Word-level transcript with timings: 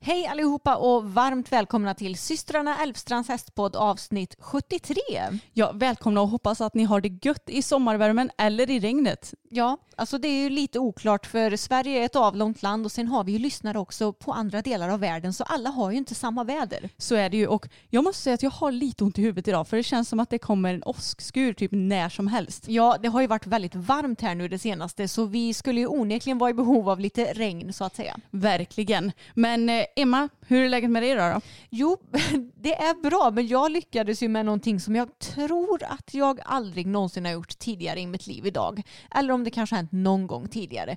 Hej 0.00 0.26
allihopa 0.26 0.76
och 0.76 1.04
varmt 1.04 1.52
välkomna 1.52 1.94
till 1.94 2.18
systrarna 2.18 2.82
Älvstrands 2.82 3.28
hästpodd 3.28 3.76
avsnitt 3.76 4.36
73. 4.38 4.96
Ja, 5.52 5.72
välkomna 5.74 6.20
och 6.20 6.28
hoppas 6.28 6.60
att 6.60 6.74
ni 6.74 6.84
har 6.84 7.00
det 7.00 7.24
gött 7.26 7.42
i 7.46 7.62
sommarvärmen 7.62 8.30
eller 8.38 8.70
i 8.70 8.80
regnet. 8.80 9.34
Ja, 9.48 9.76
alltså 9.96 10.18
det 10.18 10.28
är 10.28 10.42
ju 10.42 10.50
lite 10.50 10.78
oklart 10.78 11.26
för 11.26 11.56
Sverige 11.56 12.00
är 12.00 12.04
ett 12.04 12.16
avlångt 12.16 12.62
land 12.62 12.86
och 12.86 12.92
sen 12.92 13.08
har 13.08 13.24
vi 13.24 13.32
ju 13.32 13.38
lyssnare 13.38 13.78
också 13.78 14.12
på 14.12 14.32
andra 14.32 14.62
delar 14.62 14.88
av 14.88 15.00
världen 15.00 15.32
så 15.32 15.44
alla 15.44 15.70
har 15.70 15.90
ju 15.90 15.96
inte 15.96 16.14
samma 16.14 16.44
väder. 16.44 16.88
Så 16.98 17.14
är 17.14 17.30
det 17.30 17.36
ju 17.36 17.46
och 17.46 17.68
jag 17.90 18.04
måste 18.04 18.22
säga 18.22 18.34
att 18.34 18.42
jag 18.42 18.50
har 18.50 18.72
lite 18.72 19.04
ont 19.04 19.18
i 19.18 19.22
huvudet 19.22 19.48
idag 19.48 19.68
för 19.68 19.76
det 19.76 19.82
känns 19.82 20.08
som 20.08 20.20
att 20.20 20.30
det 20.30 20.38
kommer 20.38 20.74
en 20.74 20.82
åskskur 20.84 21.52
typ 21.52 21.70
när 21.72 22.08
som 22.08 22.26
helst. 22.26 22.68
Ja, 22.68 22.96
det 23.02 23.08
har 23.08 23.20
ju 23.20 23.26
varit 23.26 23.46
väldigt 23.46 23.74
varmt 23.74 24.20
här 24.20 24.34
nu 24.34 24.48
det 24.48 24.58
senaste 24.58 25.08
så 25.08 25.24
vi 25.24 25.54
skulle 25.54 25.80
ju 25.80 25.86
onekligen 25.86 26.38
vara 26.38 26.50
i 26.50 26.54
behov 26.54 26.88
av 26.88 27.00
lite 27.00 27.24
regn 27.24 27.72
så 27.72 27.84
att 27.84 27.96
säga. 27.96 28.16
Verkligen. 28.30 29.12
Men 29.34 29.68
eh, 29.68 29.85
Eh, 29.94 30.02
Emma, 30.02 30.28
hur 30.46 30.64
är 30.64 30.68
läget 30.68 30.90
med 30.90 31.02
dig 31.02 31.10
idag 31.10 31.34
då? 31.34 31.40
Jo, 31.70 31.96
det 32.54 32.74
är 32.74 33.02
bra, 33.02 33.30
men 33.34 33.46
jag 33.46 33.72
lyckades 33.72 34.22
ju 34.22 34.28
med 34.28 34.44
någonting 34.44 34.80
som 34.80 34.96
jag 34.96 35.18
tror 35.18 35.82
att 35.84 36.14
jag 36.14 36.40
aldrig 36.44 36.86
någonsin 36.86 37.24
har 37.24 37.32
gjort 37.32 37.58
tidigare 37.58 38.00
i 38.00 38.06
mitt 38.06 38.26
liv 38.26 38.46
idag. 38.46 38.82
Eller 39.14 39.34
om 39.34 39.44
det 39.44 39.50
kanske 39.50 39.74
har 39.74 39.78
hänt 39.78 39.92
någon 39.92 40.26
gång 40.26 40.48
tidigare. 40.48 40.96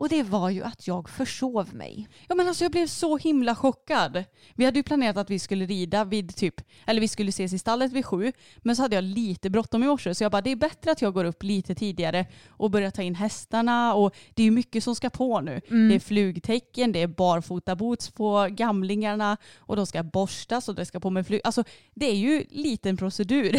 Och 0.00 0.08
det 0.08 0.22
var 0.22 0.50
ju 0.50 0.62
att 0.62 0.86
jag 0.86 1.08
försov 1.08 1.74
mig. 1.74 2.08
Ja 2.28 2.34
men 2.34 2.48
alltså 2.48 2.64
jag 2.64 2.72
blev 2.72 2.86
så 2.86 3.16
himla 3.16 3.54
chockad. 3.54 4.24
Vi 4.54 4.64
hade 4.64 4.78
ju 4.78 4.82
planerat 4.82 5.16
att 5.16 5.30
vi 5.30 5.38
skulle 5.38 5.66
rida 5.66 6.04
vid 6.04 6.36
typ, 6.36 6.54
eller 6.86 7.00
vi 7.00 7.08
skulle 7.08 7.28
ses 7.28 7.52
i 7.52 7.58
stallet 7.58 7.92
vid 7.92 8.06
sju. 8.06 8.32
Men 8.58 8.76
så 8.76 8.82
hade 8.82 8.94
jag 8.94 9.04
lite 9.04 9.50
bråttom 9.50 9.82
i 9.82 9.86
morse 9.86 10.14
så 10.14 10.24
jag 10.24 10.32
bara 10.32 10.42
det 10.42 10.50
är 10.50 10.56
bättre 10.56 10.90
att 10.90 11.02
jag 11.02 11.14
går 11.14 11.24
upp 11.24 11.42
lite 11.42 11.74
tidigare 11.74 12.26
och 12.48 12.70
börjar 12.70 12.90
ta 12.90 13.02
in 13.02 13.14
hästarna 13.14 13.94
och 13.94 14.14
det 14.34 14.42
är 14.42 14.44
ju 14.44 14.50
mycket 14.50 14.84
som 14.84 14.94
ska 14.94 15.10
på 15.10 15.40
nu. 15.40 15.60
Det 15.88 15.94
är 15.94 16.00
flugtecken, 16.00 16.92
det 16.92 17.02
är 17.02 17.06
barfota 17.06 17.76
boots 17.76 18.10
på 18.10 18.48
gamlingarna 18.50 19.36
och 19.58 19.76
de 19.76 19.86
ska 19.86 20.02
borstas 20.02 20.68
och 20.68 20.74
det 20.74 20.86
ska 20.86 21.00
på 21.00 21.10
med 21.10 21.26
flyg. 21.26 21.40
Alltså 21.44 21.64
det 21.94 22.06
är 22.06 22.16
ju 22.16 22.44
liten 22.50 22.96
procedur. 22.96 23.52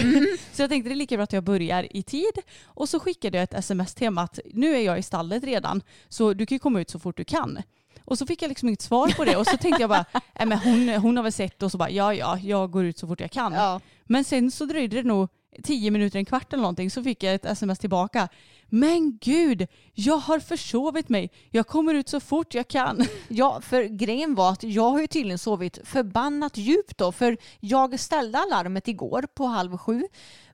så 0.55 0.61
jag 0.61 0.69
tänkte 0.69 0.89
det 0.89 0.93
är 0.93 0.95
lika 0.95 1.15
bra 1.15 1.23
att 1.23 1.33
jag 1.33 1.43
börjar 1.43 1.97
i 1.97 2.03
tid 2.03 2.33
och 2.63 2.89
så 2.89 2.99
skickade 2.99 3.37
jag 3.37 3.43
ett 3.43 3.53
sms 3.53 3.95
till 3.95 4.17
att 4.17 4.39
nu 4.53 4.75
är 4.75 4.81
jag 4.81 4.99
i 4.99 5.03
stallet 5.03 5.43
redan 5.43 5.81
så 6.09 6.30
du 6.33 6.45
kan 6.45 6.55
ju 6.55 6.59
komma 6.59 6.81
ut 6.81 6.89
så 6.89 6.99
fort 6.99 7.17
du 7.17 7.23
kan. 7.23 7.59
Och 8.05 8.17
så 8.17 8.25
fick 8.25 8.41
jag 8.41 8.49
liksom 8.49 8.67
inget 8.67 8.81
svar 8.81 9.07
på 9.17 9.25
det 9.25 9.35
och 9.35 9.47
så 9.47 9.57
tänkte 9.57 9.81
jag 9.81 9.89
bara, 9.89 10.05
äh, 10.13 10.45
men 10.45 10.57
hon, 10.57 10.89
hon 10.89 11.17
har 11.17 11.23
väl 11.23 11.31
sett 11.31 11.63
och 11.63 11.71
så 11.71 11.77
bara 11.77 11.89
ja 11.89 12.13
ja, 12.13 12.39
jag 12.39 12.71
går 12.71 12.85
ut 12.85 12.97
så 12.97 13.07
fort 13.07 13.19
jag 13.19 13.31
kan. 13.31 13.53
Ja. 13.53 13.79
Men 14.03 14.23
sen 14.23 14.51
så 14.51 14.65
dröjde 14.65 14.95
det 14.95 15.07
nog 15.07 15.29
tio 15.63 15.91
minuter, 15.91 16.19
en 16.19 16.25
kvart 16.25 16.53
eller 16.53 16.61
någonting 16.61 16.91
så 16.91 17.03
fick 17.03 17.23
jag 17.23 17.33
ett 17.33 17.45
sms 17.45 17.79
tillbaka. 17.79 18.29
Men 18.73 19.17
gud, 19.21 19.67
jag 19.93 20.17
har 20.17 20.39
försovit 20.39 21.09
mig. 21.09 21.31
Jag 21.49 21.67
kommer 21.67 21.93
ut 21.93 22.09
så 22.09 22.19
fort 22.19 22.53
jag 22.53 22.67
kan. 22.67 23.05
Ja, 23.27 23.61
för 23.61 23.83
grejen 23.83 24.35
var 24.35 24.51
att 24.51 24.63
jag 24.63 24.89
har 24.89 25.01
ju 25.01 25.07
tydligen 25.07 25.37
sovit 25.37 25.79
förbannat 25.83 26.57
djupt 26.57 26.97
då. 26.97 27.11
För 27.11 27.37
jag 27.59 27.99
ställde 27.99 28.37
alarmet 28.37 28.87
igår 28.87 29.25
på 29.33 29.45
halv 29.45 29.77
sju. 29.77 30.03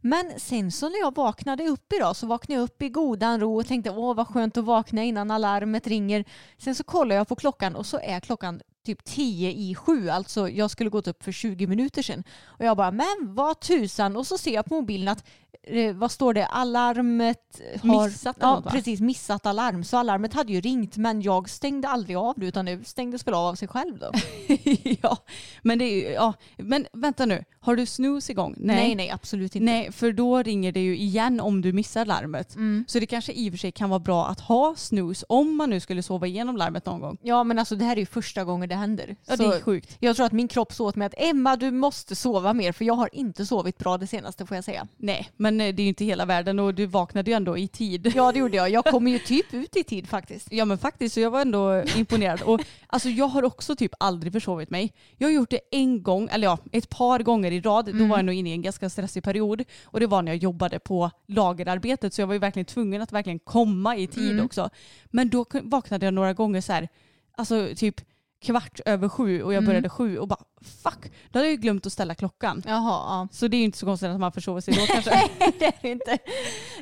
Men 0.01 0.39
sen 0.39 0.71
så 0.71 0.89
när 0.89 0.99
jag 0.99 1.15
vaknade 1.15 1.67
upp 1.67 1.93
idag 1.93 2.15
så 2.15 2.27
vaknade 2.27 2.59
jag 2.59 2.63
upp 2.63 2.81
i 2.81 2.89
godan 2.89 3.39
ro 3.39 3.59
och 3.59 3.67
tänkte 3.67 3.89
åh 3.89 4.15
vad 4.15 4.27
skönt 4.27 4.57
att 4.57 4.63
vakna 4.63 5.03
innan 5.03 5.31
alarmet 5.31 5.87
ringer. 5.87 6.25
Sen 6.57 6.75
så 6.75 6.83
kollar 6.83 7.15
jag 7.15 7.27
på 7.27 7.35
klockan 7.35 7.75
och 7.75 7.85
så 7.85 7.99
är 7.99 8.19
klockan 8.19 8.61
typ 8.87 9.03
10 9.03 9.51
i 9.51 9.75
sju. 9.75 10.09
Alltså 10.09 10.49
jag 10.49 10.71
skulle 10.71 10.89
gått 10.89 11.07
upp 11.07 11.23
för 11.23 11.31
20 11.31 11.67
minuter 11.67 12.01
sedan. 12.01 12.23
Och 12.45 12.65
jag 12.65 12.77
bara 12.77 12.91
men 12.91 13.17
vad 13.21 13.59
tusan. 13.59 14.17
Och 14.17 14.27
så 14.27 14.37
ser 14.37 14.53
jag 14.53 14.65
på 14.65 14.75
mobilen 14.75 15.07
att 15.07 15.25
eh, 15.63 15.95
vad 15.95 16.11
står 16.11 16.33
det? 16.33 16.45
Alarmet 16.45 17.61
har 17.81 18.05
Missat 18.05 18.37
ja, 18.39 18.61
va? 18.65 18.71
precis 18.71 19.01
missat 19.01 19.45
alarm. 19.45 19.83
Så 19.83 19.97
alarmet 19.97 20.33
hade 20.33 20.53
ju 20.53 20.61
ringt 20.61 20.97
men 20.97 21.21
jag 21.21 21.49
stängde 21.49 21.87
aldrig 21.87 22.17
av 22.17 22.33
det 22.37 22.45
utan 22.45 22.65
det 22.65 22.87
stängdes 22.87 23.27
väl 23.27 23.33
av 23.33 23.45
av 23.45 23.55
sig 23.55 23.67
själv 23.67 23.99
då. 23.99 24.11
ja, 25.01 25.17
men 25.61 25.79
det 25.79 25.85
är 25.85 26.13
ja, 26.13 26.33
men 26.57 26.87
vänta 26.93 27.25
nu. 27.25 27.43
Har 27.67 27.75
du 27.75 27.85
snooze 27.85 28.31
igång? 28.31 28.55
nej, 28.57 28.95
nej 28.95 29.09
absolut 29.09 29.55
inte. 29.55 29.65
Nej, 29.65 29.91
för 29.91 30.11
då 30.11 30.43
ringer 30.43 30.71
det 30.71 30.79
ju 30.79 30.97
igen 30.97 31.39
om 31.39 31.61
du 31.61 31.73
missar 31.73 32.05
larmet. 32.05 32.55
Mm. 32.55 32.85
Så 32.87 32.99
det 32.99 33.05
kanske 33.05 33.31
i 33.33 33.49
och 33.49 33.53
för 33.53 33.57
sig 33.57 33.71
kan 33.71 33.89
vara 33.89 33.99
bra 33.99 34.27
att 34.27 34.39
ha 34.39 34.75
snooze 34.75 35.25
om 35.29 35.55
man 35.55 35.69
nu 35.69 35.79
skulle 35.79 36.03
sova 36.03 36.27
igenom 36.27 36.57
larmet 36.57 36.85
någon 36.85 36.99
gång. 36.99 37.17
Ja 37.21 37.43
men 37.43 37.59
alltså 37.59 37.75
det 37.75 37.85
här 37.85 37.95
är 37.95 37.99
ju 37.99 38.05
första 38.05 38.43
gången 38.43 38.69
det 38.69 38.75
händer. 38.75 39.15
Ja, 39.25 39.35
det 39.35 39.43
Så 39.43 39.51
är 39.51 39.61
sjukt. 39.61 39.97
Jag 39.99 40.15
tror 40.15 40.25
att 40.25 40.31
min 40.31 40.47
kropp 40.47 40.73
sa 40.73 40.83
åt 40.83 40.95
mig 40.95 41.05
att 41.05 41.13
Emma 41.17 41.55
du 41.55 41.71
måste 41.71 42.15
sova 42.15 42.53
mer 42.53 42.71
för 42.71 42.85
jag 42.85 42.93
har 42.93 43.09
inte 43.13 43.45
sovit 43.45 43.77
bra 43.77 43.97
det 43.97 44.07
senaste 44.07 44.45
får 44.45 44.57
jag 44.57 44.63
säga. 44.63 44.87
Nej, 44.97 45.29
men 45.37 45.61
eh, 45.61 45.75
det 45.75 45.81
är 45.81 45.83
ju 45.83 45.89
inte 45.89 46.05
hela 46.05 46.25
världen 46.25 46.59
och 46.59 46.73
du 46.73 46.85
vaknade 46.85 47.31
ju 47.31 47.35
ändå 47.35 47.57
i 47.57 47.67
tid. 47.67 48.11
Ja 48.15 48.31
det 48.31 48.39
gjorde 48.39 48.57
jag. 48.57 48.69
Jag 48.69 48.85
kommer 48.85 49.11
ju 49.11 49.19
typ 49.19 49.53
ut 49.53 49.75
i 49.75 49.83
tid 49.83 50.07
faktiskt. 50.09 50.47
Ja 50.51 50.65
men 50.65 50.77
faktiskt, 50.77 51.13
så 51.13 51.19
jag 51.19 51.31
var 51.31 51.41
ändå 51.41 51.83
imponerad. 51.95 52.41
Och 52.41 52.61
alltså 52.87 53.09
jag 53.09 53.27
har 53.27 53.43
också 53.43 53.75
typ 53.75 53.91
aldrig 53.99 54.33
försovit 54.33 54.69
mig. 54.69 54.93
Jag 55.17 55.27
har 55.27 55.33
gjort 55.33 55.49
det 55.49 55.59
en 55.71 56.03
gång, 56.03 56.29
eller 56.31 56.47
ja, 56.47 56.57
ett 56.71 56.89
par 56.89 57.19
gånger 57.19 57.51
i 57.57 57.61
rad. 57.61 57.85
Då 57.95 58.05
var 58.05 58.17
jag 58.17 58.25
nog 58.25 58.35
inne 58.35 58.49
i 58.49 58.53
en 58.53 58.61
ganska 58.61 58.89
stressig 58.89 59.23
period. 59.23 59.63
Och 59.85 59.99
det 59.99 60.07
var 60.07 60.21
när 60.21 60.31
jag 60.31 60.43
jobbade 60.43 60.79
på 60.79 61.11
lagerarbetet. 61.27 62.13
Så 62.13 62.21
jag 62.21 62.27
var 62.27 62.33
ju 62.33 62.39
verkligen 62.39 62.65
tvungen 62.65 63.01
att 63.01 63.11
verkligen 63.11 63.39
komma 63.39 63.97
i 63.97 64.07
tid 64.07 64.41
också. 64.41 64.69
Men 65.05 65.29
då 65.29 65.45
vaknade 65.63 66.05
jag 66.05 66.13
några 66.13 66.33
gånger 66.33 66.61
så 66.61 66.73
här, 66.73 66.89
alltså 67.37 67.69
typ 67.75 68.01
kvart 68.41 68.79
över 68.85 69.09
sju 69.09 69.43
och 69.43 69.53
jag 69.53 69.65
började 69.65 69.89
sju 69.89 70.17
och 70.17 70.27
bara 70.27 70.43
fuck, 70.61 71.11
då 71.31 71.39
hade 71.39 71.45
jag 71.47 71.51
ju 71.51 71.57
glömt 71.57 71.85
att 71.85 71.93
ställa 71.93 72.15
klockan. 72.15 72.63
Jaha, 72.65 72.81
ja. 72.91 73.27
Så 73.31 73.47
det 73.47 73.57
är 73.57 73.59
ju 73.59 73.65
inte 73.65 73.77
så 73.77 73.85
konstigt 73.85 74.09
att 74.09 74.19
man 74.19 74.31
försover 74.31 74.61
sig 74.61 74.73
då 74.73 74.85
kanske. 74.93 75.09
Nej 75.09 75.53
det 75.59 75.65
är 75.65 75.73
det 75.81 75.89
inte. 75.89 76.17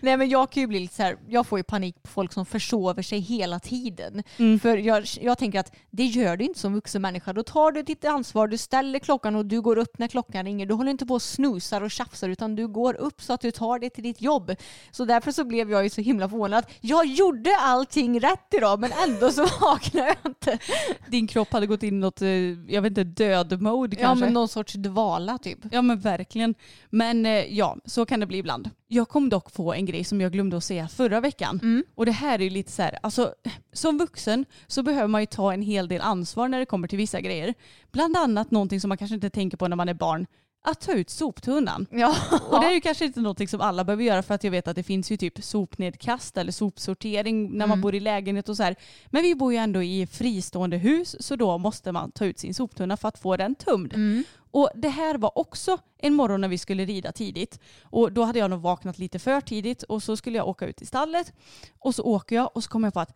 Nej 0.01 0.17
men 0.17 0.29
jag 0.29 0.51
kan 0.51 0.61
ju 0.61 0.67
bli 0.67 0.79
lite 0.79 0.95
så 0.95 1.03
här, 1.03 1.17
jag 1.27 1.47
får 1.47 1.59
ju 1.59 1.63
panik 1.63 2.03
på 2.03 2.09
folk 2.09 2.33
som 2.33 2.45
försover 2.45 3.01
sig 3.01 3.19
hela 3.19 3.59
tiden. 3.59 4.23
För 4.61 4.77
jag, 4.77 5.05
jag 5.21 5.37
tänker 5.37 5.59
att 5.59 5.71
det 5.91 6.05
gör 6.05 6.37
du 6.37 6.45
inte 6.45 6.59
som 6.59 6.73
vuxen 6.73 7.01
människa. 7.01 7.33
Då 7.33 7.43
tar 7.43 7.71
du 7.71 7.81
ditt 7.81 8.05
ansvar, 8.05 8.47
du 8.47 8.57
ställer 8.57 8.99
klockan 8.99 9.35
och 9.35 9.45
du 9.45 9.61
går 9.61 9.77
upp 9.77 9.97
när 9.97 10.07
klockan 10.07 10.45
ringer. 10.45 10.65
Du 10.65 10.73
håller 10.73 10.91
inte 10.91 11.05
på 11.05 11.13
och 11.13 11.21
snusar 11.21 11.81
och 11.81 11.91
tjafsar 11.91 12.29
utan 12.29 12.55
du 12.55 12.67
går 12.67 12.93
upp 12.93 13.21
så 13.21 13.33
att 13.33 13.41
du 13.41 13.51
tar 13.51 13.79
dig 13.79 13.89
till 13.89 14.03
ditt 14.03 14.21
jobb. 14.21 14.55
Så 14.91 15.05
därför 15.05 15.31
så 15.31 15.43
blev 15.43 15.71
jag 15.71 15.83
ju 15.83 15.89
så 15.89 16.01
himla 16.01 16.29
förvånad 16.29 16.65
jag 16.81 17.05
gjorde 17.05 17.49
allting 17.59 18.19
rätt 18.19 18.53
idag 18.57 18.79
men 18.79 18.91
ändå 19.07 19.31
så 19.31 19.41
vaknar 19.61 20.07
jag 20.07 20.15
inte. 20.25 20.59
Din 21.07 21.27
kropp 21.27 21.53
hade 21.53 21.67
gått 21.67 21.83
in 21.83 21.99
något, 21.99 22.21
eh, 22.21 22.29
jag 22.67 22.81
vet 22.81 22.89
inte, 22.89 23.03
död-mode 23.03 23.64
Ja 23.99 24.07
kanske. 24.07 24.25
men 24.25 24.33
någon 24.33 24.47
sorts 24.47 24.73
dvala 24.73 25.37
typ. 25.37 25.59
Ja 25.71 25.81
men 25.81 25.99
verkligen. 25.99 26.55
Men 26.89 27.25
eh, 27.25 27.31
ja, 27.31 27.77
så 27.85 28.05
kan 28.05 28.19
det 28.19 28.25
bli 28.25 28.37
ibland. 28.37 28.69
Jag 28.87 29.09
kom 29.09 29.29
dock 29.29 29.53
på 29.53 29.73
en 29.73 29.85
grej 29.85 30.03
som 30.03 30.21
jag 30.21 30.31
glömde 30.31 30.57
att 30.57 30.63
säga 30.63 30.87
förra 30.87 31.21
veckan. 31.21 31.83
Och 31.95 32.05
det 32.05 32.11
här 32.11 32.39
är 32.39 32.43
ju 32.43 32.49
lite 32.49 32.71
så 32.71 32.81
här, 32.81 32.99
alltså 33.03 33.33
som 33.73 33.97
vuxen 33.97 34.45
så 34.67 34.83
behöver 34.83 35.07
man 35.07 35.21
ju 35.21 35.25
ta 35.25 35.53
en 35.53 35.61
hel 35.61 35.87
del 35.87 36.01
ansvar 36.01 36.47
när 36.47 36.59
det 36.59 36.65
kommer 36.65 36.87
till 36.87 36.97
vissa 36.97 37.21
grejer. 37.21 37.53
Bland 37.91 38.17
annat 38.17 38.51
någonting 38.51 38.81
som 38.81 38.89
man 38.89 38.97
kanske 38.97 39.15
inte 39.15 39.29
tänker 39.29 39.57
på 39.57 39.67
när 39.67 39.75
man 39.75 39.89
är 39.89 39.93
barn. 39.93 40.25
Att 40.65 40.81
ta 40.81 40.91
ut 40.93 41.09
soptunnan. 41.09 41.87
Ja. 41.91 42.15
Och 42.49 42.59
det 42.61 42.67
är 42.67 42.71
ju 42.71 42.81
kanske 42.81 43.05
inte 43.05 43.19
något 43.21 43.49
som 43.49 43.61
alla 43.61 43.83
behöver 43.83 44.03
göra 44.03 44.21
för 44.23 44.33
att 44.33 44.43
jag 44.43 44.51
vet 44.51 44.67
att 44.67 44.75
det 44.75 44.83
finns 44.83 45.11
ju 45.11 45.17
typ 45.17 45.43
sopnedkast 45.43 46.37
eller 46.37 46.51
sopsortering 46.51 47.43
när 47.57 47.67
man 47.67 47.75
Mm. 47.75 47.81
bor 47.81 47.95
i 47.95 47.99
lägenhet 47.99 48.49
och 48.49 48.57
så 48.57 48.63
här. 48.63 48.75
Men 49.09 49.23
vi 49.23 49.35
bor 49.35 49.53
ju 49.53 49.57
ändå 49.59 49.83
i 49.83 50.07
fristående 50.07 50.77
hus 50.77 51.15
så 51.19 51.35
då 51.35 51.57
måste 51.57 51.91
man 51.91 52.11
ta 52.11 52.25
ut 52.25 52.39
sin 52.39 52.53
soptunna 52.53 52.97
för 52.97 53.07
att 53.07 53.19
få 53.19 53.37
den 53.37 53.55
tömd. 53.55 53.93
Mm. 53.93 54.23
Och 54.51 54.69
det 54.75 54.89
här 54.89 55.17
var 55.17 55.37
också 55.37 55.77
en 55.97 56.13
morgon 56.13 56.41
när 56.41 56.47
vi 56.47 56.57
skulle 56.57 56.85
rida 56.85 57.11
tidigt. 57.11 57.59
Och 57.83 58.11
då 58.11 58.23
hade 58.23 58.39
jag 58.39 58.49
nog 58.49 58.61
vaknat 58.61 58.99
lite 58.99 59.19
för 59.19 59.41
tidigt 59.41 59.83
och 59.83 60.03
så 60.03 60.17
skulle 60.17 60.37
jag 60.37 60.47
åka 60.47 60.65
ut 60.67 60.81
i 60.81 60.85
stallet. 60.85 61.33
Och 61.79 61.95
så 61.95 62.03
åker 62.03 62.35
jag 62.35 62.49
och 62.53 62.63
så 62.63 62.69
kommer 62.69 62.87
jag 62.87 62.93
på 62.93 62.99
att 62.99 63.13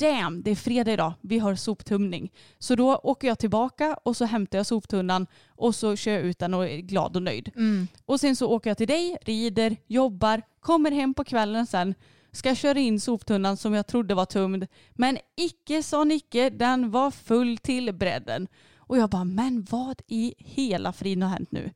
damn, 0.00 0.42
det 0.42 0.50
är 0.50 0.56
fredag 0.56 0.92
idag, 0.92 1.12
vi 1.20 1.38
har 1.38 1.54
soptumning. 1.54 2.32
Så 2.58 2.74
då 2.74 2.96
åker 2.96 3.28
jag 3.28 3.38
tillbaka 3.38 3.96
och 4.02 4.16
så 4.16 4.24
hämtar 4.24 4.58
jag 4.58 4.66
soptunnan 4.66 5.26
och 5.48 5.74
så 5.74 5.96
kör 5.96 6.12
jag 6.12 6.22
ut 6.22 6.38
den 6.38 6.54
och 6.54 6.68
är 6.68 6.78
glad 6.78 7.16
och 7.16 7.22
nöjd. 7.22 7.50
Mm. 7.56 7.88
Och 8.04 8.20
sen 8.20 8.36
så 8.36 8.46
åker 8.48 8.70
jag 8.70 8.76
till 8.76 8.86
dig, 8.86 9.16
rider, 9.22 9.76
jobbar, 9.86 10.42
kommer 10.60 10.90
hem 10.90 11.14
på 11.14 11.24
kvällen 11.24 11.66
sen, 11.66 11.94
ska 12.32 12.54
köra 12.54 12.78
in 12.78 13.00
soptunnan 13.00 13.56
som 13.56 13.74
jag 13.74 13.86
trodde 13.86 14.14
var 14.14 14.26
tömd. 14.26 14.66
Men 14.90 15.18
icke 15.36 15.82
sa 15.82 16.04
Nicke, 16.04 16.50
den 16.50 16.90
var 16.90 17.10
full 17.10 17.58
till 17.58 17.92
bredden. 17.92 18.48
Och 18.76 18.98
jag 18.98 19.10
bara, 19.10 19.24
men 19.24 19.66
vad 19.70 20.02
i 20.06 20.34
hela 20.38 20.92
friden 20.92 21.22
har 21.22 21.30
hänt 21.30 21.52
nu? 21.52 21.70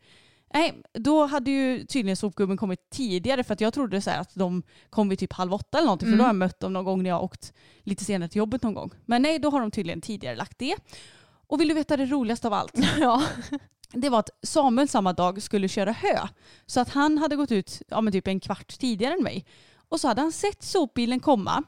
Nej, 0.54 0.82
då 0.92 1.26
hade 1.26 1.50
ju 1.50 1.84
tydligen 1.86 2.16
sopgubben 2.16 2.56
kommit 2.56 2.90
tidigare 2.90 3.44
för 3.44 3.54
att 3.54 3.60
jag 3.60 3.74
trodde 3.74 4.00
så 4.00 4.10
att 4.10 4.34
de 4.34 4.62
kom 4.90 5.08
vid 5.08 5.18
typ 5.18 5.32
halv 5.32 5.54
åtta 5.54 5.78
eller 5.78 5.86
någonting 5.86 6.06
för 6.06 6.12
Mm. 6.12 6.18
då 6.18 6.24
har 6.24 6.28
jag 6.28 6.36
mött 6.36 6.60
dem 6.60 6.72
någon 6.72 6.84
gång 6.84 7.02
när 7.02 7.10
jag 7.10 7.22
åkt 7.22 7.52
lite 7.82 8.04
senare 8.04 8.28
till 8.28 8.38
jobbet 8.38 8.62
någon 8.62 8.74
gång. 8.74 8.90
Men 9.06 9.22
nej, 9.22 9.38
då 9.38 9.50
har 9.50 9.60
de 9.60 9.70
tydligen 9.70 10.00
tidigare 10.00 10.36
lagt 10.36 10.58
det. 10.58 10.74
Och 11.46 11.60
vill 11.60 11.68
du 11.68 11.74
veta 11.74 11.96
det 11.96 12.06
roligaste 12.06 12.46
av 12.46 12.52
allt? 12.52 12.72
Ja. 13.00 13.22
det 13.92 14.08
var 14.08 14.18
att 14.18 14.30
Samuel 14.42 14.88
samma 14.88 15.12
dag 15.12 15.42
skulle 15.42 15.68
köra 15.68 15.92
hö. 15.92 16.18
Så 16.66 16.80
att 16.80 16.88
han 16.88 17.18
hade 17.18 17.36
gått 17.36 17.52
ut 17.52 17.82
ja, 17.88 18.00
men 18.00 18.12
typ 18.12 18.28
en 18.28 18.40
kvart 18.40 18.78
tidigare 18.78 19.14
än 19.14 19.22
mig. 19.22 19.46
Och 19.88 20.00
så 20.00 20.08
hade 20.08 20.20
han 20.20 20.32
sett 20.32 20.62
sopbilen 20.62 21.20
komma. 21.20 21.62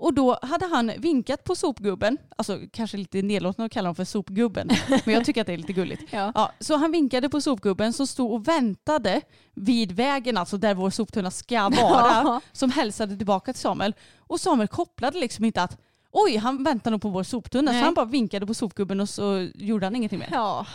Och 0.00 0.14
då 0.14 0.38
hade 0.42 0.66
han 0.66 0.92
vinkat 0.98 1.44
på 1.44 1.54
sopgubben. 1.56 2.18
Alltså 2.36 2.58
kanske 2.72 2.96
lite 2.96 3.22
nedlåtande 3.22 3.66
att 3.66 3.72
kalla 3.72 3.88
honom 3.88 3.94
för 3.94 4.04
sopgubben. 4.04 4.70
Men 5.04 5.14
jag 5.14 5.24
tycker 5.24 5.40
att 5.40 5.46
det 5.46 5.52
är 5.52 5.56
lite 5.56 5.72
gulligt. 5.72 6.02
Ja. 6.10 6.32
Ja, 6.34 6.52
så 6.60 6.76
han 6.76 6.92
vinkade 6.92 7.28
på 7.28 7.40
sopgubben 7.40 7.92
som 7.92 8.06
stod 8.06 8.32
och 8.32 8.48
väntade 8.48 9.20
vid 9.54 9.92
vägen, 9.92 10.36
alltså 10.36 10.56
där 10.56 10.74
vår 10.74 10.90
soptunna 10.90 11.30
ska 11.30 11.68
vara. 11.82 12.40
Som 12.52 12.70
hälsade 12.70 13.16
tillbaka 13.16 13.52
till 13.52 13.62
Samuel. 13.62 13.94
Och 14.18 14.40
Samuel 14.40 14.68
kopplade 14.68 15.18
liksom 15.18 15.44
inte 15.44 15.62
att 15.62 15.78
oj, 16.12 16.36
han 16.36 16.64
väntar 16.64 16.90
nog 16.90 17.02
på 17.02 17.08
vår 17.08 17.22
soptunna. 17.22 17.72
Nej. 17.72 17.80
Så 17.80 17.84
han 17.84 17.94
bara 17.94 18.06
vinkade 18.06 18.46
på 18.46 18.54
sopgubben 18.54 19.00
och 19.00 19.08
så 19.08 19.48
gjorde 19.54 19.86
han 19.86 19.96
ingenting 19.96 20.18
mer. 20.18 20.28
Ja. 20.32 20.66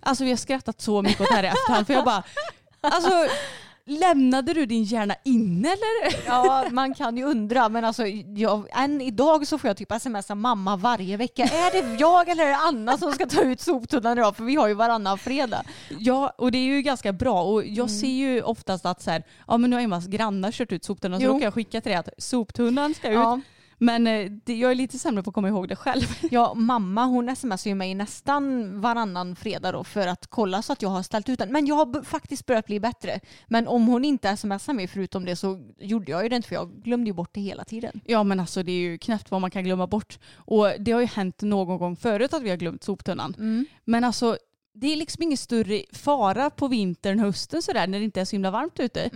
Alltså 0.00 0.24
vi 0.24 0.30
har 0.30 0.36
skrattat 0.36 0.80
så 0.80 1.02
mycket 1.02 1.20
åt 1.20 1.28
det 1.28 1.34
här 1.34 1.44
i 1.44 1.46
efterhand 1.46 1.86
för 1.86 1.94
jag 1.94 2.04
bara, 2.04 2.22
alltså 2.80 3.10
lämnade 3.88 4.54
du 4.54 4.66
din 4.66 4.82
hjärna 4.84 5.14
inne 5.24 5.68
eller? 5.68 6.26
ja, 6.26 6.64
man 6.70 6.94
kan 6.94 7.16
ju 7.16 7.24
undra 7.24 7.68
men 7.68 7.84
alltså 7.84 8.06
jag, 8.36 8.66
än 8.70 9.00
idag 9.00 9.46
så 9.46 9.58
får 9.58 9.68
jag 9.68 9.76
typ 9.76 9.92
smsa 10.00 10.34
mamma 10.34 10.76
varje 10.76 11.16
vecka. 11.16 11.42
Är 11.42 11.72
det 11.82 12.00
jag 12.00 12.28
eller 12.28 12.44
är 12.44 12.48
det 12.48 12.56
Anna 12.56 12.98
som 12.98 13.12
ska 13.12 13.26
ta 13.26 13.42
ut 13.42 13.60
soptunnan 13.60 14.18
idag? 14.18 14.36
För 14.36 14.44
vi 14.44 14.54
har 14.56 14.68
ju 14.68 14.74
varannan 14.74 15.18
fredag. 15.18 15.62
Ja, 15.98 16.32
och 16.38 16.52
det 16.52 16.58
är 16.58 16.62
ju 16.64 16.82
ganska 16.82 17.12
bra 17.12 17.42
och 17.42 17.66
jag 17.66 17.88
Mm. 17.88 17.88
ser 18.00 18.08
ju 18.08 18.42
oftast 18.42 18.86
att 18.86 19.02
så 19.02 19.10
här, 19.10 19.22
ja 19.46 19.56
men 19.58 19.70
nu 19.70 19.76
har 19.76 19.82
Emmas 19.82 20.06
grannar 20.06 20.52
kört 20.52 20.72
ut 20.72 20.84
soptunnan 20.84 21.20
så 21.20 21.26
Jo. 21.26 21.32
då 21.32 21.38
kan 21.38 21.44
jag 21.44 21.54
skicka 21.54 21.80
till 21.80 21.90
dig 21.90 21.98
att 21.98 22.08
soptunnan 22.18 22.94
ska 22.94 23.08
ut. 23.08 23.14
Ja. 23.14 23.40
Men 23.78 24.06
eh, 24.06 24.30
det, 24.44 24.54
jag 24.56 24.70
är 24.70 24.74
lite 24.74 24.98
sämre 24.98 25.22
på 25.22 25.30
att 25.30 25.34
komma 25.34 25.48
ihåg 25.48 25.68
det 25.68 25.76
själv. 25.76 26.04
Ja, 26.30 26.54
mamma 26.54 27.04
hon 27.04 27.36
smsar 27.36 27.70
ju 27.70 27.74
mig 27.74 27.94
nästan 27.94 28.80
varannan 28.80 29.36
fredag 29.36 29.72
då 29.72 29.84
för 29.84 30.06
att 30.06 30.26
kolla 30.26 30.62
så 30.62 30.72
att 30.72 30.82
jag 30.82 30.88
har 30.88 31.02
ställt 31.02 31.28
ut 31.28 31.38
den. 31.38 31.52
Men 31.52 31.66
jag 31.66 31.74
har 31.74 32.02
faktiskt 32.02 32.46
börjat 32.46 32.66
bli 32.66 32.80
bättre. 32.80 33.20
Men 33.46 33.68
om 33.68 33.86
hon 33.86 34.04
inte 34.04 34.36
smsar 34.36 34.72
mig 34.72 34.86
förutom 34.86 35.24
det 35.24 35.36
så 35.36 35.60
gjorde 35.78 36.10
jag 36.12 36.22
ju 36.22 36.28
det 36.28 36.36
inte 36.36 36.48
för 36.48 36.54
jag 36.54 36.82
glömde 36.82 37.10
ju 37.10 37.14
bort 37.14 37.30
det 37.32 37.40
hela 37.40 37.64
tiden. 37.64 38.00
Ja 38.04 38.22
men 38.22 38.40
alltså 38.40 38.62
det 38.62 38.72
är 38.72 38.80
ju 38.80 38.98
knäppt 38.98 39.30
vad 39.30 39.40
man 39.40 39.50
kan 39.50 39.64
glömma 39.64 39.86
bort. 39.86 40.18
Och 40.34 40.68
det 40.78 40.92
har 40.92 41.00
ju 41.00 41.06
hänt 41.06 41.42
någon 41.42 41.78
gång 41.78 41.96
förut 41.96 42.34
att 42.34 42.42
vi 42.42 42.50
har 42.50 42.56
glömt 42.56 42.84
soptunnan. 42.84 43.66
Men 43.84 44.04
alltså 44.04 44.36
det 44.80 44.92
är 44.92 44.96
liksom 44.96 45.22
ingen 45.22 45.36
större 45.36 45.82
fara 45.92 46.50
på 46.50 46.68
vintern, 46.68 47.18
hösten 47.18 47.62
sådär 47.62 47.86
när 47.86 47.98
det 47.98 48.04
inte 48.04 48.20
är 48.20 48.24
så 48.24 48.36
himla 48.36 48.50
varmt 48.50 48.80
ute. 48.80 49.10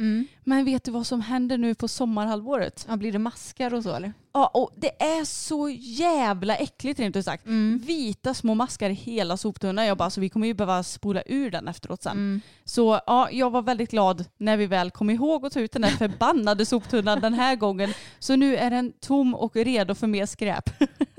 Men 0.44 0.64
vet 0.64 0.84
du 0.84 0.90
vad 0.90 1.06
som 1.06 1.20
händer 1.20 1.58
nu 1.58 1.74
på 1.74 1.88
sommarhalvåret? 1.88 2.86
Ja, 2.88 2.96
blir 2.96 3.12
det 3.12 3.18
maskar 3.18 3.74
och 3.74 3.82
så 3.82 3.94
eller? 3.94 4.12
Ja, 4.32 4.46
och 4.54 4.70
det 4.76 5.02
är 5.02 5.24
så 5.24 5.68
jävla 5.78 6.56
äckligt 6.56 7.00
rent 7.00 7.16
ut 7.16 7.24
sagt. 7.24 7.46
Vita 7.80 8.34
små 8.34 8.54
maskar 8.54 8.90
i 8.90 8.94
hela 8.94 9.36
soptunnan. 9.36 9.86
Jag 9.86 9.96
bara, 9.98 10.04
alltså, 10.04 10.20
vi 10.20 10.28
kommer 10.28 10.46
ju 10.46 10.54
behöva 10.54 10.82
spola 10.82 11.22
ur 11.26 11.50
den 11.50 11.68
efteråt 11.68 12.02
sen. 12.02 12.40
Så 12.64 13.00
ja, 13.06 13.28
jag 13.30 13.50
var 13.50 13.62
väldigt 13.62 13.90
glad 13.90 14.24
när 14.38 14.56
vi 14.56 14.66
väl 14.66 14.90
kom 14.90 15.10
ihåg 15.10 15.46
att 15.46 15.52
ta 15.52 15.60
ut 15.60 15.72
den 15.72 15.84
här 15.84 15.96
förbannade 15.96 16.66
soptunnan 16.66 17.20
den 17.20 17.34
här 17.34 17.56
gången. 17.56 17.94
Så 18.18 18.36
nu 18.36 18.56
är 18.56 18.70
den 18.70 18.92
tom 19.00 19.34
och 19.34 19.56
redo 19.56 19.94
för 19.94 20.06
mer 20.06 20.26
skräp. 20.26 20.70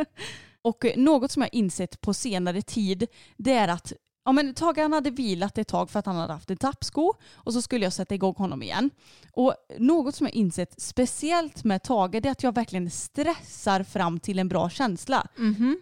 och 0.61 0.85
något 0.95 1.31
som 1.31 1.41
jag 1.41 1.49
insett 1.53 2.01
på 2.01 2.13
senare 2.13 2.61
tid 2.61 3.07
det 3.37 3.53
är 3.53 3.67
att 3.67 3.93
Ja, 4.25 4.31
men 4.31 4.53
Tage 4.53 4.77
han 4.77 4.93
hade 4.93 5.09
vilat 5.09 5.57
ett 5.57 5.67
tag 5.67 5.89
för 5.89 5.99
att 5.99 6.05
han 6.05 6.15
hade 6.15 6.33
haft 6.33 6.49
en 6.51 6.57
tappsko 6.57 7.13
och 7.33 7.53
så 7.53 7.61
skulle 7.61 7.85
jag 7.85 7.93
sätta 7.93 8.15
igång 8.15 8.33
honom 8.37 8.63
igen. 8.63 8.89
Och 9.31 9.55
något 9.77 10.15
som 10.15 10.25
jag 10.25 10.33
insett 10.33 10.81
speciellt 10.81 11.63
med 11.63 11.83
Tage 11.83 12.11
det 12.21 12.25
är 12.25 12.31
att 12.31 12.43
jag 12.43 12.55
verkligen 12.55 12.89
stressar 12.89 13.83
fram 13.83 14.19
till 14.19 14.39
en 14.39 14.47
bra 14.47 14.69
känsla. 14.69 15.27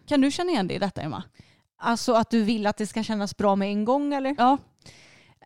Kan 0.08 0.22
du 0.22 0.32
känna 0.32 0.52
igen 0.52 0.68
dig 0.68 0.78
i 0.78 0.80
detta 0.80 1.02
Emma? 1.02 1.24
Alltså 1.78 2.14
att 2.14 2.30
du 2.30 2.44
vill 2.44 2.68
att 2.68 2.78
det 2.78 2.88
ska 2.88 3.04
kännas 3.04 3.38
bra 3.38 3.56
med 3.56 3.68
en 3.68 3.86
gång 3.86 4.14
eller? 4.14 4.36
Ja. 4.38 4.58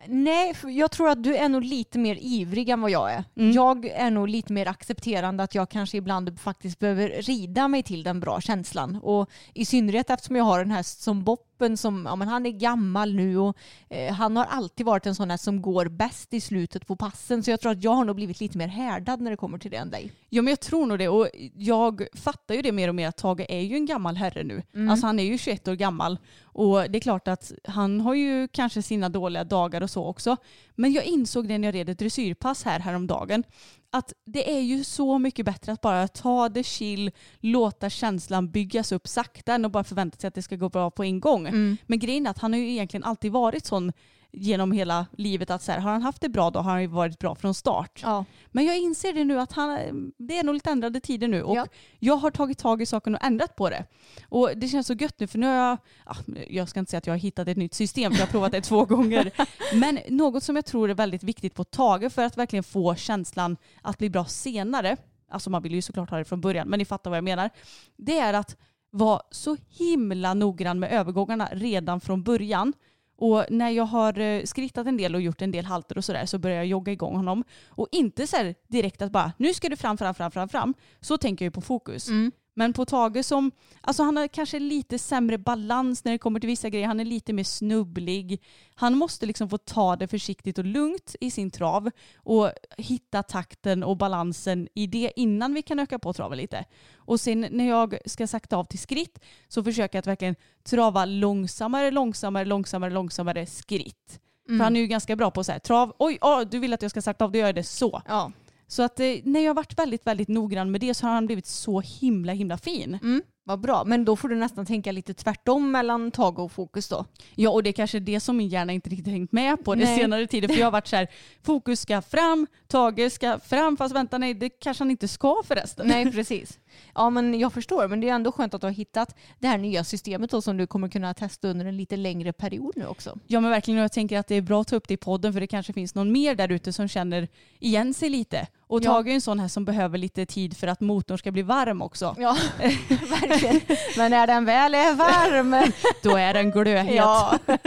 Nej, 0.08 0.54
jag 0.64 0.90
tror 0.90 1.08
att 1.08 1.22
du 1.22 1.36
är 1.36 1.48
nog 1.48 1.64
lite 1.64 1.98
mer 1.98 2.18
ivrig 2.20 2.68
än 2.68 2.80
vad 2.80 2.90
jag 2.90 3.12
är. 3.12 3.24
Mm. 3.36 3.52
Jag 3.52 3.86
är 3.86 4.10
nog 4.10 4.28
lite 4.28 4.52
mer 4.52 4.68
accepterande 4.68 5.42
att 5.42 5.54
jag 5.54 5.70
kanske 5.70 5.96
ibland 5.96 6.40
faktiskt 6.40 6.78
behöver 6.78 7.08
rida 7.08 7.68
mig 7.68 7.82
till 7.82 8.02
den 8.02 8.20
bra 8.20 8.40
känslan. 8.40 8.96
Och 8.96 9.30
i 9.54 9.64
synnerhet 9.64 10.10
eftersom 10.10 10.36
jag 10.36 10.44
har 10.44 10.60
en 10.60 10.70
häst 10.70 11.02
som 11.02 11.24
Boppen 11.56 11.76
som, 11.76 12.06
ja 12.06 12.16
men 12.16 12.28
han 12.28 12.46
är 12.46 12.50
gammal 12.50 13.14
nu 13.14 13.38
och 13.38 13.56
eh, 13.88 14.14
han 14.14 14.36
har 14.36 14.44
alltid 14.44 14.86
varit 14.86 15.06
en 15.06 15.14
sån 15.14 15.30
här 15.30 15.36
som 15.36 15.62
går 15.62 15.88
bäst 15.88 16.34
i 16.34 16.40
slutet 16.40 16.86
på 16.86 16.96
passen. 16.96 17.42
Så 17.42 17.50
jag 17.50 17.60
tror 17.60 17.72
att 17.72 17.84
jag 17.84 17.90
har 17.90 18.04
nog 18.04 18.16
blivit 18.16 18.40
lite 18.40 18.58
mer 18.58 18.68
härdad 18.68 19.20
när 19.20 19.30
det 19.30 19.36
kommer 19.36 19.58
till 19.58 19.70
det 19.70 19.76
än 19.76 19.90
dig. 19.90 20.12
Ja 20.28 20.42
men 20.42 20.50
jag 20.50 20.60
tror 20.60 20.86
nog 20.86 20.98
det 20.98 21.08
och 21.08 21.28
jag 21.54 22.06
fattar 22.14 22.54
ju 22.54 22.62
det 22.62 22.72
mer 22.72 22.88
och 22.88 22.94
mer 22.94 23.08
att 23.08 23.16
Tage 23.16 23.46
är 23.48 23.60
ju 23.60 23.76
en 23.76 23.86
gammal 23.86 24.16
herre 24.16 24.44
nu. 24.44 24.62
Alltså 24.90 25.06
han 25.06 25.18
är 25.18 25.24
ju 25.24 25.38
21 25.38 25.68
år 25.68 25.74
gammal 25.74 26.18
och 26.42 26.90
det 26.90 26.98
är 26.98 27.00
klart 27.00 27.28
att 27.28 27.52
han 27.64 28.00
har 28.00 28.14
ju 28.14 28.48
kanske 28.48 28.82
sina 28.82 29.08
dåliga 29.08 29.44
dagar 29.44 29.80
och 29.80 29.90
så 29.90 30.04
också. 30.04 30.36
Men 30.74 30.92
jag 30.92 31.04
insåg 31.04 31.48
det 31.48 31.58
när 31.58 31.68
jag 31.68 31.74
red 31.74 31.88
ett 31.88 31.98
dressyrpass 31.98 32.64
här 32.64 32.80
häromdagen 32.80 33.44
att 33.90 34.12
det 34.24 34.56
är 34.56 34.60
ju 34.60 34.84
så 34.84 35.18
mycket 35.18 35.46
bättre 35.46 35.72
att 35.72 35.80
bara 35.80 36.08
ta 36.08 36.48
det 36.48 36.64
chill, 36.64 37.10
låta 37.40 37.90
känslan 37.90 38.50
byggas 38.50 38.92
upp 38.92 39.08
sakta 39.08 39.54
än 39.54 39.64
att 39.64 39.72
bara 39.72 39.84
förvänta 39.84 40.18
sig 40.18 40.28
att 40.28 40.34
det 40.34 40.42
ska 40.42 40.56
gå 40.56 40.68
bra 40.68 40.90
på 40.90 41.04
en 41.04 41.20
gång. 41.20 41.48
Men 41.86 41.98
grejen 41.98 42.26
är 42.26 42.30
att 42.30 42.38
han 42.38 42.52
har 42.52 42.60
ju 42.60 42.70
egentligen 42.70 43.04
alltid 43.04 43.32
varit 43.32 43.66
sån 43.66 43.92
genom 44.36 44.72
hela 44.72 45.06
livet 45.16 45.50
att 45.50 45.62
så 45.62 45.72
här, 45.72 45.78
har 45.80 45.90
han 45.92 46.02
haft 46.02 46.20
det 46.20 46.28
bra 46.28 46.50
då 46.50 46.58
har 46.58 46.70
han 46.70 46.80
ju 46.80 46.86
varit 46.86 47.18
bra 47.18 47.34
från 47.34 47.54
start. 47.54 48.00
Ja. 48.02 48.24
Men 48.46 48.64
jag 48.64 48.78
inser 48.78 49.12
det 49.12 49.24
nu 49.24 49.40
att 49.40 49.52
han, 49.52 49.78
det 50.18 50.38
är 50.38 50.44
nog 50.44 50.54
lite 50.54 50.70
ändrade 50.70 51.00
tider 51.00 51.28
nu 51.28 51.42
och 51.42 51.56
Ja. 51.56 51.66
jag 51.98 52.16
har 52.16 52.30
tagit 52.30 52.58
tag 52.58 52.82
i 52.82 52.86
saken 52.86 53.14
och 53.14 53.24
ändrat 53.24 53.56
på 53.56 53.70
det. 53.70 53.84
Och 54.28 54.50
det 54.56 54.68
känns 54.68 54.86
så 54.86 54.94
gött 54.94 55.20
nu 55.20 55.26
för 55.26 55.38
nu 55.38 55.46
har 55.46 55.54
jag, 55.54 55.78
ja, 56.06 56.14
jag 56.48 56.68
ska 56.68 56.80
inte 56.80 56.90
säga 56.90 56.98
att 56.98 57.06
jag 57.06 57.14
har 57.14 57.18
hittat 57.18 57.48
ett 57.48 57.56
nytt 57.56 57.74
system 57.74 58.12
för 58.12 58.18
jag 58.18 58.26
har 58.26 58.30
provat 58.32 58.52
det 58.52 58.60
två 58.60 58.84
gånger. 58.94 59.30
Men 59.74 59.98
något 60.08 60.42
som 60.42 60.56
jag 60.56 60.64
tror 60.66 60.90
är 60.90 60.94
väldigt 60.94 61.22
viktigt 61.22 61.54
på 61.54 61.64
Tage 61.64 62.12
för 62.12 62.22
att 62.24 62.36
verkligen 62.38 62.64
få 62.64 62.94
känslan 62.94 63.56
att 63.82 63.98
bli 63.98 64.10
bra 64.10 64.24
senare, 64.24 64.96
alltså 65.30 65.50
man 65.50 65.62
vill 65.62 65.74
ju 65.74 65.82
såklart 65.82 66.10
ha 66.10 66.18
det 66.18 66.24
från 66.24 66.40
början 66.40 66.68
men 66.68 66.78
ni 66.78 66.84
fattar 66.84 67.10
vad 67.10 67.16
jag 67.16 67.24
menar, 67.24 67.50
det 67.96 68.18
är 68.18 68.32
att 68.34 68.56
vara 68.90 69.20
så 69.30 69.56
himla 69.68 70.34
noggrann 70.34 70.78
med 70.78 70.92
övergångarna 70.92 71.48
redan 71.52 72.00
från 72.00 72.22
början. 72.22 72.72
Och 73.16 73.44
när 73.50 73.70
jag 73.70 73.84
har 73.84 74.18
eh, 74.18 74.42
skrittat 74.42 74.86
en 74.86 74.96
del 74.96 75.14
och 75.14 75.20
gjort 75.20 75.42
en 75.42 75.50
del 75.50 75.64
halter 75.64 75.98
och 75.98 76.04
sådär 76.04 76.26
så 76.26 76.38
börjar 76.38 76.56
jag 76.56 76.66
jogga 76.66 76.92
igång 76.92 77.16
honom. 77.16 77.44
Och 77.68 77.88
inte 77.92 78.26
så 78.26 78.36
här 78.36 78.54
direkt 78.68 79.02
att 79.02 79.12
bara 79.12 79.32
nu 79.36 79.54
ska 79.54 79.68
du 79.68 79.76
fram, 79.76 79.98
fram, 79.98 80.14
fram, 80.14 80.30
fram, 80.30 80.48
fram. 80.48 80.74
Så 81.00 81.18
tänker 81.18 81.44
jag 81.44 81.50
ju 81.50 81.54
på 81.54 81.60
fokus. 81.60 82.08
Mm. 82.08 82.32
Men 82.58 82.72
på 82.72 82.84
Tage 82.84 83.24
som, 83.24 83.50
alltså 83.80 84.02
han 84.02 84.16
har 84.16 84.28
kanske 84.28 84.58
lite 84.58 84.98
sämre 84.98 85.38
balans 85.38 86.04
när 86.04 86.12
det 86.12 86.18
kommer 86.18 86.40
till 86.40 86.46
vissa 86.46 86.68
grejer. 86.68 86.86
Han 86.86 87.00
är 87.00 87.04
lite 87.04 87.32
mer 87.32 87.44
snubblig. 87.44 88.42
Han 88.74 88.96
måste 88.96 89.26
liksom 89.26 89.48
få 89.48 89.58
ta 89.58 89.96
det 89.96 90.08
försiktigt 90.08 90.58
och 90.58 90.64
lugnt 90.64 91.16
i 91.20 91.30
sin 91.30 91.50
trav 91.50 91.90
och 92.16 92.50
hitta 92.78 93.22
takten 93.22 93.82
och 93.82 93.96
balansen 93.96 94.68
i 94.74 94.86
det 94.86 95.12
innan 95.16 95.54
vi 95.54 95.62
kan 95.62 95.78
öka 95.78 95.98
på 95.98 96.12
traven 96.12 96.38
lite. 96.38 96.64
Och 96.96 97.20
sen 97.20 97.46
när 97.50 97.68
jag 97.68 97.98
ska 98.06 98.26
sakta 98.26 98.56
av 98.56 98.64
till 98.64 98.78
skritt 98.78 99.18
så 99.48 99.64
försöker 99.64 99.96
jag 99.96 100.00
att 100.00 100.06
verkligen 100.06 100.36
trava 100.64 101.04
långsammare, 101.04 101.90
långsammare, 101.90 102.44
långsammare, 102.44 102.90
långsammare 102.90 103.46
skritt. 103.46 104.20
För 104.46 104.64
han 104.64 104.76
är 104.76 104.80
ju 104.80 104.86
ganska 104.86 105.16
bra 105.16 105.30
på 105.30 105.44
så 105.44 105.52
här, 105.52 105.58
trav, 105.58 105.94
oj, 105.98 106.18
oh, 106.20 106.40
du 106.40 106.58
vill 106.58 106.72
att 106.72 106.82
jag 106.82 106.90
ska 106.90 107.02
sakta 107.02 107.24
av, 107.24 107.32
då 107.32 107.38
gör 107.38 107.46
jag 107.46 107.54
det 107.54 107.64
så. 107.64 108.02
Ja. 108.06 108.32
Så 108.66 108.82
att 108.82 109.00
eh, 109.00 109.06
när 109.24 109.40
jag 109.40 109.50
har 109.50 109.54
varit 109.54 109.78
väldigt, 109.78 110.06
väldigt 110.06 110.28
noggrann 110.28 110.70
med 110.70 110.80
det 110.80 110.94
så 110.94 111.06
har 111.06 111.14
han 111.14 111.26
blivit 111.26 111.46
så 111.46 111.80
himla, 111.80 112.32
himla 112.32 112.58
fin. 112.58 112.98
Mm. 113.02 113.22
Vad 113.48 113.60
bra, 113.60 113.84
men 113.84 114.04
då 114.04 114.16
får 114.16 114.28
du 114.28 114.34
nästan 114.34 114.66
tänka 114.66 114.92
lite 114.92 115.14
tvärtom 115.14 115.70
mellan 115.70 116.10
Tage 116.10 116.38
och 116.38 116.52
Fokus 116.52 116.88
då. 116.88 117.04
Ja 117.34 117.50
och 117.50 117.62
det 117.62 117.70
är 117.70 117.72
kanske 117.72 118.00
det 118.00 118.20
som 118.20 118.36
min 118.36 118.48
hjärna 118.48 118.72
inte 118.72 118.90
riktigt 118.90 119.12
hängt 119.12 119.32
med 119.32 119.64
på 119.64 119.74
det 119.74 119.84
Nej. 119.84 119.98
senare 119.98 120.26
tiden. 120.26 120.50
För 120.50 120.56
jag 120.56 120.66
har 120.66 120.70
varit 120.70 120.86
så 120.86 120.96
här, 120.96 121.08
fokus 121.42 121.80
ska 121.80 122.02
fram, 122.02 122.46
Tage 122.66 123.12
ska 123.12 123.38
fram, 123.38 123.76
fast 123.76 123.94
vänta 123.94 124.18
nej 124.18 124.34
det 124.34 124.48
kanske 124.48 124.84
han 124.84 124.90
inte 124.90 125.08
ska 125.08 125.42
förresten. 125.44 125.86
Nej, 125.88 126.12
precis. 126.12 126.58
Ja, 126.94 127.10
men 127.10 127.38
jag 127.38 127.52
förstår. 127.52 127.88
Men 127.88 128.00
det 128.00 128.08
är 128.08 128.14
ändå 128.14 128.32
skönt 128.32 128.54
att 128.54 128.60
du 128.60 128.66
har 128.66 128.72
hittat 128.72 129.16
det 129.38 129.48
här 129.48 129.58
nya 129.58 129.84
systemet 129.84 130.30
då, 130.30 130.42
som 130.42 130.56
du 130.56 130.66
kommer 130.66 130.88
kunna 130.88 131.14
testa 131.14 131.48
under 131.48 131.66
en 131.66 131.76
lite 131.76 131.96
längre 131.96 132.32
period 132.32 132.72
nu 132.76 132.86
också. 132.86 133.18
Ja 133.26 133.40
men 133.40 133.50
verkligen 133.50 133.78
och 133.78 133.84
jag 133.84 133.92
tänker 133.92 134.18
att 134.18 134.26
det 134.26 134.34
är 134.34 134.42
bra 134.42 134.60
att 134.60 134.68
ta 134.68 134.76
upp 134.76 134.88
det 134.88 134.94
i 134.94 134.96
podden 134.96 135.32
för 135.32 135.40
det 135.40 135.46
kanske 135.46 135.72
finns 135.72 135.94
någon 135.94 136.12
mer 136.12 136.34
där 136.34 136.52
ute 136.52 136.72
som 136.72 136.88
känner 136.88 137.28
igen 137.58 137.94
sig 137.94 138.08
lite. 138.08 138.46
Och 138.68 138.80
Ja. 138.84 138.92
Tage 138.94 139.06
är 139.08 139.14
en 139.14 139.20
sån 139.20 139.40
här 139.40 139.48
som 139.48 139.64
behöver 139.64 139.98
lite 139.98 140.26
tid 140.26 140.56
för 140.56 140.66
att 140.66 140.80
motorn 140.80 141.18
ska 141.18 141.30
bli 141.32 141.42
varm 141.42 141.82
också. 141.82 142.16
Ja, 142.18 142.36
verkligen. 142.88 143.60
Men 143.96 144.10
när 144.10 144.26
den 144.26 144.44
väl 144.44 144.74
är 144.74 144.94
varm. 144.94 145.72
Då 146.02 146.16
är 146.16 146.34
den 146.34 146.50
glödhet. 146.50 146.94
ja. 146.96 147.38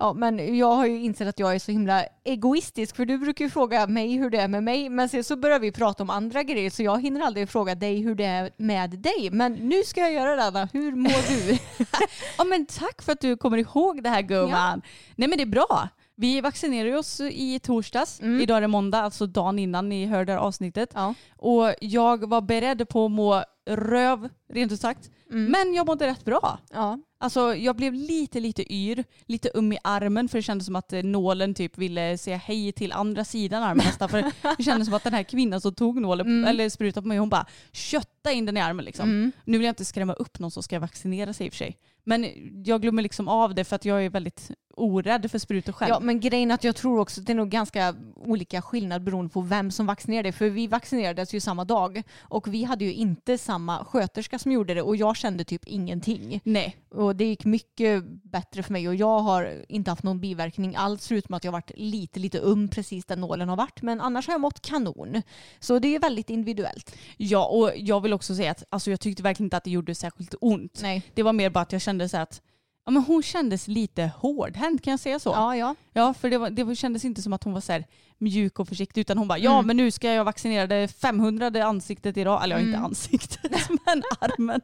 Ja, 0.00 0.12
men 0.12 0.56
jag 0.58 0.72
har 0.74 0.86
ju 0.86 1.02
insett 1.04 1.28
att 1.28 1.38
jag 1.38 1.54
är 1.54 1.58
så 1.58 1.72
himla 1.72 2.04
egoistisk 2.24 2.96
för 2.96 3.04
du 3.04 3.18
brukar 3.18 3.44
ju 3.44 3.50
fråga 3.50 3.86
mig 3.86 4.12
hur 4.16 4.30
det 4.30 4.38
är 4.38 4.48
med 4.48 4.62
mig 4.62 4.88
men 4.88 5.08
sen 5.08 5.24
så 5.24 5.36
börjar 5.36 5.58
vi 5.58 5.72
prata 5.72 6.02
om 6.02 6.10
andra 6.10 6.42
grejer 6.42 6.70
så 6.70 6.82
jag 6.82 7.02
hinner 7.02 7.20
aldrig 7.20 7.48
fråga 7.48 7.74
dig 7.74 8.02
hur 8.02 8.14
det 8.14 8.24
är 8.24 8.50
med 8.56 8.90
dig. 8.90 9.28
Men 9.32 9.52
nu 9.52 9.82
ska 9.84 10.00
jag 10.00 10.12
göra 10.12 10.36
det 10.36 10.44
Anna. 10.44 10.68
Hur 10.72 10.92
mår 10.92 11.28
du? 11.48 11.58
Ja 12.38 12.44
men 12.44 12.66
tack 12.66 13.02
för 13.02 13.12
att 13.12 13.20
du 13.20 13.36
kommer 13.36 13.58
ihåg 13.58 14.02
det 14.02 14.08
här 14.08 14.22
gumman. 14.22 14.82
Nej 15.16 15.28
men 15.28 15.38
det 15.38 15.44
är 15.44 15.46
bra. 15.46 15.88
Vi 16.20 16.40
vaccinerade 16.40 16.98
oss 16.98 17.20
i 17.20 17.58
torsdags. 17.58 18.20
Mm. 18.20 18.40
Idag 18.40 18.56
är 18.56 18.60
det 18.60 18.68
måndag, 18.68 18.98
alltså 19.02 19.26
dagen 19.26 19.58
innan 19.58 19.88
ni 19.88 20.06
hörde 20.06 20.24
det 20.24 20.32
här 20.32 20.38
avsnittet. 20.38 20.90
Ja. 20.94 21.14
Och 21.36 21.74
jag 21.80 22.28
var 22.28 22.40
beredd 22.40 22.88
på 22.88 23.04
att 23.04 23.10
må 23.10 23.42
röv, 23.70 24.28
rent 24.52 24.72
ut 24.72 24.80
sagt. 24.80 25.10
Mm. 25.30 25.44
Men 25.52 25.74
jag 25.74 25.86
mådde 25.86 26.06
rätt 26.06 26.24
bra. 26.24 26.58
Ja. 26.72 26.98
Alltså 27.20 27.54
jag 27.54 27.76
blev 27.76 27.94
lite 27.94 28.40
lite 28.40 28.74
yr, 28.74 29.04
lite 29.26 29.50
um 29.54 29.72
i 29.72 29.78
armen 29.84 30.28
för 30.28 30.38
det 30.38 30.42
kändes 30.42 30.66
som 30.66 30.76
att 30.76 30.92
eh, 30.92 31.02
nålen 31.02 31.54
typ 31.54 31.78
ville 31.78 32.18
säga 32.18 32.36
hej 32.36 32.72
till 32.72 32.92
andra 32.92 33.24
sidan 33.24 33.62
armen 33.62 33.86
nästan. 33.86 34.08
För 34.08 34.22
det 34.56 34.62
kändes 34.62 34.86
som 34.86 34.94
att 34.94 35.04
den 35.04 35.14
här 35.14 35.22
kvinnan 35.22 35.60
som 35.60 35.74
tog 35.74 36.00
nålen, 36.00 36.26
Mm. 36.26 36.48
eller 36.48 36.68
sprutan 36.68 37.02
på 37.02 37.08
mig, 37.08 37.18
hon 37.18 37.28
bara 37.28 37.46
kötta 37.72 38.32
in 38.32 38.46
den 38.46 38.56
i 38.56 38.60
armen 38.60 38.84
liksom. 38.84 39.08
Mm. 39.08 39.32
Nu 39.44 39.58
vill 39.58 39.64
jag 39.64 39.70
inte 39.72 39.84
skrämma 39.84 40.12
upp 40.12 40.38
någon 40.38 40.50
som 40.50 40.62
ska 40.62 40.78
vaccinera 40.80 41.32
sig 41.32 41.46
i 41.46 41.48
och 41.48 41.52
för 41.52 41.58
sig. 41.58 41.76
Men 42.08 42.26
jag 42.64 42.82
glömmer 42.82 43.02
liksom 43.02 43.28
av 43.28 43.54
det 43.54 43.64
för 43.64 43.76
att 43.76 43.84
jag 43.84 44.04
är 44.04 44.10
väldigt 44.10 44.50
orädd 44.74 45.30
för 45.30 45.38
sprutor 45.38 45.72
själv. 45.72 45.90
Ja, 45.90 46.00
men 46.00 46.20
grejen 46.20 46.50
är 46.50 46.54
att 46.54 46.64
jag 46.64 46.76
tror 46.76 46.98
också 47.00 47.20
att 47.20 47.26
det 47.26 47.32
är 47.32 47.34
nog 47.34 47.48
ganska 47.48 47.94
olika 48.14 48.62
skillnad 48.62 49.02
beroende 49.02 49.32
på 49.32 49.40
vem 49.40 49.70
som 49.70 49.86
vaccinerar 49.86 50.22
dig. 50.22 50.32
För 50.32 50.48
vi 50.50 50.66
vaccinerades 50.66 51.34
ju 51.34 51.40
samma 51.40 51.64
dag 51.64 52.02
och 52.20 52.54
vi 52.54 52.64
hade 52.64 52.84
ju 52.84 52.92
inte 52.92 53.38
samma 53.38 53.84
sköterska 53.84 54.38
som 54.38 54.52
gjorde 54.52 54.74
det 54.74 54.82
och 54.82 54.96
jag 54.96 55.16
kände 55.16 55.44
typ 55.44 55.64
ingenting. 55.66 56.40
Nej. 56.44 56.76
Och 56.90 57.16
det 57.16 57.24
gick 57.24 57.44
mycket 57.44 58.04
bättre 58.04 58.62
för 58.62 58.72
mig 58.72 58.88
och 58.88 58.94
jag 58.94 59.18
har 59.18 59.64
inte 59.68 59.90
haft 59.90 60.02
någon 60.02 60.20
biverkning 60.20 60.76
alls 60.76 61.08
förutom 61.08 61.34
att 61.34 61.44
jag 61.44 61.52
varit 61.52 61.70
lite, 61.74 62.20
lite 62.20 62.38
um 62.38 62.68
precis 62.68 63.04
där 63.04 63.16
nålen 63.16 63.48
har 63.48 63.56
varit. 63.56 63.82
Men 63.82 64.00
annars 64.00 64.26
har 64.26 64.34
jag 64.34 64.40
mått 64.40 64.60
kanon. 64.60 65.22
Så 65.60 65.78
det 65.78 65.94
är 65.94 66.00
väldigt 66.00 66.30
individuellt. 66.30 66.96
Ja 67.16 67.46
och 67.46 67.72
jag 67.76 68.00
vill 68.00 68.12
också 68.12 68.34
säga 68.34 68.50
att 68.50 68.64
alltså, 68.68 68.90
jag 68.90 69.00
tyckte 69.00 69.22
verkligen 69.22 69.46
inte 69.46 69.56
att 69.56 69.64
det 69.64 69.70
gjorde 69.70 69.94
särskilt 69.94 70.34
ont. 70.40 70.78
Nej. 70.82 71.02
Det 71.14 71.22
var 71.22 71.32
mer 71.32 71.50
bara 71.50 71.60
att 71.60 71.72
jag 71.72 71.82
kände 71.82 72.08
så 72.08 72.16
att 72.16 72.42
ja, 72.88 72.92
men 72.92 73.02
hon 73.02 73.22
kändes 73.22 73.68
lite 73.68 74.10
hårdhänt, 74.16 74.82
kan 74.84 74.90
jag 74.90 75.00
säga 75.00 75.18
så? 75.18 75.30
Ja, 75.30 75.56
ja. 75.56 75.74
Ja, 75.92 76.14
för 76.14 76.30
det, 76.30 76.38
var, 76.38 76.50
det 76.50 76.74
kändes 76.76 77.04
inte 77.04 77.22
som 77.22 77.32
att 77.32 77.44
hon 77.44 77.52
var 77.52 77.60
så 77.60 77.82
mjuk 78.18 78.58
och 78.58 78.68
försiktig 78.68 79.00
utan 79.00 79.18
hon 79.18 79.28
bara 79.28 79.38
ja 79.38 79.52
Mm. 79.54 79.66
men 79.66 79.76
nu 79.76 79.90
ska 79.90 80.12
jag 80.12 80.24
vaccinera 80.24 80.66
det 80.66 80.88
500 80.88 81.64
ansiktet 81.64 82.16
idag. 82.16 82.44
Eller 82.44 82.56
ja, 82.56 82.60
inte 82.62 82.76
Mm. 82.76 82.84
ansiktet 82.84 83.52
men 83.68 84.02
armen. 84.20 84.60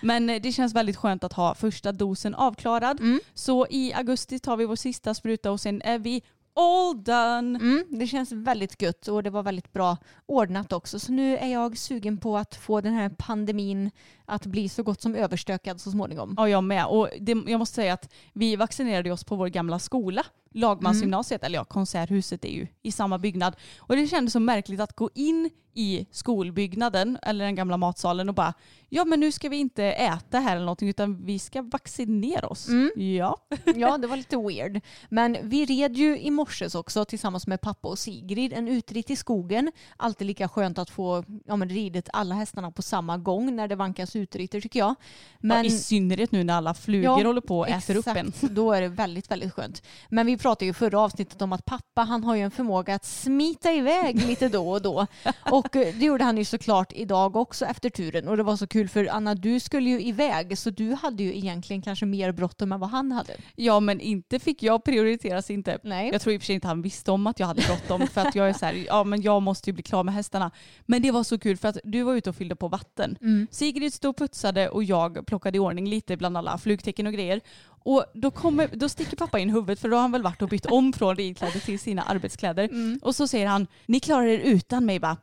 Men 0.00 0.30
eh, 0.30 0.40
det 0.42 0.52
känns 0.52 0.74
väldigt 0.74 0.96
skönt 0.96 1.24
att 1.24 1.32
ha 1.32 1.54
första 1.54 1.92
dosen 1.92 2.34
avklarad. 2.34 3.00
Mm. 3.00 3.20
Så 3.34 3.66
i 3.70 3.92
augusti 3.92 4.38
tar 4.38 4.56
vi 4.56 4.64
vår 4.64 4.76
sista 4.76 5.14
spruta 5.14 5.50
och 5.50 5.60
sen 5.60 5.82
är 5.82 5.98
vi 5.98 6.22
all 6.56 7.04
done. 7.04 7.58
Mm, 7.58 7.84
det 7.88 8.06
känns 8.06 8.32
väldigt 8.32 8.82
gött 8.82 9.08
och 9.08 9.22
det 9.22 9.30
var 9.30 9.42
väldigt 9.42 9.72
bra 9.72 9.96
ordnat 10.26 10.72
också. 10.72 10.98
Så 10.98 11.12
nu 11.12 11.36
är 11.36 11.52
jag 11.52 11.78
sugen 11.78 12.18
på 12.18 12.36
att 12.36 12.54
få 12.54 12.80
den 12.80 12.92
här 12.92 13.08
pandemin 13.08 13.90
att 14.24 14.46
bli 14.46 14.68
så 14.68 14.82
gott 14.82 15.02
som 15.02 15.14
överstökad 15.14 15.80
så 15.80 15.90
småningom. 15.90 16.34
Ja, 16.36 16.48
jag 16.48 16.64
med. 16.64 16.86
Och 16.86 17.08
det, 17.20 17.36
jag 17.46 17.58
måste 17.58 17.74
säga 17.74 17.94
att 17.94 18.12
vi 18.32 18.56
vaccinerade 18.56 19.10
oss 19.10 19.24
på 19.24 19.36
vår 19.36 19.48
gamla 19.48 19.78
skola, 19.78 20.22
Lagmansgymnasiet, 20.50 21.44
eller 21.44 21.58
ja, 21.58 21.64
Konserthuset 21.64 22.44
är 22.44 22.52
ju 22.52 22.66
i 22.82 22.92
samma 22.92 23.18
byggnad. 23.18 23.56
Och 23.78 23.96
det 23.96 24.06
kändes 24.06 24.32
så 24.32 24.40
märkligt 24.40 24.80
att 24.80 24.96
gå 24.96 25.10
in 25.14 25.50
i 25.76 26.06
skolbyggnaden, 26.10 27.18
eller 27.22 27.44
den 27.44 27.54
gamla 27.54 27.76
matsalen 27.76 28.28
och 28.28 28.34
bara, 28.34 28.54
ja 28.88 29.04
men 29.04 29.20
nu 29.20 29.32
ska 29.32 29.48
vi 29.48 29.56
inte 29.56 29.84
äta 29.84 30.38
här 30.38 30.56
eller 30.56 30.64
någonting 30.64 30.88
utan 30.88 31.24
vi 31.24 31.38
ska 31.38 31.62
vaccinera 31.62 32.46
oss. 32.46 32.68
Mm. 32.68 32.90
Ja. 32.96 33.36
Ja, 33.74 33.98
det 33.98 34.06
var 34.06 34.16
lite 34.16 34.36
weird. 34.36 34.80
Men 35.08 35.36
vi 35.42 35.64
red 35.64 35.96
ju 35.96 36.18
i 36.18 36.30
morses 36.30 36.74
också 36.74 37.04
tillsammans 37.04 37.46
med 37.46 37.60
pappa 37.60 37.88
och 37.88 37.98
Sigrid 37.98 38.52
en 38.52 38.68
utritt 38.68 39.10
i 39.10 39.16
skogen. 39.16 39.72
Alltid 39.96 40.26
lika 40.26 40.48
skönt 40.48 40.78
att 40.78 40.90
få 40.90 41.24
ja, 41.46 41.56
men 41.56 41.68
ridit 41.68 42.08
alla 42.12 42.34
hästarna 42.34 42.70
på 42.70 42.82
samma 42.82 43.18
gång 43.18 43.56
när 43.56 43.68
det 43.68 43.76
vankas 43.76 44.16
utritter 44.16 44.60
tycker 44.60 44.78
jag. 44.78 44.94
Men, 45.38 45.56
ja, 45.56 45.64
I 45.64 45.70
synnerhet 45.70 46.32
nu 46.32 46.44
när 46.44 46.54
alla 46.54 46.74
flugor 46.74 47.20
Ja, 47.20 47.26
håller 47.26 47.40
på 47.40 47.58
och 47.58 47.68
äter 47.68 47.96
upp 47.96 48.06
en. 48.06 48.28
Exakt, 48.28 48.52
då 48.52 48.72
är 48.72 48.80
det 48.80 48.88
väldigt, 48.88 49.30
väldigt 49.30 49.52
skönt. 49.52 49.82
Men 50.08 50.26
vi 50.26 50.38
pratade 50.38 50.66
ju 50.66 50.72
förra 50.72 51.00
avsnittet 51.00 51.42
om 51.42 51.52
att 51.52 51.64
pappa 51.64 52.02
han 52.02 52.24
har 52.24 52.34
ju 52.34 52.42
en 52.42 52.50
förmåga 52.50 52.94
att 52.94 53.04
smita 53.04 53.72
iväg 53.72 54.26
lite 54.26 54.48
då 54.48 54.70
och 54.70 54.82
då. 54.82 55.06
Och 55.50 55.65
eh, 55.74 55.94
det 55.94 56.04
gjorde 56.04 56.24
han 56.24 56.38
ju 56.38 56.44
såklart 56.44 56.92
idag 56.92 57.36
också 57.36 57.64
efter 57.64 57.90
turen. 57.90 58.28
Och 58.28 58.36
det 58.36 58.42
var 58.42 58.56
så 58.56 58.66
kul 58.66 58.88
för 58.88 59.06
Anna, 59.06 59.34
du 59.34 59.60
skulle 59.60 59.90
ju 59.90 60.02
iväg 60.02 60.58
så 60.58 60.70
du 60.70 60.92
hade 60.92 61.22
ju 61.22 61.36
egentligen 61.36 61.82
kanske 61.82 62.06
mer 62.06 62.32
bråttom 62.32 62.72
än 62.72 62.80
vad 62.80 62.90
han 62.90 63.12
hade. 63.12 63.32
Ja 63.54 63.80
men 63.80 64.00
inte 64.00 64.38
fick 64.38 64.62
jag 64.62 64.84
prioriteras 64.84 65.50
inte. 65.50 65.78
Nej. 65.82 66.10
Jag 66.12 66.20
tror 66.20 66.34
i 66.34 66.36
och 66.36 66.40
för 66.40 66.46
sig 66.46 66.54
inte 66.54 66.68
han 66.68 66.82
visste 66.82 67.10
om 67.10 67.26
att 67.26 67.40
jag 67.40 67.46
hade 67.46 67.62
bråttom 67.62 68.06
för 68.06 68.20
att 68.20 68.34
jag 68.34 68.48
är 68.48 68.52
så 68.52 68.66
här, 68.66 68.84
ja 68.86 69.04
men 69.04 69.22
jag 69.22 69.42
måste 69.42 69.70
ju 69.70 69.74
bli 69.74 69.82
klar 69.82 70.04
med 70.04 70.14
hästarna. 70.14 70.50
Men 70.86 71.02
det 71.02 71.10
var 71.10 71.24
så 71.24 71.38
kul 71.38 71.56
för 71.56 71.68
att 71.68 71.78
du 71.84 72.02
var 72.02 72.14
ute 72.14 72.30
och 72.30 72.36
fyllde 72.36 72.56
på 72.56 72.68
vatten. 72.68 73.18
Mm. 73.20 73.46
Sigrid 73.50 73.94
stod 73.94 74.10
och 74.10 74.16
putsade 74.16 74.68
och 74.68 74.84
jag 74.84 75.26
plockade 75.26 75.56
i 75.56 75.60
ordning 75.60 75.88
lite 75.88 76.16
bland 76.16 76.36
alla 76.36 76.58
flugtecken 76.58 77.06
och 77.06 77.12
grejer. 77.12 77.40
Och 77.86 78.04
då, 78.14 78.30
kommer, 78.30 78.68
då 78.72 78.88
sticker 78.88 79.16
pappa 79.16 79.38
in 79.38 79.50
huvudet 79.50 79.80
för 79.80 79.88
då 79.88 79.96
har 79.96 80.02
han 80.02 80.12
väl 80.12 80.22
varit 80.22 80.42
och 80.42 80.48
bytt 80.48 80.66
om 80.66 80.92
från 80.92 81.16
ridkläder 81.16 81.60
till 81.60 81.78
sina 81.78 82.02
arbetskläder. 82.02 82.64
Mm. 82.64 83.00
Och 83.02 83.16
så 83.16 83.28
säger 83.28 83.46
han, 83.46 83.66
ni 83.86 84.00
klarar 84.00 84.26
er 84.26 84.38
utan 84.38 84.86
mig 84.86 84.98
va? 84.98 85.16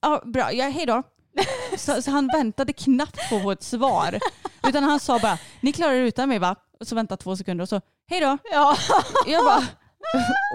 Ja 0.00 0.22
bra, 0.24 0.52
ja, 0.52 0.68
hej 0.68 0.86
då. 0.86 1.02
Så, 1.76 2.02
så 2.02 2.10
han 2.10 2.26
väntade 2.26 2.72
knappt 2.72 3.30
på 3.30 3.38
vårt 3.38 3.62
svar. 3.62 4.18
Utan 4.68 4.84
han 4.84 5.00
sa 5.00 5.18
bara, 5.18 5.38
ni 5.60 5.72
klarar 5.72 5.92
er 5.94 6.02
utan 6.02 6.28
mig 6.28 6.38
va? 6.38 6.56
Och 6.80 6.88
så 6.88 6.94
väntade 6.94 7.22
två 7.22 7.36
sekunder 7.36 7.62
och 7.62 7.68
så, 7.68 7.80
hej 8.10 8.20
då. 8.20 8.38
Ja. 8.52 8.76
Jag 9.26 9.44
bara, 9.44 9.62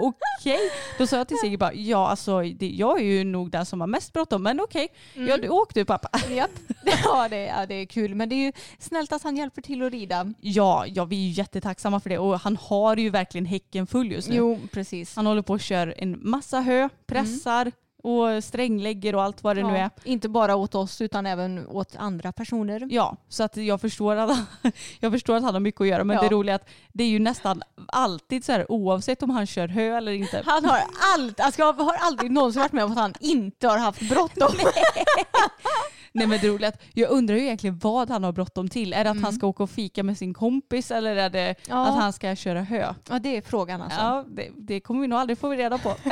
okej. 0.00 0.58
Då 0.98 1.06
sa 1.06 1.16
jag 1.16 1.28
till 1.28 1.38
Sigge 1.38 1.58
bara, 1.58 1.74
ja 1.74 2.08
alltså 2.08 2.42
det, 2.42 2.68
jag 2.68 3.00
är 3.00 3.04
ju 3.04 3.24
nog 3.24 3.50
den 3.50 3.66
som 3.66 3.80
har 3.80 3.86
mest 3.88 4.12
bråttom 4.12 4.42
men 4.42 4.60
okej. 4.60 4.88
Mm. 5.14 5.28
Ja 5.28 5.50
åk 5.50 5.74
du 5.74 5.84
pappa. 5.84 6.18
Japp. 6.30 6.50
Ja, 7.04 7.28
det, 7.28 7.44
ja, 7.44 7.66
det 7.66 7.74
är 7.74 7.86
kul. 7.86 8.14
Men 8.14 8.28
det 8.28 8.34
är 8.34 8.44
ju 8.44 8.52
snällt 8.78 9.12
att 9.12 9.22
han 9.22 9.36
hjälper 9.36 9.62
till 9.62 9.82
att 9.82 9.92
rida. 9.92 10.32
Ja, 10.40 10.84
ja 10.86 11.04
vi 11.04 11.16
är 11.16 11.28
ju 11.28 11.30
jättetacksamma 11.30 12.00
för 12.00 12.10
det 12.10 12.18
och 12.18 12.40
han 12.40 12.56
har 12.56 12.96
ju 12.96 13.10
verkligen 13.10 13.44
häcken 13.44 13.86
full 13.86 14.12
just 14.12 14.28
nu. 14.28 14.36
Jo, 14.36 14.60
precis. 14.72 15.16
Han 15.16 15.26
håller 15.26 15.42
på 15.42 15.52
och 15.52 15.60
kör 15.60 15.94
en 15.98 16.18
massa 16.30 16.60
hö, 16.60 16.88
pressar 17.06 17.72
och 18.04 18.44
stränglägger 18.44 19.14
och 19.14 19.22
allt 19.22 19.42
vad 19.42 19.56
det 19.56 19.62
nu 19.62 19.68
Ja, 19.72 19.76
är. 19.78 19.90
Inte 20.04 20.28
bara 20.28 20.56
åt 20.56 20.74
oss 20.74 21.00
utan 21.00 21.26
även 21.26 21.66
åt 21.68 21.96
andra 21.96 22.32
personer. 22.32 22.86
Ja, 22.90 23.16
så 23.28 23.42
att 23.42 23.56
jag 23.56 23.80
förstår 23.80 24.16
att, 24.16 24.38
jag 25.00 25.12
förstår 25.12 25.36
att 25.36 25.42
han 25.42 25.54
har 25.54 25.60
mycket 25.60 25.80
att 25.80 25.86
göra 25.86 26.04
men 26.04 26.16
Ja. 26.16 26.22
det 26.22 26.28
roliga 26.28 26.54
är 26.54 26.56
att 26.56 26.68
det 26.92 27.04
är 27.04 27.08
ju 27.08 27.18
nästan 27.18 27.62
alltid 27.88 28.44
så 28.44 28.52
här 28.52 28.72
oavsett 28.72 29.22
om 29.22 29.30
han 29.30 29.46
kör 29.46 29.68
hö 29.68 29.96
eller 29.96 30.12
inte. 30.12 30.42
Han 30.46 30.64
har 30.64 30.78
allt. 31.14 31.40
Alltså 31.40 31.60
jag 31.62 31.72
har 31.72 31.94
aldrig 32.00 32.30
någonsin 32.30 32.62
varit 32.62 32.72
med 32.72 32.84
om 32.84 32.92
att 32.92 32.98
han 32.98 33.14
inte 33.20 33.68
har 33.68 33.78
haft 33.78 34.08
bråttom. 34.08 34.48
Nej 36.12 36.26
men 36.26 36.38
det 36.40 36.48
roliga 36.48 36.68
är 36.68 36.72
att 36.72 36.80
jag 36.92 37.10
undrar 37.10 37.36
ju 37.36 37.42
egentligen 37.42 37.78
vad 37.78 38.10
han 38.10 38.24
har 38.24 38.32
bråttom 38.32 38.68
till. 38.68 38.92
Är 38.92 39.04
det 39.04 39.10
att 39.10 39.22
han 39.22 39.32
ska 39.32 39.46
åka 39.46 39.62
och 39.62 39.70
fika 39.70 40.02
med 40.02 40.18
sin 40.18 40.34
kompis 40.34 40.90
eller 40.90 41.16
är 41.16 41.30
det 41.30 41.54
Ja. 41.68 41.86
att 41.86 41.94
han 41.94 42.12
ska 42.12 42.36
köra 42.36 42.62
hö? 42.62 42.94
Ja, 43.10 43.18
det 43.18 43.36
är 43.36 43.42
frågan 43.42 43.82
alltså. 43.82 44.00
Ja, 44.00 44.24
det, 44.28 44.48
det 44.56 44.80
kommer 44.80 45.00
vi 45.00 45.06
nog 45.06 45.18
aldrig 45.18 45.38
få 45.38 45.50
reda 45.50 45.78
på. 45.78 45.94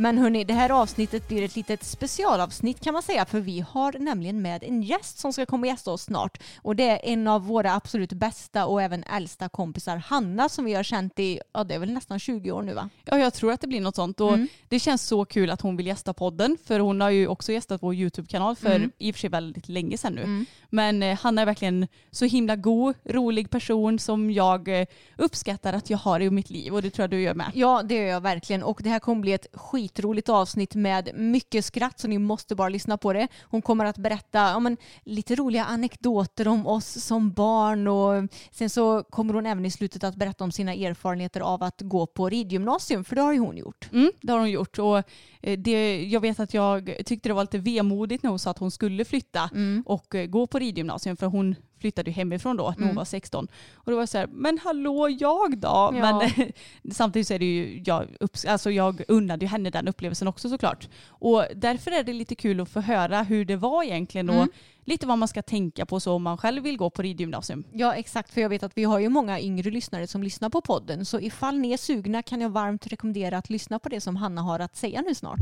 Men 0.00 0.18
hörni, 0.18 0.44
det 0.44 0.54
här 0.54 0.70
avsnittet 0.70 1.28
blir 1.28 1.42
ett 1.42 1.56
litet 1.56 1.84
specialavsnitt 1.84 2.80
kan 2.80 2.92
man 2.92 3.02
säga 3.02 3.24
för 3.24 3.40
vi 3.40 3.60
har 3.70 3.92
nämligen 3.98 4.42
med 4.42 4.62
en 4.64 4.82
gäst 4.82 5.18
som 5.18 5.32
ska 5.32 5.46
komma 5.46 5.60
och 5.60 5.66
gästa 5.66 5.90
oss 5.90 6.02
snart. 6.02 6.38
Och 6.62 6.76
det 6.76 6.88
är 6.88 7.12
en 7.12 7.26
av 7.28 7.46
våra 7.46 7.74
absolut 7.74 8.12
bästa 8.12 8.66
och 8.66 8.82
även 8.82 9.04
äldsta 9.04 9.48
kompisar, 9.48 9.96
Hanna, 9.96 10.48
som 10.48 10.64
vi 10.64 10.74
har 10.74 10.82
känt 10.82 11.18
i, 11.18 11.40
ja 11.52 11.64
det 11.64 11.74
är 11.74 11.78
väl 11.78 11.92
nästan 11.92 12.18
20 12.18 12.50
år 12.52 12.62
nu 12.62 12.74
va? 12.74 12.88
Ja, 13.04 13.18
jag 13.18 13.34
tror 13.34 13.52
att 13.52 13.60
det 13.60 13.66
blir 13.66 13.80
något 13.80 13.96
sånt. 13.96 14.20
Och 14.20 14.30
Mm. 14.34 14.48
Det 14.68 14.80
känns 14.80 15.02
så 15.02 15.24
kul 15.24 15.50
att 15.50 15.60
hon 15.60 15.76
vill 15.76 15.86
gästa 15.86 16.12
podden. 16.14 16.56
För 16.64 16.80
hon 16.80 17.00
har 17.00 17.10
ju 17.10 17.26
också 17.26 17.52
gästat 17.52 17.82
vår 17.82 17.94
YouTube-kanal 17.94 18.56
för 18.56 18.76
Mm. 18.76 18.90
i 18.98 19.10
och 19.10 19.14
för 19.14 19.20
sig 19.20 19.30
väldigt 19.30 19.68
länge 19.68 19.98
sedan 19.98 20.12
nu. 20.14 20.22
Mm. 20.22 20.46
Men 20.70 21.02
eh, 21.02 21.18
Hanna 21.18 21.42
är 21.42 21.46
verkligen 21.46 21.88
så 22.10 22.24
himla 22.24 22.56
god, 22.56 22.94
rolig 23.04 23.50
person 23.50 23.98
som 23.98 24.30
jag 24.30 24.80
eh, 24.80 24.86
uppskattar 25.18 25.72
att 25.72 25.90
jag 25.90 25.98
har 25.98 26.20
i 26.20 26.30
mitt 26.30 26.50
liv. 26.50 26.74
Och 26.74 26.82
det 26.82 26.90
tror 26.90 27.02
jag 27.02 27.10
du 27.10 27.20
gör 27.20 27.34
med. 27.34 27.50
Ja, 27.54 27.82
det 27.84 27.94
gör 27.94 28.04
jag 28.04 28.20
verkligen. 28.20 28.62
Och 28.62 28.80
det 28.82 28.90
här 28.90 28.98
kommer 28.98 29.20
bli 29.22 29.32
ett 29.32 29.46
skitroligt 29.90 30.28
avsnitt 30.28 30.74
med 30.74 31.10
mycket 31.14 31.64
skratt 31.64 32.00
så 32.00 32.08
ni 32.08 32.18
måste 32.18 32.54
bara 32.54 32.68
lyssna 32.68 32.96
på 32.98 33.12
det. 33.12 33.28
Hon 33.42 33.62
kommer 33.62 33.84
att 33.84 33.98
berätta 33.98 34.38
ja, 34.38 34.60
men, 34.60 34.76
lite 35.04 35.34
roliga 35.34 35.64
anekdoter 35.64 36.48
om 36.48 36.66
oss 36.66 37.04
som 37.04 37.32
barn 37.32 37.88
och 37.88 38.28
sen 38.50 38.70
så 38.70 39.02
kommer 39.02 39.34
hon 39.34 39.46
även 39.46 39.66
i 39.66 39.70
slutet 39.70 40.04
att 40.04 40.16
berätta 40.16 40.44
om 40.44 40.52
sina 40.52 40.74
erfarenheter 40.74 41.40
av 41.40 41.62
att 41.62 41.80
gå 41.80 42.06
på 42.06 42.28
ridgymnasium, 42.28 43.04
för 43.04 43.16
det 43.16 43.22
har 43.22 43.32
ju 43.32 43.38
hon 43.38 43.56
gjort. 43.56 43.88
Mm, 43.92 44.10
det 44.20 44.32
har 44.32 44.38
hon 44.38 44.50
gjort. 44.50 44.78
Och 44.78 44.98
eh, 45.42 45.58
det, 45.58 46.04
jag 46.04 46.20
vet 46.20 46.40
att 46.40 46.54
jag 46.54 46.96
tyckte 47.06 47.28
det 47.28 47.34
var 47.34 47.42
lite 47.42 47.58
vemodigt 47.58 48.22
när 48.22 48.30
hon 48.30 48.38
sa 48.38 48.50
att 48.50 48.58
hon 48.58 48.70
skulle 48.70 49.04
flytta 49.04 49.50
Mm. 49.52 49.82
och 49.86 50.14
eh, 50.14 50.26
gå 50.26 50.46
på 50.46 50.58
ridgymnasium 50.58 51.16
för 51.16 51.26
hon 51.26 51.54
flyttade 51.80 52.10
ju 52.10 52.14
hemifrån 52.14 52.56
då 52.56 52.62
när 52.64 52.72
hon 52.72 52.82
Mm. 52.82 52.96
var 52.96 53.04
16. 53.04 53.48
Och 53.74 53.90
då 53.90 53.96
var 53.96 54.02
jag 54.02 54.08
så 54.08 54.18
här, 54.18 54.26
men 54.32 54.58
hallå 54.58 55.08
jag 55.20 55.58
då? 55.58 55.68
Ja. 55.68 55.90
Men 55.92 56.30
samtidigt 56.92 57.28
så 57.28 57.34
är 57.34 57.38
det 57.38 57.44
ju, 57.44 57.82
jag, 57.86 58.06
alltså 58.48 58.70
jag 58.70 59.02
unnade 59.08 59.44
ju 59.44 59.48
henne 59.48 59.70
den 59.70 59.88
upplevelsen 59.88 60.28
också 60.28 60.48
såklart. 60.48 60.88
Och 61.08 61.44
därför 61.56 61.90
är 61.90 62.02
det 62.02 62.12
lite 62.12 62.34
kul 62.34 62.60
att 62.60 62.68
få 62.68 62.80
höra 62.80 63.22
hur 63.22 63.44
det 63.44 63.56
var 63.56 63.82
egentligen 63.84 64.30
och 64.30 64.36
Mm. 64.36 64.48
lite 64.84 65.06
vad 65.06 65.18
man 65.18 65.28
ska 65.28 65.42
tänka 65.42 65.86
på 65.86 66.00
så 66.00 66.12
om 66.12 66.22
man 66.22 66.38
själv 66.38 66.62
vill 66.62 66.76
gå 66.76 66.90
på 66.90 67.02
ridgymnasium. 67.02 67.64
Ja, 67.72 67.94
exakt. 67.94 68.30
För 68.34 68.40
jag 68.40 68.48
vet 68.48 68.62
att 68.62 68.72
vi 68.78 68.84
har 68.84 68.98
ju 68.98 69.08
många 69.08 69.40
yngre 69.40 69.70
lyssnare 69.70 70.06
som 70.06 70.22
lyssnar 70.22 70.48
på 70.50 70.60
podden. 70.60 71.04
Så 71.04 71.20
ifall 71.20 71.58
ni 71.58 71.72
är 71.72 71.76
sugna 71.76 72.22
kan 72.22 72.40
jag 72.40 72.50
varmt 72.50 72.86
rekommendera 72.86 73.38
att 73.38 73.50
lyssna 73.50 73.78
på 73.78 73.88
det 73.88 74.00
som 74.00 74.16
Hanna 74.16 74.42
har 74.42 74.58
att 74.58 74.76
säga 74.76 75.00
nu 75.08 75.14
snart. 75.14 75.40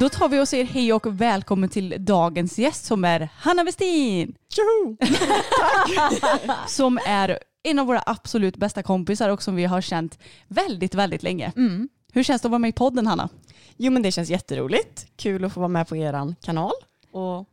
Då 0.00 0.08
tar 0.08 0.28
vi 0.28 0.40
och 0.40 0.48
säger 0.48 0.64
hej 0.64 0.92
och 0.92 1.20
välkommen 1.20 1.68
till 1.68 1.96
dagens 1.98 2.58
gäst 2.58 2.84
som 2.84 3.04
är 3.04 3.28
Hanna 3.36 3.64
Westin. 3.64 4.34
som 6.66 6.98
är 7.06 7.38
en 7.62 7.78
av 7.78 7.86
våra 7.86 8.02
absolut 8.06 8.56
bästa 8.56 8.82
kompisar 8.82 9.28
och 9.28 9.42
som 9.42 9.56
vi 9.56 9.64
har 9.64 9.80
känt 9.80 10.18
väldigt, 10.48 10.94
väldigt 10.94 11.22
länge. 11.22 11.52
Mm. 11.56 11.88
Hur 12.12 12.22
känns 12.22 12.42
det 12.42 12.46
att 12.46 12.50
vara 12.50 12.58
med 12.58 12.68
i 12.68 12.72
podden 12.72 13.06
Hanna? 13.06 13.28
Jo 13.76 13.92
men 13.92 14.02
det 14.02 14.12
känns 14.12 14.30
jätteroligt. 14.30 15.06
Kul 15.16 15.44
att 15.44 15.52
få 15.52 15.60
vara 15.60 15.68
med 15.68 15.88
på 15.88 15.96
eran 15.96 16.34
kanal 16.42 16.72
och 17.12 17.48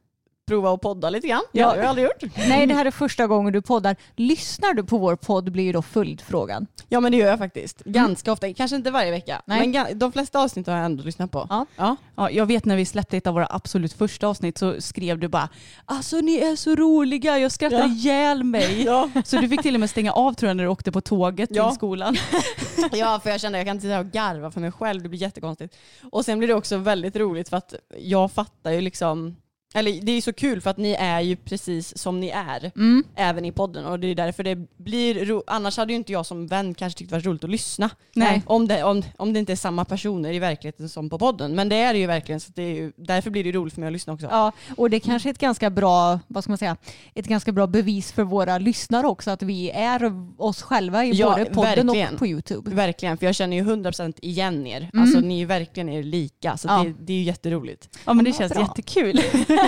prova 0.48 0.74
att 0.74 0.81
podda 0.81 1.10
lite 1.10 1.27
grann. 1.27 1.41
Ja. 1.51 1.65
Det 1.65 1.69
har 1.71 1.77
jag 1.77 1.86
aldrig 1.86 2.05
gjort. 2.05 2.36
Nej, 2.38 2.67
det 2.67 2.74
här 2.74 2.86
är 2.86 2.91
första 2.91 3.27
gången 3.27 3.53
du 3.53 3.62
poddar. 3.62 3.95
Lyssnar 4.15 4.74
du 4.74 4.83
på 4.83 4.98
vår 4.98 5.15
podd 5.15 5.51
blir 5.51 5.63
ju 5.63 5.71
då 5.71 5.81
följdfrågan. 5.81 6.67
Ja 6.89 7.00
men 7.00 7.12
det 7.12 7.17
gör 7.17 7.27
jag 7.27 7.38
faktiskt. 7.39 7.79
Ganska 7.83 8.31
ofta. 8.31 8.53
Kanske 8.53 8.75
inte 8.75 8.91
varje 8.91 9.12
vecka. 9.12 9.41
Nej. 9.45 9.67
Men 9.67 10.00
de 10.00 10.12
flesta 10.12 10.39
avsnitt 10.39 10.67
har 10.67 10.75
jag 10.75 10.86
ändå 10.86 11.03
lyssnat 11.03 11.31
på. 11.31 11.48
Ja. 11.50 11.65
ja. 11.75 11.95
Ja, 12.15 12.29
jag 12.31 12.45
vet 12.45 12.65
när 12.65 12.75
vi 12.75 12.86
släppte 12.86 13.17
ett 13.17 13.27
av 13.27 13.33
våra 13.33 13.48
absolut 13.50 13.93
första 13.93 14.27
avsnitt 14.27 14.57
så 14.57 14.81
skrev 14.81 15.19
du 15.19 15.27
bara 15.27 15.50
Alltså 15.86 16.17
ni 16.17 16.36
är 16.38 16.55
så 16.55 16.75
roliga, 16.75 17.39
jag 17.39 17.51
skrattar 17.51 17.77
Ja. 17.79 17.86
ihjäl 17.88 18.43
mig. 18.43 18.83
Ja. 18.83 19.10
Så 19.25 19.38
du 19.38 19.50
fick 19.50 19.62
till 19.62 19.74
och 19.74 19.79
med 19.79 19.89
stänga 19.89 20.12
av 20.12 20.33
tror 20.33 20.48
jag 20.50 20.57
när 20.57 20.63
du 20.63 20.69
åkte 20.69 20.91
på 20.91 21.01
tåget 21.01 21.50
Ja. 21.53 21.69
till 21.69 21.75
skolan. 21.75 22.15
ja 22.91 23.19
för 23.24 23.29
jag 23.29 23.41
kände 23.41 23.57
att 23.57 23.60
jag 23.60 23.67
kan 23.67 23.75
inte 23.75 23.88
sitta 23.88 24.00
och 24.00 24.05
garva 24.12 24.51
för 24.51 24.62
mig 24.62 24.71
själv. 24.71 25.03
Det 25.03 25.10
blir 25.10 25.19
jättekonstigt. 25.21 25.75
Och 26.12 26.25
sen 26.25 26.38
blir 26.39 26.48
det 26.48 26.53
också 26.53 26.77
väldigt 26.77 27.15
roligt 27.15 27.50
för 27.50 27.57
att 27.57 27.74
jag 28.00 28.31
fattar 28.31 28.71
ju 28.71 28.81
liksom 28.81 29.36
eller 29.74 30.01
det 30.01 30.12
är 30.12 30.22
så 30.22 30.34
kul 30.34 30.62
för 30.62 30.70
att 30.70 30.78
ni 30.78 30.92
är 31.00 31.20
ju 31.22 31.36
precis 31.36 31.98
som 31.98 32.20
ni 32.20 32.28
är. 32.30 32.72
Mm. 32.75 33.04
Även 33.16 33.46
i 33.46 33.51
podden 33.51 33.86
och 33.86 34.00
det 34.00 34.08
är 34.08 34.16
därför 34.16 34.44
det 34.44 34.56
blir 34.78 35.25
ro- 35.25 35.44
Annars 35.48 35.78
hade 35.78 35.94
ju 35.94 35.98
inte 35.98 36.12
jag 36.12 36.25
som 36.25 36.48
vän 36.48 36.74
kanske 36.74 36.98
tyckt 37.00 37.10
det 37.10 37.16
var 37.16 37.22
roligt 37.22 37.44
att 37.44 37.50
lyssna. 37.50 37.90
Nej. 38.16 38.42
Om 38.46 38.68
det, 38.68 38.84
om, 38.84 39.04
om 39.18 39.34
det 39.34 39.40
inte 39.40 39.51
är 39.51 39.56
samma 39.56 39.86
personer 39.86 40.34
i 40.34 40.40
verkligheten 40.40 40.90
som 40.90 41.10
på 41.10 41.20
podden. 41.20 41.56
Men 41.56 41.70
det 41.70 41.75
är 41.75 41.94
det 41.94 42.00
ju 42.00 42.08
verkligen 42.08 42.40
så 42.40 42.51
det 42.56 42.63
är 42.63 42.75
ju, 42.75 42.92
därför 42.98 43.30
blir 43.30 43.44
det 43.44 43.51
roligt 43.51 43.74
för 43.74 43.82
mig 43.82 43.88
att 43.88 43.94
lyssna 43.94 44.13
också. 44.13 44.28
Ja, 44.32 44.51
och 44.78 44.90
det 44.90 45.00
kanske 45.00 45.30
är 45.30 45.32
ett 45.32 45.38
ganska 45.40 45.70
bra, 45.70 46.20
vad 46.28 46.44
ska 46.44 46.51
man 46.51 46.58
säga, 46.58 46.78
ett 47.16 47.28
ganska 47.28 47.51
bra 47.51 47.68
bevis 47.68 48.12
för 48.12 48.24
våra 48.24 48.58
lyssnare 48.58 49.08
också 49.08 49.32
att 49.32 49.42
vi 49.44 49.70
är 49.72 50.13
oss 50.38 50.62
själva 50.62 51.06
i 51.06 51.12
Ja, 51.12 51.30
både 51.32 51.46
podden 51.46 51.88
verkligen. 51.88 52.13
och 52.13 52.20
på 52.20 52.28
YouTube. 52.28 52.75
Verkligen, 52.75 53.18
för 53.18 53.25
jag 53.25 53.36
känner 53.36 53.58
ju 53.58 53.63
100% 53.63 54.13
igen 54.22 54.68
er. 54.68 54.90
Mm. 54.94 55.04
Alltså 55.04 55.20
ni 55.20 55.42
är 55.42 55.46
verkligen 55.46 55.90
er 55.90 56.04
lika. 56.04 56.58
Så 56.58 56.68
Ja. 56.68 56.84
det, 56.84 56.94
det 57.00 57.13
är 57.13 57.18
ju 57.18 57.24
jätteroligt. 57.24 58.00
Ja 58.06 58.13
men 58.13 58.25
det 58.25 58.32
Ja, 58.32 58.38
känns 58.38 58.54
bra. 58.54 58.62
jättekul. 58.62 59.22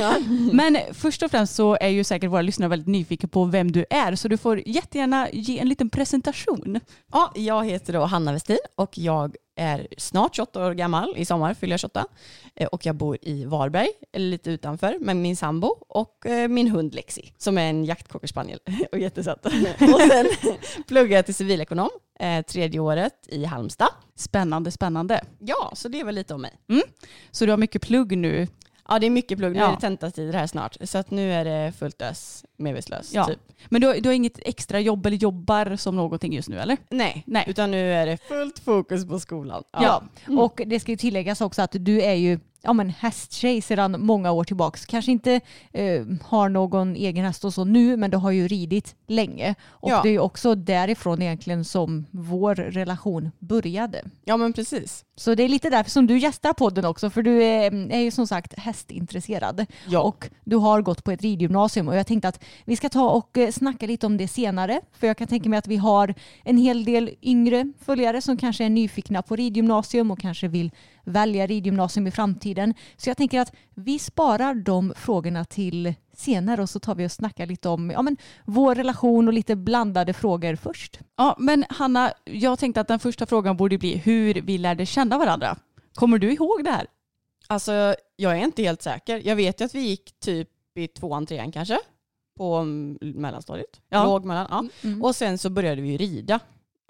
Men 0.54 0.78
först 0.94 1.24
och 1.24 1.32
främst 1.32 1.56
så 1.56 1.78
är 1.82 1.88
ju 1.90 2.04
säkert 2.04 2.30
våra 2.32 2.42
lyssnare 2.42 2.70
väldigt 2.70 2.88
nyfikna 2.88 3.30
på 3.30 3.46
vem 3.46 3.72
du 3.72 3.86
är 3.90 4.16
så 4.16 4.28
du 4.28 4.38
får 4.38 4.62
jättegärna 4.66 5.30
ge 5.32 5.60
en 5.60 5.70
liten 5.70 5.90
presentation. 5.90 6.80
Ja, 7.12 7.32
jag 7.36 7.66
heter 7.66 7.94
då 7.94 8.02
Hanna 8.06 8.34
Westin 8.34 8.58
och 8.76 8.98
jag 8.98 9.36
är 9.56 9.88
snart 9.98 10.36
28 10.36 10.66
år 10.66 10.74
gammal. 10.74 11.14
I 11.18 11.26
sommar 11.26 11.54
fyller 11.54 11.74
jag 11.74 11.80
28. 11.80 12.06
Eh, 12.56 12.68
Och 12.68 12.86
jag 12.86 12.96
bor 12.96 13.18
i 13.22 13.46
Varberg, 13.46 13.88
lite 14.18 14.52
utanför, 14.52 14.98
med 15.02 15.16
min 15.18 15.36
sambo 15.36 15.68
och 15.90 16.26
eh, 16.26 16.48
min 16.48 16.68
hund 16.68 16.96
Lexi 16.96 17.34
som 17.38 17.58
är 17.58 17.70
en 17.70 17.86
jaktcockerspaniel 17.86 18.60
och 18.92 19.00
jättesöt. 19.00 19.46
och 19.46 20.02
sen 20.12 20.26
pluggar 20.88 21.16
jag 21.18 21.26
till 21.26 21.36
civilekonom 21.36 21.90
eh, 22.20 22.42
tredje 22.46 22.80
året 22.80 23.14
i 23.28 23.46
Halmstad. 23.46 23.90
Spännande, 24.16 24.72
spännande. 24.72 25.22
Ja, 25.40 25.72
så 25.76 25.88
det 25.88 26.00
är 26.00 26.06
väl 26.06 26.16
lite 26.16 26.34
om 26.34 26.42
mig. 26.42 26.54
Så 27.32 27.46
du 27.46 27.52
har 27.52 27.58
mycket 27.58 27.82
plugg 27.82 28.18
nu. 28.18 28.48
Ja, 28.90 29.00
det 29.00 29.06
är 29.06 29.10
mycket 29.10 29.38
plugg. 29.38 29.54
Nu 29.54 29.60
Ja. 29.60 29.68
är 29.68 29.76
det 29.76 29.82
tentatider 29.82 30.34
här 30.34 30.48
snart. 30.48 30.78
Så 30.82 30.98
att 30.98 31.12
nu 31.12 31.34
är 31.34 31.46
det 31.46 31.72
fullt 31.72 32.02
ös, 32.02 32.46
medvetslös. 32.58 33.14
Ja. 33.14 33.26
Typ. 33.26 33.40
Men 33.70 33.82
du 33.82 33.88
har, 33.88 33.94
du 33.96 34.10
har 34.10 34.14
inget 34.14 34.40
extra 34.46 34.80
jobb 34.80 35.06
eller 35.06 35.18
jobbar 35.18 35.76
som 35.76 35.96
någonting 35.96 36.34
just 36.34 36.50
nu 36.50 36.60
eller? 36.60 36.78
Nej. 36.90 37.24
Nej. 37.28 37.46
utan 37.48 37.72
nu 37.72 37.94
är 37.94 38.06
det 38.06 38.18
fullt 38.18 38.60
fokus 38.60 39.08
på 39.08 39.20
skolan. 39.20 39.64
Ja, 39.72 40.04
och 40.40 40.62
det 40.66 40.80
ska 40.80 40.92
ju 40.92 40.98
tilläggas 40.98 41.42
också 41.42 41.62
att 41.62 41.76
du 41.80 42.02
är 42.02 42.14
ju 42.14 42.40
ja, 42.64 42.74
men 42.74 42.90
hästtjej 42.90 43.62
sedan 43.62 43.96
många 44.06 44.32
år 44.32 44.44
tillbaks. 44.44 44.86
Kanske 44.86 45.12
inte 45.12 45.42
eh, 45.72 46.06
har 46.22 46.50
någon 46.50 46.96
egen 46.96 47.26
häst 47.26 47.46
och 47.46 47.54
så 47.54 47.66
nu, 47.66 47.98
men 47.98 48.12
du 48.12 48.18
har 48.18 48.32
ju 48.32 48.48
ridit 48.48 48.96
länge. 49.08 49.56
Och 49.68 49.90
Ja. 49.92 50.02
det 50.04 50.10
är 50.10 50.12
ju 50.14 50.20
också 50.20 50.56
därifrån 50.56 51.22
egentligen 51.22 51.66
som 51.66 52.06
vår 52.12 52.56
relation 52.56 53.32
började. 53.40 54.02
ja, 54.26 54.38
men 54.38 54.54
precis. 54.54 55.06
Så 55.16 55.36
det 55.36 55.44
är 55.44 55.50
lite 55.50 55.70
därför 55.70 55.92
som 55.92 56.08
du 56.08 56.18
gästar 56.18 56.54
podden 56.54 56.86
också, 56.86 57.10
för 57.10 57.22
du 57.24 57.44
är, 57.44 57.92
är 57.92 58.00
ju 58.00 58.12
som 58.12 58.28
sagt 58.28 58.60
hästintresserad. 58.60 59.66
Ja. 59.88 60.02
Och 60.02 60.30
du 60.44 60.56
har 60.56 60.82
gått 60.82 61.04
på 61.04 61.12
ett 61.12 61.22
ridgymnasium 61.22 61.88
och 61.88 61.96
jag 61.96 62.08
tänkte 62.08 62.28
att 62.28 62.44
vi 62.66 62.76
ska 62.76 62.90
ta 62.90 63.10
och 63.10 63.38
eh, 63.38 63.52
snacka 63.52 63.86
lite 63.88 64.06
om 64.06 64.18
det 64.18 64.28
senare. 64.28 64.82
För 65.00 65.08
jag 65.08 65.18
kan 65.18 65.28
tänka 65.28 65.50
mig 65.50 65.60
att 65.60 65.68
vi 65.68 65.78
har 65.78 66.14
en 66.44 66.58
hel 66.58 66.86
del 66.86 67.10
yngre 67.22 67.74
följare 67.86 68.22
som 68.22 68.38
kanske 68.38 68.66
är 68.66 68.70
nyfikna 68.70 69.22
på 69.22 69.36
ridgymnasium 69.36 70.12
och 70.12 70.20
kanske 70.20 70.48
vill 70.48 70.72
välja 71.04 71.48
ridgymnasium 71.48 72.08
i 72.08 72.12
framtiden. 72.12 72.74
Så 72.98 73.10
jag 73.10 73.18
tänker 73.18 73.40
att 73.40 73.54
vi 73.76 74.00
sparar 74.00 74.54
de 74.54 74.94
frågorna 74.96 75.46
till 75.46 75.94
senare 76.14 76.62
och 76.62 76.70
så 76.70 76.80
tar 76.80 76.96
vi 76.96 77.06
och 77.06 77.12
snackar 77.12 77.46
lite 77.46 77.70
om 77.70 77.92
ja, 77.92 78.02
men, 78.02 78.18
vår 78.46 78.76
relation 78.76 79.28
och 79.28 79.34
lite 79.34 79.56
blandade 79.56 80.14
frågor 80.14 80.56
först. 80.56 81.00
Ja 81.18 81.36
men 81.40 81.66
Hanna, 81.70 82.14
jag 82.26 82.60
tänkte 82.60 82.82
att 82.82 82.88
den 82.88 83.00
första 83.00 83.26
frågan 83.26 83.58
borde 83.58 83.78
bli 83.78 83.98
hur 83.98 84.34
vi 84.34 84.58
lärde 84.58 84.86
känna 84.86 85.18
varandra. 85.18 85.58
Kommer 85.94 86.18
du 86.18 86.34
ihåg 86.34 86.64
det 86.64 86.72
här? 86.72 86.88
Alltså, 87.48 87.96
jag 88.16 88.38
är 88.38 88.44
inte 88.44 88.64
helt 88.64 88.82
säker. 88.82 89.22
Jag 89.26 89.36
vet 89.36 89.62
ju 89.62 89.66
att 89.66 89.76
vi 89.76 89.82
gick 89.82 90.20
typ 90.20 90.50
i 90.76 90.88
tvåan, 90.88 91.26
trean 91.26 91.52
kanske. 91.52 91.80
På 92.38 92.64
mellanstadiet. 93.00 93.82
Ja. 93.90 94.04
Låg 94.04 94.26
mellan. 94.26 94.48
Ja. 94.50 94.88
Mm. 94.90 95.04
Och 95.04 95.16
sen 95.16 95.38
så 95.38 95.50
började 95.50 95.82
vi 95.82 95.98
rida. 95.98 96.40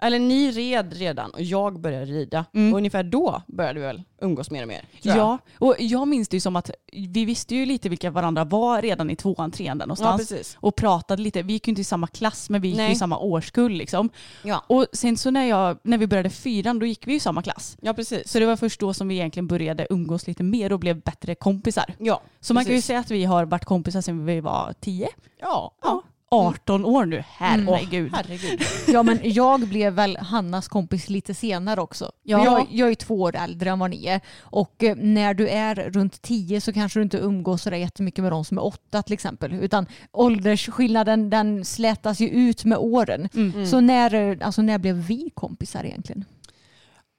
Eller 0.02 0.18
ni 0.18 0.50
red 0.50 0.92
redan 0.92 1.30
och 1.30 1.42
jag 1.42 1.80
började 1.80 2.04
rida. 2.04 2.44
Mm. 2.54 2.72
Och 2.72 2.78
ungefär 2.78 3.02
då 3.02 3.42
började 3.46 3.80
vi 3.80 3.86
väl 3.86 4.02
umgås 4.20 4.50
mer 4.50 4.62
och 4.62 4.68
mer. 4.68 4.84
jag. 5.02 5.16
Ja, 5.16 5.38
och 5.58 5.74
jag 5.78 6.08
minns 6.08 6.28
det 6.28 6.36
ju 6.36 6.40
som 6.40 6.56
att 6.56 6.70
vi 6.92 7.24
visste 7.24 7.54
ju 7.54 7.66
lite 7.66 7.88
vilka 7.88 8.10
varandra 8.10 8.44
var 8.44 8.82
redan 8.82 9.10
i 9.10 9.16
tvåan, 9.16 9.50
trean 9.50 9.78
där 9.78 9.82
ja 9.82 9.86
någonstans. 9.86 10.20
precis. 10.28 10.56
och 10.60 10.76
pratade 10.76 11.22
lite. 11.22 11.42
Vi 11.42 11.52
gick 11.52 11.66
ju 11.68 11.70
inte 11.70 11.80
i 11.80 11.84
samma 11.84 12.06
klass 12.06 12.50
men 12.50 12.60
vi 12.60 12.68
gick 12.68 12.76
ju 12.78 12.84
i 12.84 12.86
Nej. 12.86 12.96
samma 12.96 13.18
årskull 13.18 13.72
liksom. 13.72 14.08
Ja. 14.42 14.64
Och 14.66 14.86
sen 14.92 15.16
så 15.16 15.30
när, 15.30 15.44
jag, 15.46 15.78
när 15.82 15.98
vi 15.98 16.06
började 16.06 16.30
fyran 16.30 16.78
då 16.78 16.86
gick 16.86 17.06
vi 17.06 17.14
i 17.14 17.20
samma 17.20 17.42
klass. 17.42 17.76
ja, 17.80 17.94
precis. 17.94 18.28
Så 18.32 18.38
det 18.38 18.46
var 18.46 18.56
först 18.56 18.80
då 18.80 18.94
som 18.94 19.08
vi 19.08 19.14
egentligen 19.14 19.46
började 19.46 19.86
umgås 19.90 20.26
lite 20.26 20.42
mer 20.42 20.72
och 20.72 20.78
blev 20.80 21.00
bättre 21.00 21.34
kompisar. 21.34 21.94
Ja, 21.98 22.22
Så 22.40 22.54
man 22.54 22.64
kan 22.64 22.70
ju 22.72 22.76
precis. 22.76 22.86
säga 22.86 22.98
att 22.98 23.10
vi 23.10 23.24
har 23.24 23.44
varit 23.44 23.64
kompisar 23.64 24.00
sedan 24.00 24.26
vi 24.26 24.40
var 24.40 24.74
10. 24.80 25.08
Ja, 25.40 25.74
Ja. 25.82 26.02
18 26.30 26.84
år 26.84 27.06
nu, 27.06 27.24
herregud. 27.28 28.10
Åh, 28.12 28.16
herregud. 28.16 28.62
Ja 28.88 29.02
men 29.02 29.18
jag 29.22 29.60
blev 29.60 29.92
väl 29.92 30.16
Hannas 30.16 30.68
kompis 30.68 31.08
lite 31.08 31.34
senare 31.34 31.80
också. 31.80 32.12
Ja. 32.22 32.44
Jag, 32.44 32.66
jag 32.70 32.90
är 32.90 32.94
två 32.94 33.20
år 33.20 33.36
äldre 33.36 33.70
än 33.70 33.78
vad 33.78 33.90
ni 33.90 34.06
är. 34.06 34.20
Och 34.38 34.84
eh, 34.84 34.96
när 34.96 35.34
du 35.34 35.48
är 35.48 35.74
runt 35.74 36.22
tio 36.22 36.60
så 36.60 36.72
kanske 36.72 36.98
du 36.98 37.02
inte 37.02 37.18
umgås 37.18 37.62
så 37.62 37.70
där 37.70 37.76
jättemycket 37.76 38.22
med 38.22 38.32
de 38.32 38.44
som 38.44 38.58
är 38.58 38.64
åtta 38.64 39.02
till 39.02 39.12
exempel. 39.12 39.52
Utan 39.52 39.86
åldersskillnaden 40.12 41.30
den 41.30 41.64
slätas 41.64 42.20
ju 42.20 42.28
ut 42.28 42.64
med 42.64 42.78
åren. 42.78 43.28
Mm. 43.34 43.66
Så 43.66 43.80
när, 43.80 44.42
alltså, 44.42 44.62
när 44.62 44.78
blev 44.78 44.94
vi 44.94 45.30
kompisar 45.34 45.84
egentligen? 45.84 46.24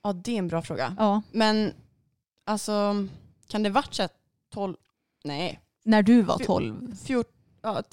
Ja, 0.03 0.13
det 0.13 0.31
är 0.31 0.39
en 0.39 0.47
bra 0.47 0.61
fråga. 0.61 0.95
Ja. 0.97 1.21
Men 1.31 1.73
alltså, 2.45 3.07
kan 3.47 3.63
det 3.63 3.69
varit 3.69 3.93
så 3.93 4.01
här 4.01 4.09
12, 4.53 4.75
nej, 5.23 5.59
När 5.83 6.03
du 6.03 6.21
var 6.21 6.37
12. 6.37 6.95
14, 7.05 7.31
ja, 7.61 7.83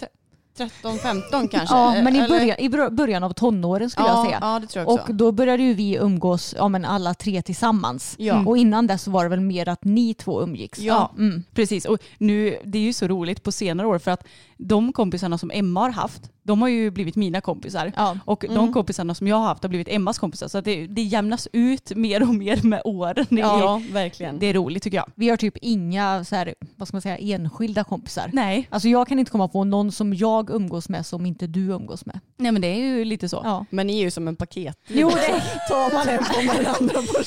13, 0.57 0.99
15 0.99 1.49
kanske? 1.49 1.75
Ja, 1.75 2.03
men 2.03 2.17
i 2.17 2.29
början, 2.29 2.59
i 2.59 2.69
bör- 2.69 2.91
början 2.91 3.25
av 3.25 3.33
tonåren 3.33 3.91
skulle 3.91 4.09
ja, 4.09 4.17
jag 4.17 4.27
säga. 4.27 4.39
Ja, 4.41 4.59
det 4.59 4.67
tror 4.67 4.85
jag 4.85 4.95
också. 4.95 5.09
Och 5.09 5.15
då 5.15 5.33
började 5.33 5.63
ju 5.63 5.75
vi 5.75 5.97
umgås, 5.97 6.55
ja 6.59 6.69
men 6.69 6.85
alla 6.85 7.15
tre 7.15 7.43
tillsammans. 7.43 8.15
Ja. 8.19 8.45
Och 8.47 8.57
innan 8.57 8.87
dess 8.87 9.03
så 9.03 9.11
var 9.11 9.23
det 9.23 9.31
väl 9.31 9.41
mer 9.41 9.69
att 9.69 9.85
ni 9.85 10.15
två 10.15 10.43
umgicks. 10.43 10.79
Ja. 10.79 11.13
Mm. 11.19 11.45
Precis, 11.55 11.85
och 11.85 11.99
nu, 12.19 12.59
det 12.65 12.79
är 12.79 12.83
ju 12.83 12.93
så 12.93 13.09
roligt 13.09 13.43
på 13.43 13.53
senare 13.53 13.87
år 13.87 13.99
för 13.99 14.11
att 14.11 14.25
de 14.69 14.93
kompisarna 14.93 15.39
som 15.39 15.51
Emma 15.55 15.81
har 15.81 15.91
haft, 15.91 16.23
de 16.45 16.63
har 16.63 16.69
ju 16.69 16.91
blivit 16.91 17.17
mina 17.17 17.41
kompisar. 17.41 17.93
Ja. 17.97 18.19
Och 18.25 18.45
Mm. 18.45 18.57
de 18.57 18.73
kompisarna 18.73 19.15
som 19.15 19.27
jag 19.27 19.37
har 19.37 19.45
haft 19.47 19.63
har 19.63 19.69
blivit 19.69 19.89
Emmas 19.89 20.19
kompisar. 20.19 20.49
Så 20.49 20.59
att 20.59 20.65
det, 20.65 20.87
det 20.87 21.03
jämnas 21.03 21.49
ut 21.53 21.97
mer 21.97 22.23
och 22.23 22.35
mer 22.35 22.63
med 22.63 22.83
åren. 22.85 23.27
Det, 23.31 23.41
är, 23.41 23.59
ja, 23.59 23.83
verkligen. 23.93 24.39
det 24.39 24.47
är 24.47 24.55
roligt 24.55 24.83
tycker 24.83 24.97
jag. 24.97 25.07
Vi 25.15 25.29
har 25.29 25.37
typ 25.37 25.57
inga 25.61 26.25
så 26.25 26.37
här, 26.37 26.55
vad 26.77 26.89
ska 26.89 26.95
man 26.95 27.03
säga, 27.03 27.17
enskilda 27.19 27.85
kompisar. 27.85 28.31
Nej, 28.33 28.69
Alltså 28.71 28.89
jag 28.89 29.09
kan 29.09 29.19
inte 29.19 29.31
komma 29.33 29.49
på 29.49 29.65
någon 29.65 29.93
som 29.93 30.15
jag 30.15 30.51
umgås 30.51 30.89
med 30.89 31.07
som 31.07 31.27
inte 31.27 31.47
du 31.47 31.61
umgås 31.61 32.07
med. 32.07 32.21
nej 32.37 32.53
men 32.53 32.63
det 32.63 32.69
är 32.69 32.77
ju 32.79 33.05
lite 33.05 33.29
så. 33.29 33.41
Ja. 33.45 33.65
Men 33.71 33.87
ni 33.87 33.97
är 33.99 34.03
ju 34.03 34.11
som 34.11 34.29
en 34.29 34.37
paket. 34.37 34.77
Jo, 34.89 35.09
det 35.11 35.43
tar 35.69 35.93
man 35.95 36.09
en 36.09 36.19
på 36.19 36.53
den 36.63 36.67
andra 36.67 36.95
på 36.95 37.25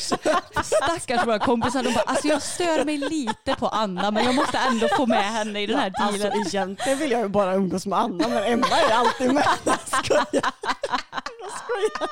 Stackars 0.64 1.28
våra 1.28 1.40
kompisar, 1.40 1.84
de 1.84 1.94
bara 1.94 2.04
alltså 2.04 2.28
jag 2.28 2.42
stör 2.42 2.86
mig 2.86 2.98
lite 2.98 3.56
på 3.60 3.68
Anna 3.68 4.12
men 4.12 4.26
jag 4.26 4.36
måste 4.36 4.58
ändå 4.58 4.88
få 4.98 5.06
med 5.06 5.24
henne 5.34 5.62
i 5.62 5.66
den 5.66 5.80
här 5.80 5.92
Alltså 5.96 6.22
dealen. 6.24 6.48
egentligen 6.48 7.00
vill 7.00 7.12
jag 7.12 7.25
ju 7.26 7.30
bara 7.30 7.56
umgås 7.56 7.86
med 7.86 8.00
Anna 8.00 8.28
men 8.28 8.44
Emma 8.44 8.66
är 8.68 8.94
alltid 8.94 9.34
med. 9.34 9.46
Jag 9.66 9.80
skojar. 10.06 10.26
Jag 11.42 11.52
skojar. 11.52 12.10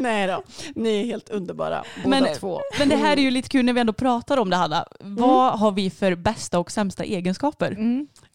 Nej 0.00 0.26
då, 0.26 0.42
ni 0.74 1.00
är 1.00 1.04
helt 1.04 1.28
underbara 1.28 1.84
båda 2.04 2.08
Men- 2.20 2.34
två. 2.34 2.60
Men 2.78 2.88
det 2.88 2.96
här 2.96 3.16
är 3.16 3.20
ju 3.20 3.30
lite 3.30 3.48
kul 3.48 3.64
när 3.64 3.72
vi 3.72 3.80
ändå 3.80 3.92
pratar 3.92 4.36
om 4.36 4.50
det 4.50 4.56
Hanna. 4.56 4.86
Vad 5.00 5.58
har 5.58 5.72
vi 5.72 5.90
för 5.90 6.14
bästa 6.14 6.58
och 6.58 6.70
sämsta 6.70 7.04
egenskaper? 7.04 7.76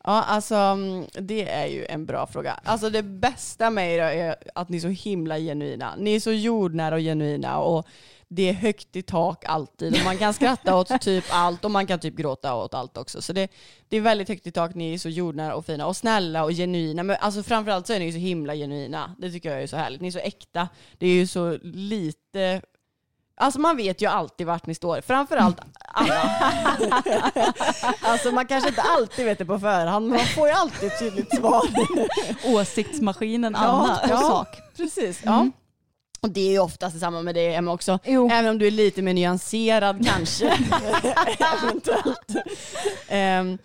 Ja, 0.04 0.24
alltså 0.24 0.56
mm, 0.56 1.06
det 1.13 1.50
är 1.50 1.65
ju 1.65 1.86
en 1.86 2.06
bra 2.06 2.28
fråga. 2.28 2.60
Alltså 2.63 2.89
det 2.89 3.04
bästa 3.04 3.69
med 3.69 3.93
er 3.96 4.00
är 4.04 4.36
att 4.56 4.69
ni 4.69 4.78
är 4.78 4.82
så 4.82 4.88
himla 4.88 5.38
genuina. 5.39 5.93
Ni 5.98 6.15
är 6.15 6.19
så 6.19 6.32
jordnära 6.32 6.96
och 6.96 7.02
genuina 7.02 7.58
och 7.60 7.88
det 8.36 8.50
är 8.50 8.54
högt 8.54 8.96
i 8.96 9.02
tak 9.02 9.43
alltid 9.46 9.93
och 9.93 10.04
man 10.06 10.17
kan 10.17 10.34
skratta 10.34 10.76
åt 10.76 10.88
typ 11.02 11.26
allt 11.30 11.65
och 11.65 11.72
man 11.72 11.88
kan 11.88 12.00
typ 12.00 12.15
gråta 12.15 12.56
åt 12.56 12.74
allt 12.74 12.98
också. 12.98 13.22
Så 13.22 13.34
det, 13.34 13.52
det 13.89 13.98
är 13.98 14.02
väldigt 14.02 14.28
högt 14.28 14.48
i 14.48 14.52
tak, 14.52 14.76
ni 14.76 14.93
är 14.93 14.98
så 14.98 15.10
jordnära 15.10 15.56
och 15.56 15.65
fina 15.65 15.88
och 15.88 15.96
snälla 15.96 16.43
och 16.43 16.52
genuina. 16.52 17.04
Men 17.04 17.17
alltså 17.19 17.43
framförallt 17.43 17.88
så 17.88 17.93
är 17.93 18.00
ni 18.00 18.12
så 18.12 18.17
himla 18.17 18.56
genuina. 18.56 19.15
Det 19.17 19.32
tycker 19.32 19.52
jag 19.52 19.63
är 19.63 19.67
så 19.67 19.78
härligt. 19.78 20.02
Ni 20.02 20.08
är 20.08 20.12
så 20.12 20.19
äkta. 20.19 20.67
Det 20.98 21.08
är 21.08 21.13
ju 21.13 21.28
så 21.28 21.58
lite 21.63 22.62
Alltså 23.36 23.60
man 23.60 23.78
vet 23.78 24.02
ju 24.02 24.06
alltid 24.06 24.48
vart 24.48 24.65
ni 24.65 24.76
står. 24.76 25.02
Framförallt 25.02 25.60
Anna. 25.88 26.15
alltså 28.02 28.32
man 28.32 28.46
kanske 28.46 28.69
inte 28.69 28.82
alltid 28.82 29.26
vet 29.26 29.38
det 29.38 29.46
på 29.46 29.60
förhand 29.60 30.08
men 30.08 30.17
man 30.17 30.26
får 30.26 30.48
ju 30.48 30.54
alltid 30.54 30.91
ett 30.91 31.00
tydligt 31.00 31.36
svar. 31.36 31.63
Åsiktsmaskinen 32.56 33.56
Anna. 33.56 34.00
på 34.08 34.17
sak. 34.17 34.48
Precis. 34.78 35.22
Ja. 35.26 35.48
Och 36.23 36.29
det 36.29 36.41
är 36.41 36.51
ju 36.51 36.59
oftast 36.59 36.99
samma 36.99 37.21
med 37.21 37.36
det 37.36 37.55
Emma 37.55 37.71
också. 37.73 37.99
Jo. 38.05 38.29
Även 38.31 38.51
om 38.51 38.57
du 38.57 38.67
är 38.67 38.71
lite 38.71 39.01
mer 39.01 39.13
nyanserad 39.13 40.05
kanske. 40.05 40.57
Eventuellt. 41.63 42.47
Ehm, 43.07 43.57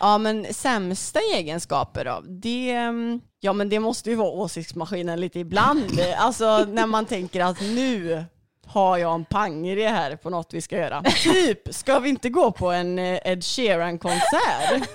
ja 0.00 0.18
men 0.18 0.54
sämsta 0.54 1.20
egenskaper 1.34 2.04
då? 2.04 2.22
Det, 2.28 2.70
ehm, 2.70 3.20
ja 3.40 3.52
men 3.52 3.68
det 3.68 3.80
måste 3.80 4.10
ju 4.10 4.16
vara 4.16 4.30
åsiktsmaskinen 4.30 5.20
lite 5.20 5.38
ibland. 5.38 6.00
Alltså 6.16 6.64
när 6.68 6.86
man 6.86 7.06
tänker 7.06 7.40
att 7.40 7.60
nu 7.60 8.24
har 8.66 8.98
jag 8.98 9.14
en 9.14 9.24
pangre 9.24 9.82
här 9.82 10.16
på 10.16 10.30
något 10.30 10.54
vi 10.54 10.60
ska 10.60 10.76
göra. 10.76 11.02
Typ, 11.02 11.74
ska 11.74 11.98
vi 11.98 12.08
inte 12.08 12.28
gå 12.28 12.52
på 12.52 12.70
en 12.70 12.98
eh, 12.98 13.18
Ed 13.24 13.44
Sheeran-konsert? 13.44 14.88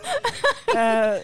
Eh, 0.75 1.21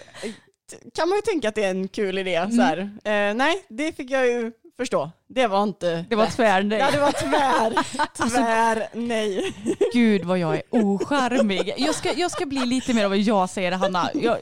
kan 0.96 1.10
man 1.10 1.18
ju 1.18 1.22
tänka 1.22 1.50
att 1.50 1.56
det 1.56 1.64
är 1.64 1.70
en 1.70 1.88
kul 1.88 2.18
idé. 2.18 2.48
Så 2.52 2.62
här. 2.62 2.78
Eh, 3.04 3.36
nej, 3.36 3.66
det 3.70 3.96
fick 3.96 4.12
jag 4.12 4.28
ju 4.28 4.52
förstå. 4.84 5.12
Det 5.28 5.48
var 5.48 5.64
inte 5.64 6.06
Det 6.10 6.16
var 6.16 6.26
rätt. 6.26 6.36
tvär 6.36 6.64
nej. 6.64 6.80
Ja, 6.80 6.92
det 6.92 7.00
var 7.00 7.12
tvär. 7.12 7.74
Tvär 8.30 8.88
nej. 8.94 9.54
Gud 9.94 10.26
vad 10.26 10.38
jag 10.38 10.56
är 10.56 10.62
ocharmig. 10.70 11.74
Jag 11.78 11.96
ska, 11.96 12.14
jag 12.14 12.32
ska 12.32 12.46
bli 12.46 12.66
lite 12.66 12.94
mer 12.94 13.06
av 13.06 13.14
en 13.14 13.24
ja-sägare 13.24 13.76
Hanna. 13.76 14.10
Jag, 14.14 14.38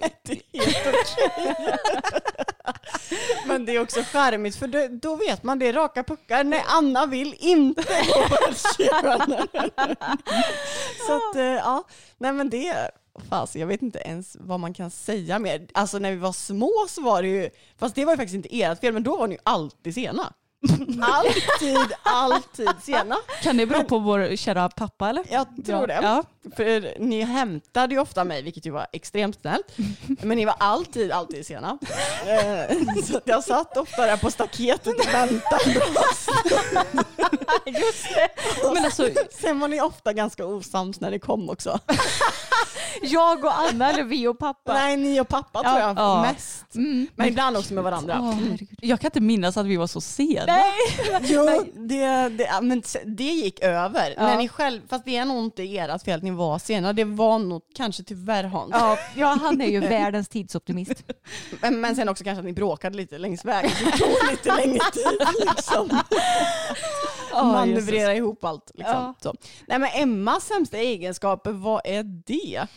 Helt 0.53 0.87
okej. 0.87 1.75
Men 3.45 3.65
det 3.65 3.75
är 3.75 3.81
också 3.81 4.03
charmigt 4.03 4.55
för 4.55 4.67
då, 4.67 4.87
då 5.01 5.15
vet 5.15 5.43
man 5.43 5.59
det 5.59 5.67
är 5.67 5.73
raka 5.73 6.03
puckar. 6.03 6.43
Nej, 6.43 6.63
Anna 6.67 7.05
vill 7.05 7.35
inte 7.39 7.81
gå 7.81 8.27
på. 8.27 8.37
Så 11.07 11.15
att, 11.15 11.35
eh, 11.35 11.43
ja, 11.43 11.83
nej 12.17 12.31
men 12.33 12.49
det, 12.49 12.91
fast 13.29 13.55
jag 13.55 13.67
vet 13.67 13.81
inte 13.81 13.99
ens 13.99 14.37
vad 14.39 14.59
man 14.59 14.73
kan 14.73 14.91
säga 14.91 15.39
mer. 15.39 15.67
Alltså 15.73 15.99
när 15.99 16.11
vi 16.11 16.17
var 16.17 16.33
små 16.33 16.71
så 16.89 17.01
var 17.01 17.21
det 17.21 17.27
ju, 17.27 17.49
fast 17.77 17.95
det 17.95 18.05
var 18.05 18.13
ju 18.13 18.17
faktiskt 18.17 18.35
inte 18.35 18.61
ert 18.61 18.79
fel, 18.79 18.93
men 18.93 19.03
då 19.03 19.17
var 19.17 19.27
ni 19.27 19.35
ju 19.35 19.41
alltid 19.43 19.93
sena. 19.93 20.33
Alltid, 21.01 21.93
alltid 22.03 22.69
sena. 22.83 23.15
kan 23.43 23.57
det 23.57 23.65
bero 23.65 23.83
på 23.83 23.99
vår 23.99 24.35
kära 24.35 24.69
pappa 24.69 25.09
eller? 25.09 25.23
Jag 25.29 25.47
tror 25.65 25.87
det. 25.87 25.99
Ja. 26.01 26.23
För 26.55 26.99
ni 26.99 27.21
hämtade 27.21 27.93
ju 27.95 28.01
ofta 28.01 28.23
mig, 28.23 28.41
vilket 28.41 28.65
ju 28.65 28.71
var 28.71 28.87
extremt 28.93 29.41
snällt. 29.41 29.65
Men 30.21 30.37
ni 30.37 30.45
var 30.45 30.55
alltid, 30.59 31.11
alltid 31.11 31.45
sena. 31.45 31.77
Eh, 32.27 32.77
Så 33.03 33.17
att 33.17 33.23
jag 33.27 33.43
satt 33.43 33.77
ofta 33.77 34.05
där 34.05 34.17
på 34.17 34.31
staketet 34.31 34.87
och 34.99 35.13
väntade. 35.13 35.63
Just 37.65 38.03
det. 38.15 38.29
Men 38.73 38.85
alltså, 38.85 39.09
Sen 39.41 39.59
var 39.59 39.67
ni 39.67 39.81
ofta 39.81 40.13
ganska 40.13 40.45
osams 40.45 40.99
när 41.01 41.11
det 41.11 41.19
kom 41.19 41.49
också. 41.49 41.79
Jag 43.01 43.45
och 43.45 43.59
Anna 43.59 43.89
eller 43.89 44.03
vi 44.03 44.27
och 44.27 44.39
pappa. 44.39 44.73
Nej, 44.73 44.97
ni 44.97 45.19
och 45.21 45.27
pappa 45.27 45.63
tror 45.63 45.79
jag 45.79 45.97
Ja. 45.97 46.21
mest. 46.21 46.75
Mm. 46.75 47.07
Men 47.15 47.27
ibland 47.27 47.57
också 47.57 47.73
med 47.73 47.83
varandra. 47.83 48.13
herregud. 48.13 48.69
jag 48.81 48.99
kan 48.99 49.07
inte 49.07 49.19
minnas 49.21 49.57
att 49.57 49.65
vi 49.65 49.77
var 49.77 49.87
så 49.87 50.01
sena. 50.01 50.45
Nej. 50.51 51.21
Jo, 51.21 51.65
det, 51.75 52.29
det, 52.29 52.43
ja, 52.43 52.61
men 52.61 52.83
det 53.05 53.23
gick 53.23 53.59
över. 53.59 54.13
Ja. 54.17 54.23
När 54.23 54.37
ni 54.37 54.47
själv, 54.47 54.81
fast 54.89 55.05
det 55.05 55.17
är 55.17 55.25
nog 55.25 55.43
inte 55.43 55.63
ert 55.77 56.03
fel 56.03 56.17
att 56.17 56.23
ni 56.23 56.31
var 56.31 56.59
sena. 56.59 56.93
Det 56.93 57.03
var 57.03 57.39
nog 57.39 57.61
kanske 57.75 58.03
tyvärr 58.03 58.43
Hans. 58.43 58.71
Ja, 58.73 58.97
ja, 59.15 59.37
han 59.41 59.61
är 59.61 59.67
ju 59.67 59.79
världens 59.89 60.29
tidsoptimist. 60.29 61.03
Men, 61.61 61.81
men 61.81 61.95
sen 61.95 62.09
också 62.09 62.23
kanske 62.23 62.39
att 62.39 62.45
ni 62.45 62.53
bråkade 62.53 62.97
lite 62.97 63.17
längs 63.17 63.45
vägen. 63.45 63.71
Det 63.79 63.91
tog 63.91 64.31
lite 64.31 64.55
längre 64.55 64.79
tid 64.93 65.27
liksom. 65.47 65.89
Manövrera 67.33 68.15
ihop 68.15 68.43
allt. 68.43 68.71
Liksom. 68.73 69.15
Ja. 69.21 69.33
Nej 69.67 69.79
men 69.79 69.89
Emmas 69.93 70.45
sämsta 70.45 70.77
egenskaper, 70.77 71.51
vad 71.51 71.81
är 71.85 72.03
det? 72.03 72.67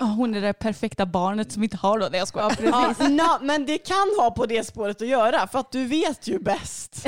Ja, 0.00 0.06
hon 0.06 0.34
är 0.34 0.40
det 0.40 0.52
perfekta 0.52 1.06
barnet 1.06 1.52
som 1.52 1.62
inte 1.62 1.76
har 1.76 1.98
något. 1.98 2.10
Nej 2.12 2.18
jag 2.18 2.28
skojar. 2.28 2.56
Ja, 2.62 2.94
na, 3.08 3.38
men 3.42 3.66
det 3.66 3.78
kan 3.78 4.08
ha 4.18 4.30
på 4.30 4.46
det 4.46 4.64
spåret 4.66 5.02
att 5.02 5.08
göra 5.08 5.46
för 5.46 5.58
att 5.58 5.72
du 5.72 5.84
vet 5.84 6.26
ju 6.26 6.38
bäst. 6.38 6.94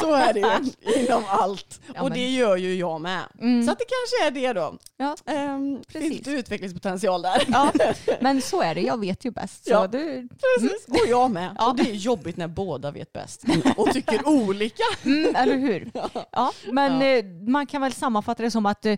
Så 0.00 0.14
är 0.14 0.32
det 0.32 0.40
ju 0.40 1.02
inom 1.02 1.22
allt. 1.28 1.80
Ja, 1.94 2.02
Och 2.02 2.08
men- 2.08 2.18
det 2.18 2.28
gör 2.28 2.56
ju 2.56 2.74
jag 2.74 3.00
med. 3.00 3.20
Mm. 3.40 3.66
Så 3.66 3.72
att 3.72 3.78
det 3.78 3.84
kanske 3.84 4.26
är 4.26 4.42
det 4.46 4.52
då. 4.60 4.78
Ja, 4.96 5.16
Ehm, 5.26 5.78
Precis. 5.88 6.10
Finns 6.10 6.20
det 6.24 6.30
utvecklingspotential 6.30 7.22
där? 7.22 7.42
ja, 7.48 7.72
men 8.20 8.42
så 8.42 8.62
är 8.62 8.74
det. 8.74 8.80
Jag 8.80 9.00
vet 9.00 9.24
ju 9.24 9.30
bäst. 9.30 9.64
Så 9.64 9.70
Ja. 9.72 9.86
du, 9.86 10.28
Precis. 10.58 10.86
Och 10.88 11.08
jag 11.08 11.30
med. 11.30 11.56
Och 11.60 11.76
det 11.76 11.90
är 11.90 11.94
jobbigt 11.94 12.36
när 12.36 12.48
båda 12.48 12.90
vet 12.90 13.12
bäst 13.12 13.44
och 13.76 13.92
tycker 13.92 14.28
olika. 14.28 14.82
mm, 15.04 15.36
eller 15.36 15.56
hur? 15.56 15.90
Ja, 16.32 16.52
men 16.72 17.00
Ja. 17.00 17.06
eh, 17.06 17.24
man 17.24 17.66
kan 17.66 17.82
väl 17.82 17.92
sammanfatta 17.92 18.42
det 18.42 18.50
som 18.50 18.66
att 18.66 18.86
eh, 18.86 18.96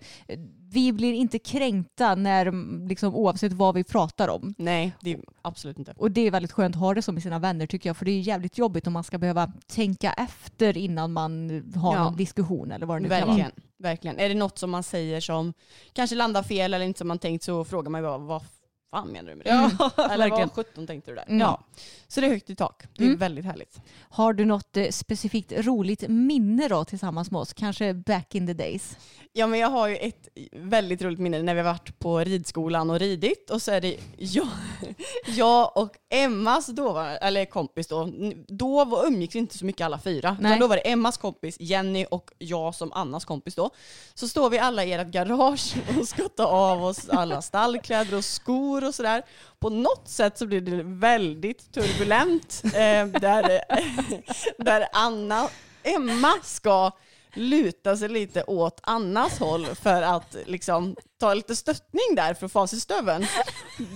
vi 0.71 0.93
blir 0.93 1.13
inte 1.13 1.39
kränkta 1.39 2.15
när, 2.15 2.53
liksom, 2.89 3.15
oavsett 3.15 3.53
vad 3.53 3.75
vi 3.75 3.85
pratar 3.85 4.29
om. 4.29 4.55
Nej, 4.59 4.93
det 5.01 5.13
är 5.13 5.21
absolut 5.43 5.79
inte. 5.79 5.95
Och 5.97 6.11
det 6.11 6.21
är 6.21 6.31
väldigt 6.31 6.53
skönt 6.53 6.77
att 6.77 6.81
ha 6.81 6.95
det 6.95 7.03
som 7.03 7.15
med 7.15 7.23
sina 7.23 7.39
vänner 7.39 7.67
tycker 7.67 7.89
jag. 7.89 7.97
För 7.97 8.05
det 8.05 8.11
är 8.11 8.21
jävligt 8.21 8.59
jobbigt 8.59 8.87
om 8.87 8.93
man 8.93 9.05
ska 9.05 9.19
behöva 9.19 9.53
tänka 9.67 10.13
efter 10.13 10.77
innan 10.77 11.13
man 11.13 11.51
har 11.77 11.95
Ja. 11.95 12.05
någon 12.05 12.17
diskussion 12.17 12.73
eller 12.73 12.87
vad 12.87 12.97
det 12.97 13.03
nu 13.03 13.09
kan 13.09 13.21
vara. 13.21 13.27
Verkligen. 13.27 13.53
Verkligen. 13.79 14.19
Är 14.19 14.29
det 14.29 14.35
något 14.35 14.59
som 14.59 14.71
man 14.71 14.83
säger 14.83 15.21
som 15.21 15.53
kanske 15.93 16.17
landar 16.17 16.43
fel 16.43 16.75
eller 16.75 16.87
inte 16.87 16.99
som 16.99 17.09
man 17.09 17.19
tänkt 17.19 17.45
så 17.45 17.65
frågar 17.65 17.91
man 17.91 18.01
ju 18.01 18.07
bara 18.07 18.19
vad 18.19 18.43
fan 18.91 19.09
menar 19.09 19.31
du 19.31 19.37
med 19.37 19.47
det? 19.47 19.51
Ja, 19.79 19.91
eller 20.05 20.19
verkligen. 20.19 20.49
vad 20.49 20.53
sjutton 20.53 20.87
tänkte 20.87 21.11
du 21.11 21.15
där? 21.15 21.25
Mm. 21.29 21.41
Ja. 21.41 21.61
Så 22.09 22.21
det 22.21 22.27
är 22.27 22.31
högt 22.31 22.51
i 22.51 22.55
tak. 22.55 22.83
Det 22.97 23.03
är 23.05 23.07
Mm. 23.07 23.19
väldigt 23.19 23.45
härligt. 23.45 23.81
Har 24.11 24.33
du 24.33 24.45
något 24.45 24.77
eh, 24.77 24.89
specifikt 24.91 25.53
roligt 25.53 26.05
minne 26.09 26.69
då 26.69 26.85
tillsammans 26.85 27.31
med 27.31 27.41
oss? 27.41 27.53
Kanske 27.53 27.95
back 27.95 28.35
in 28.35 28.47
the 28.47 28.53
days? 28.53 28.97
Ja 29.33 29.47
men 29.47 29.61
jag 29.61 29.69
har 29.71 29.89
ju 29.89 29.97
ett 29.97 30.29
väldigt 30.53 31.03
roligt 31.03 31.19
minne 31.19 31.43
när 31.43 31.55
vi 31.55 31.61
har 31.61 31.73
varit 31.73 31.99
på 31.99 32.19
ridskolan 32.19 32.91
och 32.91 32.99
ridit 32.99 33.51
och 33.51 33.63
så 33.63 33.71
är 33.73 33.81
det 33.81 33.97
jag, 34.19 34.49
jag 35.27 35.77
och 35.77 35.91
Emmas 36.11 36.67
dåvarande, 36.67 37.17
eller 37.17 37.45
kompis 37.45 37.87
då, 37.87 38.09
då 38.49 38.85
var- 38.85 39.07
umgicks 39.07 39.35
vi 39.35 39.39
inte 39.39 39.59
så 39.59 39.65
mycket 39.65 39.85
alla 39.85 39.99
fyra. 39.99 40.37
Nej. 40.41 40.59
Då 40.59 40.67
var 40.67 40.77
det 40.77 40.83
Emmas 40.91 41.17
kompis, 41.19 41.57
Jenny 41.61 42.05
och 42.11 42.31
jag 42.39 42.75
som 42.75 42.93
Annas 42.93 43.25
kompis 43.25 43.55
då. 43.55 43.71
Så 44.15 44.29
står 44.29 44.51
vi 44.51 44.59
alla 44.59 44.85
i 44.85 44.93
ert 44.93 45.07
garage 45.07 45.75
och 46.01 46.09
ska 46.09 46.29
ta 46.29 46.45
av 46.47 46.85
oss 46.85 47.09
alla 47.09 47.43
stallkläder 47.43 48.17
och 48.17 48.25
skor 48.25 48.78
och 48.85 48.95
sådär. 48.95 49.23
På 49.59 49.71
något 49.71 50.09
sätt 50.09 50.39
så 50.39 50.47
blir 50.47 50.61
det 50.61 50.83
väldigt 50.83 51.73
turbulent 51.73 52.63
eh, 52.65 53.07
där, 53.21 53.61
eh, 53.69 54.19
där 54.59 54.89
Anna, 54.93 55.49
Emma 55.83 56.33
ska 56.43 56.93
luta 57.35 57.97
sig 57.97 58.09
lite 58.09 58.43
åt 58.43 58.81
Annas 58.83 59.39
håll 59.39 59.67
för 59.67 60.03
att 60.03 60.37
liksom 60.47 60.97
ta 61.21 61.35
lite 61.35 61.57
stöttning 61.57 62.15
där 62.17 62.35
för 62.35 62.49
fasitstöveln. 62.49 63.27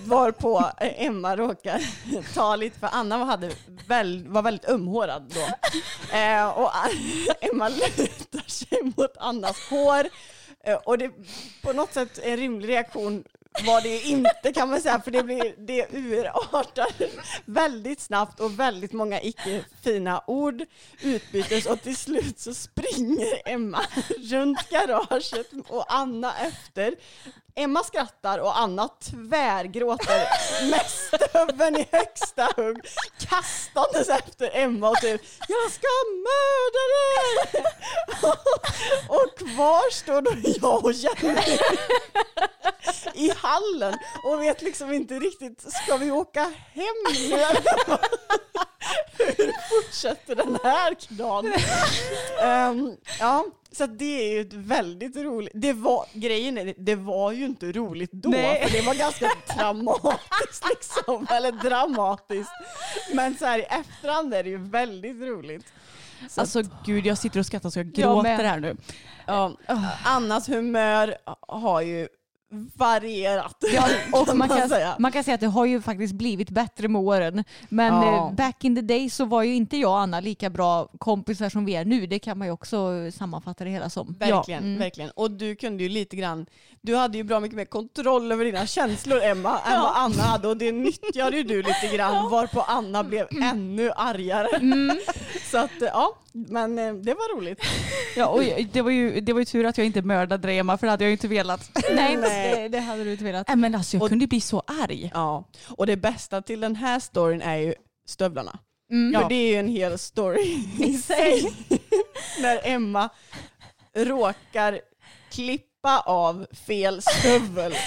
Varpå 0.04 0.70
Emma 0.80 1.36
råkar 1.36 1.82
ta 2.34 2.56
lite, 2.56 2.78
för 2.78 2.88
Anna 2.92 3.24
hade 3.24 3.50
väl, 3.86 4.28
var 4.28 4.42
väldigt 4.42 4.68
ömhårad 4.68 5.32
då. 5.34 5.40
Eh, 6.16 6.48
och 6.48 6.70
Emma 7.40 7.68
lutar 7.68 8.50
sig 8.50 8.92
mot 8.96 9.16
Annas 9.16 9.56
hår 9.70 10.08
eh, 10.64 10.76
Och 10.76 10.98
det 10.98 11.10
på 11.62 11.72
något 11.72 11.92
sätt 11.92 12.18
en 12.22 12.36
rimlig 12.36 12.68
reaktion 12.68 13.24
var 13.60 13.80
det 13.80 14.00
inte 14.00 14.52
kan 14.52 14.70
man 14.70 14.80
säga, 14.80 15.00
för 15.00 15.10
det, 15.10 15.22
blir, 15.22 15.54
det 15.58 15.92
urartar 15.92 16.86
väldigt 17.44 18.00
snabbt 18.00 18.40
och 18.40 18.58
väldigt 18.58 18.92
många 18.92 19.22
icke 19.22 19.64
fina 19.82 20.22
ord 20.26 20.62
utbytes 21.02 21.66
och 21.66 21.82
till 21.82 21.96
slut 21.96 22.38
så 22.38 22.54
springer 22.54 23.48
Emma 23.48 23.80
runt 24.30 24.68
garaget 24.70 25.52
och 25.68 25.94
Anna 25.94 26.34
efter. 26.38 26.94
Emma 27.54 27.82
skrattar 27.82 28.38
och 28.38 28.58
Anna 28.58 28.88
tvärgråter 28.88 30.28
med 30.70 30.86
stöveln 30.86 31.76
i 31.76 31.88
högsta 31.92 32.48
hugg 32.56 32.80
kastandes 33.18 34.08
efter 34.08 34.50
Emma 34.52 34.88
och 34.90 34.96
typ 34.96 35.20
Jag 35.48 35.70
ska 35.70 35.88
mörda 36.28 36.82
dig! 36.92 37.64
och 39.08 39.38
kvar 39.38 39.90
står 39.90 40.22
då 40.22 40.30
jag 40.62 40.84
och 40.84 40.92
Jenny 40.92 41.58
i 43.14 43.30
hallen 43.36 43.98
och 44.24 44.42
vet 44.42 44.62
liksom 44.62 44.92
inte 44.92 45.14
riktigt, 45.14 45.72
ska 45.72 45.96
vi 45.96 46.10
åka 46.10 46.42
hem 46.72 46.96
nu? 47.28 47.44
Hur 49.18 49.52
fortsätter 49.82 50.34
den 50.34 50.58
här 50.64 50.94
knaden? 50.94 51.52
Ehm, 52.42 52.96
ja, 53.20 53.44
så 53.72 53.86
det 53.86 54.04
är 54.28 54.32
ju 54.34 54.40
ett 54.40 54.52
väldigt 54.52 55.16
roligt, 55.16 55.52
det 55.54 55.72
var, 55.72 56.06
grejen 56.12 56.58
är, 56.58 56.74
det 56.78 56.94
var 56.94 57.32
ju 57.32 57.44
inte 57.44 57.72
roligt 57.72 58.12
då, 58.12 58.28
Nej. 58.30 58.62
för 58.68 58.70
det 58.78 58.86
var 58.86 58.94
ganska 58.94 59.30
traumatiskt 59.56 60.64
liksom, 60.70 61.26
eller 61.36 61.52
dramatiskt. 61.52 62.50
Men 63.14 63.36
så 63.36 63.44
här 63.46 63.58
i 63.58 63.62
efterhand 63.62 64.34
är 64.34 64.42
det 64.42 64.50
ju 64.50 64.58
väldigt 64.58 65.20
roligt. 65.22 65.72
Så 66.28 66.40
Alltså 66.40 66.62
gud, 66.86 67.06
jag 67.06 67.18
sitter 67.18 67.40
och 67.40 67.46
skrattar 67.46 67.70
så 67.70 67.78
jag 67.78 67.86
Jag 67.86 67.92
gråter 67.94 68.22
med. 68.22 68.38
här 68.40 68.60
nu. 68.60 68.76
Ja, 69.26 69.56
Annas 70.04 70.48
humör 70.48 71.16
har 71.48 71.80
ju 71.80 72.08
varierat. 72.76 73.56
Ja, 73.74 73.84
och 74.20 74.36
man, 74.36 74.48
kan, 74.48 74.68
säga. 74.68 74.96
man 74.98 75.12
kan 75.12 75.24
säga 75.24 75.34
att 75.34 75.40
det 75.40 75.46
har 75.46 75.64
ju 75.66 75.80
faktiskt 75.82 76.14
blivit 76.14 76.50
bättre 76.50 76.88
med 76.88 77.00
åren. 77.02 77.44
Men 77.68 77.94
Ja. 77.94 78.28
eh, 78.28 78.32
back 78.34 78.64
in 78.64 78.74
the 78.76 78.82
day 78.82 79.10
så 79.10 79.24
var 79.24 79.42
ju 79.42 79.54
inte 79.54 79.76
jag 79.76 79.90
och 79.90 79.98
Anna 80.00 80.20
lika 80.20 80.50
bra 80.50 80.88
kompisar 80.98 81.48
som 81.48 81.64
vi 81.64 81.74
är 81.74 81.84
nu. 81.84 82.06
Det 82.06 82.18
kan 82.18 82.38
man 82.38 82.46
ju 82.48 82.52
också 82.52 83.10
sammanfatta 83.18 83.64
det 83.64 83.70
hela 83.70 83.90
som. 83.90 84.16
Verkligen, 84.18 84.64
Mm. 84.64 84.78
verkligen. 84.78 85.10
Och 85.10 85.30
du 85.30 85.54
kunde 85.56 85.82
ju 85.82 85.88
lite 85.88 86.16
grann, 86.16 86.46
du 86.80 86.96
hade 86.96 87.18
ju 87.18 87.24
bra 87.24 87.40
mycket 87.40 87.56
mer 87.56 87.64
kontroll 87.64 88.32
över 88.32 88.44
dina 88.44 88.66
känslor 88.66 89.22
Emma 89.22 89.58
än 89.72 89.80
vad 89.80 89.92
Anna 89.96 90.22
hade 90.22 90.48
och 90.48 90.56
det 90.56 90.72
nyttjade 90.72 91.36
ju 91.36 91.42
du 91.42 91.62
lite 91.62 91.96
grann 91.96 92.30
varpå 92.30 92.60
Anna 92.60 93.04
blev 93.04 93.26
ännu 93.42 93.90
argare. 93.96 94.56
Mm. 94.56 94.98
Så 95.52 95.58
att 95.58 95.70
ja, 95.80 96.18
men 96.32 96.78
eh, 96.78 96.94
det 96.94 97.14
var 97.14 97.36
roligt. 97.36 97.60
Ja, 98.16 98.26
och 98.26 98.42
det, 98.72 98.82
var 98.82 98.90
ju, 98.90 99.20
det 99.20 99.32
var 99.32 99.40
ju 99.40 99.44
tur 99.44 99.66
att 99.66 99.78
jag 99.78 99.86
inte 99.86 100.02
mördade 100.02 100.46
dig 100.48 100.58
Emma, 100.58 100.78
för 100.78 100.86
det 100.86 100.90
hade 100.90 101.04
jag 101.04 101.08
ju 101.08 101.12
inte 101.12 101.28
velat. 101.28 101.70
Nej, 101.94 102.16
Nej. 102.16 102.62
Det, 102.62 102.68
det 102.68 102.80
hade 102.80 103.04
du 103.04 103.12
inte 103.12 103.24
velat. 103.24 103.48
Nej, 103.48 103.56
men 103.56 103.74
alltså 103.74 103.96
jag 103.96 104.02
Och- 104.02 104.08
kunde 104.08 104.26
bli 104.26 104.40
så 104.40 104.62
arg. 104.66 105.10
Ja, 105.14 105.48
och 105.68 105.86
det 105.86 105.96
bästa 105.96 106.42
till 106.42 106.60
den 106.60 106.76
här 106.76 107.00
storyn 107.00 107.42
är 107.42 107.56
ju 107.56 107.74
stövlarna. 108.06 108.58
Mm. 108.90 109.20
För 109.22 109.28
det 109.28 109.34
är 109.34 109.48
ju 109.48 109.56
en 109.56 109.68
hel 109.68 109.98
story 109.98 110.64
i 110.78 110.94
sig. 110.94 111.52
När 112.42 112.60
Emma 112.66 113.08
råkar 113.96 114.80
klippa 115.30 115.66
av 115.90 116.46
fel 116.52 117.02
stövel. 117.02 117.72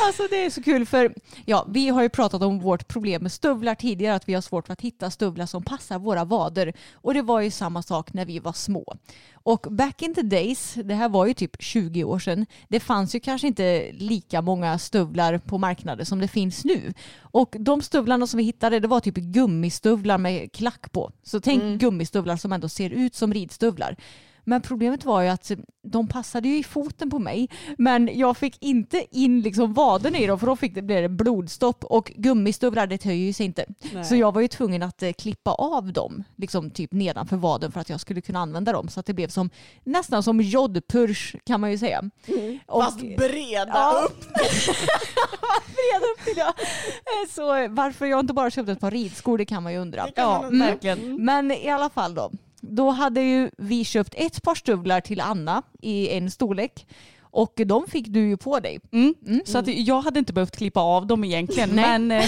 Alltså 0.00 0.22
det 0.30 0.44
är 0.44 0.50
så 0.50 0.62
kul 0.62 0.86
för 0.86 1.14
ja, 1.44 1.66
vi 1.68 1.88
har 1.88 2.02
ju 2.02 2.08
pratat 2.08 2.42
om 2.42 2.60
vårt 2.60 2.88
problem 2.88 3.22
med 3.22 3.32
stövlar 3.32 3.74
tidigare, 3.74 4.14
att 4.14 4.28
vi 4.28 4.34
har 4.34 4.40
svårt 4.40 4.66
för 4.66 4.72
att 4.72 4.80
hitta 4.80 5.10
stövlar 5.10 5.46
som 5.46 5.62
passar 5.62 5.98
våra 5.98 6.24
vader. 6.24 6.72
Och 6.94 7.14
det 7.14 7.22
var 7.22 7.40
ju 7.40 7.50
samma 7.50 7.82
sak 7.82 8.12
när 8.12 8.24
vi 8.24 8.38
var 8.38 8.52
små. 8.52 8.96
Och 9.32 9.66
back 9.70 10.02
in 10.02 10.14
the 10.14 10.22
days, 10.22 10.74
det 10.84 10.94
här 10.94 11.08
var 11.08 11.26
ju 11.26 11.34
typ 11.34 11.62
20 11.62 12.04
år 12.04 12.18
sedan, 12.18 12.46
det 12.68 12.80
fanns 12.80 13.14
ju 13.14 13.20
kanske 13.20 13.46
inte 13.46 13.92
lika 13.92 14.42
många 14.42 14.78
stövlar 14.78 15.38
på 15.38 15.58
marknaden 15.58 16.06
som 16.06 16.18
det 16.18 16.28
finns 16.28 16.64
nu. 16.64 16.92
Och 17.20 17.56
de 17.58 17.82
stövlarna 17.82 18.26
som 18.26 18.38
vi 18.38 18.44
hittade, 18.44 18.80
det 18.80 18.88
var 18.88 19.00
typ 19.00 19.14
gummistövlar 19.14 20.18
med 20.18 20.52
klack 20.52 20.92
på. 20.92 21.12
Så 21.22 21.40
tänk 21.40 21.80
gummistövlar 21.80 22.36
som 22.36 22.52
ändå 22.52 22.68
ser 22.68 22.90
ut 22.90 23.14
som 23.14 23.34
ridstövlar. 23.34 23.96
Men 24.48 24.62
problemet 24.62 25.04
var 25.04 25.22
ju 25.22 25.28
att 25.28 25.50
de 25.82 26.08
passade 26.08 26.48
ju 26.48 26.58
i 26.58 26.62
foten 26.64 27.10
på 27.10 27.18
mig. 27.18 27.48
Men 27.78 28.10
jag 28.18 28.36
fick 28.36 28.56
inte 28.62 29.04
in 29.10 29.40
liksom 29.40 29.74
vaderna 29.74 30.18
i 30.18 30.26
dem 30.26 30.38
för 30.38 30.46
då 30.46 30.56
fick 30.56 30.74
det, 30.74 30.82
blev 30.82 31.02
det 31.02 31.08
blodstopp 31.08 31.84
och 31.84 32.12
gummistövlar 32.16 32.86
det 32.86 32.98
töjer 32.98 33.32
sig 33.32 33.46
inte. 33.46 33.64
Nej. 33.94 34.04
Så 34.04 34.16
jag 34.16 34.34
var 34.34 34.40
ju 34.40 34.48
tvungen 34.48 34.82
att 34.82 35.02
eh, 35.02 35.12
klippa 35.12 35.50
av 35.50 35.92
dem 35.92 36.24
liksom 36.36 36.70
typ 36.70 36.92
nedanför 36.92 37.36
vaden 37.36 37.72
för 37.72 37.80
att 37.80 37.90
jag 37.90 38.00
skulle 38.00 38.20
kunna 38.20 38.38
använda 38.38 38.72
dem. 38.72 38.88
Så 38.88 39.00
att 39.00 39.06
det 39.06 39.14
blev 39.14 39.28
som 39.28 39.50
nästan 39.84 40.22
som 40.22 40.40
jodpurs 40.40 41.36
kan 41.46 41.60
man 41.60 41.70
ju 41.70 41.78
säga. 41.78 42.02
Och- 42.66 42.82
Fast 42.84 43.00
breda 43.00 43.66
Ja. 43.74 44.02
upp. 44.06 44.20
Breda 45.66 46.06
upp 46.14 46.24
till 46.24 46.36
jag. 46.36 46.48
Eh, 46.48 47.28
Så 47.30 47.74
varför 47.74 48.06
jag 48.06 48.20
inte 48.20 48.34
bara 48.34 48.50
köpte 48.50 48.72
ett 48.72 48.80
par 48.80 48.90
ridskor 48.90 49.38
det 49.38 49.44
kan 49.44 49.62
man 49.62 49.72
ju 49.72 49.78
undra. 49.78 50.02
Kan 50.02 50.12
Ja, 50.16 50.48
verkligen. 50.52 51.24
Men 51.24 51.50
i 51.50 51.68
alla 51.68 51.90
fall 51.90 52.14
då. 52.14 52.30
Då 52.70 52.90
hade 52.90 53.20
ju 53.22 53.50
vi 53.58 53.84
köpt 53.84 54.14
ett 54.16 54.42
par 54.42 54.54
stövlar 54.54 55.00
till 55.00 55.20
Anna 55.20 55.62
i 55.82 56.08
en 56.08 56.30
storlek. 56.30 56.86
Och 57.36 57.60
de 57.66 57.86
fick 57.86 58.06
du 58.06 58.28
ju 58.28 58.36
på 58.36 58.60
dig. 58.60 58.80
Mm. 58.92 59.14
Så 59.44 59.58
att 59.58 59.66
jag 59.68 60.00
hade 60.00 60.18
inte 60.18 60.32
behövt 60.32 60.56
klippa 60.56 60.80
av 60.80 61.06
dem 61.06 61.24
egentligen, 61.24 61.70
men 61.70 62.10
eh, 62.10 62.24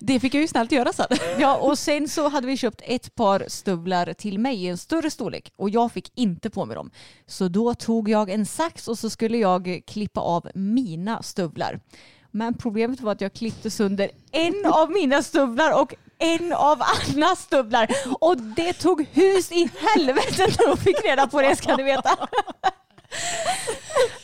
det 0.00 0.20
fick 0.20 0.34
jag 0.34 0.40
ju 0.40 0.48
snällt 0.48 0.72
göra 0.72 0.92
sen. 0.92 1.06
Ja, 1.38 1.56
och 1.56 1.78
sen 1.78 2.08
så 2.08 2.28
hade 2.28 2.46
vi 2.46 2.56
köpt 2.56 2.82
ett 2.84 3.14
par 3.14 3.44
stövlar 3.48 4.12
till 4.12 4.38
mig 4.38 4.64
i 4.64 4.68
en 4.68 4.78
större 4.78 5.10
storlek 5.10 5.52
och 5.56 5.70
jag 5.70 5.92
fick 5.92 6.12
inte 6.14 6.50
på 6.50 6.64
mig 6.64 6.74
dem. 6.76 6.90
Så 7.26 7.48
då 7.48 7.74
tog 7.74 8.08
jag 8.08 8.30
en 8.30 8.46
sax 8.46 8.88
och 8.88 8.98
så 8.98 9.10
skulle 9.10 9.38
jag 9.38 9.82
klippa 9.86 10.20
av 10.20 10.48
mina 10.54 11.22
stövlar. 11.22 11.80
Men 12.30 12.54
problemet 12.54 13.00
var 13.00 13.12
att 13.12 13.20
jag 13.20 13.32
klippte 13.32 13.70
sönder 13.70 14.10
en 14.32 14.66
av 14.66 14.90
mina 14.90 15.22
stövlar 15.22 15.82
och 15.82 15.94
en 16.20 16.52
av 16.52 16.82
Annas 16.82 17.40
stövlar. 17.40 17.88
Och 18.20 18.36
det 18.36 18.72
tog 18.72 19.06
hus 19.12 19.52
i 19.52 19.70
helvete 19.76 20.46
när 20.58 20.66
hon 20.66 20.76
fick 20.76 21.04
reda 21.04 21.26
på 21.26 21.42
det 21.42 21.56
ska 21.56 21.76
du 21.76 21.82
veta. 21.82 22.16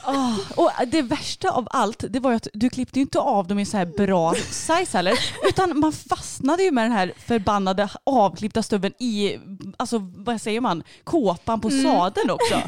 Ah, 0.02 0.32
och 0.56 0.70
det 0.86 1.02
värsta 1.02 1.50
av 1.50 1.68
allt, 1.70 2.04
det 2.08 2.20
var 2.20 2.30
ju 2.30 2.36
att 2.36 2.48
du 2.52 2.70
klippte 2.70 2.98
ju 2.98 3.02
inte 3.02 3.18
av 3.18 3.46
dem 3.46 3.58
i 3.58 3.66
så 3.66 3.76
här 3.76 3.86
bra 3.86 4.34
size 4.34 4.96
heller. 4.98 5.18
Utan 5.48 5.80
man 5.80 5.92
fastnade 5.92 6.62
ju 6.62 6.70
med 6.70 6.84
den 6.84 6.92
här 6.92 7.12
förbannade 7.16 7.88
avklippta 8.04 8.62
stöveln 8.62 8.94
i, 8.98 9.38
alltså 9.76 9.98
vad 10.16 10.40
säger 10.40 10.60
man, 10.60 10.82
kåpan 11.04 11.60
på 11.60 11.70
sadeln 11.70 12.30
också. 12.30 12.62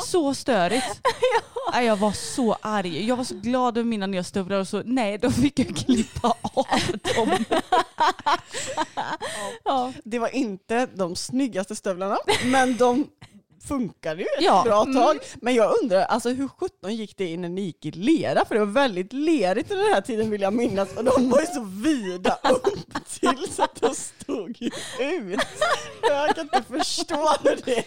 Så 0.06 0.34
störigt. 0.34 1.00
Nej, 1.72 1.86
Jag 1.86 1.96
var 1.96 2.12
så 2.12 2.56
arg. 2.60 3.06
Jag 3.06 3.16
var 3.16 3.24
så 3.24 3.34
glad 3.34 3.78
över 3.78 3.88
mina 3.88 4.06
nya 4.06 4.24
stövlar 4.24 4.58
och 4.60 4.68
så 4.68 4.82
nej, 4.84 5.18
då 5.18 5.30
fick 5.30 5.58
jag 5.58 5.76
klippa 5.76 6.34
av 6.42 6.66
dem. 7.16 7.44
Ja. 9.64 9.92
Det 10.04 10.18
var 10.18 10.34
inte 10.36 10.86
de 10.94 11.16
snyggaste 11.16 11.76
stövlarna, 11.76 12.18
men 12.44 12.76
de 12.76 13.06
funkade 13.68 14.20
ju 14.22 14.26
ett 14.38 14.44
Ja. 14.44 14.62
bra 14.64 14.84
tag. 14.84 15.18
Men 15.40 15.54
jag 15.54 15.74
undrar, 15.82 16.02
alltså 16.02 16.28
hur 16.28 16.48
sjutton 16.48 16.96
gick 16.96 17.16
det 17.16 17.26
in 17.26 17.40
när 17.40 17.48
ni 17.48 17.60
gick 17.60 17.86
i 17.86 17.90
lera? 17.90 18.44
För 18.44 18.54
det 18.54 18.60
var 18.64 18.72
väldigt 18.72 19.12
lerigt 19.12 19.70
under 19.70 19.84
den 19.84 19.94
här 19.94 20.00
tiden 20.00 20.30
vill 20.30 20.40
jag 20.40 20.52
minnas 20.52 20.88
och 20.96 21.04
de 21.04 21.30
var 21.30 21.40
ju 21.40 21.46
så 21.46 21.60
vida 21.64 22.38
upp 22.50 22.64
till 23.20 23.52
så 23.52 23.62
att 23.62 23.74
de 23.80 23.94
stod 23.94 24.56
ju 24.62 24.70
ut. 25.00 25.40
Jag 26.02 26.34
kan 26.36 26.44
inte 26.44 26.62
förstå 26.62 27.34
det. 27.64 27.84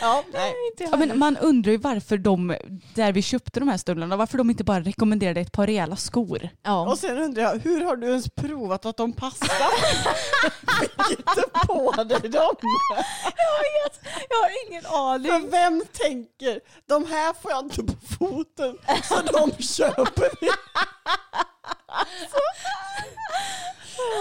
Ja, 0.00 0.22
nej. 0.32 0.52
Ja, 0.78 0.96
men 0.96 1.18
man 1.18 1.36
undrar 1.36 1.72
ju 1.72 1.78
varför 1.78 2.18
de, 2.18 2.56
där 2.94 3.12
vi 3.12 3.22
köpte 3.22 3.60
de 3.60 3.68
här 3.68 3.76
stövlarna, 3.76 4.16
varför 4.16 4.38
de 4.38 4.50
inte 4.50 4.64
bara 4.64 4.80
rekommenderade 4.80 5.40
ett 5.40 5.52
par 5.52 5.66
rejäla 5.66 5.96
skor. 5.96 6.48
Ja. 6.62 6.90
Och 6.90 6.98
sen 6.98 7.18
undrar 7.18 7.42
jag, 7.42 7.58
hur 7.64 7.84
har 7.84 7.96
du 7.96 8.06
ens 8.06 8.30
provat 8.30 8.86
att 8.86 8.96
de 8.96 9.12
passar? 9.12 9.48
Fick 10.80 11.18
inte 11.18 11.42
på 11.66 11.92
dig 11.92 12.20
dem? 12.30 12.54
Jag 14.30 14.36
har 14.36 14.68
ingen 14.70 14.86
aning. 14.86 15.01
För 15.30 15.50
vem 15.50 15.82
tänker, 15.92 16.60
de 16.86 17.06
här 17.06 17.32
får 17.42 17.50
jag 17.50 17.64
inte 17.64 17.82
på 17.82 17.92
foten, 18.18 18.78
så 19.04 19.20
de 19.22 19.62
köper 19.62 20.28
vi. 20.40 20.48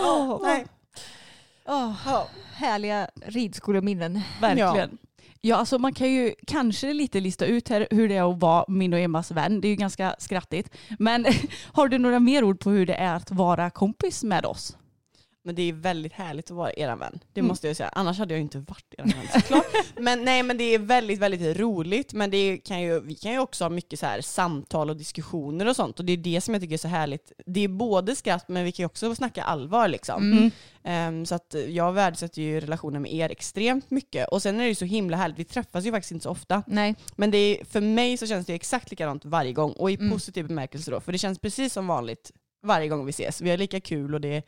Ja, 0.04 0.40
nej. 0.44 0.66
Åh, 1.68 1.94
Ja. 2.06 2.28
härliga 2.54 3.10
ridskoleminnen. 3.26 4.22
Verkligen. 4.42 4.98
Ja. 5.42 5.56
alltså 5.58 5.78
man 5.80 5.94
kan 5.94 6.12
ju 6.12 6.34
kanske 6.48 6.94
lite 6.94 7.20
lista 7.20 7.46
ut 7.46 7.70
här 7.70 7.88
hur 7.92 8.10
det 8.10 8.16
är 8.16 8.32
att 8.32 8.40
vara 8.40 8.66
min 8.68 8.94
och 8.94 9.00
Emmas 9.00 9.32
vän. 9.32 9.62
Det 9.62 9.68
är 9.68 9.70
ju 9.70 9.76
ganska 9.76 10.16
skrattigt. 10.20 10.70
Men 11.00 11.26
har 11.74 11.88
du 11.88 11.98
några 11.98 12.20
mer 12.20 12.44
ord 12.44 12.60
på 12.60 12.70
hur 12.70 12.86
det 12.86 12.94
är 12.96 13.16
att 13.16 13.32
vara 13.32 13.70
kompis 13.70 14.24
med 14.24 14.46
oss? 14.46 14.78
Men 15.44 15.56
det 15.56 15.62
är 15.70 15.74
väldigt 15.74 16.14
härligt 16.14 16.46
att 16.52 16.58
vara 16.58 16.74
er 16.74 16.96
vän. 16.96 17.20
Det 17.34 17.40
Mm. 17.40 17.48
måste 17.48 17.68
jag 17.68 17.76
säga. 17.78 17.90
Annars 17.94 18.18
hade 18.18 18.34
jag 18.34 18.42
inte 18.42 18.60
varit 18.60 18.94
er 18.98 19.04
vän 19.04 19.14
såklart. 19.42 19.66
men 20.00 20.26
nej 20.26 20.44
men 20.44 20.58
det 20.58 20.64
är 20.64 20.80
väldigt, 20.80 21.20
väldigt 21.20 21.58
roligt. 21.60 22.14
Men 22.14 22.32
det 22.32 22.58
kan 22.58 22.82
ju, 22.82 23.00
vi 23.00 23.16
kan 23.16 23.32
ju 23.32 23.40
också 23.40 23.64
ha 23.64 23.70
mycket 23.70 24.00
så 24.00 24.06
här 24.06 24.22
samtal 24.22 24.90
och 24.90 24.98
diskussioner 24.98 25.68
och 25.68 25.76
sånt. 25.76 26.00
Och 26.00 26.06
det 26.06 26.14
är 26.14 26.18
det 26.18 26.42
som 26.42 26.54
jag 26.54 26.62
tycker 26.62 26.74
är 26.74 26.78
så 26.78 26.88
härligt. 26.88 27.32
Det 27.46 27.60
är 27.64 27.68
både 27.68 28.16
skratt 28.16 28.50
men 28.50 28.64
vi 28.66 28.72
kan 28.72 28.84
ju 28.84 28.86
också 28.86 29.16
snacka 29.16 29.44
allvar 29.44 29.88
liksom. 29.88 30.32
Mm. 30.32 30.52
Ehm, 30.84 31.26
så 31.26 31.36
att 31.36 31.56
jag 31.70 31.92
värdesätter 31.94 32.42
ju 32.42 32.60
relationen 32.60 33.02
med 33.02 33.14
er 33.14 33.30
extremt 33.30 33.92
mycket. 33.92 34.28
Och 34.30 34.42
sen 34.42 34.56
är 34.56 34.64
det 34.64 34.70
ju 34.70 34.76
så 34.76 34.86
himla 34.86 35.18
härligt, 35.18 35.40
vi 35.40 35.44
träffas 35.46 35.86
ju 35.86 35.92
faktiskt 35.92 36.12
inte 36.12 36.24
så 36.24 36.30
ofta. 36.30 36.64
Nej. 36.68 36.96
Men 37.16 37.32
det 37.32 37.38
är, 37.38 37.66
för 37.66 37.82
mig 37.82 38.18
så 38.18 38.28
känns 38.28 38.46
det 38.48 38.54
exakt 38.54 38.90
likadant 38.92 39.26
varje 39.26 39.54
gång 39.54 39.72
och 39.72 39.92
i 39.92 39.96
Mm. 39.96 40.12
positiv 40.12 40.48
bemärkelse 40.48 40.92
då. 40.92 41.00
För 41.00 41.12
det 41.12 41.18
känns 41.18 41.40
precis 41.40 41.74
som 41.74 41.88
vanligt 41.88 42.32
varje 42.64 42.88
gång 42.88 43.06
vi 43.06 43.10
ses. 43.10 43.42
Vi 43.42 43.50
har 43.50 43.58
lika 43.58 43.80
kul 43.80 44.14
och 44.14 44.22
det 44.22 44.36
är 44.36 44.44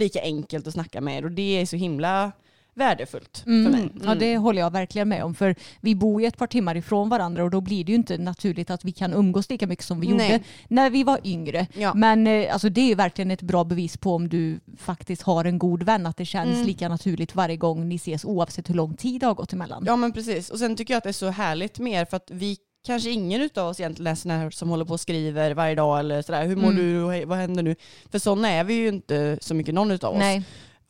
lika 0.00 0.22
enkelt 0.22 0.66
att 0.66 0.72
snacka 0.74 1.00
med 1.00 1.18
er 1.18 1.24
och 1.24 1.30
det 1.32 1.60
är 1.60 1.66
så 1.66 1.76
himla 1.76 2.32
värdefullt 2.74 3.42
Mm. 3.46 3.64
för 3.72 3.78
mig. 3.80 3.90
Ja, 4.04 4.14
det 4.14 4.36
håller 4.36 4.60
jag 4.62 4.70
verkligen 4.72 5.08
med 5.08 5.24
om. 5.24 5.34
För 5.34 5.54
vi 5.80 5.94
bor 5.94 6.20
ju 6.20 6.26
ett 6.26 6.36
par 6.36 6.46
timmar 6.46 6.76
ifrån 6.76 7.08
varandra 7.08 7.44
och 7.44 7.50
då 7.50 7.60
blir 7.60 7.84
det 7.84 7.92
ju 7.92 7.96
inte 7.96 8.18
naturligt 8.18 8.70
att 8.70 8.84
vi 8.84 8.92
kan 8.92 9.12
umgås 9.12 9.50
lika 9.50 9.66
mycket 9.66 9.84
som 9.84 10.00
vi 10.00 10.08
Nej. 10.08 10.32
gjorde 10.32 10.44
när 10.68 10.90
vi 10.90 11.04
var 11.04 11.20
yngre. 11.24 11.66
Ja. 11.74 11.94
Men 11.94 12.26
eh, 12.26 12.52
alltså, 12.52 12.68
det 12.68 12.80
är 12.80 12.86
ju 12.86 12.94
verkligen 12.94 13.30
ett 13.30 13.42
bra 13.42 13.64
bevis 13.64 13.96
på 13.96 14.14
om 14.14 14.28
du 14.28 14.60
faktiskt 14.76 15.22
har 15.22 15.44
en 15.44 15.58
god 15.58 15.82
vän, 15.82 16.06
att 16.06 16.16
det 16.16 16.24
känns 16.26 16.54
Mm. 16.54 16.66
lika 16.66 16.88
naturligt 16.88 17.34
varje 17.34 17.56
gång 17.56 17.88
ni 17.88 17.94
ses 17.94 18.24
oavsett 18.24 18.68
hur 18.70 18.74
lång 18.74 18.96
tid 18.96 19.20
det 19.20 19.26
har 19.26 19.34
gått 19.34 19.52
emellan. 19.52 19.82
Ja 19.86 19.96
men 19.96 20.12
precis. 20.12 20.50
Och 20.50 20.58
sen 20.58 20.76
tycker 20.76 20.94
jag 20.94 20.98
att 20.98 21.04
det 21.04 21.10
är 21.10 21.12
så 21.12 21.28
härligt 21.28 21.78
med 21.78 21.92
er 22.00 22.04
för 22.04 22.16
att 22.16 22.30
vi 22.30 22.56
kanske 22.86 23.10
ingen 23.10 23.40
utav 23.40 23.68
oss 23.68 23.80
egentligen 23.80 24.10
är 24.12 24.14
såna 24.14 24.38
här 24.38 24.50
som 24.50 24.68
håller 24.68 24.84
på 24.84 24.92
och 24.92 25.00
skriver 25.00 25.54
varje 25.54 25.74
dag 25.74 25.98
eller 25.98 26.22
sådär. 26.22 26.46
Hur 26.46 26.56
mår 26.56 26.70
Mm. 26.70 26.76
du 26.76 27.24
vad 27.24 27.38
händer 27.38 27.62
nu? 27.62 27.76
För 28.10 28.18
sådana 28.18 28.48
är 28.48 28.64
vi 28.64 28.74
ju 28.74 28.88
inte 28.88 29.38
så 29.40 29.54
mycket 29.54 29.74
någon 29.74 29.90
utav 29.90 30.12
oss. 30.12 30.18
Nej. 30.18 30.42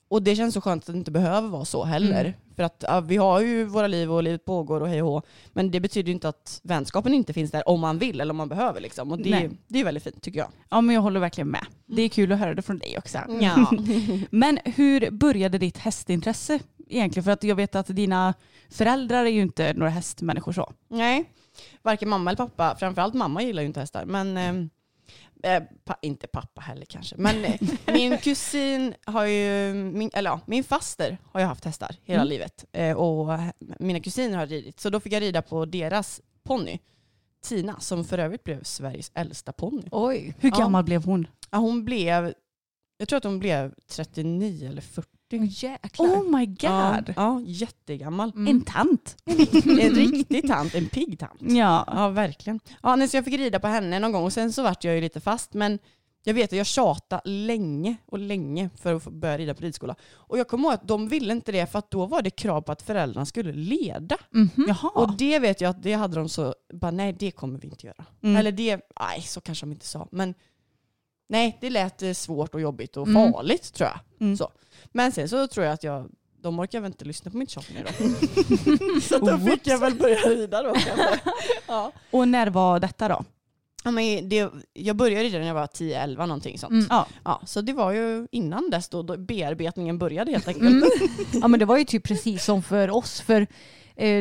Och 0.09 0.22
det 0.22 0.37
känns 0.37 0.55
så 0.55 0.61
skönt 0.61 0.83
att 0.88 0.94
det 0.94 0.98
inte 0.98 1.11
behöver 1.11 1.48
vara 1.48 1.64
så 1.64 1.85
heller. 1.85 2.20
Mm. 2.24 2.33
För 2.57 2.62
att 2.62 2.85
ja, 2.88 3.00
vi 3.00 3.16
har 3.16 3.40
ju 3.40 3.64
våra 3.64 3.87
liv 3.87 4.12
och 4.12 4.22
livet 4.22 4.44
pågår 4.44 4.81
och 4.81 4.88
hej 4.88 5.03
och 5.03 5.09
hå. 5.09 5.22
Men 5.53 5.70
det 5.70 5.81
betyder 5.81 6.07
ju 6.09 6.12
inte 6.14 6.29
att 6.29 6.61
vänskapen 6.62 7.14
inte 7.14 7.33
finns 7.33 7.50
där 7.50 7.68
om 7.68 7.81
man 7.81 7.98
vill 7.98 8.20
eller 8.20 8.31
om 8.33 8.37
man 8.37 8.48
behöver. 8.48 8.81
Liksom. 8.81 9.12
Och 9.12 9.18
det, 9.18 9.31
Nej. 9.31 9.50
det 9.68 9.81
är 9.81 9.85
väldigt 9.85 10.05
fint 10.05 10.22
tycker 10.22 10.38
jag. 10.38 10.48
Ja 10.70 10.81
men 10.81 10.94
jag 10.94 11.03
håller 11.03 11.20
verkligen 11.20 11.48
med. 11.48 11.66
Det 11.87 12.03
är 12.03 12.09
kul 12.09 12.33
att 12.33 12.38
höra 12.38 12.55
det 12.55 12.62
från 12.62 12.79
dig 12.79 12.98
också. 12.98 13.18
Ja. 13.40 13.70
Men 14.31 14.59
hur 14.64 15.11
började 15.11 15.59
ditt 15.59 15.79
hästintresse 15.79 16.59
egentligen? 16.90 17.24
För 17.24 17.31
att 17.31 17.44
jag 17.44 17.57
vet 17.57 17.74
att 17.74 17.87
dina 17.87 18.35
föräldrar 18.70 19.24
är 19.24 19.31
ju 19.31 19.42
inte 19.42 19.72
några 19.72 19.90
hästmänniskor 19.90 20.53
så. 20.53 20.72
Nej, 20.88 21.24
varken 21.83 22.09
mamma 22.09 22.31
eller 22.31 22.37
pappa. 22.46 22.76
Framförallt 22.76 23.14
mamma 23.14 23.42
gillar 23.42 23.62
ju 23.62 23.66
inte 23.66 23.81
hästar. 23.81 24.05
Men 24.05 24.37
eh, 24.37 25.55
eh, 25.57 25.62
pa, 25.85 25.96
inte 26.03 26.26
pappa 26.26 26.61
heller 26.61 26.85
kanske. 26.87 27.16
Men 27.18 27.44
eh, 27.44 27.61
min 27.92 28.18
kusin 28.18 28.94
har 29.05 29.24
ju, 29.26 29.74
min, 29.74 30.11
eller 30.14 30.31
ja, 30.31 30.40
min 30.46 30.64
faster 30.64 31.18
har 31.33 31.40
ju 31.40 31.46
haft 31.46 31.64
hästar 31.64 31.96
hela 32.05 32.20
Mm. 32.22 32.29
livet. 32.29 32.64
Eh, 32.72 32.96
och 32.96 33.38
mina 33.79 34.00
kusiner 34.00 34.38
har 34.38 34.46
ridit. 34.46 34.81
Så 34.81 34.90
då 34.90 35.00
fick 35.00 35.12
jag 35.12 35.20
rida 35.22 35.42
på 35.42 35.64
deras 35.64 36.20
ponny. 36.42 36.79
Tina, 37.42 37.81
som 37.81 38.05
för 38.05 38.18
övrigt 38.18 38.44
blev 38.44 38.62
Sveriges 38.62 39.11
äldsta 39.14 39.53
ponny. 39.53 39.88
Oj. 39.92 40.35
Hur 40.38 40.50
Ja. 40.50 40.59
gammal 40.59 40.85
blev 40.85 41.05
hon? 41.05 41.26
Ja, 41.50 41.59
hon 41.59 41.85
blev, 41.85 42.35
jag 42.98 43.09
tror 43.09 43.16
att 43.16 43.24
hon 43.24 43.38
blev 43.38 43.74
39 43.88 44.68
eller 44.68 44.83
40. 44.83 45.09
Jäklar. 45.37 46.07
Oh 46.07 46.38
my 46.38 46.47
god. 46.47 46.57
Ja, 46.61 47.03
ja, 47.16 47.40
jättegammal. 47.47 48.33
Mm. 48.35 48.49
En 48.49 48.64
tant. 48.64 49.16
En 49.81 49.95
riktig 49.95 50.49
tant, 50.49 50.75
en 50.75 50.88
pigg 50.88 51.19
tant. 51.19 51.40
Ja. 51.40 51.85
Ja, 51.87 52.09
verkligen. 52.09 52.61
Ja, 52.83 52.97
nej, 52.97 53.09
så 53.09 53.16
jag 53.16 53.25
fick 53.25 53.38
rida 53.38 53.61
på 53.61 53.66
henne 53.66 53.99
någon 53.99 54.12
gång 54.12 54.25
och 54.25 54.33
sen 54.33 54.53
så 54.53 54.62
vart 54.62 54.85
jag 54.85 54.95
ju 54.95 55.01
lite 55.01 55.21
fast. 55.21 55.55
Men 55.55 55.79
jag 56.25 56.35
vet 56.35 56.53
att 56.53 56.57
jag 56.57 56.66
tjatade 56.66 57.23
länge 57.25 57.97
och 58.07 58.19
länge 58.19 58.71
för 58.77 58.95
att 58.95 59.05
börja 59.05 59.38
rida 59.38 59.55
på 59.55 59.62
ridskola. 59.62 59.95
Och 60.12 60.38
jag 60.38 60.49
kommer 60.49 60.64
ihåg 60.64 60.75
att 60.75 60.88
de 60.88 61.09
ville 61.09 61.33
inte 61.33 61.53
det 61.53 61.66
för 61.66 61.79
att 61.79 61.90
då 61.90 62.07
var 62.07 62.23
det 62.23 62.31
krav 62.31 62.61
på 62.61 62.73
att 62.73 62.83
föräldrarna 62.83 63.27
skulle 63.27 63.53
leda. 63.53 64.16
Mhm. 64.31 64.51
Jaha. 64.69 64.90
Och 64.95 65.16
det 65.16 65.38
vet 65.38 65.61
jag 65.61 65.71
att 65.71 65.83
det 65.83 65.93
hade 65.93 66.14
de 66.14 66.29
så, 66.29 66.55
bara 66.73 66.90
nej 66.90 67.12
det 67.12 67.31
kommer 67.31 67.59
vi 67.59 67.69
inte 67.69 67.87
göra. 67.87 68.05
Mm. 68.23 68.37
Eller 68.37 68.53
det, 68.53 68.81
nej 69.01 69.23
så 69.23 69.40
kanske 69.40 69.66
de 69.66 69.73
inte 69.73 69.87
sa. 69.87 70.09
Men 70.12 70.35
nej, 71.31 71.59
det 71.61 71.71
lät 71.71 72.03
eh, 72.03 72.12
svårt 72.12 72.55
och 72.55 72.61
jobbigt 72.61 72.97
och 72.97 73.07
Mm. 73.09 73.33
farligt 73.33 73.75
tror 73.75 73.88
jag. 73.88 73.99
Mm. 74.27 74.37
Så. 74.37 74.51
Men 74.93 75.12
sen 75.12 75.29
så 75.29 75.47
tror 75.47 75.66
jag 75.66 75.73
att 75.73 75.85
jag, 75.85 76.11
de 76.43 76.61
orkar 76.61 76.81
väl 76.81 76.90
inte 76.90 77.05
lyssna 77.05 77.31
på 77.31 77.37
mitt 77.37 77.51
tjatande 77.51 77.83
då. 77.83 78.05
så 79.01 79.19
då 79.19 79.38
fick 79.38 79.66
jag 79.66 79.79
väl 79.79 79.95
börja 79.95 80.16
rida 80.16 80.62
då 80.62 80.75
ja. 81.66 81.93
Och 82.11 82.29
när 82.29 82.47
var 82.47 82.81
detta 82.81 83.09
då? 83.09 83.25
Ja, 83.85 83.90
men 83.90 84.29
det, 84.29 84.51
jag 84.73 84.97
började 84.97 85.25
rida 85.25 85.38
när 85.38 85.47
jag 85.47 85.55
var 85.55 85.66
10-11 85.66 86.16
någonting 86.16 86.59
sånt. 86.59 86.71
Mm. 86.73 86.87
Ja. 86.90 87.07
Ja, 87.25 87.43
så 87.47 87.61
det 87.61 87.73
var 87.73 87.93
ju 87.93 88.27
innan 88.33 88.71
dess 88.71 88.88
då, 88.88 89.03
då 89.03 89.16
bearbetningen 89.16 89.99
började 89.99 90.31
helt 90.31 90.49
enkelt. 90.49 90.66
Mm. 90.71 90.90
Ja 91.33 91.49
men 91.49 91.61
det 91.61 91.66
var 91.66 91.77
ju 91.79 91.85
typ 91.85 92.05
precis 92.05 92.45
som 92.45 92.62
för 92.62 92.90
oss. 92.90 93.21
För 93.21 93.47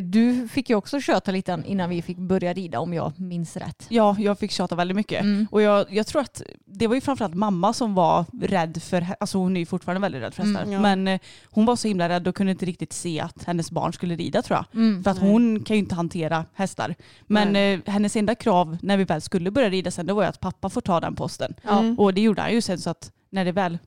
du 0.04 0.48
fick 0.48 0.70
ju 0.70 0.76
också 0.76 1.00
köta 1.02 1.32
lite 1.32 1.64
innan 1.66 1.90
vi 1.90 2.02
fick 2.02 2.18
börja 2.18 2.54
rida 2.54 2.80
om 2.80 2.94
jag 2.94 3.20
minns 3.20 3.58
rätt. 3.58 3.86
Ja, 3.90 4.16
jag 4.20 4.40
fick 4.40 4.52
tjata 4.52 4.76
väldigt 4.76 4.98
mycket. 4.98 5.22
Mm. 5.22 5.48
Och 5.52 5.62
jag, 5.62 5.94
jag 5.94 6.08
tror 6.08 6.22
att 6.22 6.42
det 6.66 6.88
var 6.88 6.96
ju 6.96 7.02
framförallt 7.02 7.36
mamma 7.36 7.74
som 7.74 7.94
var 7.96 8.26
rädd 8.42 8.82
för, 8.84 9.06
alltså 9.20 9.38
hon 9.38 9.56
är 9.56 9.60
ju 9.60 9.66
fortfarande 9.66 10.02
väldigt 10.02 10.22
rädd 10.22 10.34
för 10.34 10.44
hästar. 10.44 10.62
Mm, 10.62 10.74
ja. 10.74 10.80
Men 10.80 11.08
eh, 11.08 11.20
hon 11.52 11.66
var 11.66 11.76
så 11.76 11.88
himla 11.88 12.10
rädd 12.10 12.28
och 12.28 12.36
kunde 12.36 12.52
inte 12.52 12.66
riktigt 12.66 12.94
se 12.94 13.20
att 13.20 13.44
hennes 13.44 13.72
barn 13.72 13.94
skulle 13.94 14.16
rida 14.16 14.42
tror 14.42 14.58
jag. 14.58 14.82
Mm. 14.82 15.04
För 15.04 15.12
att 15.12 15.22
Nej. 15.22 15.32
hon 15.32 15.64
kan 15.64 15.76
ju 15.76 15.80
inte 15.80 15.96
hantera 15.96 16.46
hästar. 16.54 16.96
Men 17.28 17.56
eh, 17.56 17.80
hennes 17.86 18.16
enda 18.16 18.36
krav 18.36 18.78
när 18.82 18.98
vi 18.98 19.04
väl 19.04 19.22
skulle 19.22 19.52
börja 19.52 19.70
rida 19.70 19.92
sen 19.92 20.06
det 20.06 20.14
var 20.14 20.24
ju 20.24 20.30
att 20.30 20.40
pappa 20.40 20.70
får 20.70 20.82
ta 20.82 21.00
den 21.00 21.16
posten. 21.16 21.54
Mm. 21.70 22.00
Och 22.00 22.14
det 22.14 22.22
gjorde 22.22 22.42
han 22.42 22.52
ju 22.54 22.62
sen 22.62 22.78
så 22.80 22.90
att 22.90 23.12
när 23.30 23.46
det 23.46 23.52
väl 23.52 23.78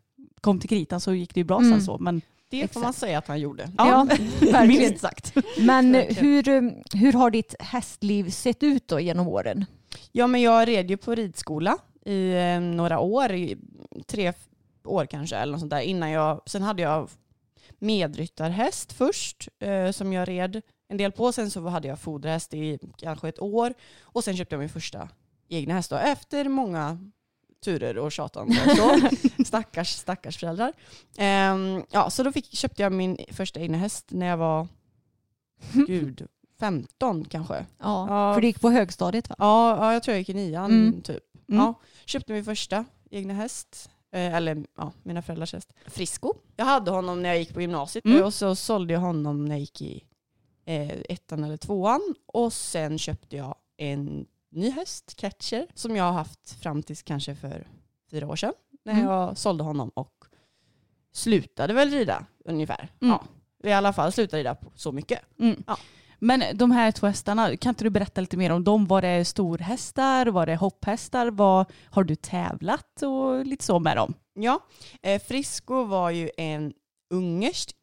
kom 0.40 0.60
till 0.60 0.68
kritan 0.68 1.00
så 1.00 1.14
gick 1.14 1.34
det 1.34 1.40
ju 1.40 1.44
bra 1.44 1.58
Mm. 1.58 1.70
sen 1.72 1.82
så. 1.82 1.98
Men 1.98 2.20
Det 2.60 2.72
får 2.72 2.80
man 2.80 2.92
säga 2.92 3.18
att 3.18 3.28
han 3.28 3.40
gjorde. 3.40 3.70
Ja, 3.78 4.04
verkligen. 4.40 4.66
minst 4.68 5.00
sagt. 5.00 5.34
Men 5.58 5.94
hur, 5.94 6.42
hur 6.96 7.12
har 7.12 7.30
ditt 7.30 7.54
hästliv 7.58 8.30
sett 8.30 8.62
ut 8.62 8.88
då 8.88 9.00
genom 9.00 9.28
åren? 9.28 9.64
Ja 10.12 10.26
men 10.26 10.40
jag 10.42 10.68
red 10.68 10.90
ju 10.90 10.96
på 10.96 11.14
ridskola 11.14 11.78
i 12.04 12.32
eh, 12.32 12.60
några 12.60 12.98
år, 12.98 13.32
i 13.32 13.56
tre 14.06 14.32
år 14.84 15.06
kanske 15.06 15.36
eller 15.36 15.52
något 15.52 15.60
sånt 15.60 15.70
där 15.70 15.80
innan 15.80 16.10
jag, 16.10 16.40
sen 16.46 16.62
hade 16.62 16.82
jag 16.82 17.08
medryttarhäst 17.78 18.92
först 18.92 19.48
eh, 19.58 19.90
som 19.90 20.12
jag 20.12 20.28
red 20.28 20.62
en 20.88 20.96
del 20.96 21.12
på, 21.12 21.32
sen 21.32 21.50
så 21.50 21.68
hade 21.68 21.88
jag 21.88 21.98
foderhäst 21.98 22.54
i 22.54 22.78
kanske 22.96 23.28
ett 23.28 23.40
år 23.40 23.74
och 24.02 24.24
sen 24.24 24.36
köpte 24.36 24.54
jag 24.54 24.60
min 24.60 24.68
första 24.68 25.08
egna 25.48 25.74
häst 25.74 25.90
då, 25.90 25.96
efter 25.96 26.48
många 26.48 27.10
turer 27.62 27.98
och 27.98 28.12
tjatande. 28.12 28.54
Så. 28.76 29.00
stackars, 29.44 29.88
stackars 29.96 30.38
föräldrar. 30.38 30.72
Ehm, 31.18 31.82
ja, 31.90 32.10
så 32.10 32.22
då 32.22 32.32
fick, 32.32 32.56
köpte 32.56 32.82
jag 32.82 32.92
min 32.92 33.16
första 33.30 33.60
egna 33.60 33.78
häst 33.78 34.06
när 34.10 34.26
jag 34.26 34.36
var, 34.36 34.68
gud, 35.86 36.26
15 36.60 37.24
kanske. 37.24 37.54
Ja, 37.78 38.06
Ja. 38.08 38.34
för 38.34 38.40
du 38.40 38.46
gick 38.46 38.60
på 38.60 38.70
högstadiet 38.70 39.28
va? 39.28 39.36
Ja, 39.38 39.76
ja 39.76 39.92
jag 39.92 40.02
tror 40.02 40.12
jag 40.12 40.18
gick 40.20 40.28
i 40.28 40.34
nian 40.34 40.70
Mm. 40.70 41.02
typ. 41.02 41.22
Mm. 41.48 41.60
Ja, 41.64 41.74
köpte 42.04 42.32
min 42.32 42.44
första 42.44 42.84
egna 43.10 43.34
häst. 43.34 43.90
Eh, 44.12 44.34
eller 44.34 44.64
ja, 44.76 44.92
mina 45.02 45.22
föräldrars 45.22 45.52
häst. 45.52 45.72
Frisco. 45.86 46.32
Jag 46.56 46.64
hade 46.64 46.90
honom 46.90 47.22
när 47.22 47.28
jag 47.28 47.38
gick 47.38 47.54
på 47.54 47.60
gymnasiet 47.60 48.04
Mm. 48.04 48.22
och 48.24 48.34
så 48.34 48.54
sålde 48.56 48.92
jag 48.92 49.00
honom 49.00 49.44
när 49.44 49.50
jag 49.54 49.60
gick 49.60 49.82
i 49.82 50.04
eh, 50.66 50.90
ettan 51.08 51.44
eller 51.44 51.56
tvåan. 51.56 52.14
Och 52.26 52.52
sen 52.52 52.98
köpte 52.98 53.36
jag 53.36 53.54
en 53.76 54.26
ny 54.52 54.70
häst, 54.70 55.16
Catcher, 55.16 55.66
som 55.74 55.96
jag 55.96 56.04
har 56.04 56.12
haft 56.12 56.52
fram 56.62 56.82
tills 56.82 57.02
kanske 57.02 57.34
för 57.34 57.66
fyra 58.10 58.26
år 58.28 58.36
sedan. 58.36 58.52
När 58.84 58.92
Mm. 58.92 59.04
jag 59.06 59.38
sålde 59.38 59.64
honom 59.64 59.88
och 59.94 60.24
slutade 61.12 61.72
väl 61.74 61.90
rida 61.90 62.26
ungefär. 62.44 62.88
Mm. 63.00 63.14
Ja, 63.14 63.24
i 63.68 63.72
alla 63.72 63.92
fall 63.92 64.12
slutade 64.12 64.40
rida 64.40 64.56
så 64.74 64.92
mycket. 64.92 65.20
Mm. 65.38 65.62
Ja. 65.66 65.76
Men 66.18 66.42
de 66.54 66.70
här 66.70 66.92
två 66.92 67.06
hästarna, 67.06 67.56
kan 67.56 67.70
inte 67.70 67.84
du 67.84 67.90
berätta 67.90 68.20
lite 68.20 68.36
mer 68.36 68.50
om 68.52 68.64
dem? 68.64 68.86
Var 68.86 69.02
det 69.02 69.24
storhästar? 69.24 70.26
Var 70.26 70.46
det 70.46 70.56
hopphästar? 70.56 71.30
Var, 71.30 71.66
har 71.90 72.04
du 72.04 72.14
tävlat 72.16 73.02
och 73.02 73.46
lite 73.46 73.64
så 73.64 73.78
med 73.78 73.96
dem? 73.96 74.14
Ja, 74.34 74.60
eh, 75.02 75.22
Frisco 75.22 75.84
var 75.84 76.10
ju 76.10 76.30
en 76.36 76.72
ungersk 77.10 77.76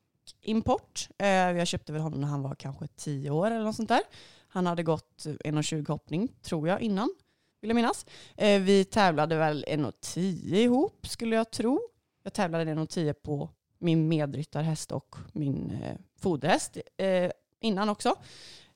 import. 0.43 1.09
Eh, 1.19 1.27
jag 1.27 1.67
köpte 1.67 1.93
väl 1.93 2.01
honom 2.01 2.21
när 2.21 2.27
han 2.27 2.41
var 2.41 2.55
kanske 2.55 2.87
10 2.87 3.29
år 3.29 3.51
eller 3.51 3.63
något 3.65 3.75
sånt 3.75 3.89
där. 3.89 4.01
Han 4.49 4.65
hade 4.65 4.83
gått 4.83 5.25
1,20 5.25 5.87
hoppning 5.87 6.27
tror 6.41 6.67
jag 6.67 6.81
innan, 6.81 7.15
vill 7.61 7.69
jag 7.69 7.75
minnas. 7.75 8.05
Eh, 8.37 8.61
vi 8.61 8.85
tävlade 8.85 9.35
väl 9.35 9.65
1,10 9.67 10.55
ihop 10.55 11.07
skulle 11.07 11.35
jag 11.35 11.51
tro. 11.51 11.79
Jag 12.23 12.33
tävlade 12.33 12.73
1,10 12.73 13.13
på 13.13 13.49
min 13.77 14.07
medryttarhäst 14.07 14.91
och 14.91 15.15
min 15.33 15.71
eh, 15.83 15.95
foderhäst 16.21 16.77
eh, 16.97 17.31
innan 17.59 17.89
också. 17.89 18.15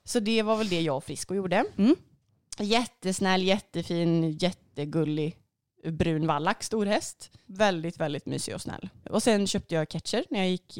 Så 0.04 0.20
det 0.20 0.42
var 0.42 0.56
väl 0.56 0.68
det 0.68 0.80
jag 0.80 0.96
och 0.96 1.04
Frisco 1.04 1.34
gjorde. 1.34 1.64
Mm. 1.76 1.96
Jättesnäll, 2.58 3.42
jättefin, 3.42 4.30
jättegullig 4.30 5.43
brun 5.84 6.26
vallack, 6.26 6.62
stor 6.62 6.86
häst. 6.86 7.30
Väldigt, 7.46 8.00
väldigt 8.00 8.26
mysig 8.26 8.54
och 8.54 8.60
snäll. 8.60 8.88
Och 9.10 9.22
sen 9.22 9.46
köpte 9.46 9.74
jag 9.74 9.88
Catcher 9.88 10.24
när 10.30 10.38
jag 10.38 10.48
gick, 10.48 10.78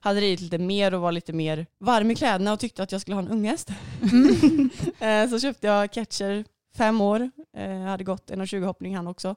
hade 0.00 0.20
ridit 0.20 0.40
lite 0.40 0.58
mer 0.58 0.94
och 0.94 1.00
var 1.00 1.12
lite 1.12 1.32
mer 1.32 1.66
varm 1.78 2.10
i 2.10 2.14
kläderna 2.14 2.52
och 2.52 2.60
tyckte 2.60 2.82
att 2.82 2.92
jag 2.92 3.00
skulle 3.00 3.14
ha 3.14 3.22
en 3.22 3.28
unghäst. 3.28 3.70
Eh, 5.00 5.28
så 5.28 5.40
köpte 5.40 5.66
jag 5.66 5.92
Catcher, 5.92 6.44
fem 6.76 7.00
år, 7.00 7.30
eh, 7.56 7.80
hade 7.80 8.04
gått 8.04 8.30
1,20 8.30 8.64
hoppning 8.64 8.96
han 8.96 9.06
också. 9.06 9.34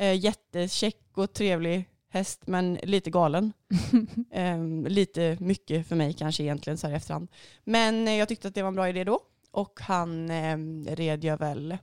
Eh, 0.00 0.14
Jättecheck 0.14 0.96
och 1.14 1.32
trevlig 1.32 1.88
häst 2.08 2.42
men 2.46 2.74
lite 2.74 3.10
galen. 3.10 3.52
Ehm, 4.30 4.86
lite 4.86 5.36
mycket 5.40 5.88
för 5.88 5.96
mig 5.96 6.12
kanske 6.12 6.42
egentligen 6.42 6.78
så 6.78 6.86
här 6.86 6.94
i 6.94 6.96
efterhand. 6.96 7.28
Men 7.64 8.16
jag 8.16 8.28
tyckte 8.28 8.48
att 8.48 8.54
det 8.54 8.62
var 8.62 8.68
en 8.68 8.74
bra 8.74 8.88
idé 8.88 9.04
då 9.04 9.20
och 9.50 9.80
han 9.80 10.30
eh, 10.30 10.56
red 10.94 11.24
jag 11.24 11.38
väl 11.38 11.78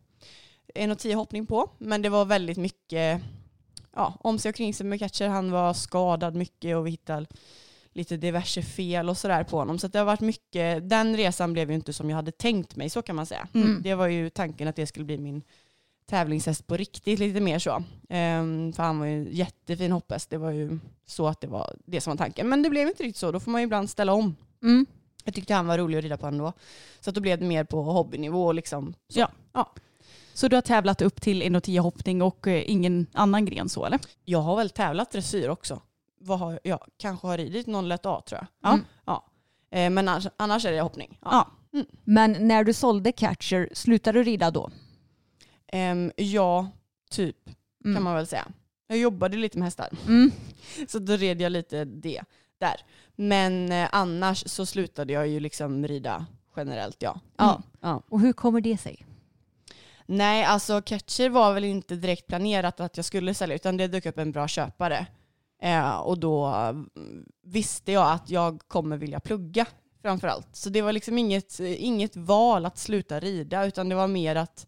en 0.76 0.92
och 0.92 1.00
tio 1.00 1.16
hoppning 1.16 1.46
på. 1.46 1.70
Men 1.78 2.02
det 2.02 2.10
var 2.10 2.26
väldigt 2.26 2.58
mycket 2.58 3.22
ja, 3.96 4.14
om 4.20 4.40
sig 4.40 4.50
och 4.50 4.56
kring 4.56 4.74
sig 4.74 4.86
med 4.86 5.00
catcher. 5.00 5.28
Han 5.28 5.52
var 5.52 5.74
skadad 5.74 6.36
mycket 6.36 6.76
och 6.76 6.88
vi 6.88 6.92
hittade 6.92 7.26
lite 7.94 8.18
diverse 8.18 8.62
fel 8.62 9.10
och 9.10 9.18
sådär 9.18 9.44
på 9.44 9.58
honom. 9.58 9.80
Så 9.80 9.88
det 9.88 10.00
har 10.00 10.06
varit 10.06 10.22
mycket, 10.22 10.90
den 10.90 11.18
resan 11.18 11.54
blev 11.54 11.70
ju 11.70 11.76
inte 11.76 11.94
som 11.94 12.10
jag 12.10 12.16
hade 12.16 12.32
tänkt 12.32 12.76
mig, 12.76 12.90
så 12.90 13.02
kan 13.02 13.16
man 13.16 13.26
säga. 13.26 13.48
Mm. 13.54 13.82
Det 13.84 13.96
var 13.96 14.08
ju 14.08 14.30
tanken 14.30 14.68
att 14.68 14.76
det 14.76 14.88
skulle 14.88 15.06
bli 15.06 15.18
min 15.18 15.42
tävlingshäst 16.10 16.68
på 16.68 16.78
riktigt, 16.78 17.20
lite 17.20 17.40
mer 17.40 17.60
så. 17.60 17.84
Ehm, 18.10 18.74
för 18.74 18.84
han 18.84 19.00
var 19.00 19.06
ju 19.06 19.14
en 19.14 19.28
jättefin 19.32 19.92
hopphäst. 19.92 20.30
Det 20.30 20.38
var 20.38 20.52
ju 20.52 20.80
så 21.06 21.28
att 21.28 21.42
det 21.42 21.48
var 21.48 21.76
det 21.86 22.02
som 22.02 22.12
var 22.12 22.18
tanken. 22.18 22.50
Men 22.50 22.64
det 22.64 22.70
blev 22.70 22.88
inte 22.88 23.04
riktigt 23.04 23.18
så, 23.20 23.32
då 23.32 23.40
får 23.40 23.52
man 23.52 23.62
ju 23.62 23.66
ibland 23.66 23.90
ställa 23.90 24.14
om. 24.14 24.36
Mm. 24.64 24.86
Jag 25.24 25.34
tyckte 25.34 25.54
han 25.54 25.68
var 25.68 25.78
rolig 25.78 25.98
att 25.98 26.04
rida 26.04 26.18
på 26.18 26.28
ändå. 26.28 26.54
Så 27.00 27.10
att 27.10 27.16
då 27.16 27.22
blev 27.22 27.40
det 27.40 27.46
mer 27.46 27.64
på 27.64 27.82
hobbynivå 27.84 28.52
liksom. 28.52 28.94
Så. 29.08 29.20
Ja. 29.20 29.32
ja. 29.54 29.74
Så 30.40 30.48
du 30.48 30.56
har 30.56 30.62
tävlat 30.62 31.02
upp 31.02 31.22
till 31.22 31.42
1,10 31.44 31.80
hoppning 31.80 32.22
och 32.22 32.48
eh, 32.48 32.64
ingen 32.72 33.08
annan 33.14 33.46
gren 33.46 33.70
så 33.70 33.86
eller? 33.86 34.00
Jag 34.26 34.40
har 34.40 34.56
väl 34.56 34.70
tävlat 34.70 35.12
dressyr 35.12 35.50
också. 35.50 35.82
Vad 36.20 36.40
har 36.40 36.60
jag? 36.64 36.80
kanske 36.98 37.28
har 37.28 37.38
ridit 37.38 37.68
någon 37.68 37.88
lätt 37.88 38.06
A 38.06 38.22
tror 38.26 38.40
jag. 38.42 38.72
Ja. 38.72 38.80
ja. 39.06 39.26
Eh, 39.72 39.90
men 39.90 40.08
annars, 40.08 40.28
annars 40.38 40.66
är 40.66 40.72
det 40.72 40.82
hoppning. 40.82 41.20
Ja. 41.22 41.48
Men 42.04 42.48
när 42.48 42.64
du 42.64 42.74
sålde 42.74 43.12
catcher, 43.12 43.70
slutade 43.74 44.20
du 44.20 44.24
rida 44.24 44.52
då? 44.52 44.70
Ehm, 45.68 46.12
ja, 46.16 46.68
typ 47.10 47.50
Mm. 47.86 47.96
kan 47.96 48.04
man 48.04 48.16
väl 48.16 48.28
säga. 48.28 48.48
Jag 48.88 48.98
jobbade 48.98 49.38
lite 49.38 49.58
med 49.58 49.66
hästar. 49.66 49.90
Mm. 50.08 50.32
Så 50.88 51.00
då 51.00 51.16
red 51.16 51.42
jag 51.42 51.52
lite 51.52 51.86
det 51.86 52.22
där. 52.58 52.76
Men 53.16 53.72
eh, 53.72 53.90
annars 53.92 54.44
så 54.48 54.66
slutade 54.66 55.14
jag 55.14 55.28
ju 55.28 55.40
liksom 55.40 55.88
rida 55.88 56.26
generellt 56.56 56.98
ja. 57.00 57.20
Ja. 57.38 57.62
ja. 57.82 58.02
Och 58.10 58.20
hur 58.20 58.34
kommer 58.34 58.62
det 58.62 58.78
sig? 58.78 59.06
Nej, 60.12 60.44
alltså 60.44 60.82
catcher 60.82 61.30
var 61.30 61.54
väl 61.54 61.64
inte 61.64 61.96
direkt 61.96 62.28
planerat 62.28 62.80
att 62.80 62.98
jag 62.98 63.06
skulle 63.06 63.34
sälja 63.34 63.56
utan 63.56 63.78
det 63.78 63.88
dök 63.88 64.06
upp 64.06 64.18
en 64.18 64.32
bra 64.32 64.48
köpare. 64.48 65.08
Eh, 65.62 65.98
och 65.98 66.20
då 66.20 66.46
mm, 66.46 66.90
visste 67.44 67.92
jag 67.92 68.12
att 68.12 68.30
jag 68.30 68.62
kommer 68.68 68.98
vilja 68.98 69.20
plugga 69.20 69.66
framförallt. 70.02 70.56
Så 70.56 70.70
det 70.70 70.82
var 70.82 70.94
liksom 70.94 71.18
inget, 71.18 71.60
inget 71.60 72.16
val 72.16 72.66
att 72.66 72.78
sluta 72.78 73.20
rida 73.20 73.66
utan 73.66 73.90
det 73.90 73.96
var 73.96 74.08
mer 74.08 74.36
att 74.36 74.68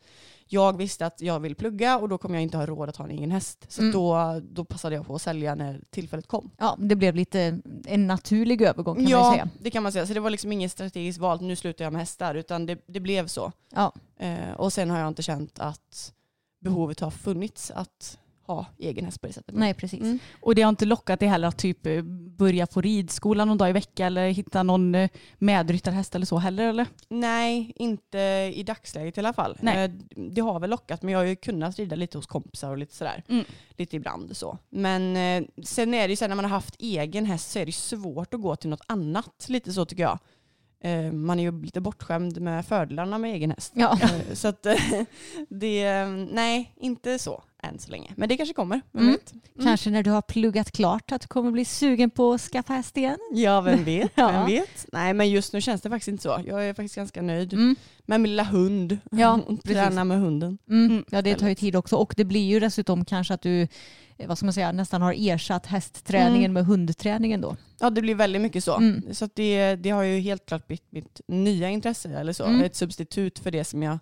jag 0.53 0.77
visste 0.77 1.05
att 1.05 1.21
jag 1.21 1.39
vill 1.39 1.55
plugga 1.55 1.97
och 1.97 2.09
då 2.09 2.17
kommer 2.17 2.35
jag 2.35 2.43
inte 2.43 2.57
ha 2.57 2.65
råd 2.65 2.89
att 2.89 2.95
ha 2.95 3.05
en 3.05 3.11
egen 3.11 3.31
häst. 3.31 3.65
Så 3.69 3.81
Mm. 3.81 3.93
då, 3.93 4.39
då 4.43 4.65
passade 4.65 4.95
jag 4.95 5.07
på 5.07 5.15
att 5.15 5.21
sälja 5.21 5.55
när 5.55 5.81
tillfället 5.89 6.27
kom. 6.27 6.51
Ja, 6.57 6.75
det 6.79 6.95
blev 6.95 7.15
lite 7.15 7.59
en 7.85 8.07
naturlig 8.07 8.61
övergång 8.61 8.95
kan 8.95 9.03
man 9.03 9.09
ju 9.11 9.17
ja, 9.17 9.31
säga. 9.31 9.49
det 9.59 9.71
kan 9.71 9.83
man 9.83 9.91
säga. 9.91 10.05
Så 10.07 10.13
det 10.13 10.19
var 10.19 10.29
liksom 10.29 10.51
inget 10.51 10.71
strategiskt 10.71 11.19
val, 11.19 11.41
nu 11.41 11.55
slutar 11.55 11.85
jag 11.85 11.93
med 11.93 11.99
hästar, 12.01 12.35
utan 12.35 12.65
det, 12.65 12.77
det 12.87 12.99
blev 12.99 13.27
så. 13.27 13.51
Ja. 13.75 13.93
Eh, 14.19 14.51
och 14.57 14.73
sen 14.73 14.89
har 14.89 14.99
jag 14.99 15.07
inte 15.07 15.23
känt 15.23 15.59
att 15.59 16.13
behovet 16.59 16.99
har 16.99 17.11
funnits 17.11 17.71
att 17.71 18.17
ha 18.51 18.65
egen 18.77 19.05
häst 19.05 19.21
på 19.21 19.27
det 19.27 19.33
sättet. 19.33 19.55
Nej, 19.55 19.73
precis. 19.73 20.01
Mm. 20.01 20.19
Och 20.41 20.55
det 20.55 20.61
har 20.61 20.69
inte 20.69 20.85
lockat 20.85 21.19
dig 21.19 21.29
heller 21.29 21.47
att 21.47 21.57
typ 21.57 21.85
eh, 21.85 22.01
börja 22.37 22.67
på 22.67 22.81
ridskolan 22.81 23.47
någon 23.47 23.57
dag 23.57 23.69
i 23.69 23.73
veckan 23.73 24.07
eller 24.07 24.29
hitta 24.29 24.63
någon 24.63 24.95
eh, 24.95 25.09
medryttarhäst 25.37 26.15
eller 26.15 26.25
så 26.25 26.37
heller 26.37 26.67
eller? 26.67 26.87
Nej, 27.09 27.73
inte 27.75 28.19
i 28.55 28.63
dagsläget 28.63 29.17
i 29.17 29.19
alla 29.19 29.33
fall. 29.33 29.57
Nej. 29.61 29.85
Eh, 29.85 29.91
det 30.15 30.41
har 30.41 30.59
väl 30.59 30.69
lockat, 30.69 31.01
men 31.01 31.11
jag 31.11 31.19
har 31.19 31.25
ju 31.25 31.35
kunnat 31.35 31.79
rida 31.79 31.95
lite 31.95 32.17
hos 32.17 32.27
kompisar 32.27 32.71
och 32.71 32.77
lite 32.77 32.95
sådär. 32.95 33.23
Mm. 33.27 33.45
Lite 33.77 33.95
ibland 33.95 34.37
så. 34.37 34.57
Men 34.69 35.15
sen 35.63 35.93
är 35.93 36.07
det 36.07 36.11
ju 36.11 36.15
så 36.15 36.23
här, 36.23 36.29
när 36.29 36.35
man 36.35 36.45
har 36.45 36.49
haft 36.49 36.75
egen 36.79 37.25
häst 37.25 37.51
så 37.51 37.59
är 37.59 37.65
det 37.65 37.71
svårt 37.71 38.33
att 38.33 38.41
gå 38.41 38.55
till 38.55 38.69
något 38.69 38.85
annat. 38.87 39.45
Lite 39.47 39.73
så 39.73 39.85
tycker 39.85 40.03
jag. 40.03 40.19
Man 41.13 41.39
är 41.39 41.43
ju 41.43 41.63
lite 41.63 41.81
bortskämd 41.81 42.41
med 42.41 42.65
fördelarna 42.65 43.17
med 43.17 43.33
egen 43.33 43.51
häst. 43.51 43.73
Ja. 43.75 43.97
Så 44.33 44.47
att 44.47 44.67
det, 45.49 46.05
nej, 46.31 46.73
inte 46.77 47.19
så 47.19 47.43
än 47.61 47.79
så 47.79 47.91
länge. 47.91 48.13
Men 48.17 48.29
det 48.29 48.37
kanske 48.37 48.53
kommer, 48.53 48.81
Mm. 48.93 49.07
Mm. 49.07 49.19
Kanske 49.63 49.89
när 49.89 50.03
du 50.03 50.09
har 50.11 50.21
pluggat 50.21 50.71
klart 50.71 51.11
att 51.11 51.21
du 51.21 51.27
kommer 51.27 51.51
bli 51.51 51.65
sugen 51.65 52.09
på 52.09 52.33
att 52.33 52.41
skaffa 52.41 52.73
häst 52.73 52.97
igen? 52.97 53.17
Ja, 53.33 53.61
vem 53.61 53.83
vet? 53.83 54.11
Ja. 54.15 54.31
Vem 54.31 54.45
vet? 54.45 54.85
Nej, 54.91 55.13
men 55.13 55.29
just 55.29 55.53
nu 55.53 55.61
känns 55.61 55.81
det 55.81 55.89
faktiskt 55.89 56.07
inte 56.07 56.23
så. 56.23 56.41
Jag 56.47 56.65
är 56.69 56.73
faktiskt 56.73 56.95
ganska 56.95 57.21
nöjd 57.21 57.53
Mm. 57.53 57.75
med 58.05 58.21
min 58.21 58.31
lilla 58.31 58.43
hund. 58.43 58.97
Ja, 59.11 59.39
Träna 59.63 60.03
med 60.03 60.19
hunden. 60.19 60.57
Mm. 60.69 61.05
Ja, 61.11 61.21
det 61.21 61.35
tar 61.35 61.47
ju 61.49 61.55
tid 61.55 61.75
också. 61.75 61.95
Och 61.95 62.13
det 62.17 62.25
blir 62.25 62.47
ju 62.49 62.59
dessutom 62.59 63.05
kanske 63.05 63.33
att 63.33 63.41
du 63.41 63.61
eh, 64.17 64.27
vad 64.27 64.37
ska 64.37 64.45
man 64.45 64.53
säga, 64.53 64.71
nästan 64.71 65.01
har 65.01 65.15
ersatt 65.17 65.65
hästträningen 65.65 66.37
Mm. 66.51 66.53
med 66.53 66.65
hundträningen 66.65 67.41
då. 67.41 67.55
Ja, 67.79 67.89
det 67.89 68.01
blir 68.01 68.15
väldigt 68.15 68.41
mycket 68.41 68.63
så. 68.63 68.77
Mm. 68.77 69.03
Så 69.13 69.29
det, 69.33 69.75
det 69.75 69.89
har 69.89 70.03
ju 70.03 70.19
helt 70.19 70.45
klart 70.45 70.67
blivit 70.67 70.91
mitt 70.91 71.21
nya 71.27 71.69
intresse 71.69 72.09
eller 72.09 72.33
så. 72.33 72.45
Mm. 72.45 72.61
Ett 72.61 72.75
substitut 72.75 73.39
för 73.39 73.51
det 73.51 73.63
som 73.63 73.83
jag 73.83 73.99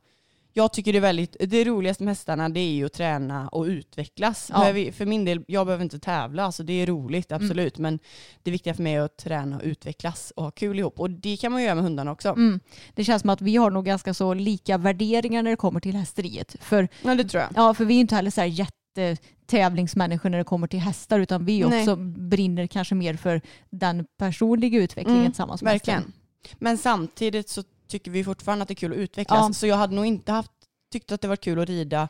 jag 0.59 0.73
tycker 0.73 0.91
det 0.93 0.99
är 0.99 1.01
väldigt, 1.01 1.35
det 1.39 1.63
roligaste 1.63 2.03
med 2.03 2.11
hästarna 2.11 2.49
det 2.49 2.59
är 2.59 2.71
ju 2.71 2.85
att 2.85 2.93
träna 2.93 3.47
och 3.47 3.63
utvecklas. 3.63 4.51
Ja. 4.53 4.61
För 4.93 5.05
min 5.05 5.25
del, 5.25 5.43
jag 5.47 5.65
behöver 5.67 5.83
inte 5.83 5.99
tävla, 5.99 6.43
alltså 6.43 6.63
det 6.63 6.73
är 6.73 6.85
roligt 6.85 7.31
absolut, 7.31 7.77
men 7.77 7.99
det 8.43 8.51
viktiga 8.51 8.73
för 8.73 8.83
mig 8.83 8.93
är 8.95 9.01
att 9.01 9.17
träna 9.17 9.55
och 9.55 9.61
utvecklas 9.63 10.31
och 10.35 10.43
ha 10.43 10.51
kul 10.51 10.79
ihop. 10.79 10.99
Och 10.99 11.09
det 11.09 11.37
kan 11.37 11.51
man 11.51 11.61
ju 11.61 11.65
göra 11.65 11.75
med 11.75 11.83
hundarna 11.83 12.11
också. 12.11 12.29
Mm. 12.29 12.59
Det 12.93 13.03
känns 13.03 13.21
som 13.21 13.29
att 13.29 13.41
vi 13.41 13.55
har 13.55 13.71
nog 13.71 13.85
ganska 13.85 14.13
så 14.13 14.33
lika 14.33 14.77
värderingar 14.77 15.43
när 15.43 15.49
det 15.51 15.57
kommer 15.57 15.79
till 15.79 15.95
hästeriet. 15.95 16.55
För, 16.61 16.87
Ja, 17.03 17.15
det 17.15 17.23
tror 17.23 17.43
jag. 17.43 17.49
ja, 17.55 17.73
för 17.73 17.85
vi 17.85 17.95
är 17.95 17.99
inte 17.99 18.15
heller 18.15 18.31
så 18.31 18.41
här 18.41 18.47
jättetävlingsmänniskor 18.47 20.29
när 20.29 20.37
det 20.37 20.43
kommer 20.43 20.67
till 20.67 20.79
hästar 20.79 21.19
utan 21.19 21.45
vi 21.45 21.59
Nej. 21.63 21.79
också 21.81 21.95
brinner 21.95 22.67
kanske 22.67 22.95
mer 22.95 23.13
för 23.15 23.41
den 23.69 24.05
personliga 24.17 24.79
utvecklingen 24.79 25.19
Mm, 25.21 25.31
tillsammans 25.31 25.61
med 25.61 25.71
Verkligen. 25.73 25.97
hästen. 25.99 26.13
Men 26.59 26.77
samtidigt 26.77 27.49
så 27.49 27.63
tycker 27.89 28.11
vi 28.11 28.23
fortfarande 28.23 28.61
att 28.61 28.67
det 28.67 28.73
är 28.73 28.75
kul 28.75 28.91
att 28.91 28.97
utvecklas. 28.97 29.47
Ja. 29.47 29.53
Så 29.53 29.67
jag 29.67 29.75
hade 29.75 29.95
nog 29.95 30.05
inte 30.05 30.31
haft, 30.31 30.51
tyckt 30.91 31.11
att 31.11 31.21
det 31.21 31.27
var 31.27 31.35
kul 31.35 31.59
att 31.59 31.69
rida 31.69 32.07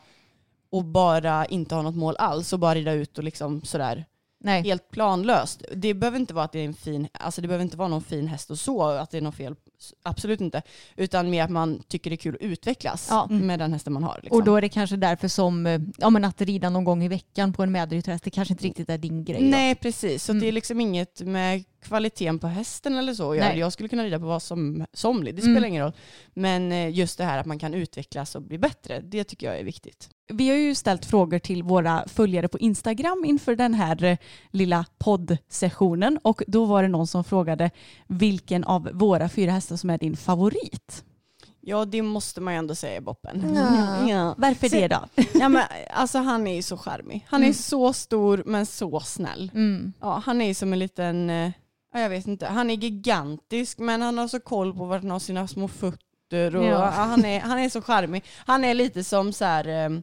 och 0.70 0.84
bara 0.84 1.46
inte 1.46 1.74
ha 1.74 1.82
något 1.82 1.96
mål 1.96 2.16
alls 2.16 2.52
och 2.52 2.58
bara 2.58 2.74
rida 2.74 2.92
ut 2.92 3.18
och 3.18 3.24
liksom 3.24 3.62
sådär 3.62 4.04
Nej. 4.42 4.62
helt 4.62 4.90
planlöst. 4.90 5.62
Det 5.76 5.94
behöver 5.94 6.18
inte 6.18 6.34
vara 6.34 6.44
att 6.44 6.52
det 6.52 6.58
är 6.60 6.64
en 6.64 6.74
fin, 6.74 7.08
alltså 7.12 7.40
det 7.40 7.48
behöver 7.48 7.62
inte 7.64 7.76
vara 7.76 7.88
någon 7.88 8.02
fin 8.02 8.26
häst 8.28 8.50
och 8.50 8.58
så, 8.58 8.82
att 8.82 9.10
det 9.10 9.16
är 9.16 9.22
något 9.22 9.34
fel. 9.34 9.54
Absolut 10.02 10.40
inte. 10.40 10.62
Utan 10.96 11.30
mer 11.30 11.44
att 11.44 11.50
man 11.50 11.82
tycker 11.88 12.10
det 12.10 12.14
är 12.14 12.16
kul 12.16 12.34
att 12.34 12.40
utvecklas 12.40 13.06
Ja. 13.10 13.26
med 13.30 13.58
den 13.58 13.72
hästen 13.72 13.92
man 13.92 14.04
har. 14.04 14.20
Liksom. 14.22 14.38
Och 14.38 14.44
då 14.44 14.56
är 14.56 14.60
det 14.60 14.68
kanske 14.68 14.96
därför 14.96 15.28
som 15.28 15.66
eh, 15.66 15.80
ja, 15.98 16.10
men 16.10 16.24
att 16.24 16.40
rida 16.40 16.70
någon 16.70 16.84
gång 16.84 17.04
i 17.04 17.08
veckan 17.08 17.52
på 17.52 17.62
en 17.62 17.72
medryttarhäst, 17.72 18.24
det 18.24 18.30
kanske 18.30 18.54
inte 18.54 18.64
riktigt 18.64 18.90
är 18.90 18.98
din 18.98 19.24
grej. 19.24 19.40
då. 19.42 19.46
Nej 19.46 19.74
precis, 19.74 20.24
så 20.24 20.32
Mm. 20.32 20.40
det 20.42 20.48
är 20.48 20.52
liksom 20.52 20.80
inget 20.80 21.20
med 21.20 21.64
kvaliteten 21.82 22.38
på 22.38 22.46
hästen 22.46 22.96
eller 22.98 23.14
så. 23.14 23.34
Jag, 23.34 23.44
Nej. 23.44 23.58
jag 23.58 23.72
skulle 23.72 23.88
kunna 23.88 24.04
rida 24.04 24.18
på 24.18 24.26
vad 24.26 24.42
som 24.42 24.86
somlig, 24.92 25.34
det 25.36 25.42
Mm. 25.42 25.54
spelar 25.54 25.68
ingen 25.68 25.82
roll. 25.84 25.92
Men 26.34 26.72
eh, 26.72 26.90
just 26.90 27.18
det 27.18 27.24
här 27.24 27.38
att 27.38 27.46
man 27.46 27.58
kan 27.58 27.74
utvecklas 27.74 28.34
och 28.34 28.42
bli 28.42 28.58
bättre, 28.58 29.00
det 29.00 29.24
tycker 29.24 29.46
jag 29.46 29.58
är 29.58 29.64
viktigt. 29.64 30.08
Vi 30.32 30.48
har 30.48 30.56
ju 30.56 30.74
ställt 30.74 31.04
frågor 31.06 31.38
till 31.38 31.62
våra 31.62 32.04
följare 32.08 32.48
på 32.48 32.58
Instagram 32.58 33.24
inför 33.26 33.56
den 33.56 33.74
här 33.74 34.04
eh, 34.04 34.18
lilla 34.50 34.84
poddsessionen 34.98 36.18
och 36.22 36.42
då 36.46 36.64
var 36.64 36.82
det 36.82 36.88
någon 36.88 37.06
som 37.06 37.24
frågade 37.24 37.70
vilken 38.06 38.64
av 38.64 38.88
våra 38.92 39.28
fyra 39.28 39.50
hästar 39.52 39.76
som 39.76 39.90
är 39.90 39.98
din 39.98 40.16
favorit. 40.16 41.04
Ja 41.60 41.84
det 41.84 42.02
måste 42.02 42.40
man 42.40 42.54
ju 42.54 42.58
ändå 42.58 42.74
säga 42.74 43.00
Boppen. 43.00 43.52
Ja. 43.56 44.08
Ja. 44.08 44.34
Varför 44.38 44.68
Se- 44.68 44.80
det 44.80 44.88
då? 44.88 45.22
Ja, 45.40 45.48
men, 45.48 45.62
alltså 45.90 46.18
han 46.18 46.46
är 46.46 46.54
ju 46.56 46.62
så 46.62 46.76
charmig. 46.76 47.26
Han 47.28 47.40
är 47.40 47.44
Mm. 47.46 47.54
så 47.54 47.92
stor 47.92 48.42
men 48.46 48.66
så 48.66 49.00
snäll. 49.00 49.50
Mm. 49.54 49.92
Ja, 50.00 50.22
han 50.26 50.40
är 50.40 50.46
ju 50.46 50.54
som 50.54 50.72
en 50.72 50.78
liten, 50.78 51.30
eh, 51.30 51.50
ja, 51.94 52.00
jag 52.00 52.08
vet 52.10 52.26
inte, 52.26 52.46
han 52.46 52.70
är 52.70 52.74
gigantisk 52.74 53.78
men 53.78 54.02
han 54.02 54.18
har 54.18 54.28
så 54.28 54.40
koll 54.40 54.74
på 54.74 54.84
vart 54.84 55.02
han 55.02 55.10
har 55.10 55.18
sina 55.18 55.48
små 55.48 55.68
fötter 55.68 56.56
och 56.56 56.64
Ja. 56.64 56.68
ja. 56.68 56.90
han, 56.90 57.24
är, 57.24 57.40
han 57.40 57.58
är 57.58 57.68
så 57.68 57.82
charmig. 57.82 58.24
Han 58.46 58.64
är 58.64 58.74
lite 58.74 59.04
som 59.04 59.32
så 59.32 59.44
här, 59.44 59.68
eh, 59.68 60.00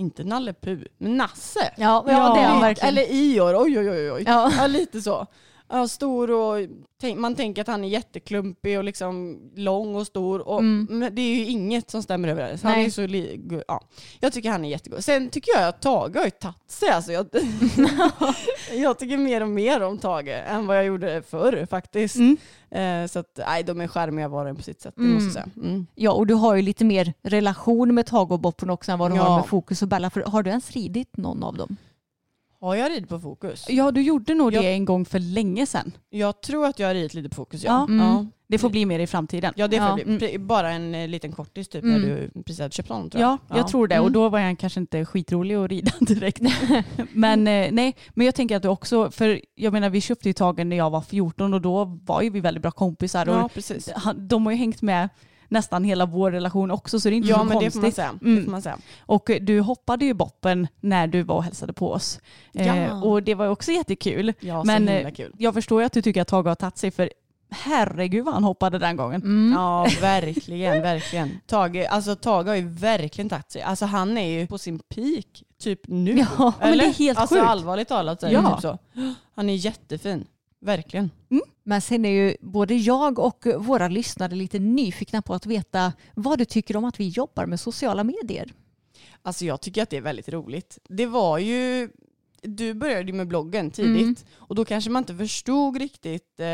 inte 0.00 0.24
Nalle 0.24 0.52
Puh, 0.52 0.78
men 0.98 1.16
Nasse. 1.16 1.72
Ja, 1.76 2.04
ja, 2.08 2.34
det 2.34 2.40
är 2.40 2.46
han 2.46 2.60
verkligen. 2.60 2.88
Eller 2.88 3.12
Ior, 3.12 3.62
oj 3.62 3.78
oj 3.78 3.90
oj. 3.90 4.12
oj. 4.12 4.22
ja. 4.26 4.52
Ja, 4.58 4.66
lite 4.66 5.00
så. 5.00 5.26
Ja, 5.70 5.88
stor 5.88 6.30
och 6.30 6.66
man 7.16 7.34
tänker 7.34 7.62
att 7.62 7.68
han 7.68 7.84
är 7.84 7.88
jätteklumpig 7.88 8.78
och 8.78 8.84
liksom 8.84 9.38
lång 9.56 9.94
och 9.94 10.06
stor. 10.06 10.48
Och, 10.48 10.58
Mm. 10.60 10.86
Men 10.98 11.14
det 11.14 11.22
är 11.22 11.34
ju 11.34 11.44
inget 11.46 11.90
som 11.90 12.02
stämmer 12.02 12.28
överens. 12.28 12.62
Han 12.62 12.72
Nej. 12.72 12.86
är 12.86 12.90
så 12.90 13.62
ja. 13.68 13.80
Jag 14.20 14.32
tycker 14.32 14.50
han 14.50 14.64
är 14.64 14.68
jättegod. 14.68 15.04
Sen 15.04 15.30
tycker 15.30 15.52
jag 15.58 15.68
att 15.68 15.82
Tage 15.82 16.16
har 16.16 16.24
ju 16.24 16.30
tagit 16.30 16.70
sig. 16.70 16.88
Alltså 16.88 17.12
jag, 17.12 17.26
jag 18.74 18.98
tycker 18.98 19.16
mer 19.18 19.40
och 19.40 19.48
mer 19.48 19.82
om 19.82 19.98
Tage 19.98 20.28
än 20.28 20.66
vad 20.66 20.76
jag 20.76 20.84
gjorde 20.84 21.22
förr 21.22 21.66
faktiskt. 21.70 22.16
Mm. 22.16 22.36
Eh, 22.70 23.08
så 23.08 23.18
att, 23.18 23.38
nej, 23.46 23.62
de 23.62 23.80
är 23.80 23.88
charmiga 23.88 24.28
var 24.28 24.42
och 24.44 24.50
en 24.50 24.56
på 24.56 24.62
sitt 24.62 24.80
sätt. 24.80 24.94
Det 24.96 25.02
Mm. 25.02 25.14
måste 25.14 25.26
jag 25.26 25.32
säga. 25.32 25.64
Mm. 25.68 25.86
ja, 25.94 26.12
och 26.12 26.26
du 26.26 26.34
har 26.34 26.54
ju 26.54 26.62
lite 26.62 26.84
mer 26.84 27.12
relation 27.22 27.94
med 27.94 28.06
Tage 28.06 28.30
och 28.32 28.40
Boppen 28.40 28.70
också 28.70 28.92
än 28.92 28.98
vad 28.98 29.10
du 29.10 29.16
Ja. 29.16 29.22
har 29.22 29.36
med 29.36 29.46
Fokus 29.46 29.82
och 29.82 29.88
Bella. 29.88 30.10
För 30.10 30.20
har 30.20 30.42
du 30.42 30.50
ens 30.50 30.70
ridit 30.70 31.16
någon 31.16 31.42
av 31.42 31.56
dem? 31.56 31.76
Har 32.60 32.74
jag 32.74 32.90
ridit 32.90 33.08
på 33.08 33.18
fokus? 33.20 33.64
Ja, 33.68 33.90
du 33.90 34.02
gjorde 34.02 34.34
nog 34.34 34.52
Jag- 34.54 34.62
det 34.64 34.72
en 34.72 34.84
gång 34.84 35.04
för 35.04 35.18
länge 35.18 35.66
sedan. 35.66 35.92
Jag 36.10 36.40
tror 36.42 36.66
att 36.66 36.78
jag 36.78 36.86
har 36.86 36.94
ridit 36.94 37.14
lite 37.14 37.28
på 37.28 37.34
fokus 37.34 37.64
ja. 37.64 37.70
Ja. 37.88 37.94
Mm. 37.94 38.06
Ja. 38.06 38.26
Det 38.50 38.58
får 38.58 38.70
bli 38.70 38.86
mer 38.86 38.98
i 38.98 39.06
framtiden. 39.06 39.52
Ja 39.56 39.68
det 39.68 39.76
får 39.78 39.86
Ja. 39.86 39.94
bli. 39.94 40.04
Pre- 40.04 40.38
bara 40.38 40.70
en 40.70 40.94
eh, 40.94 41.08
liten 41.08 41.32
kortis 41.32 41.68
typ 41.68 41.84
Mm. 41.84 42.00
när 42.00 42.08
du 42.08 42.42
precis 42.42 42.60
hade 42.60 42.74
köpt 42.74 42.88
honom 42.88 43.10
tror 43.10 43.22
jag. 43.22 43.38
Ja, 43.48 43.56
jag 43.56 43.68
tror 43.68 43.88
det. 43.88 43.98
Och 43.98 44.06
Mm. 44.06 44.12
då 44.12 44.28
var 44.28 44.40
han 44.40 44.56
kanske 44.56 44.80
inte 44.80 45.04
skitrolig 45.04 45.54
att 45.54 45.70
rida 45.70 45.92
direkt. 46.00 46.40
men 47.12 47.46
eh, 47.48 47.68
nej, 47.72 47.96
men 48.14 48.26
jag 48.26 48.34
tänker 48.34 48.56
att 48.56 48.62
du 48.62 48.68
också, 48.68 49.10
för 49.10 49.40
jag 49.54 49.72
menar 49.72 49.90
vi 49.90 50.00
köpte 50.00 50.28
ju 50.28 50.32
Tagen 50.32 50.68
när 50.68 50.76
jag 50.76 50.90
var 50.90 51.00
14 51.00 51.54
och 51.54 51.60
då 51.60 51.84
var 51.84 52.22
ju 52.22 52.30
vi 52.30 52.40
väldigt 52.40 52.62
bra 52.62 52.70
kompisar. 52.70 53.28
Och 53.28 53.34
Ja 53.34 53.48
precis. 53.54 53.90
de 54.16 54.46
har 54.46 54.52
ju 54.52 54.58
hängt 54.58 54.82
med 54.82 55.08
nästan 55.48 55.84
hela 55.84 56.06
vår 56.06 56.30
relation 56.30 56.70
också 56.70 57.00
så 57.00 57.08
det 57.08 57.14
är 57.14 57.16
inte 57.16 57.28
Ja 57.28 57.38
så 57.38 57.44
men 57.44 57.58
det 57.58 57.64
konstigt. 57.64 57.72
får 57.74 57.80
man 57.82 57.92
säga. 57.92 58.14
Det 58.20 58.26
Mm. 58.30 58.44
får 58.44 58.50
man 58.50 58.62
säga. 58.62 58.78
Och 59.00 59.30
du 59.40 59.60
hoppade 59.60 60.04
ju 60.04 60.14
boppen 60.14 60.68
när 60.80 61.06
du 61.06 61.22
var 61.22 61.34
och 61.34 61.44
hälsade 61.44 61.72
på 61.72 61.92
oss. 61.92 62.20
Eh, 62.54 62.66
Ja. 62.66 63.02
och 63.02 63.22
det 63.22 63.34
var 63.34 63.44
ju 63.44 63.50
också 63.50 63.72
jättekul. 63.72 64.32
Ja 64.40 64.64
Men, 64.64 64.88
himla 64.88 65.08
eh, 65.08 65.14
kul. 65.14 65.32
Jag 65.38 65.54
förstår 65.54 65.80
ju 65.82 65.86
att 65.86 65.92
du 65.92 66.02
tycker 66.02 66.22
att 66.22 66.28
Tage 66.28 66.46
har 66.46 66.54
tagit 66.54 66.78
sig 66.78 66.90
för 66.90 67.10
herregud 67.50 68.24
vad 68.24 68.34
han 68.34 68.44
hoppade 68.44 68.78
den 68.78 68.96
gången. 68.96 69.22
Mm. 69.22 69.52
Ja 69.58 69.86
verkligen, 70.00 70.82
verkligen. 70.82 71.40
Tage, 71.46 71.86
alltså 71.90 72.14
Tage 72.16 72.46
har 72.48 72.54
ju 72.54 72.68
verkligen 72.68 73.28
tagit 73.28 73.50
sig. 73.52 73.62
Alltså 73.62 73.86
han 73.86 74.18
är 74.18 74.40
ju 74.40 74.46
på 74.46 74.58
sin 74.58 74.78
peak 74.78 75.42
typ 75.62 75.80
nu. 75.88 76.24
Ja, 76.38 76.52
men 76.60 76.78
det 76.78 76.84
är 76.84 76.92
helt 76.92 77.18
alltså 77.18 77.34
sjukt. 77.34 77.46
allvarligt 77.46 77.88
talat 77.88 78.20
så 78.20 78.26
är 78.26 78.30
det 78.30 78.34
Ja. 78.36 78.52
typ 78.54 78.62
så. 78.62 78.78
Han 79.34 79.50
är 79.50 79.54
jättefin. 79.54 80.26
Verkligen. 80.60 81.10
Men 81.64 81.80
sen 81.80 82.04
är 82.04 82.10
ju 82.10 82.36
både 82.40 82.74
jag 82.74 83.18
och 83.18 83.46
våra 83.58 83.88
lyssnare 83.88 84.34
lite 84.34 84.58
nyfikna 84.58 85.22
på 85.22 85.34
att 85.34 85.46
veta 85.46 85.92
vad 86.14 86.38
du 86.38 86.44
tycker 86.44 86.76
om 86.76 86.84
att 86.84 87.00
vi 87.00 87.08
jobbar 87.08 87.46
med 87.46 87.60
sociala 87.60 88.04
medier. 88.04 88.52
Alltså 89.22 89.44
jag 89.44 89.60
tycker 89.60 89.82
att 89.82 89.90
det 89.90 89.96
är 89.96 90.00
väldigt 90.00 90.28
roligt. 90.28 90.78
Det 90.88 91.06
var 91.06 91.38
ju, 91.38 91.88
du 92.42 92.74
började 92.74 93.12
med 93.12 93.28
bloggen 93.28 93.70
tidigt 93.70 94.02
Mm. 94.02 94.16
och 94.34 94.54
då 94.54 94.64
kanske 94.64 94.90
man 94.90 95.02
inte 95.02 95.14
förstod 95.16 95.76
riktigt 95.76 96.40
eh, 96.40 96.46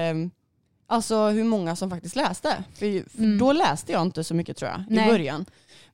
alltså 0.86 1.28
hur 1.28 1.44
många 1.44 1.76
som 1.76 1.90
faktiskt 1.90 2.16
läste. 2.16 2.64
För, 2.74 3.10
för 3.10 3.18
Mm. 3.24 3.38
då 3.38 3.52
läste 3.52 3.92
jag 3.92 4.02
inte 4.02 4.24
så 4.24 4.34
mycket 4.34 4.56
tror 4.56 4.70
jag 4.70 4.84
Nej. 4.88 5.08
i 5.08 5.10
början. 5.12 5.44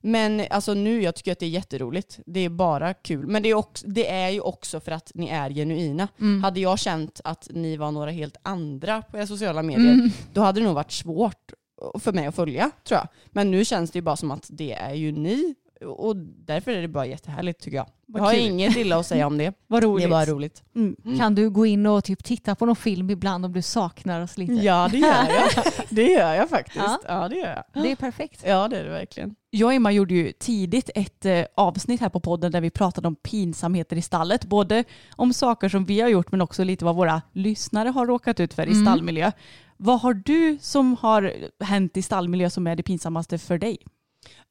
Men 0.01 0.41
alltså 0.49 0.73
nu, 0.73 1.01
jag 1.01 1.15
tycker 1.15 1.31
att 1.31 1.39
det 1.39 1.45
är 1.45 1.49
jätteroligt. 1.49 2.19
Det 2.25 2.39
är 2.39 2.49
bara 2.49 2.93
kul. 2.93 3.27
Men 3.27 3.43
det 3.43 3.49
är, 3.49 3.53
också, 3.53 3.87
det 3.87 4.09
är 4.11 4.29
ju 4.29 4.39
också 4.39 4.79
för 4.79 4.91
att 4.91 5.11
ni 5.15 5.27
är 5.27 5.49
genuina. 5.49 6.07
Mm. 6.19 6.43
Hade 6.43 6.59
jag 6.59 6.79
känt 6.79 7.21
att 7.23 7.47
ni 7.51 7.77
var 7.77 7.91
några 7.91 8.11
helt 8.11 8.37
andra 8.41 9.01
på 9.01 9.17
era 9.17 9.27
sociala 9.27 9.63
medier, 9.63 9.93
Mm. 9.93 10.09
då 10.33 10.41
hade 10.41 10.59
det 10.59 10.65
nog 10.65 10.75
varit 10.75 10.91
svårt 10.91 11.51
för 11.99 12.13
mig 12.13 12.25
att 12.25 12.35
följa 12.35 12.71
tror 12.83 12.97
jag. 12.97 13.07
Men 13.31 13.51
nu 13.51 13.65
känns 13.65 13.91
det 13.91 13.97
ju 13.97 14.03
bara 14.03 14.17
som 14.17 14.31
att 14.31 14.47
det 14.49 14.73
är 14.73 14.93
ju 14.93 15.11
ni 15.11 15.55
och 15.85 16.15
därför 16.17 16.71
är 16.71 16.81
det 16.81 16.87
bara 16.87 17.05
jättehärligt 17.05 17.61
tycker 17.61 17.77
jag. 17.77 17.87
Jag 18.13 18.23
har 18.23 18.31
kul. 18.31 18.39
inget 18.41 18.75
illa 18.77 18.97
att 18.99 19.05
säga 19.05 19.27
om 19.27 19.37
det. 19.37 19.53
Vad 19.67 19.83
Det 19.83 19.87
roligt. 19.87 20.05
är 20.05 20.09
bara 20.09 20.25
roligt. 20.25 20.63
Mm. 20.75 21.17
Kan 21.19 21.35
du 21.35 21.49
gå 21.49 21.65
in 21.65 21.85
och 21.85 22.03
typ 22.03 22.23
titta 22.23 22.55
på 22.55 22.65
någon 22.65 22.75
film 22.75 23.09
ibland 23.09 23.45
om 23.45 23.53
du 23.53 23.61
saknar 23.61 24.21
oss 24.21 24.37
lite? 24.37 24.53
Ja 24.53 24.87
det 24.91 24.97
gör 24.97 25.07
jag. 25.07 25.63
Det 25.89 26.03
gör 26.11 26.33
jag 26.33 26.49
faktiskt. 26.49 26.77
Ja. 26.85 26.99
Ja, 27.07 27.27
det 27.29 27.35
gör 27.35 27.63
jag. 27.73 27.83
Det 27.83 27.91
är 27.91 27.95
perfekt. 27.95 28.43
Ja 28.45 28.67
det 28.67 28.77
är 28.79 28.83
det 28.83 28.89
verkligen. 28.89 29.35
Jag 29.49 29.67
och 29.67 29.73
Emma 29.73 29.91
gjorde 29.91 30.13
ju 30.13 30.31
tidigt 30.31 30.89
ett 30.95 31.25
eh, 31.25 31.43
avsnitt 31.55 32.01
här 32.01 32.09
på 32.09 32.19
podden 32.19 32.51
där 32.51 32.61
vi 32.61 32.69
pratade 32.69 33.07
om 33.07 33.15
pinsamheter 33.15 33.95
i 33.95 34.01
stallet. 34.01 34.45
Både 34.45 34.83
om 35.15 35.33
saker 35.33 35.69
som 35.69 35.85
vi 35.85 36.01
har 36.01 36.09
gjort 36.09 36.31
men 36.31 36.41
också 36.41 36.63
lite 36.63 36.85
vad 36.85 36.95
våra 36.95 37.21
lyssnare 37.33 37.89
har 37.89 38.05
råkat 38.07 38.39
ut 38.39 38.53
för 38.53 38.67
i 38.67 38.71
Mm. 38.71 38.85
stallmiljö. 38.85 39.31
Vad 39.77 40.01
har 40.01 40.13
du 40.13 40.57
som 40.61 40.95
har 41.01 41.33
hänt 41.63 41.97
i 41.97 42.01
stallmiljö 42.01 42.49
som 42.49 42.67
är 42.67 42.75
det 42.75 42.83
pinsammaste 42.83 43.37
för 43.37 43.57
dig? 43.57 43.77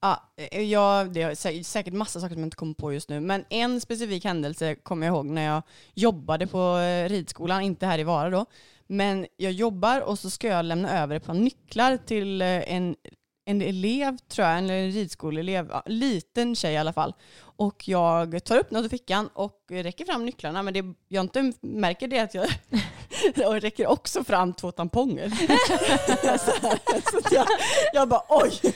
Ja, 0.00 0.32
eh, 0.36 0.62
ja, 0.62 1.06
det 1.10 1.22
är 1.22 1.62
säkert 1.62 1.94
massa 1.94 2.20
saker 2.20 2.34
som 2.34 2.40
jag 2.40 2.46
inte 2.46 2.56
kommer 2.56 2.74
på 2.74 2.92
just 2.92 3.08
nu. 3.08 3.20
Men 3.20 3.44
en 3.50 3.80
specifik 3.80 4.24
händelse 4.24 4.74
kommer 4.74 5.06
jag 5.06 5.14
ihåg 5.14 5.26
när 5.26 5.44
jag 5.44 5.62
jobbade 5.94 6.46
på 6.46 6.78
eh, 6.78 7.08
ridskolan, 7.08 7.62
inte 7.62 7.86
här 7.86 7.98
i 7.98 8.04
Vara 8.04 8.30
då. 8.30 8.46
Men 8.86 9.26
jag 9.36 9.52
jobbar 9.52 10.00
och 10.00 10.18
så 10.18 10.30
ska 10.30 10.48
jag 10.48 10.64
lämna 10.64 11.02
över 11.02 11.16
ett 11.16 11.26
par 11.26 11.34
nycklar 11.34 11.96
till 11.96 12.42
eh, 12.42 12.72
en, 12.72 12.96
en 13.44 13.62
elev, 13.62 14.16
tror 14.16 14.48
jag, 14.48 14.58
eller 14.58 14.74
en 14.74 14.90
ridskoleelev, 14.90 15.68
ja, 15.70 15.82
liten 15.86 16.56
tjej 16.56 16.74
i 16.74 16.76
alla 16.76 16.92
fall. 16.92 17.14
Och 17.40 17.88
jag 17.88 18.44
tar 18.44 18.58
upp 18.58 18.70
något 18.70 18.84
ur 18.84 18.88
fickan 18.88 19.28
och 19.32 19.64
räcker 19.70 20.04
fram 20.04 20.26
nycklarna, 20.26 20.62
men 20.62 20.74
det, 20.74 20.84
jag 21.08 21.24
inte 21.24 21.52
märker 21.60 22.08
det 22.08 22.18
att 22.18 22.34
jag 22.34 22.46
och 23.46 23.60
räcker 23.60 23.86
också 23.86 24.24
fram 24.24 24.52
två 24.54 24.72
tamponger. 24.72 25.28
så 26.38 26.68
här, 26.68 26.78
så 27.10 27.34
jag, 27.34 27.46
jag 27.92 28.08
bara 28.08 28.22
oj. 28.28 28.60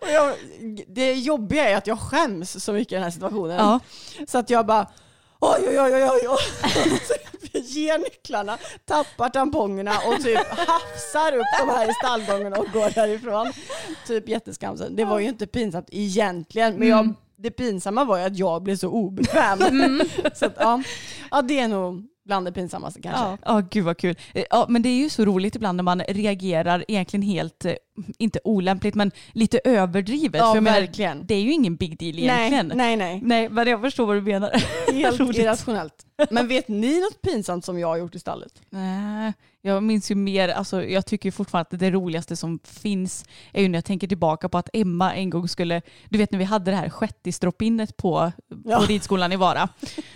och 0.00 0.08
jag, 0.08 0.34
det 0.88 1.12
jobbiga 1.12 1.68
är 1.68 1.76
att 1.76 1.86
jag 1.86 2.00
skäms 2.00 2.64
så 2.64 2.72
mycket 2.72 2.92
i 2.92 2.94
den 2.94 3.04
här 3.04 3.10
situationen. 3.10 3.56
Ja. 3.56 3.80
Så 4.26 4.38
att 4.38 4.50
jag 4.50 4.66
bara 4.66 4.86
oj 5.40 5.68
oj 5.68 5.80
oj 5.80 6.04
oj 6.04 6.28
oj. 6.28 6.38
Jag 7.52 7.62
ger 7.62 7.98
nycklarna, 7.98 8.58
tappar 8.84 9.28
tampongerna 9.28 9.92
och 10.08 10.22
typ 10.22 10.38
hafsar 10.38 11.36
upp 11.36 11.46
de 11.58 11.68
här 11.68 11.90
i 11.90 11.94
stallgången 11.94 12.52
och 12.52 12.66
går 12.72 12.94
därifrån. 12.94 13.52
Typ 14.06 14.28
jätteskamsen. 14.28 14.96
Det 14.96 15.04
var 15.04 15.18
ju 15.18 15.28
inte 15.28 15.46
pinsamt 15.46 15.88
egentligen 15.90 16.74
men 16.74 16.88
jag, 16.88 17.14
det 17.36 17.50
pinsamma 17.50 18.04
var 18.04 18.18
ju 18.18 18.24
att 18.24 18.38
jag 18.38 18.62
blev 18.62 18.76
så 18.76 18.88
obekväm. 18.88 19.58
Så 20.34 20.46
att, 20.46 20.54
ja. 20.58 20.82
ja 21.30 21.42
det 21.42 21.58
är 21.58 21.68
nog 21.68 22.06
bland 22.26 22.46
det 22.46 22.52
pinsammaste 22.52 23.00
kanske. 23.02 23.22
Ja, 23.24 23.38
ja 23.44 23.62
gud 23.70 23.84
vad 23.84 23.98
kul. 23.98 24.16
Eh, 24.34 24.44
Ja, 24.50 24.66
men 24.68 24.82
det 24.82 24.88
är 24.88 24.96
ju 24.96 25.08
så 25.08 25.24
roligt 25.24 25.56
ibland 25.56 25.76
när 25.76 25.82
man 25.82 26.00
reagerar 26.00 26.84
egentligen 26.88 27.22
helt, 27.22 27.64
eh, 27.64 27.72
inte 28.18 28.38
olämpligt, 28.44 28.94
men 28.94 29.10
lite 29.32 29.60
överdrivet. 29.64 30.38
Ja, 30.40 30.54
För 30.54 30.60
verkligen. 30.60 31.26
det 31.26 31.34
är 31.34 31.40
ju 31.40 31.52
ingen 31.52 31.76
big 31.76 31.98
deal 31.98 32.18
egentligen. 32.18 32.72
Nej, 32.74 32.96
nej, 32.96 32.96
nej. 32.96 33.20
Nej, 33.24 33.48
men 33.48 33.66
jag 33.66 33.80
förstår 33.80 34.06
vad 34.06 34.16
du 34.16 34.20
menar. 34.20 34.50
Helt 34.92 35.20
irrationellt. 35.20 36.06
Men 36.30 36.48
vet 36.48 36.68
ni 36.68 37.00
något 37.00 37.22
pinsamt 37.22 37.64
som 37.64 37.78
jag 37.78 37.88
har 37.88 37.96
gjort 37.96 38.14
i 38.14 38.18
stallet? 38.18 38.52
Nej, 38.70 39.32
jag 39.66 39.82
minns 39.82 40.10
ju 40.10 40.14
mer, 40.14 40.48
alltså 40.48 40.84
jag 40.84 41.06
tycker 41.06 41.30
fortfarande 41.30 41.68
att 41.72 41.80
det 41.80 41.90
roligaste 41.90 42.36
som 42.36 42.58
finns 42.64 43.24
är 43.52 43.62
ju 43.62 43.68
när 43.68 43.76
jag 43.76 43.84
tänker 43.84 44.06
tillbaka 44.08 44.48
på 44.48 44.58
att 44.58 44.68
Emma 44.72 45.14
en 45.14 45.30
gång 45.30 45.48
skulle, 45.48 45.82
du 46.08 46.18
vet 46.18 46.32
när 46.32 46.38
vi 46.38 46.44
hade 46.44 46.70
det 46.70 46.76
här 46.76 46.88
shettisdroppinnet 46.90 47.96
på, 47.96 48.32
Ja. 48.64 48.78
på 48.80 48.84
ridskolan 48.86 49.32
i 49.32 49.36
Vara. 49.36 49.68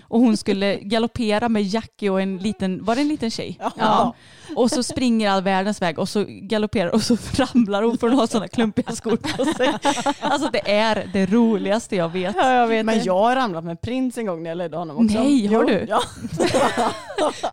Och 0.03 0.21
hon 0.21 0.37
skulle 0.37 0.77
galoppera 0.81 1.49
med 1.49 1.63
Jackie 1.63 2.11
och 2.11 2.21
en 2.21 2.37
liten, 2.39 2.85
var 2.85 2.95
det 2.95 3.01
en 3.01 3.09
liten 3.09 3.31
tjej? 3.31 3.59
Ja. 3.77 4.15
Och 4.57 4.71
så 4.71 4.83
springer 4.83 5.31
all 5.31 5.43
världens 5.43 5.83
väg 5.83 5.99
och 5.99 6.09
så 6.09 6.25
galopperar 6.29 6.91
och 6.91 7.03
så 7.03 7.17
ramlar 7.33 7.83
hon 7.83 7.99
för 7.99 8.09
hon 8.09 8.19
har 8.19 8.27
sådana 8.27 8.49
klumpiga 8.49 8.93
skor 8.93 9.17
på 9.17 9.45
sig. 9.45 9.73
Alltså 10.21 10.51
det 10.53 10.71
är 10.73 11.11
det 11.13 11.27
roligaste 11.27 11.97
jag 11.97 12.09
vet. 12.09 12.37
Ja, 12.37 12.53
jag 12.53 12.67
vet 12.67 12.87
Men 12.87 13.05
jag 13.05 13.19
har 13.19 13.37
ramlat 13.37 13.65
med 13.65 13.81
prins 13.81 14.19
en 14.19 14.27
gång 14.27 14.43
när 14.43 14.51
jag 14.51 14.59
ledde 14.59 14.77
honom 14.77 14.97
också. 14.97 15.19
Nej, 15.19 15.47
har 15.47 15.55
Jo, 15.63 15.69
du? 15.69 15.87
Ja. 15.89 16.03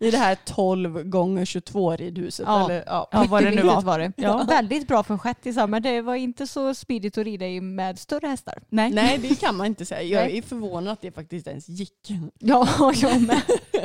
I 0.00 0.10
det 0.10 0.18
här 0.18 0.36
12 0.44 1.02
gånger 1.02 1.44
22 1.44 1.96
ridhuset. 1.96 2.46
Ja. 2.48 2.64
Eller, 2.64 2.84
ja. 2.86 3.08
Ja, 3.12 3.24
vad 3.28 3.44
det 3.44 3.50
nu 3.50 3.62
var. 3.62 3.82
var 3.82 3.98
det. 3.98 4.12
Ja. 4.16 4.44
Väldigt 4.48 4.88
bra 4.88 5.02
för 5.02 5.14
en 5.14 5.18
shettisar 5.18 5.66
men 5.66 5.82
det 5.82 6.02
var 6.02 6.14
inte 6.14 6.46
så 6.46 6.74
smidigt 6.74 7.18
att 7.18 7.24
rida 7.24 7.46
i 7.46 7.60
med 7.60 7.98
större 7.98 8.26
hästar. 8.26 8.58
Nej. 8.68 8.90
Nej 8.90 9.18
det 9.18 9.40
kan 9.40 9.56
man 9.56 9.66
inte 9.66 9.84
säga. 9.84 10.02
Jag 10.02 10.30
är 10.36 10.42
förvånad 10.42 10.92
att 10.92 11.00
det 11.00 11.12
faktiskt 11.12 11.46
ens 11.46 11.68
gick. 11.68 11.92
Ja, 12.38 12.68
jag 12.94 13.22
med. 13.22 13.42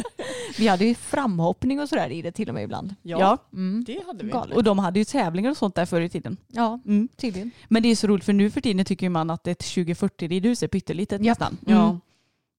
Vi 0.58 0.68
hade 0.68 0.86
ju 0.86 0.96
framhoppning 0.96 1.80
och 1.80 1.90
sådär 1.90 2.10
i 2.10 2.22
det 2.22 2.32
till 2.32 2.50
och 2.50 2.56
med 2.56 2.64
ibland. 2.64 2.96
Ja, 3.02 3.20
Ja. 3.20 3.38
Mm. 3.54 3.84
det 3.88 4.04
hade 4.08 4.24
vi. 4.26 4.32
Galet. 4.32 4.58
Och 4.58 4.64
de 4.64 4.80
hade 4.80 5.00
ju 5.00 5.06
tävlingar 5.06 5.52
och 5.52 5.58
sånt 5.58 5.76
där 5.76 5.86
förr 5.86 6.02
i 6.02 6.10
tiden. 6.10 6.38
Ja, 6.48 6.80
Mm. 6.86 7.08
tydligen. 7.16 7.52
Men 7.68 7.84
det 7.84 7.90
är 7.92 7.96
så 7.96 8.08
roligt 8.08 8.24
för 8.26 8.34
nu 8.34 8.52
för 8.52 8.62
tiden 8.62 8.86
tycker 8.86 9.10
man 9.10 9.30
att 9.30 9.48
ett 9.48 9.60
2040 9.60 10.28
ridhus 10.28 10.64
är 10.64 10.68
pyttelitet 10.68 11.22
Ja. 11.26 11.32
nästan. 11.32 11.58
Ja. 11.66 11.84
Mm. 11.86 12.02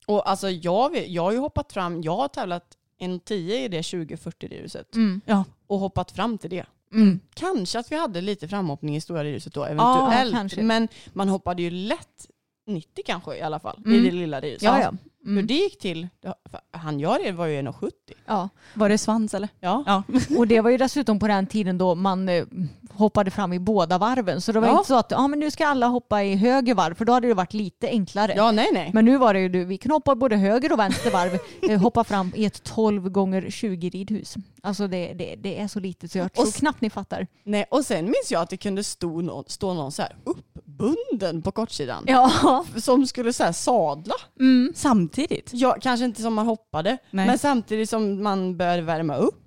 Och 0.06 0.30
alltså 0.30 0.50
jag, 0.50 1.06
jag 1.08 1.22
har 1.22 1.32
ju 1.32 1.38
hoppat 1.38 1.72
fram, 1.72 2.02
jag 2.02 2.16
har 2.16 2.28
tävlat 2.28 2.64
1.10 3.00 3.32
i 3.64 3.68
det 3.68 3.82
2040 3.82 4.48
ridhuset 4.48 4.94
Mm. 4.94 5.20
Ja. 5.26 5.44
och 5.66 5.78
hoppat 5.78 6.10
fram 6.12 6.38
till 6.38 6.50
det. 6.50 6.64
Mm. 6.92 7.20
Kanske 7.34 7.78
att 7.78 7.92
vi 7.92 7.96
hade 7.96 8.20
lite 8.20 8.48
framhoppning 8.48 8.96
i 8.96 9.00
stora 9.00 9.24
ridhuset 9.24 9.54
då, 9.54 9.60
Ja, 9.60 9.68
eventuellt. 9.68 10.32
kanske. 10.34 10.62
men 10.62 10.88
man 11.12 11.28
hoppade 11.28 11.62
ju 11.62 11.70
lätt 11.70 12.28
90 12.66 13.02
kanske 13.06 13.36
i 13.36 13.42
alla 13.42 13.60
fall 13.60 13.78
Mm. 13.86 13.92
i 13.98 14.10
det 14.10 14.16
lilla 14.16 14.40
ridhuset. 14.40 14.62
Ja, 14.62 14.80
ja. 14.80 14.92
Hur 15.24 15.30
Mm. 15.32 15.46
det 15.46 15.54
gick 15.54 15.78
till, 15.78 16.08
han 16.70 17.00
jag 17.00 17.24
red 17.24 17.34
var 17.34 17.46
ju 17.46 17.58
1,70. 17.62 17.90
ja. 18.26 18.48
Var 18.74 18.88
det 18.88 18.98
svans 18.98 19.34
eller? 19.34 19.48
Ja. 19.60 19.82
Ja. 19.86 20.02
Och 20.38 20.46
det 20.48 20.60
var 20.60 20.70
ju 20.70 20.76
dessutom 20.76 21.18
på 21.18 21.28
den 21.28 21.46
tiden 21.46 21.78
då 21.78 21.94
man 21.94 22.28
eh, 22.28 22.44
hoppade 22.92 23.30
fram 23.30 23.52
i 23.52 23.58
båda 23.58 23.98
varven. 23.98 24.40
Så 24.40 24.52
det 24.52 24.60
var 24.60 24.68
Ja. 24.68 24.72
inte 24.78 24.88
så 24.88 24.94
att 24.94 25.12
ah, 25.12 25.28
men 25.28 25.38
nu 25.40 25.50
ska 25.50 25.66
alla 25.66 25.86
hoppa 25.86 26.22
i 26.24 26.36
höger 26.36 26.74
varv 26.74 26.94
för 26.94 27.04
då 27.04 27.12
hade 27.12 27.28
det 27.28 27.34
varit 27.34 27.52
lite 27.54 27.88
enklare. 27.88 28.32
ja, 28.36 28.52
nej 28.52 28.68
nej. 28.72 28.90
Men 28.94 29.04
nu 29.04 29.16
var 29.18 29.34
det 29.34 29.40
ju 29.40 29.48
du, 29.48 29.64
vi 29.64 29.76
kan 29.78 29.90
hoppa 29.92 30.14
både 30.14 30.36
höger 30.36 30.72
och 30.72 30.78
vänster 30.78 31.10
varv, 31.10 31.38
eh, 31.70 31.80
hoppa 31.80 32.04
fram 32.04 32.32
i 32.34 32.44
ett 32.44 32.62
12 32.62 33.08
gånger 33.08 33.50
20 33.50 33.88
ridhus. 33.90 34.34
Alltså 34.62 34.86
det, 34.88 35.12
det, 35.14 35.34
det 35.36 35.60
är 35.60 35.68
så 35.68 35.80
litet 35.80 36.12
så 36.12 36.18
jag 36.18 36.32
tror 36.32 36.50
knappt 36.52 36.80
ni 36.80 36.90
fattar. 36.90 37.26
nej. 37.44 37.64
Och 37.70 37.84
sen 37.84 38.04
minns 38.04 38.30
jag 38.30 38.42
att 38.42 38.50
det 38.50 38.56
kunde 38.56 38.84
stå 38.84 39.20
någon, 39.20 39.44
stå 39.46 39.74
någon 39.74 39.92
så 39.92 40.02
här 40.02 40.16
uppbunden 40.24 41.42
på 41.42 41.52
kortsidan. 41.52 42.04
Ja. 42.06 42.64
Som 42.76 43.06
skulle 43.06 43.32
så 43.32 43.44
här 43.44 43.52
sadla. 43.52 44.14
Samtidigt? 44.74 45.13
Ja, 45.52 45.76
kanske 45.80 46.04
inte 46.04 46.22
som 46.22 46.34
man 46.34 46.46
hoppade, 46.46 46.98
Nej. 47.10 47.26
men 47.26 47.38
samtidigt 47.38 47.90
som 47.90 48.22
man 48.22 48.56
bör 48.56 48.78
värma 48.78 49.16
upp. 49.16 49.40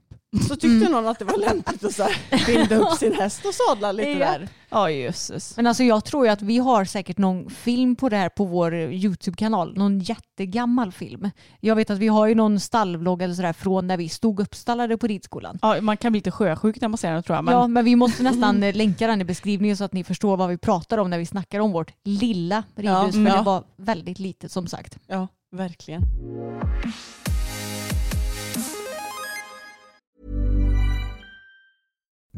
så 0.47 0.55
tyckte 0.55 0.89
någon 0.89 1.07
att 1.07 1.19
det 1.19 1.25
var 1.25 1.37
lämpligt 1.37 1.83
att 1.83 1.93
så 1.93 2.03
här 2.03 2.45
binda 2.45 2.75
upp 2.75 2.97
sin 2.97 3.13
häst 3.13 3.45
och 3.45 3.53
sadla 3.53 3.91
lite 3.91 4.09
Ja. 4.09 4.17
där. 4.19 4.47
Ja 4.69 4.91
jösses. 4.91 5.53
Men 5.55 5.67
alltså 5.67 5.83
jag 5.83 6.05
tror 6.05 6.25
ju 6.25 6.31
att 6.31 6.41
vi 6.41 6.57
har 6.57 6.85
säkert 6.85 7.17
någon 7.17 7.49
film 7.49 7.95
på 7.95 8.09
det 8.09 8.17
här 8.17 8.29
på 8.29 8.45
vår 8.45 8.75
YouTube-kanal. 8.75 9.77
Någon 9.77 9.99
jättegammal 9.99 10.91
film. 10.91 11.29
Jag 11.59 11.75
vet 11.75 11.89
att 11.89 11.97
vi 11.97 12.07
har 12.07 12.27
ju 12.27 12.35
någon 12.35 12.59
stallvlogg 12.59 13.21
eller 13.21 13.33
sådär 13.33 13.53
från 13.53 13.87
när 13.87 13.97
vi 13.97 14.09
stod 14.09 14.39
uppstallade 14.39 14.97
på 14.97 15.07
ridskolan. 15.07 15.59
Ja, 15.61 15.81
man 15.81 15.97
kan 15.97 16.11
bli 16.11 16.17
lite 16.17 16.31
sjösjuk 16.31 16.81
när 16.81 16.87
man 16.87 16.97
ser 16.97 17.13
den 17.13 17.23
tror 17.23 17.35
jag. 17.35 17.43
Men 17.45 17.53
Ja, 17.53 17.67
men 17.67 17.85
vi 17.85 17.95
måste 17.95 18.23
nästan 18.31 18.59
länka 18.59 19.07
den 19.07 19.21
i 19.21 19.25
beskrivningen 19.25 19.77
så 19.77 19.83
att 19.83 19.93
ni 19.93 20.03
förstår 20.03 20.37
vad 20.37 20.49
vi 20.49 20.57
pratar 20.57 20.97
om 20.97 21.09
när 21.09 21.17
vi 21.17 21.25
snackar 21.25 21.59
om 21.59 21.71
vårt 21.71 21.91
lilla 22.03 22.63
ridhus. 22.75 22.93
Ja, 22.95 23.11
för 23.11 23.19
ja. 23.19 23.35
det 23.35 23.41
var 23.43 23.63
väldigt 23.77 24.19
litet 24.19 24.51
som 24.51 24.67
sagt. 24.67 24.97
Ja, 25.07 25.27
verkligen. 25.51 26.05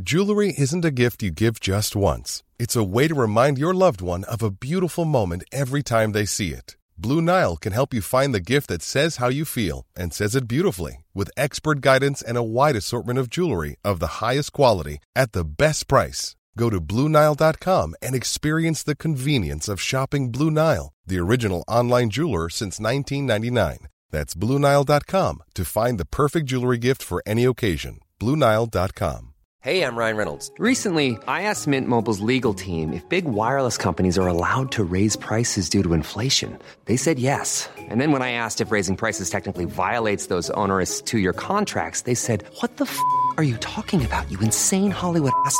Jewelry 0.02 0.54
isn't 0.58 0.86
a 0.86 0.92
gift 0.92 1.22
you 1.22 1.30
give 1.30 1.60
just 1.60 1.94
once. 1.96 2.42
It's 2.58 2.76
a 2.76 2.84
way 2.84 3.10
to 3.10 3.14
remind 3.16 3.58
your 3.58 3.74
loved 3.74 4.02
one 4.02 4.24
of 4.24 4.42
a 4.42 4.50
beautiful 4.50 5.04
moment 5.04 5.44
every 5.52 5.84
time 5.84 6.14
they 6.14 6.26
see 6.26 6.54
it. 6.54 6.78
Blue 6.98 7.22
Nile 7.22 7.58
can 7.58 7.74
help 7.74 7.94
you 7.94 8.02
find 8.02 8.34
the 8.34 8.40
gift 8.40 8.68
that 8.68 8.82
says 8.82 9.18
how 9.18 9.30
you 9.30 9.46
feel 9.46 9.86
and 9.96 10.14
says 10.14 10.36
it 10.36 10.48
beautifully 10.48 11.06
with 11.14 11.32
expert 11.36 11.82
guidance 11.82 12.22
and 12.22 12.38
a 12.38 12.44
wide 12.44 12.76
assortment 12.76 13.20
of 13.20 13.30
jewelry 13.30 13.76
of 13.84 14.00
the 14.00 14.20
highest 14.22 14.54
quality 14.54 15.00
at 15.16 15.34
the 15.34 15.46
best 15.46 15.88
price. 15.88 16.36
Go 16.58 16.70
to 16.70 16.82
BlueNile.com 16.82 17.96
and 18.02 18.16
experience 18.16 18.84
the 18.84 18.96
convenience 18.96 19.68
of 19.68 19.82
shopping 19.82 20.32
Blue 20.32 20.52
Nile, 20.52 20.94
the 21.10 21.20
original 21.20 21.64
online 21.68 22.10
jeweler 22.10 22.50
since 22.50 22.80
1999. 22.80 23.88
That's 24.12 24.34
BlueNile.com 24.34 25.44
to 25.56 25.66
find 25.66 26.00
the 26.00 26.06
perfect 26.06 26.46
jewelry 26.48 26.78
gift 26.78 27.04
for 27.04 27.22
any 27.26 27.44
occasion. 27.44 28.00
BlueNile.com. 28.20 29.34
Hey, 29.62 29.84
I'm 29.84 29.98
Ryan 29.98 30.16
Reynolds. 30.16 30.52
Recently, 30.58 31.18
I 31.28 31.42
asked 31.42 31.68
Mint 31.68 31.86
Mobile's 31.86 32.22
legal 32.22 32.54
team 32.54 32.94
if 32.94 33.04
big 33.10 33.26
wireless 33.26 33.78
companies 33.78 34.18
are 34.18 34.26
allowed 34.26 34.72
to 34.72 34.86
raise 34.86 35.18
prices 35.18 35.68
due 35.68 35.84
to 35.84 35.92
inflation. 35.94 36.58
They 36.86 36.96
said 36.96 37.20
yes. 37.20 37.68
And 37.78 38.00
then 38.00 38.14
when 38.14 38.22
I 38.22 38.32
asked 38.32 38.62
if 38.62 38.72
raising 38.72 38.96
prices 38.96 39.30
technically 39.30 39.66
violates 39.66 40.28
those 40.28 40.50
onerous 40.52 41.02
two 41.02 41.20
year 41.20 41.34
contracts, 41.34 42.04
they 42.04 42.16
said, 42.16 42.46
What 42.62 42.78
the 42.78 42.86
f 42.86 42.98
are 43.36 43.44
you 43.44 43.58
talking 43.58 44.06
about, 44.06 44.32
you 44.32 44.40
insane 44.40 44.92
Hollywood 44.92 45.34
ass? 45.46 45.60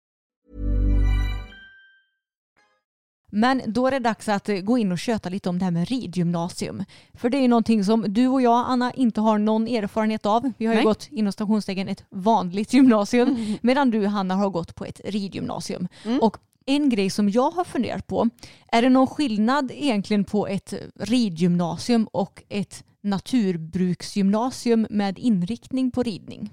Men 3.33 3.61
då 3.67 3.87
är 3.87 3.91
det 3.91 3.99
dags 3.99 4.29
att 4.29 4.49
eh, 4.49 4.57
gå 4.57 4.77
in 4.77 4.91
och 4.91 4.99
köta 4.99 5.29
lite 5.29 5.49
om 5.49 5.59
det 5.59 5.65
här 5.65 5.71
med 5.71 5.89
ridgymnasium. 5.89 6.83
För 7.13 7.29
det 7.29 7.37
är 7.37 7.41
ju 7.41 7.47
någonting 7.47 7.83
som 7.83 8.05
du 8.13 8.27
och 8.27 8.41
jag, 8.41 8.65
Anna, 8.67 8.93
inte 8.93 9.21
har 9.21 9.37
någon 9.37 9.67
erfarenhet 9.67 10.25
av. 10.25 10.51
Vi 10.57 10.65
har 10.65 10.73
ju 10.73 10.77
Nej. 10.77 10.85
gått 10.85 11.07
inom 11.11 11.33
stationstecken 11.33 11.87
ett 11.87 12.03
vanligt 12.09 12.73
gymnasium 12.73 13.57
medan 13.61 13.91
du, 13.91 14.07
Hanna, 14.07 14.35
har 14.35 14.49
gått 14.49 14.75
på 14.75 14.85
ett 14.85 15.01
ridgymnasium. 15.05 15.87
Och 16.21 16.37
en 16.65 16.89
grej 16.89 17.09
som 17.09 17.29
jag 17.29 17.51
har 17.51 17.63
funderat 17.63 18.07
på, 18.07 18.29
är 18.67 18.81
det 18.81 18.89
någon 18.89 19.07
skillnad 19.07 19.71
egentligen 19.73 20.23
på 20.23 20.47
ett 20.47 20.73
ridgymnasium 20.95 22.07
och 22.11 22.43
ett 22.49 22.83
naturbruksgymnasium 23.01 24.87
med 24.89 25.19
inriktning 25.19 25.91
på 25.91 26.03
ridning? 26.03 26.49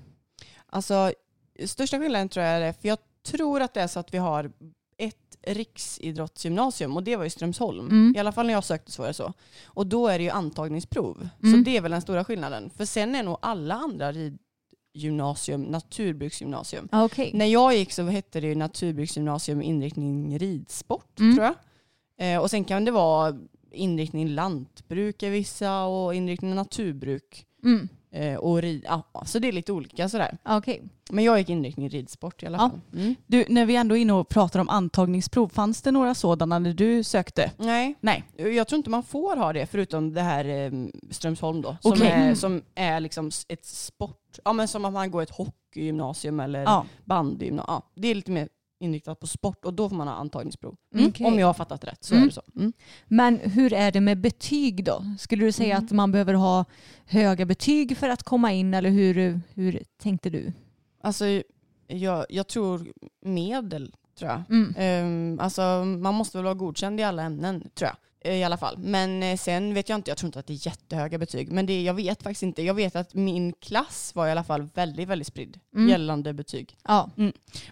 Alltså, 0.67 1.13
största 1.65 1.99
skillnaden 1.99 2.29
tror 2.29 2.47
jag 2.47 2.55
är 2.55 2.61
det, 2.61 2.73
för 2.73 2.89
jag 2.89 2.99
tror 3.27 3.61
att 3.61 3.75
det 3.75 3.81
är 3.81 3.87
så 3.87 4.01
att 4.01 4.15
vi 4.15 4.19
har 4.19 4.53
riksidrottsgymnasium 5.55 6.97
och 6.97 7.03
det 7.03 7.17
var 7.17 7.25
i 7.25 7.31
Strömsholm. 7.31 7.87
Mm. 7.87 8.13
I 8.17 8.19
alla 8.19 8.33
fall 8.33 8.47
när 8.47 8.53
jag 8.55 8.65
sökte 8.65 8.93
så 8.93 9.03
var 9.03 9.07
det 9.09 9.15
så. 9.15 9.33
Och 9.67 9.87
då 9.87 10.07
är 10.09 10.19
det 10.19 10.25
ju 10.25 10.31
antagningsprov. 10.31 11.29
Så 11.41 11.47
Mm. 11.47 11.65
det 11.65 11.77
är 11.77 11.81
väl 11.81 11.91
den 11.91 12.03
stora 12.03 12.25
skillnaden. 12.25 12.71
För 12.71 12.85
sen 12.85 13.15
är 13.15 13.23
nog 13.23 13.37
alla 13.43 13.75
andra 13.75 14.13
ridgymnasium 14.95 15.63
naturbruksgymnasium. 15.63 16.89
Okej. 16.93 17.31
När 17.35 17.47
jag 17.47 17.75
gick 17.77 17.93
så 17.93 18.03
hette 18.03 18.41
det 18.41 18.47
ju 18.47 18.55
naturbruksgymnasium 18.55 19.63
inriktning 19.63 20.39
ridsport 20.39 21.19
Mm. 21.21 21.37
tror 21.37 21.47
jag. 21.47 21.55
Eh, 22.21 22.41
och 22.41 22.51
sen 22.51 22.65
kan 22.65 22.85
det 22.85 22.91
vara 22.91 23.39
inriktning 23.73 24.29
lantbruk 24.29 25.23
är 25.23 25.31
vissa 25.31 25.85
och 25.85 26.15
inriktning 26.15 26.55
naturbruk. 26.55 27.45
Mm. 27.65 27.89
Eh, 28.19 28.35
och 28.37 28.63
rid, 28.63 28.85
ja, 28.87 29.03
så 29.27 29.39
det 29.39 29.49
är 29.49 29.53
lite 29.53 29.73
olika 29.73 30.09
sådär. 30.09 30.37
Okej. 30.45 30.83
Men 31.11 31.25
jag 31.25 31.39
gick 31.39 31.49
inriktning 31.49 31.89
ridsport 31.89 32.43
i 32.43 32.47
alla 32.47 32.59
Ja. 32.59 32.71
fall. 32.71 32.81
Mm. 33.03 33.15
Du, 33.27 33.45
när 33.49 33.67
vi 33.67 33.77
ändå 33.77 33.97
är 33.97 34.01
inne 34.01 34.13
och 34.13 34.29
pratar 34.29 34.61
om 34.61 34.69
antagningsprov, 34.69 35.49
fanns 35.49 35.83
det 35.83 35.91
några 35.91 36.15
sådana 36.15 36.59
när 36.59 36.73
du 36.73 37.03
sökte? 37.05 37.51
Nej, 37.57 37.95
Nej. 38.01 38.25
jag 38.37 38.69
tror 38.69 38.77
inte 38.77 38.91
man 38.91 39.03
får 39.03 39.37
ha 39.37 39.53
det 39.53 39.67
förutom 39.67 40.15
det 40.15 40.21
här 40.23 40.45
eh, 40.45 40.71
Strömsholm 41.11 41.63
då. 41.63 41.77
Som 41.81 41.93
Okej. 41.93 42.09
är, 42.11 42.35
som 42.35 42.63
är 42.75 43.01
liksom 43.01 43.31
ett 43.49 43.65
sport, 43.67 44.39
ja 44.45 44.53
men 44.53 44.69
som 44.69 44.85
att 44.85 44.93
man 44.93 45.11
går 45.11 45.23
ett 45.23 45.31
hockeygymnasium 45.31 46.41
eller 46.41 46.63
Ja. 46.63 46.85
bandygymnasium. 47.05 47.65
Ja, 47.69 47.83
det 47.95 48.09
är 48.09 48.15
lite 48.15 48.31
mer 48.31 48.49
inriktat 48.81 49.21
på 49.21 49.27
sport 49.27 49.65
och 49.65 49.75
då 49.75 49.89
får 49.89 49.97
man 49.97 50.09
ha 50.09 50.15
antagningsprov. 50.15 50.77
Mm. 50.95 51.07
Okej. 51.09 51.27
Om 51.27 51.39
jag 51.39 51.47
har 51.47 51.55
fattat 51.55 51.85
rätt 51.85 52.05
så 52.05 52.15
Mm. 52.15 52.23
är 52.23 52.27
det 52.29 52.35
så. 52.35 52.43
Mm. 52.57 52.73
Men 53.07 53.39
hur 53.39 53.73
är 53.73 53.93
det 53.93 54.01
med 54.01 54.21
betyg 54.21 54.85
då? 54.85 55.05
Skulle 55.19 55.45
du 55.45 55.53
säga 55.53 55.75
Mm. 55.75 55.85
att 55.85 55.93
man 55.93 56.13
behöver 56.13 56.35
ha 56.35 56.65
höga 57.07 57.47
betyg 57.47 57.97
för 57.97 58.09
att 58.09 58.23
komma 58.23 58.53
in 58.53 58.75
eller 58.75 58.91
hur, 58.91 59.41
hur 59.55 59.83
tänkte 60.03 60.31
du? 60.31 60.53
Alltså 61.03 61.25
jag, 61.87 62.27
jag 62.29 62.47
tror 62.47 62.93
medel 63.21 63.95
tror 64.19 64.31
jag. 64.31 64.43
Mm. 64.51 64.75
Ehm, 64.77 65.41
alltså 65.41 65.63
man 65.85 66.15
måste 66.15 66.39
väl 66.39 66.45
vara 66.45 66.55
godkänd 66.55 67.01
i 67.01 67.03
alla 67.03 67.23
ämnen 67.23 67.61
tror 67.75 67.89
jag. 67.89 67.97
Eh, 68.21 68.35
I 68.35 68.45
alla 68.45 68.57
fall. 68.57 68.79
Men 68.79 69.23
eh, 69.23 69.37
sen 69.37 69.75
vet 69.75 69.89
jag 69.89 69.97
inte, 69.99 70.11
jag 70.11 70.19
tror 70.19 70.29
inte 70.29 70.39
att 70.39 70.47
det 70.47 70.53
är 70.53 70.67
jättehöga 70.67 71.19
betyg. 71.19 71.53
Men 71.53 71.67
det, 71.67 71.83
jag 71.83 71.95
vet 71.95 72.23
faktiskt 72.23 72.43
inte. 72.43 72.63
Jag 72.63 72.75
vet 72.75 72.97
att 72.97 73.15
min 73.15 73.53
klass 73.53 74.13
var 74.15 74.27
i 74.27 74.31
alla 74.31 74.45
fall 74.45 74.69
väldigt, 74.75 75.09
väldigt 75.09 75.27
spridd 75.29 75.61
Mm. 75.75 75.89
gällande 75.89 76.33
betyg. 76.33 76.77
Ja. 76.85 77.11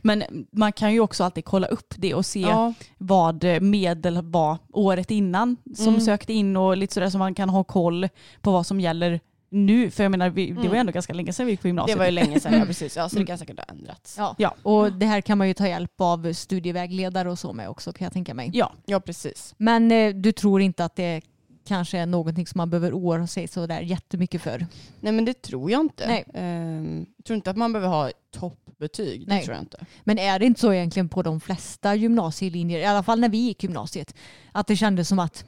Men 0.02 0.46
man 0.52 0.72
kan 0.72 0.92
ju 0.92 1.00
också 1.00 1.24
alltid 1.24 1.44
kolla 1.44 1.66
upp 1.66 1.94
det 1.96 2.14
och 2.14 2.26
se 2.26 2.40
Ja, 2.40 2.72
vad 2.98 3.44
medel 3.62 4.22
var 4.22 4.58
året 4.72 5.10
innan 5.10 5.56
som 5.74 5.88
Mm. 5.88 6.00
sökte 6.00 6.32
in 6.32 6.56
och 6.56 6.76
lite 6.76 6.94
sådär 6.94 7.10
så 7.10 7.18
man 7.18 7.34
kan 7.34 7.48
ha 7.48 7.64
koll 7.64 8.08
på 8.40 8.52
vad 8.52 8.66
som 8.66 8.80
gäller 8.80 9.20
nu. 9.56 9.90
För 9.90 10.02
jag 10.02 10.10
menar, 10.10 10.30
vi, 10.30 10.46
det 10.46 10.54
var 10.54 10.62
ju 10.62 10.68
Mm. 10.68 10.80
ändå 10.80 10.92
ganska 10.92 11.12
länge 11.12 11.32
sedan 11.32 11.46
vi 11.46 11.52
gick 11.52 11.60
på 11.60 11.64
det 11.66 11.68
gymnasiet. 11.68 11.98
var 11.98 12.04
ju 12.04 12.10
länge 12.10 12.40
sedan, 12.40 12.52
ja 12.58 12.64
precis. 12.66 12.96
Ja, 12.96 13.08
så 13.08 13.18
det 13.18 13.26
kan 13.26 13.38
säkert 13.38 13.56
ha 13.58 13.64
ändrats. 13.64 14.14
ja. 14.18 14.34
Ja. 14.38 14.54
Och 14.62 14.92
det 14.92 15.06
här 15.06 15.20
kan 15.20 15.38
man 15.38 15.48
ju 15.48 15.54
ta 15.54 15.68
hjälp 15.68 16.00
av 16.00 16.32
studievägledare 16.32 17.30
och 17.30 17.38
så 17.38 17.52
med 17.52 17.68
också 17.68 17.92
kan 17.92 18.04
jag 18.04 18.12
tänka 18.12 18.34
mig. 18.34 18.50
Ja, 18.54 18.72
Ja, 18.86 19.00
precis. 19.00 19.54
Men 19.58 19.92
eh, 19.92 20.14
du 20.14 20.32
tror 20.32 20.60
inte 20.60 20.84
att 20.84 20.96
det 20.96 21.20
kanske 21.68 21.98
är 21.98 22.06
någonting 22.06 22.46
som 22.46 22.58
man 22.58 22.70
behöver 22.70 22.92
oroa 22.92 23.26
sig 23.26 23.48
så 23.48 23.66
där 23.66 23.80
jättemycket 23.80 24.42
för? 24.42 24.66
Nej 25.00 25.12
men 25.12 25.24
det 25.24 25.42
tror 25.42 25.70
jag 25.70 25.80
inte. 25.80 26.06
Nej. 26.08 26.24
Ehm, 26.34 27.06
jag 27.16 27.24
tror 27.24 27.36
inte 27.36 27.50
att 27.50 27.56
man 27.56 27.72
behöver 27.72 27.88
ha 27.88 28.10
toppbetyg. 28.30 29.20
Det 29.20 29.34
Nej. 29.34 29.44
tror 29.44 29.54
jag 29.56 29.62
inte. 29.62 29.86
Men 30.04 30.18
är 30.18 30.38
det 30.38 30.46
inte 30.46 30.60
så 30.60 30.72
egentligen 30.72 31.08
på 31.08 31.22
de 31.22 31.40
flesta 31.40 31.94
gymnasielinjer, 31.94 32.78
i 32.78 32.84
alla 32.84 33.02
fall 33.02 33.20
när 33.20 33.28
vi 33.28 33.38
gick 33.38 33.62
gymnasiet, 33.62 34.14
att 34.52 34.66
det 34.66 34.76
kändes 34.76 35.08
som 35.08 35.18
att 35.18 35.44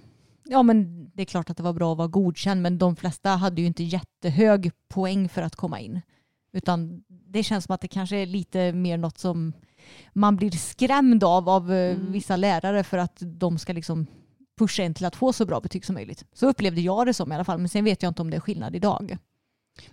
ja 0.48 0.62
men 0.62 1.10
det 1.14 1.22
är 1.22 1.26
klart 1.26 1.50
att 1.50 1.56
det 1.56 1.62
var 1.62 1.72
bra 1.72 1.92
att 1.92 1.98
vara 1.98 2.08
godkänd 2.08 2.62
men 2.62 2.78
de 2.78 2.96
flesta 2.96 3.30
hade 3.30 3.60
ju 3.60 3.66
inte 3.66 3.84
jättehög 3.84 4.70
poäng 4.88 5.28
för 5.28 5.42
att 5.42 5.56
komma 5.56 5.80
in. 5.80 6.00
Utan 6.52 7.02
det 7.08 7.42
känns 7.42 7.64
som 7.64 7.74
att 7.74 7.80
det 7.80 7.88
kanske 7.88 8.16
är 8.16 8.26
lite 8.26 8.72
mer 8.72 8.96
något 8.96 9.18
som 9.18 9.52
man 10.12 10.36
blir 10.36 10.50
skrämd 10.50 11.24
av 11.24 11.48
av 11.48 11.72
eh, 11.72 11.96
Mm. 11.96 12.12
vissa 12.12 12.36
lärare 12.36 12.84
för 12.84 12.98
att 12.98 13.22
de 13.26 13.58
ska 13.58 13.72
liksom 13.72 14.06
pusha 14.58 14.82
en 14.82 14.94
till 14.94 15.06
att 15.06 15.16
få 15.16 15.32
så 15.32 15.46
bra 15.46 15.60
betyg 15.60 15.84
som 15.84 15.94
möjligt. 15.94 16.24
Så 16.32 16.46
upplevde 16.48 16.80
jag 16.80 17.06
det 17.06 17.14
som 17.14 17.32
i 17.32 17.34
alla 17.34 17.44
fall 17.44 17.58
men 17.58 17.68
sen 17.68 17.84
vet 17.84 18.02
jag 18.02 18.10
inte 18.10 18.22
om 18.22 18.30
det 18.30 18.36
är 18.36 18.40
skillnad 18.40 18.76
idag. 18.76 19.18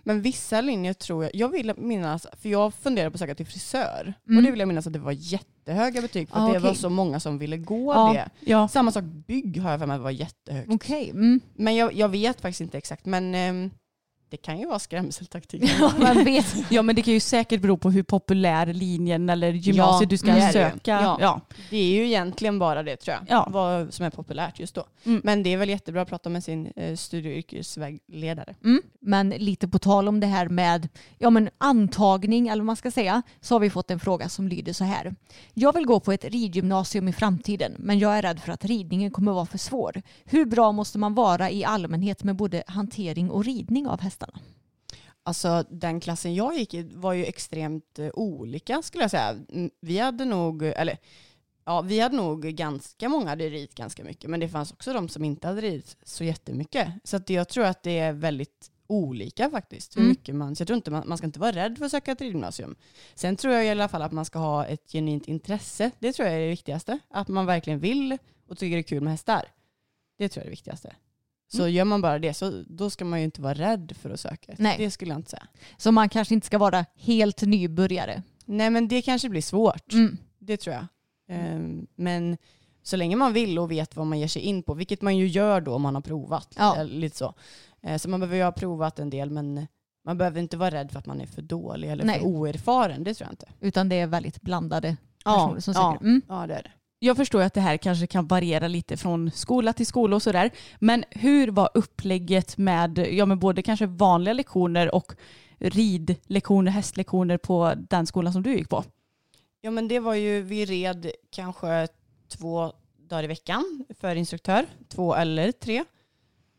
Men 0.02 0.22
vissa 0.22 0.60
linjer 0.60 0.92
tror 0.92 1.24
jag, 1.24 1.34
jag 1.34 1.48
vill 1.48 1.72
minnas, 1.76 2.26
för 2.42 2.48
jag 2.48 2.74
funderade 2.74 3.10
på 3.10 3.14
att 3.14 3.20
söka 3.20 3.34
till 3.34 3.46
frisör. 3.46 4.14
Mm. 4.26 4.36
Och 4.38 4.42
det 4.44 4.50
vill 4.50 4.60
jag 4.60 4.68
minnas 4.68 4.86
att 4.86 4.92
det 4.92 4.98
var 4.98 5.12
jättehöga 5.12 6.00
betyg 6.02 6.28
för 6.28 6.36
Ah, 6.36 6.42
det 6.44 6.48
okej. 6.50 6.60
var 6.60 6.74
så 6.74 6.88
många 6.90 7.20
som 7.20 7.38
ville 7.38 7.56
gå 7.56 7.94
Ja. 7.94 8.12
det. 8.12 8.28
ja. 8.50 8.68
Samma 8.68 8.92
sak 8.92 9.04
bygg 9.04 9.60
har 9.60 9.70
jag 9.70 9.80
för 9.80 9.86
mig 9.86 9.98
var 9.98 10.10
jättehögt. 10.10 10.68
Okej. 10.72 11.10
Mm. 11.10 11.40
Men 11.54 11.76
jag, 11.76 11.92
jag 11.92 12.08
vet 12.08 12.40
faktiskt 12.40 12.60
inte 12.60 12.78
exakt. 12.78 13.06
Men 13.06 13.34
ehm, 13.34 13.70
det 14.28 14.36
kan 14.36 14.58
ju 14.58 14.66
vara 14.66 14.78
skrämseltaktik. 14.78 15.62
Man 15.98 16.24
vet. 16.24 16.70
ja, 16.70 16.82
men 16.82 16.96
det 16.96 17.02
kan 17.02 17.14
ju 17.14 17.20
säkert 17.20 17.60
bero 17.60 17.76
på 17.76 17.90
hur 17.90 18.02
populär 18.02 18.66
linjen 18.66 19.30
eller 19.30 19.52
gymnasiet 19.52 20.00
Ja, 20.00 20.06
du 20.06 20.18
ska 20.18 20.26
det 20.26 20.40
är 20.40 20.46
det 20.46 20.52
söka. 20.52 20.90
Ja. 20.90 21.18
Ja. 21.20 21.40
Det 21.70 21.76
är 21.76 21.94
ju 21.94 22.06
egentligen 22.06 22.58
bara 22.58 22.82
det 22.82 22.96
tror 22.96 23.16
jag. 23.16 23.24
Ja. 23.28 23.48
Vad 23.50 23.94
som 23.94 24.06
är 24.06 24.10
populärt 24.10 24.60
just 24.60 24.74
då. 24.74 24.84
Mm. 25.04 25.20
Men 25.24 25.42
det 25.42 25.52
är 25.52 25.56
väl 25.56 25.68
jättebra 25.68 26.02
att 26.02 26.08
prata 26.08 26.28
med 26.28 26.44
sin 26.44 26.72
eh, 26.76 26.96
studie 26.96 27.28
och 27.28 27.36
yrkesvägledare. 27.36 28.54
Mm. 28.64 28.82
Men 29.00 29.28
lite 29.30 29.68
på 29.68 29.78
tal 29.78 30.08
om 30.08 30.20
det 30.20 30.26
här 30.26 30.48
med 30.48 30.88
ja, 31.18 31.30
men 31.30 31.50
antagning, 31.58 32.48
eller 32.48 32.60
vad 32.60 32.66
man 32.66 32.76
ska 32.76 32.90
säga, 32.90 33.22
så 33.40 33.54
har 33.54 33.60
vi 33.60 33.70
fått 33.70 33.90
en 33.90 34.00
fråga 34.00 34.28
som 34.28 34.48
lyder 34.48 34.72
så 34.72 34.84
här. 34.84 35.14
Jag 35.54 35.72
vill 35.72 35.86
gå 35.86 36.00
på 36.00 36.12
ett 36.12 36.24
ridgymnasium 36.24 37.08
i 37.08 37.12
framtiden, 37.12 37.72
men 37.78 37.98
jag 37.98 38.18
är 38.18 38.22
rädd 38.22 38.40
för 38.40 38.52
att 38.52 38.64
ridningen 38.64 39.10
kommer 39.10 39.32
vara 39.32 39.46
för 39.46 39.58
svår. 39.58 40.02
Hur 40.24 40.44
bra 40.44 40.72
måste 40.72 40.98
man 40.98 41.14
vara 41.14 41.50
i 41.50 41.64
allmänhet 41.64 42.24
med 42.24 42.36
både 42.36 42.62
hantering 42.66 43.30
och 43.30 43.44
ridning 43.44 43.86
av 43.86 44.00
hästarna? 44.34 44.52
Alltså 45.22 45.64
den 45.70 46.00
klassen 46.00 46.34
jag 46.34 46.56
gick 46.58 46.74
i 46.74 46.82
var 46.82 47.12
ju 47.12 47.24
extremt 47.24 47.98
eh, 47.98 48.10
olika 48.14 48.82
skulle 48.82 49.04
jag 49.04 49.10
säga. 49.10 49.30
Mm, 49.48 49.70
Vi 49.80 49.98
hade 49.98 50.24
nog, 50.24 50.62
eller 50.62 50.98
ja, 51.64 51.80
vi 51.80 52.00
hade 52.00 52.16
nog 52.16 52.42
ganska 52.42 53.08
många 53.08 53.28
hade 53.28 53.48
ridit 53.48 53.74
ganska 53.74 54.04
mycket, 54.04 54.30
men 54.30 54.40
det 54.40 54.48
fanns 54.48 54.72
också 54.72 54.92
de 54.92 55.08
som 55.08 55.24
inte 55.24 55.46
hade 55.46 55.60
ridit 55.60 55.96
så 56.02 56.24
jättemycket. 56.24 56.88
Så 57.04 57.16
att 57.16 57.30
jag 57.30 57.48
tror 57.48 57.64
att 57.64 57.82
det 57.82 57.98
är 57.98 58.12
väldigt 58.12 58.70
olika 58.86 59.50
faktiskt. 59.50 59.96
Hur 59.96 60.00
Mm. 60.00 60.08
mycket 60.10 60.34
man, 60.34 60.56
så 60.56 60.60
jag 60.60 60.66
tror 60.66 60.76
inte 60.76 60.90
man, 60.90 61.08
man 61.08 61.18
ska 61.18 61.26
inte 61.26 61.40
vara 61.40 61.52
rädd 61.52 61.78
för 61.78 61.84
att 61.84 61.90
söka 61.90 62.12
ett 62.12 62.20
ridgymnasium. 62.20 62.76
Sen 63.14 63.36
tror 63.36 63.54
jag 63.54 63.66
i 63.66 63.68
alla 63.70 63.88
fall 63.88 64.02
att 64.02 64.12
man 64.12 64.24
ska 64.24 64.38
ha 64.38 64.66
ett 64.66 64.92
genuint 64.92 65.28
intresse. 65.28 65.90
Det 65.98 66.12
tror 66.12 66.28
jag 66.28 66.36
är 66.36 66.40
det 66.40 66.48
viktigaste. 66.50 66.98
Att 67.08 67.28
man 67.28 67.46
verkligen 67.46 67.78
vill 67.78 68.18
och 68.48 68.58
tycker 68.58 68.76
det 68.76 68.80
är 68.80 68.82
kul 68.82 69.02
med 69.02 69.12
hästar. 69.12 69.44
Det 70.18 70.28
tror 70.28 70.40
jag 70.40 70.44
är 70.44 70.50
det 70.50 70.50
viktigaste. 70.50 70.96
Så 71.48 71.62
Mm. 71.62 71.72
gör 71.74 71.84
man 71.84 72.02
bara 72.02 72.18
det 72.18 72.34
så 72.34 72.64
då 72.68 72.90
ska 72.90 73.04
man 73.04 73.18
ju 73.18 73.24
inte 73.24 73.40
vara 73.42 73.54
rädd 73.54 73.92
för 74.00 74.10
att 74.10 74.20
söka. 74.20 74.54
Nej. 74.58 74.76
Det 74.78 74.90
skulle 74.90 75.10
jag 75.10 75.18
inte 75.18 75.30
säga. 75.30 75.46
Så 75.76 75.92
man 75.92 76.08
kanske 76.08 76.34
inte 76.34 76.46
ska 76.46 76.58
vara 76.58 76.84
helt 76.96 77.42
nybörjare. 77.42 78.22
Nej 78.44 78.70
men 78.70 78.88
det 78.88 79.02
kanske 79.02 79.28
blir 79.28 79.42
svårt. 79.42 79.92
Mm. 79.92 80.16
Det 80.38 80.56
tror 80.56 80.74
jag. 80.74 80.86
Ehm, 81.28 81.86
men 81.96 82.36
så 82.82 82.96
länge 82.96 83.16
man 83.16 83.32
vill 83.32 83.58
och 83.58 83.70
vet 83.70 83.96
vad 83.96 84.06
man 84.06 84.18
ger 84.20 84.28
sig 84.28 84.42
in 84.42 84.62
på, 84.62 84.74
vilket 84.74 85.02
man 85.02 85.16
ju 85.16 85.26
gör 85.26 85.60
då 85.60 85.74
om 85.74 85.82
man 85.82 85.94
har 85.94 86.02
provat. 86.02 86.54
Ja. 86.58 86.76
eh, 86.80 86.84
Lite 86.84 87.16
så. 87.16 87.34
Eh, 87.82 87.98
så 87.98 88.08
man 88.08 88.20
behöver 88.20 88.36
ju 88.36 88.42
ha 88.42 88.52
provat 88.52 88.98
en 88.98 89.10
del 89.10 89.30
men 89.30 89.66
man 90.04 90.18
behöver 90.18 90.40
inte 90.40 90.56
vara 90.56 90.70
rädd 90.70 90.90
för 90.92 90.98
att 90.98 91.06
man 91.06 91.20
är 91.20 91.26
för 91.26 91.42
dålig 91.42 91.90
eller 91.90 92.04
Nej. 92.04 92.18
för 92.20 92.26
oerfaren. 92.26 93.04
Det 93.04 93.14
tror 93.14 93.26
jag 93.26 93.32
inte. 93.32 93.48
Utan 93.60 93.88
det 93.88 93.96
är 94.00 94.06
väldigt 94.06 94.40
blandade 94.42 94.96
Ja, 95.24 95.44
personer 95.46 95.60
som 95.60 95.74
ja. 95.76 95.92
söker. 95.92 96.04
Mm. 96.04 96.22
Ja 96.28 96.46
det 96.46 96.54
är 96.54 96.62
det. 96.62 96.70
Jag 96.98 97.16
förstår 97.16 97.40
att 97.40 97.54
det 97.54 97.60
här 97.60 97.76
kanske 97.76 98.06
kan 98.06 98.26
variera 98.26 98.68
lite 98.68 98.96
från 98.96 99.30
skola 99.30 99.72
till 99.72 99.86
skola 99.86 100.16
och 100.16 100.22
sådär. 100.22 100.50
Men 100.78 101.04
hur 101.10 101.48
var 101.48 101.70
upplägget 101.74 102.58
med, 102.58 102.98
ja, 102.98 103.26
med 103.26 103.38
både 103.38 103.62
kanske 103.62 103.86
vanliga 103.86 104.34
lektioner 104.34 104.94
och 104.94 105.12
ridlektioner, 105.58 106.70
hästlektioner 106.70 107.38
på 107.38 107.72
den 107.76 108.06
skolan 108.06 108.32
som 108.32 108.42
du 108.42 108.56
gick 108.56 108.68
på? 108.68 108.84
Ja 109.60 109.70
men 109.70 109.88
det 109.88 110.00
var 110.00 110.14
ju, 110.14 110.42
vi 110.42 110.64
red 110.64 111.10
kanske 111.30 111.88
två 112.28 112.72
dagar 113.08 113.24
i 113.24 113.26
veckan 113.26 113.84
för 114.00 114.16
instruktör, 114.16 114.66
två 114.88 115.14
eller 115.14 115.52
tre. 115.52 115.84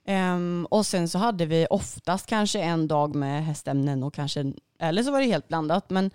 Um, 0.07 0.65
och 0.65 0.85
sen 0.85 1.09
så 1.09 1.17
hade 1.17 1.45
vi 1.45 1.67
oftast 1.69 2.27
kanske 2.27 2.59
en 2.59 2.87
dag 2.87 3.15
med 3.15 3.45
hästämnen 3.45 4.03
och 4.03 4.13
kanske, 4.13 4.53
eller 4.79 5.03
så 5.03 5.11
var 5.11 5.19
det 5.19 5.25
helt 5.25 5.47
blandat. 5.47 5.89
Men 5.89 6.11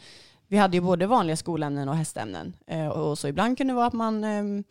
vi 0.53 0.59
hade 0.59 0.77
ju 0.77 0.81
både 0.81 1.07
vanliga 1.07 1.37
skolämnen 1.37 1.89
och 1.89 1.97
hästämnen. 1.97 2.57
Eh, 2.67 2.87
och 2.87 3.19
så 3.19 3.29
ibland 3.29 3.59
kunde 3.59 3.73
det 3.73 3.77
vara 3.77 3.87
att 3.87 3.93
man 3.93 4.25
ehm, 4.25 4.65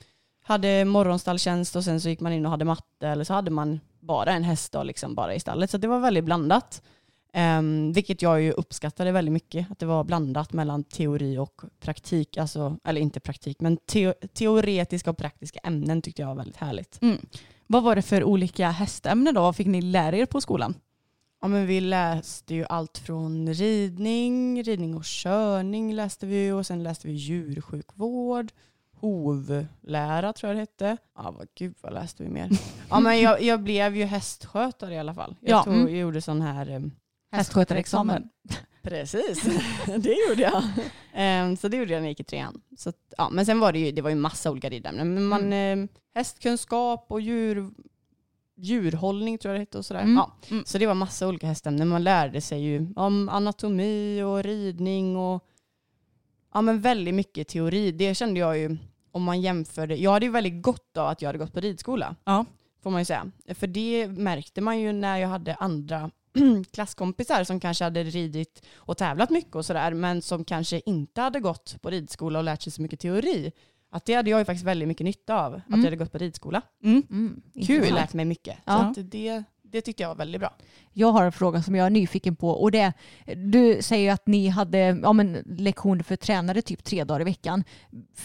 hade 0.44 0.86
morgonstalltjänst 0.86 1.76
och 1.76 1.84
sen 1.84 2.02
så 2.02 2.10
gick 2.10 2.20
man 2.20 2.34
in 2.34 2.46
och 2.46 2.52
hade 2.52 2.66
matte 2.66 3.08
eller 3.08 3.24
så 3.24 3.34
hade 3.34 3.52
man 3.52 3.80
bara 4.00 4.32
en 4.32 4.44
hästdag 4.44 4.84
liksom 4.84 5.16
bara 5.16 5.36
i 5.36 5.40
stallet. 5.40 5.70
Så 5.70 5.78
det 5.78 5.88
var 5.88 6.00
väldigt 6.00 6.24
blandat. 6.24 6.82
Um, 7.34 7.94
vilket 7.94 8.22
jag 8.22 8.42
ju 8.42 8.52
uppskattade 8.52 9.12
väldigt 9.12 9.34
mycket. 9.34 9.72
Att 9.72 9.80
det 9.80 9.86
var 9.86 10.04
blandat 10.04 10.54
mellan 10.54 10.84
teori 10.84 11.38
och 11.38 11.62
praktik. 11.80 12.38
Alltså, 12.38 12.78
eller 12.84 13.02
inte 13.02 13.20
praktik, 13.20 13.62
men 13.62 13.78
te 13.78 14.14
teoretiska 14.14 15.10
och 15.10 15.18
praktiska 15.18 15.60
ämnen 15.64 16.02
tyckte 16.02 16.22
jag 16.22 16.28
var 16.28 16.36
väldigt 16.36 16.58
härligt. 16.58 17.02
Mm. 17.02 17.18
Vad 17.68 17.84
var 17.84 17.96
det 17.96 18.02
för 18.02 18.24
olika 18.24 18.70
hästämnen 18.70 19.34
då? 19.34 19.42
Vad 19.42 19.56
fick 19.56 19.68
ni 19.68 19.82
lära 19.82 20.18
er 20.18 20.26
på 20.26 20.42
skolan? 20.42 20.74
Ja, 21.42 21.48
men 21.48 21.66
vi 21.68 21.82
läste 21.82 22.54
ju 22.56 22.66
allt 22.70 22.98
från 22.98 23.54
ridning, 23.54 24.64
ridning 24.64 24.96
och 24.98 25.04
körning 25.06 25.94
läste 25.94 26.26
vi 26.26 26.52
och 26.52 26.66
sen 26.66 26.84
läste 26.84 27.08
vi 27.08 27.14
djursjukvård, 27.14 28.52
hovlära 29.00 30.34
tror 30.34 30.50
jag 30.50 30.56
det 30.56 30.60
hette. 30.62 30.98
Ja, 31.18 31.32
vad, 31.38 31.48
gud 31.56 31.76
vad 31.82 31.94
läste 31.94 32.24
vi 32.24 32.30
mer? 32.30 32.50
Ja, 32.90 33.00
men 33.00 33.20
jag, 33.22 33.42
jag 33.42 33.64
blev 33.64 33.96
ju 33.96 34.04
hästskötare 34.04 34.94
i 34.94 35.00
alla 35.00 35.14
fall. 35.14 35.36
Jag, 35.40 35.60
Ja, 35.60 35.64
tog, 35.64 35.74
mm. 35.74 35.96
gjorde 35.96 36.22
sån 36.22 36.42
här 36.42 36.70
um, 36.76 36.92
Hästskötarexamen. 37.32 38.30
Precis, 38.84 39.44
det 39.86 40.16
gjorde 40.30 40.42
jag. 40.42 40.64
Ehm, 41.14 41.58
så 41.58 41.68
det 41.68 41.78
gjorde 41.78 41.92
jag 41.94 42.00
när 42.00 42.06
jag 42.08 42.12
gick 42.12 42.20
i 42.20 42.24
trean. 42.24 42.62
Så, 42.78 42.94
ja, 43.18 43.30
men 43.30 43.46
sen 43.46 43.60
var 43.60 43.74
det 43.74 43.80
ju, 43.80 43.92
det 43.92 44.02
var 44.02 44.10
ju 44.10 44.16
massa 44.16 44.52
olika 44.52 44.70
ridämnen. 44.70 45.14
Men 45.14 45.24
man, 45.26 45.42
Mm. 45.42 45.84
eh, 45.84 45.90
hästkunskap 46.16 47.06
och 47.10 47.22
djur, 47.22 47.72
djurhållning 48.56 49.38
tror 49.38 49.54
jag 49.54 49.60
det 49.60 49.62
hette 49.62 49.78
och 49.78 49.86
sådär. 49.86 50.02
Mm. 50.02 50.16
Ja. 50.16 50.32
Mm. 50.50 50.64
Så 50.66 50.78
det 50.78 50.88
var 50.88 50.94
massa 50.94 51.28
olika 51.28 51.48
hästämnen. 51.48 51.88
Man 51.88 52.04
lärde 52.04 52.42
sig 52.42 52.62
ju 52.62 52.94
om 52.96 53.30
anatomi 53.30 54.22
och 54.24 54.44
ridning 54.44 55.18
och 55.18 55.48
ja, 56.54 56.62
men 56.62 56.82
väldigt 56.82 57.14
mycket 57.14 57.48
teori. 57.48 57.92
Det 57.92 58.16
kände 58.16 58.40
jag 58.40 58.58
ju 58.58 58.78
om 59.12 59.24
man 59.24 59.42
jämförde. 59.42 59.96
Jag 59.96 60.12
hade 60.12 60.26
ju 60.26 60.32
väldigt 60.32 60.64
gott 60.64 60.98
av 60.98 61.08
att 61.08 61.22
jag 61.22 61.30
hade 61.30 61.40
gått 61.40 61.54
på 61.54 61.60
ridskola. 61.60 62.16
Ja. 62.24 62.46
Får 62.84 62.90
man 62.90 63.02
ju 63.02 63.06
säga. 63.06 63.32
För 63.54 63.68
det 63.68 64.08
märkte 64.08 64.62
man 64.62 64.80
ju 64.80 64.94
när 64.94 65.18
jag 65.18 65.28
hade 65.28 65.56
andra 65.56 66.12
klasskompisar 66.74 67.44
som 67.44 67.60
kanske 67.60 67.84
hade 67.84 68.04
ridit 68.04 68.66
och 68.76 68.98
tävlat 68.98 69.30
mycket 69.30 69.56
och 69.56 69.66
sådär 69.66 69.94
men 69.94 70.22
som 70.22 70.46
kanske 70.46 70.82
inte 70.86 71.22
hade 71.22 71.40
gått 71.40 71.82
på 71.82 71.90
ridskola 71.90 72.40
och 72.40 72.46
lärt 72.46 72.62
sig 72.62 72.72
så 72.72 72.82
mycket 72.82 73.00
teori. 73.00 73.52
Att 73.94 74.06
det 74.06 74.14
hade 74.14 74.30
jag 74.30 74.40
ju 74.40 74.46
faktiskt 74.46 74.66
väldigt 74.66 74.88
mycket 74.88 75.06
nytta 75.06 75.46
av. 75.46 75.54
Att 75.54 75.68
Mm. 75.68 75.80
jag 75.80 75.86
hade 75.86 75.96
gått 75.96 76.12
på 76.12 76.18
ridskola. 76.18 76.62
Mm. 76.84 77.04
Mm. 77.10 77.42
Kul. 77.68 77.94
lärt 77.94 78.14
mig 78.14 78.26
mycket. 78.26 78.58
Ja. 78.66 78.94
Så 78.96 79.02
att 79.02 79.12
det, 79.12 79.44
det 79.64 79.82
tyckte 79.82 80.04
jag 80.04 80.10
var 80.10 80.16
väldigt 80.16 80.42
bra. 80.42 80.54
Jag 80.94 81.12
har 81.12 81.24
en 81.26 81.32
fråga 81.32 81.64
som 81.64 81.76
jag 81.76 81.86
är 81.86 81.90
nyfiken 81.90 82.36
på 82.36 82.50
och 82.50 82.72
det 82.72 82.94
du 83.36 83.82
säger 83.82 84.12
att 84.14 84.28
ni 84.28 84.48
hade 84.48 84.78
ja, 85.04 85.14
men, 85.14 85.34
lektioner 85.46 86.04
för 86.04 86.16
tränare 86.16 86.62
typ 86.62 86.84
tre 86.84 87.04
dagar 87.04 87.22
i 87.22 87.24
veckan. 87.24 87.64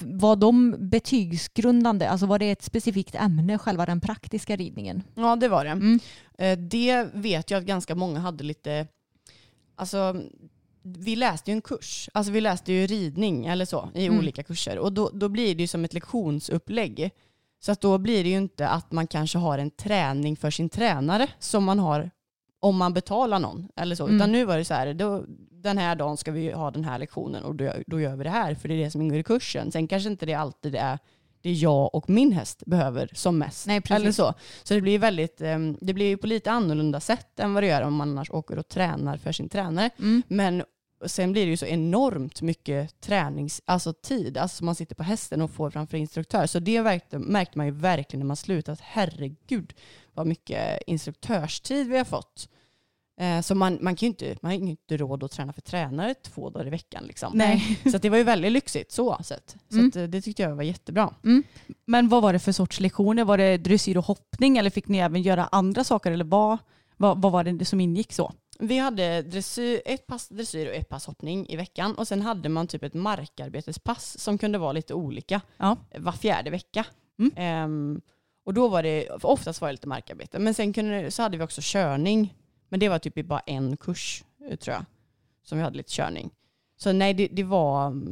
Var 0.01 0.37
de 0.37 0.75
betygsgrundande? 0.79 2.09
Alltså 2.09 2.27
var 2.27 2.39
det 2.39 2.51
ett 2.51 2.63
specifikt 2.63 3.15
ämne, 3.15 3.59
själva 3.59 3.87
den 3.87 4.01
praktiska 4.01 4.57
ridningen? 4.57 5.03
Ja 5.15 5.37
det 5.37 5.49
var 5.49 5.65
det. 5.65 5.71
Mm. 5.71 6.01
Eh, 6.39 6.59
Det 6.59 7.09
vet 7.15 7.51
jag 7.51 7.59
att 7.59 7.65
ganska 7.67 7.95
många 7.95 8.21
hade 8.21 8.45
lite, 8.45 8.87
alltså 9.77 10.17
vi 10.87 11.17
läste 11.17 11.51
ju 11.51 11.53
en 11.55 11.61
kurs, 11.61 12.09
alltså 12.15 12.33
vi 12.33 12.41
läste 12.41 12.73
ju 12.73 12.87
ridning 12.87 13.47
eller 13.47 13.65
så 13.65 13.89
i 13.95 14.07
Mm. 14.07 14.19
olika 14.19 14.43
kurser 14.43 14.79
och 14.79 14.93
då, 14.93 15.11
då 15.13 15.29
blir 15.29 15.55
det 15.55 15.61
ju 15.63 15.67
som 15.67 15.85
ett 15.85 15.95
lektionsupplägg. 15.95 17.11
Så 17.61 17.73
att 17.73 17.81
då 17.81 17.99
blir 17.99 18.25
det 18.25 18.31
ju 18.31 18.37
inte 18.37 18.69
att 18.69 18.93
man 18.93 19.07
kanske 19.07 19.39
har 19.39 19.59
en 19.59 19.71
träning 19.71 20.37
för 20.37 20.51
sin 20.51 20.69
tränare 20.69 21.29
som 21.39 21.65
man 21.65 21.79
har 21.79 22.11
om 22.61 22.77
man 22.77 22.95
betalar 22.95 23.39
någon 23.39 23.69
eller 23.77 23.97
så. 23.97 24.05
Mm. 24.05 24.17
Utan 24.17 24.33
nu 24.33 24.45
var 24.45 24.59
det 24.59 24.65
så 24.65 24.75
här, 24.75 24.95
då, 24.95 25.25
den 25.51 25.79
här 25.79 25.97
dagen 25.97 26.17
ska 26.17 26.33
vi 26.33 26.53
ha 26.53 26.71
den 26.71 26.85
här 26.85 26.99
lektionen 26.99 27.45
och 27.45 27.55
då, 27.55 27.73
då 27.87 28.01
gör 28.01 28.17
vi 28.17 28.25
det 28.25 28.31
här 28.31 28.55
för 28.55 28.69
det 28.69 28.75
är 28.75 28.85
det 28.85 28.91
som 28.91 29.03
ingår 29.03 29.19
i 29.19 29.23
kursen. 29.23 29.73
Sen 29.73 29.89
kanske 29.89 30.11
inte 30.11 30.27
det 30.27 30.35
alltid 30.35 30.75
är 30.75 30.99
det 31.43 31.53
jag 31.53 31.95
och 31.95 32.11
min 32.11 32.33
häst 32.33 32.63
behöver 32.67 33.11
som 33.15 33.39
mest. 33.39 33.67
Nej, 33.67 33.83
eller 33.91 34.13
så. 34.13 34.35
Så 34.63 34.75
det 34.75 34.81
blir 34.81 34.99
väldigt, 34.99 35.41
ehm, 35.41 35.77
det 35.81 35.95
blir 35.95 36.17
på 36.17 36.27
lite 36.27 36.51
annorlunda 36.51 37.01
sätt 37.01 37.41
än 37.41 37.55
vad 37.55 37.63
det 37.63 37.67
gör 37.67 37.83
om 37.83 37.95
man 37.95 38.11
annars 38.11 38.31
åker 38.31 38.59
och 38.59 38.69
tränar 38.69 39.17
för 39.17 39.33
sin 39.33 39.49
tränare. 39.49 39.91
Mm. 39.99 40.23
Men 40.29 40.63
sen 41.07 41.33
blir 41.33 41.45
det 41.45 41.51
ju 41.51 41.57
så 41.57 41.67
enormt 41.67 42.43
mycket 42.43 43.01
tränings, 43.01 43.63
alltså 43.65 43.93
tid, 43.93 44.39
alltså 44.39 44.65
man 44.65 44.75
sitter 44.75 44.95
på 44.95 45.03
hästen 45.03 45.43
och 45.43 45.51
får 45.51 45.71
framför 45.71 45.97
instruktör. 45.97 46.47
Så 46.47 46.59
det 46.59 46.83
märkte, 46.83 47.19
märkte 47.19 47.59
man 47.59 47.67
ju 47.67 47.73
verkligen 47.73 48.21
när 48.21 48.27
man 48.27 48.37
slutat. 48.37 48.81
Herregud 48.83 49.73
vad 50.15 50.27
mycket 50.27 50.83
instruktörstid 50.87 51.89
vi 51.89 51.97
har 51.99 52.05
fått. 52.05 52.49
Eh, 53.21 53.41
Så 53.41 53.55
man, 53.55 53.79
man, 53.81 53.97
kan 53.97 54.07
ju 54.07 54.11
inte, 54.11 54.37
man 54.43 54.53
har 54.53 54.59
ju 54.59 54.65
inte 54.71 54.97
råd 54.97 55.25
att 55.25 55.31
träna 55.31 55.53
för 55.53 55.61
tränare 55.61 56.15
två 56.15 56.51
dagar 56.51 56.67
i 56.67 56.71
veckan. 56.71 57.05
Liksom. 57.07 57.33
Nej. 57.35 57.79
Så 57.91 57.97
att 57.97 58.03
det 58.03 58.11
var 58.11 58.19
ju 58.19 58.25
väldigt 58.25 58.53
lyxigt 58.53 58.93
så 58.93 59.19
sett. 59.25 59.57
Så 59.69 59.75
Mm. 59.77 59.89
att, 59.89 59.97
eh, 59.97 60.03
det 60.05 60.21
tyckte 60.23 60.43
jag 60.43 60.57
var 60.57 60.63
jättebra. 60.63 61.15
Men 61.87 62.09
vad 62.09 62.23
var 62.23 62.33
det 62.33 62.39
för 62.39 62.53
sorts 62.53 62.81
lektioner? 62.81 63.25
Var 63.25 63.39
det 63.39 63.57
dressyr 63.57 63.97
och 63.97 64.05
hoppning 64.05 64.57
eller 64.59 64.71
fick 64.71 64.89
ni 64.89 64.99
även 64.99 65.23
göra 65.23 65.45
andra 65.53 65.85
saker? 65.85 66.13
Eller 66.13 66.25
vad, 66.25 66.59
vad, 66.97 67.23
vad 67.23 67.33
var 67.33 67.45
det 67.45 67.65
som 67.65 67.81
ingick 67.81 68.13
så? 68.13 68.33
Vi 68.59 68.79
hade 68.79 69.23
dressyr, 69.23 69.83
ett 69.85 70.07
pass 70.07 70.29
dressyr 70.29 70.67
och 70.69 70.75
ett 70.75 70.89
pass 70.89 71.07
hoppning 71.07 71.49
i 71.49 71.57
veckan 71.57 71.95
och 71.95 72.09
sen 72.09 72.23
hade 72.23 72.49
man 72.49 72.67
typ 72.67 72.83
ett 72.83 72.95
markarbetespass 72.95 74.19
som 74.21 74.39
kunde 74.39 74.59
vara 74.59 74.73
lite 74.73 74.95
olika 74.95 75.41
Ja. 75.57 75.77
var 75.99 76.13
fjärde 76.13 76.51
vecka. 76.51 76.87
Mm. 77.19 77.33
Ehm, 77.37 78.01
och 78.45 78.55
då 78.55 78.69
var 78.69 78.83
det, 78.83 79.09
oftast 79.11 79.61
var 79.61 79.69
det 79.69 79.73
lite 79.73 79.89
markarbete, 79.89 80.39
men 80.39 80.55
sen 80.55 80.73
kunde, 80.73 81.11
så 81.11 81.23
hade 81.23 81.37
vi 81.39 81.45
också 81.45 81.61
körning. 81.65 82.35
Men 82.69 82.81
det 82.81 82.89
var 82.89 82.99
typ 82.99 83.27
bara 83.27 83.41
en 83.41 83.77
kurs 83.77 84.25
eh, 84.51 84.57
tror 84.57 84.75
jag, 84.75 84.85
som 85.43 85.59
vi 85.59 85.65
hade 85.65 85.77
lite 85.77 85.93
körning. 85.93 86.31
Så 86.77 86.93
nej, 86.93 87.15
det, 87.15 87.29
det 87.33 87.43
var 87.45 88.03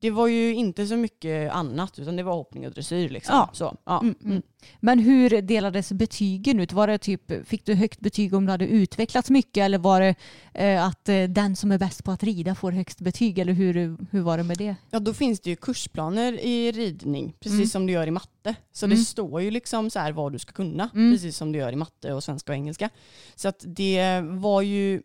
det 0.00 0.10
var 0.10 0.26
ju 0.26 0.54
inte 0.54 0.86
så 0.86 0.96
mycket 0.96 1.52
annat 1.52 1.98
utan 1.98 2.16
det 2.16 2.22
var 2.22 2.34
hoppning 2.34 2.66
och 2.66 2.72
dressyr 2.72 3.08
liksom. 3.08 3.34
Ja. 3.34 3.50
Så, 3.52 3.76
ja. 3.84 4.00
Mm, 4.02 4.14
Mm. 4.24 4.42
Men 4.80 4.98
hur 4.98 5.42
delades 5.42 5.92
betygen 5.92 6.60
ut? 6.60 6.72
Var 6.72 6.86
det 6.86 6.98
typ, 6.98 7.48
fick 7.48 7.66
du 7.66 7.74
högt 7.74 8.00
betyg 8.00 8.34
om 8.34 8.46
du 8.46 8.50
hade 8.52 8.66
utvecklats 8.66 9.30
mycket 9.30 9.56
eller 9.62 9.78
var 9.78 10.00
det 10.00 10.14
eh, 10.54 10.84
att 10.86 11.08
eh, 11.08 11.22
den 11.24 11.56
som 11.56 11.72
är 11.72 11.78
bäst 11.78 12.04
på 12.04 12.10
att 12.10 12.22
rida 12.22 12.54
får 12.54 12.72
högst 12.72 13.00
betyg? 13.00 13.38
Eller 13.38 13.52
hur, 13.52 13.96
hur 14.10 14.20
var 14.20 14.36
det 14.38 14.44
med 14.44 14.56
det? 14.58 14.76
Ja, 14.90 14.98
då 14.98 15.14
finns 15.14 15.40
det 15.40 15.50
ju 15.50 15.56
kursplaner 15.56 16.32
i 16.32 16.72
ridning, 16.72 17.34
precis 17.40 17.58
Mm. 17.58 17.66
som 17.66 17.86
du 17.86 17.92
gör 17.92 18.06
i 18.06 18.10
matte. 18.10 18.54
Så 18.72 18.86
Mm. 18.86 18.98
det 18.98 19.04
står 19.04 19.42
ju 19.42 19.50
liksom 19.50 19.90
så 19.90 19.98
här 19.98 20.12
vad 20.12 20.32
du 20.32 20.38
ska 20.38 20.52
kunna, 20.52 20.90
Mm. 20.94 21.12
precis 21.12 21.36
som 21.36 21.52
du 21.52 21.58
gör 21.58 21.72
i 21.72 21.76
matte 21.76 22.12
och 22.12 22.24
svenska 22.24 22.52
och 22.52 22.56
engelska. 22.56 22.90
Så 23.34 23.48
att 23.48 23.64
det 23.66 24.20
var 24.24 24.62
ju 24.62 25.02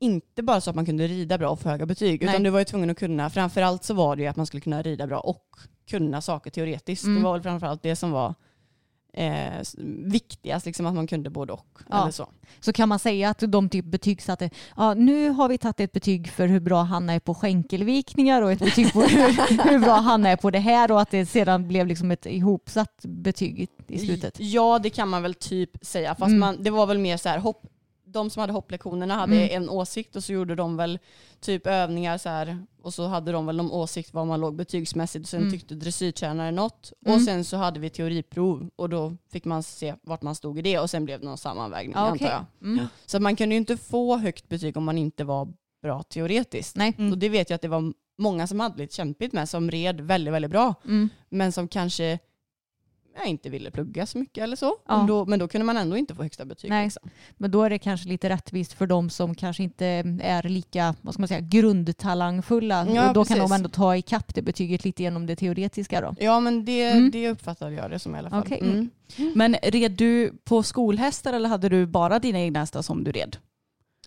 inte 0.00 0.42
bara 0.42 0.60
så 0.60 0.70
att 0.70 0.76
man 0.76 0.86
kunde 0.86 1.06
rida 1.06 1.38
bra 1.38 1.50
och 1.50 1.60
få 1.60 1.68
höga 1.68 1.86
betyg, 1.86 2.22
Nej. 2.22 2.30
utan 2.30 2.42
du 2.42 2.50
var 2.50 2.58
ju 2.58 2.64
tvungen 2.64 2.90
att 2.90 2.98
kunna, 2.98 3.30
framförallt 3.30 3.84
så 3.84 3.94
var 3.94 4.16
det 4.16 4.22
ju 4.22 4.28
att 4.28 4.36
man 4.36 4.46
skulle 4.46 4.60
kunna 4.60 4.82
rida 4.82 5.06
bra 5.06 5.20
och 5.20 5.44
kunna 5.90 6.20
saker 6.20 6.50
teoretiskt. 6.50 7.04
Mm. 7.04 7.16
Det 7.16 7.24
var 7.24 7.32
väl 7.32 7.42
framförallt 7.42 7.82
det 7.82 7.96
som 7.96 8.10
var 8.10 8.34
eh, 9.12 9.62
viktigast, 10.04 10.66
liksom 10.66 10.86
att 10.86 10.94
man 10.94 11.06
kunde 11.06 11.30
både 11.30 11.52
och. 11.52 11.78
Ja. 11.88 12.02
Eller 12.02 12.10
så. 12.10 12.28
Så 12.60 12.72
kan 12.72 12.88
man 12.88 12.98
säga 12.98 13.30
att 13.30 13.42
de 13.48 13.68
typ 13.68 13.84
betygsatte, 13.84 14.50
ja 14.76 14.94
nu 14.94 15.28
har 15.28 15.48
vi 15.48 15.58
tagit 15.58 15.80
ett 15.80 15.92
betyg 15.92 16.30
för 16.30 16.46
hur 16.46 16.60
bra 16.60 16.82
Hanna 16.82 17.12
är 17.12 17.20
på 17.20 17.34
skänkelvikningar 17.34 18.42
och 18.42 18.52
ett 18.52 18.58
betyg 18.58 18.92
på 18.92 19.00
hur, 19.02 19.68
hur 19.70 19.78
bra 19.78 19.94
Hanna 19.94 20.28
är 20.28 20.36
på 20.36 20.50
det 20.50 20.58
här 20.58 20.92
och 20.92 21.00
att 21.00 21.10
det 21.10 21.26
sedan 21.26 21.68
blev 21.68 21.86
liksom 21.86 22.10
ett 22.10 22.26
ihopsatt 22.26 23.00
betyg 23.02 23.60
i, 23.60 23.68
i 23.94 23.98
slutet. 23.98 24.34
Ja, 24.38 24.78
det 24.78 24.90
kan 24.90 25.08
man 25.08 25.22
väl 25.22 25.34
typ 25.34 25.70
säga. 25.82 26.14
Fast 26.14 26.28
Mm. 26.28 26.40
man, 26.40 26.62
det 26.62 26.70
var 26.70 26.86
väl 26.86 26.98
mer 26.98 27.16
så 27.16 27.28
här, 27.28 27.38
hopp, 27.38 27.62
de 28.12 28.30
som 28.30 28.40
hade 28.40 28.52
hopplektionerna 28.52 29.14
hade 29.14 29.36
Mm. 29.36 29.62
en 29.62 29.68
åsikt 29.70 30.16
och 30.16 30.24
så 30.24 30.32
gjorde 30.32 30.54
de 30.54 30.76
väl 30.76 30.98
typ 31.40 31.66
övningar 31.66 32.18
så 32.18 32.28
här 32.28 32.58
och 32.82 32.94
så 32.94 33.06
hade 33.06 33.32
de 33.32 33.46
väl 33.46 33.56
någon 33.56 33.70
åsikt 33.72 34.14
vad 34.14 34.26
man 34.26 34.40
låg 34.40 34.54
betygsmässigt 34.56 35.22
och 35.24 35.28
sen 35.28 35.40
Mm. 35.40 35.52
tyckte 35.52 35.74
dressyrtränaren 35.74 36.54
något. 36.54 36.92
Mm. 37.06 37.16
Och 37.16 37.22
sen 37.22 37.44
så 37.44 37.56
hade 37.56 37.80
vi 37.80 37.90
teoriprov 37.90 38.70
och 38.76 38.88
då 38.88 39.16
fick 39.32 39.44
man 39.44 39.62
se 39.62 39.94
vart 40.02 40.22
man 40.22 40.34
stod 40.34 40.58
i 40.58 40.62
det 40.62 40.78
och 40.78 40.90
sen 40.90 41.04
blev 41.04 41.20
det 41.20 41.26
någon 41.26 41.38
sammanvägning 41.38 41.92
Ja, 41.96 42.12
okej. 42.12 42.26
antar 42.28 42.46
jag. 42.60 42.68
Mm. 42.72 42.86
Så 43.06 43.20
man 43.20 43.36
kunde 43.36 43.54
ju 43.54 43.58
inte 43.58 43.76
få 43.76 44.16
högt 44.16 44.48
betyg 44.48 44.76
om 44.76 44.84
man 44.84 44.98
inte 44.98 45.24
var 45.24 45.48
bra 45.82 46.02
teoretiskt. 46.02 46.76
Nej. 46.76 46.94
Och 47.12 47.18
det 47.18 47.28
vet 47.28 47.50
jag 47.50 47.54
att 47.54 47.62
det 47.62 47.68
var 47.68 47.92
många 48.18 48.46
som 48.46 48.60
hade 48.60 48.78
lite 48.78 48.94
kämpigt 48.94 49.32
med 49.32 49.48
som 49.48 49.70
red 49.70 50.00
väldigt, 50.00 50.34
väldigt 50.34 50.50
bra 50.50 50.74
Mm. 50.84 51.08
men 51.28 51.52
som 51.52 51.68
kanske 51.68 52.18
ja, 53.16 53.24
inte 53.24 53.50
ville 53.50 53.70
plugga 53.70 54.06
så 54.06 54.18
mycket 54.18 54.44
eller 54.44 54.56
så. 54.56 54.76
Ja. 54.88 54.96
Men, 54.98 55.06
då, 55.06 55.26
men 55.26 55.38
då 55.38 55.48
kunde 55.48 55.64
man 55.64 55.76
ändå 55.76 55.96
inte 55.96 56.14
få 56.14 56.22
högsta 56.22 56.44
betyg. 56.44 56.70
Nej. 56.70 56.84
Liksom. 56.84 57.10
Men 57.36 57.50
då 57.50 57.62
är 57.62 57.70
det 57.70 57.78
kanske 57.78 58.08
lite 58.08 58.28
rättvist 58.28 58.72
för 58.72 58.86
de 58.86 59.10
som 59.10 59.34
kanske 59.34 59.62
inte 59.62 59.86
är 60.22 60.42
lika 60.42 60.94
vad 61.02 61.14
ska 61.14 61.20
man 61.20 61.28
säga, 61.28 61.40
grundtalangfulla. 61.40 62.86
Ja, 62.94 63.08
och 63.08 63.14
då 63.14 63.24
kan 63.24 63.38
de 63.38 63.42
precis. 63.42 63.56
ändå 63.56 63.68
ta 63.68 63.96
ikapp 63.96 64.34
det 64.34 64.42
betyget 64.42 64.84
lite 64.84 65.02
genom 65.02 65.26
det 65.26 65.36
teoretiska 65.36 66.00
då. 66.00 66.14
Ja 66.18 66.40
men 66.40 66.64
det, 66.64 66.82
Mm. 66.90 67.10
det 67.10 67.28
uppfattade 67.30 67.74
jag 67.74 67.90
det 67.90 67.98
som 67.98 68.14
i 68.14 68.18
alla 68.18 68.30
fall. 68.30 68.40
Okej. 68.42 68.60
Mm. 68.60 68.90
Men 69.34 69.56
red 69.62 69.92
du 69.92 70.32
på 70.44 70.62
skolhästar 70.62 71.32
eller 71.32 71.48
hade 71.48 71.68
du 71.68 71.86
bara 71.86 72.18
dina 72.18 72.38
egna 72.40 72.58
hästar 72.60 72.82
som 72.82 73.04
du 73.04 73.12
red? 73.12 73.36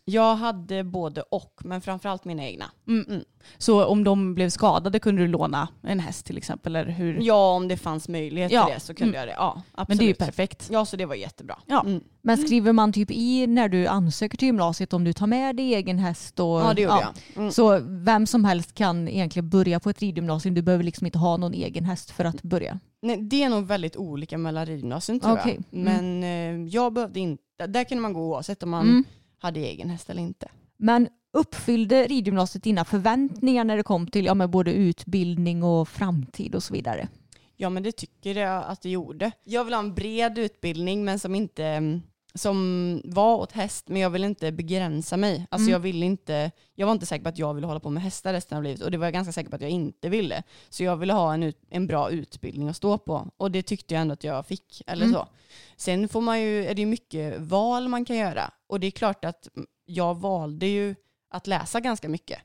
Jag 0.06 0.36
hade 0.36 0.84
både 0.84 1.22
och, 1.22 1.54
men 1.64 1.82
framförallt 1.82 2.26
mina 2.26 2.44
egna. 2.46 2.66
Mm. 2.88 3.24
Så 3.58 3.86
om 3.86 4.04
de 4.04 4.36
blev 4.36 4.50
skadade 4.50 5.00
kunde 5.00 5.22
du 5.22 5.28
låna 5.28 5.68
en 5.84 6.00
häst 6.00 6.26
till 6.26 6.38
exempel? 6.38 6.76
Eller 6.76 6.92
hur? 6.92 7.20
Ja 7.22 7.56
om 7.56 7.68
det 7.68 7.78
fanns 7.78 8.10
möjlighet 8.10 8.52
Ja. 8.52 8.66
till 8.66 8.74
det 8.74 8.80
så 8.80 8.94
kunde 8.94 9.18
Mm. 9.18 9.20
jag 9.20 9.28
det. 9.28 9.42
Ja, 9.42 9.62
absolut. 9.72 9.88
Men 9.88 9.98
det 9.98 10.04
är 10.04 10.08
ju 10.08 10.14
perfekt. 10.14 10.68
Ja 10.72 10.86
så 10.86 10.96
det 10.96 11.06
var 11.06 11.16
jättebra. 11.16 11.60
Ja. 11.66 11.82
Mm. 11.86 12.04
Men 12.22 12.38
skriver 12.38 12.72
man 12.74 12.94
typ 12.94 13.12
i 13.12 13.48
när 13.48 13.70
du 13.70 13.88
ansöker 13.88 14.38
till 14.38 14.46
gymnasiet 14.46 14.94
om 14.94 15.04
du 15.04 15.14
tar 15.14 15.28
med 15.28 15.56
dig 15.56 15.74
egen 15.74 16.00
häst? 16.00 16.40
Och, 16.40 16.46
Ja 16.48 16.74
det 16.76 16.82
gjorde 16.82 17.02
jag. 17.02 17.38
Mm. 17.42 17.52
Så 17.52 17.80
vem 17.84 18.28
som 18.28 18.46
helst 18.46 18.74
kan 18.76 19.08
egentligen 19.08 19.50
börja 19.50 19.80
på 19.80 19.90
ett 19.90 20.00
ridgymnasium. 20.00 20.56
Du 20.56 20.62
behöver 20.62 20.84
liksom 20.84 21.06
inte 21.06 21.18
ha 21.20 21.38
någon 21.38 21.54
egen 21.54 21.86
häst 21.86 22.12
för 22.12 22.26
att 22.26 22.42
börja. 22.44 22.80
Nej, 23.02 23.18
det 23.18 23.44
är 23.44 23.50
nog 23.50 23.66
väldigt 23.68 23.96
olika 23.98 24.38
mellan 24.38 24.66
ridgymnasien 24.66 25.20
tror 25.20 25.34
Okej. 25.34 25.60
jag. 25.72 25.80
Mm. 25.82 25.94
Men 26.20 26.24
eh, 26.64 26.68
jag 26.74 26.94
behövde 26.94 27.20
inte, 27.20 27.68
där 27.68 27.84
kunde 27.84 28.02
man 28.02 28.14
gå 28.14 28.22
oavsett 28.22 28.64
om 28.64 28.70
man 28.70 28.84
Mm. 28.90 29.04
Hade 29.44 29.60
egen 29.60 29.90
häst 29.90 30.10
eller 30.10 30.22
inte. 30.22 30.48
Men 30.78 31.08
uppfyllde 31.34 32.08
ridgymnasiet 32.08 32.64
dina 32.64 32.86
förväntningar 32.86 33.64
när 33.64 33.78
det 33.78 33.84
kom 33.84 34.08
till 34.08 34.26
ja, 34.26 34.34
men 34.34 34.52
både 34.52 34.74
utbildning 34.74 35.64
och 35.64 35.90
framtid 35.90 36.56
och 36.56 36.64
så 36.64 36.74
vidare? 36.74 37.08
Ja 37.56 37.70
men 37.70 37.84
det 37.84 37.92
tycker 37.92 38.38
jag 38.38 38.64
att 38.68 38.82
det 38.82 38.90
gjorde. 38.90 39.32
Jag 39.44 39.66
vill 39.66 39.74
ha 39.74 39.80
en 39.80 39.94
bred 39.94 40.38
utbildning 40.38 41.06
men 41.06 41.20
som 41.20 41.36
inte 41.36 41.66
mm, 41.66 42.02
som 42.36 43.02
var 43.06 43.36
åt 43.36 43.52
häst 43.52 43.88
men 43.90 44.02
jag 44.02 44.10
vill 44.10 44.24
inte 44.24 44.52
begränsa 44.52 45.18
mig. 45.18 45.48
Alltså 45.52 45.64
Mm. 45.66 45.72
jag 45.72 45.80
vill 45.80 46.04
inte, 46.04 46.52
jag 46.76 46.88
var 46.88 46.94
inte 46.94 47.06
säker 47.06 47.24
på 47.24 47.30
att 47.30 47.38
jag 47.38 47.54
ville 47.54 47.68
hålla 47.68 47.80
på 47.80 47.90
med 47.90 48.04
hästar 48.04 48.34
resten 48.34 48.58
av 48.58 48.64
livet 48.64 48.82
och 48.82 48.92
det 48.92 48.98
var 48.98 49.06
jag 49.06 49.14
ganska 49.14 49.32
säker 49.34 49.50
på 49.50 49.56
att 49.56 49.62
jag 49.62 49.72
inte 49.72 50.10
ville. 50.10 50.44
Så 50.70 50.84
jag 50.84 50.98
ville 50.98 51.14
ha 51.14 51.34
en, 51.34 51.44
ut, 51.44 51.58
en 51.70 51.88
bra 51.88 52.10
utbildning 52.10 52.70
att 52.70 52.76
stå 52.78 52.98
på 52.98 53.30
och 53.38 53.52
det 53.52 53.62
tyckte 53.64 53.94
jag 53.94 54.02
ändå 54.02 54.14
att 54.14 54.24
jag 54.24 54.46
fick. 54.46 54.82
Eller 54.88 55.06
Mm. 55.06 55.14
så. 55.14 55.28
Sen 55.76 56.08
får 56.10 56.22
man 56.22 56.42
ju, 56.42 56.66
är 56.66 56.74
det 56.74 56.82
ju 56.82 56.86
mycket 56.88 57.40
val 57.42 57.88
man 57.88 58.06
kan 58.06 58.16
göra 58.18 58.52
och 58.68 58.80
det 58.80 58.88
är 58.88 58.92
klart 58.92 59.26
att 59.26 59.48
jag 59.86 60.16
valde 60.20 60.66
ju 60.68 60.96
att 61.30 61.48
läsa 61.48 61.80
ganska 61.80 62.10
mycket. 62.10 62.40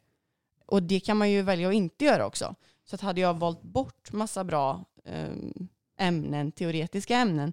Och 0.66 0.82
det 0.82 1.01
kan 1.01 1.16
man 1.16 1.30
ju 1.30 1.43
välja 1.43 1.68
att 1.68 1.74
inte 1.74 2.05
göra 2.05 2.26
också. 2.26 2.55
Så 2.84 2.95
att 2.95 3.01
hade 3.01 3.20
jag 3.20 3.39
valt 3.39 3.62
bort 3.62 4.12
massa 4.12 4.45
bra 4.45 4.84
eh, 5.05 5.28
ämnen, 5.99 6.53
teoretiska 6.53 7.16
ämnen, 7.16 7.53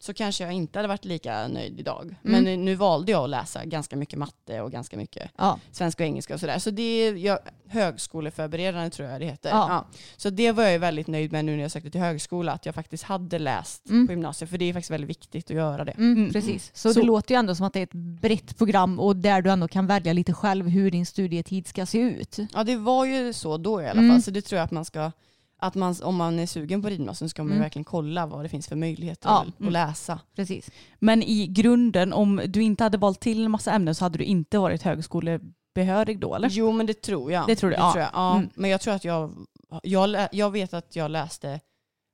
så 0.00 0.14
kanske 0.14 0.44
jag 0.44 0.52
inte 0.52 0.78
hade 0.78 0.88
varit 0.88 1.04
lika 1.04 1.48
nöjd 1.48 1.80
idag. 1.80 2.14
Men 2.22 2.34
Mm. 2.40 2.52
eh, 2.60 2.64
nu 2.64 2.74
valde 2.74 3.12
jag 3.12 3.24
att 3.24 3.30
läsa 3.30 3.64
ganska 3.64 3.96
mycket 3.96 4.18
matte 4.18 4.60
och 4.60 4.72
ganska 4.72 4.96
mycket 4.96 5.30
Ja. 5.36 5.58
svenska 5.72 6.02
och 6.02 6.06
engelska 6.08 6.34
och 6.34 6.40
sådär. 6.40 6.58
Så 6.58 6.70
det 6.70 6.82
är 6.82 7.14
jag, 7.14 7.38
högskoleförberedande 7.68 8.90
tror 8.90 9.08
jag 9.08 9.20
det 9.20 9.26
heter. 9.26 9.50
Ja. 9.50 9.66
Ja. 9.68 9.86
Så 10.16 10.30
det 10.30 10.52
var 10.52 10.62
jag 10.62 10.72
ju 10.72 10.78
väldigt 10.78 11.06
nöjd 11.06 11.32
med 11.32 11.44
nu 11.44 11.56
när 11.56 11.62
jag 11.62 11.70
sökte 11.70 11.90
till 11.90 12.00
högskola, 12.00 12.52
att 12.52 12.66
jag 12.66 12.74
faktiskt 12.74 13.04
hade 13.04 13.38
läst 13.38 13.88
Mm. 13.90 14.06
på 14.06 14.12
gymnasiet. 14.12 14.50
För 14.50 14.58
det 14.58 14.64
är 14.64 14.72
faktiskt 14.72 14.90
väldigt 14.90 15.10
viktigt 15.10 15.44
att 15.50 15.56
göra 15.56 15.84
det. 15.84 15.92
Mm, 15.92 16.12
Mm. 16.18 16.32
Precis. 16.32 16.70
Så, 16.74 16.92
Så- 16.92 17.00
det 17.00 17.06
låter 17.06 17.34
ju 17.34 17.38
ändå 17.38 17.54
som 17.54 17.66
att 17.66 17.72
det 17.72 17.78
är 17.78 17.82
ett 17.82 17.92
brett 18.20 18.58
program 18.58 19.00
och 19.00 19.16
där 19.16 19.42
du 19.42 19.50
ändå 19.50 19.68
kan 19.68 19.86
välja 19.86 20.12
lite 20.12 20.32
själv 20.32 20.68
hur 20.68 20.90
din 20.90 21.06
studietid 21.06 21.66
ska 21.66 21.86
se 21.86 21.98
ut. 21.98 22.36
Ja 22.54 22.64
det 22.64 22.76
var 22.76 23.04
ju 23.04 23.32
så 23.32 23.56
då 23.56 23.82
i 23.82 23.86
alla 23.88 24.00
Mm. 24.00 24.10
fall. 24.14 24.22
Så 24.22 24.30
det 24.30 24.42
tror 24.42 24.56
jag 24.56 24.64
att 24.64 24.70
man 24.70 24.84
ska, 24.84 25.12
att 25.60 25.74
man, 25.74 25.94
om 26.02 26.16
man 26.16 26.38
är 26.38 26.46
sugen 26.46 26.82
på 26.82 26.88
ridgymnasium 26.88 27.28
ska 27.28 27.42
man 27.42 27.50
Mm. 27.52 27.62
verkligen 27.62 27.84
kolla 27.84 28.26
vad 28.26 28.44
det 28.44 28.48
finns 28.48 28.68
för 28.68 28.76
möjligheter 28.76 29.28
Ja. 29.28 29.40
att 29.58 29.66
att 29.66 29.72
läsa. 29.72 30.20
Precis. 30.36 30.70
Men 30.98 31.22
i 31.22 31.46
grunden, 31.46 32.12
om 32.12 32.40
du 32.46 32.62
inte 32.62 32.84
hade 32.84 32.98
valt 32.98 33.20
till 33.20 33.44
en 33.44 33.50
massa 33.50 33.72
ämnen 33.72 33.94
så 33.94 34.04
hade 34.04 34.18
du 34.18 34.24
inte 34.24 34.58
varit 34.58 34.82
högskolebehörig 34.82 36.18
då 36.20 36.34
eller? 36.34 36.48
Jo 36.50 36.72
men 36.72 36.86
det 36.86 37.02
tror 37.02 37.32
jag. 37.32 37.46
Det 37.46 37.56
tror 37.56 37.70
du, 37.70 37.76
ja. 37.76 37.92
jag. 37.98 38.08
Ja, 38.14 38.36
Mm. 38.36 38.50
Men 38.54 38.70
jag 38.70 38.80
tror 38.80 38.94
att 38.94 39.04
jag, 39.04 39.34
jag, 39.82 40.28
jag 40.32 40.50
vet 40.50 40.74
att 40.74 40.96
jag 40.96 41.10
läste 41.10 41.60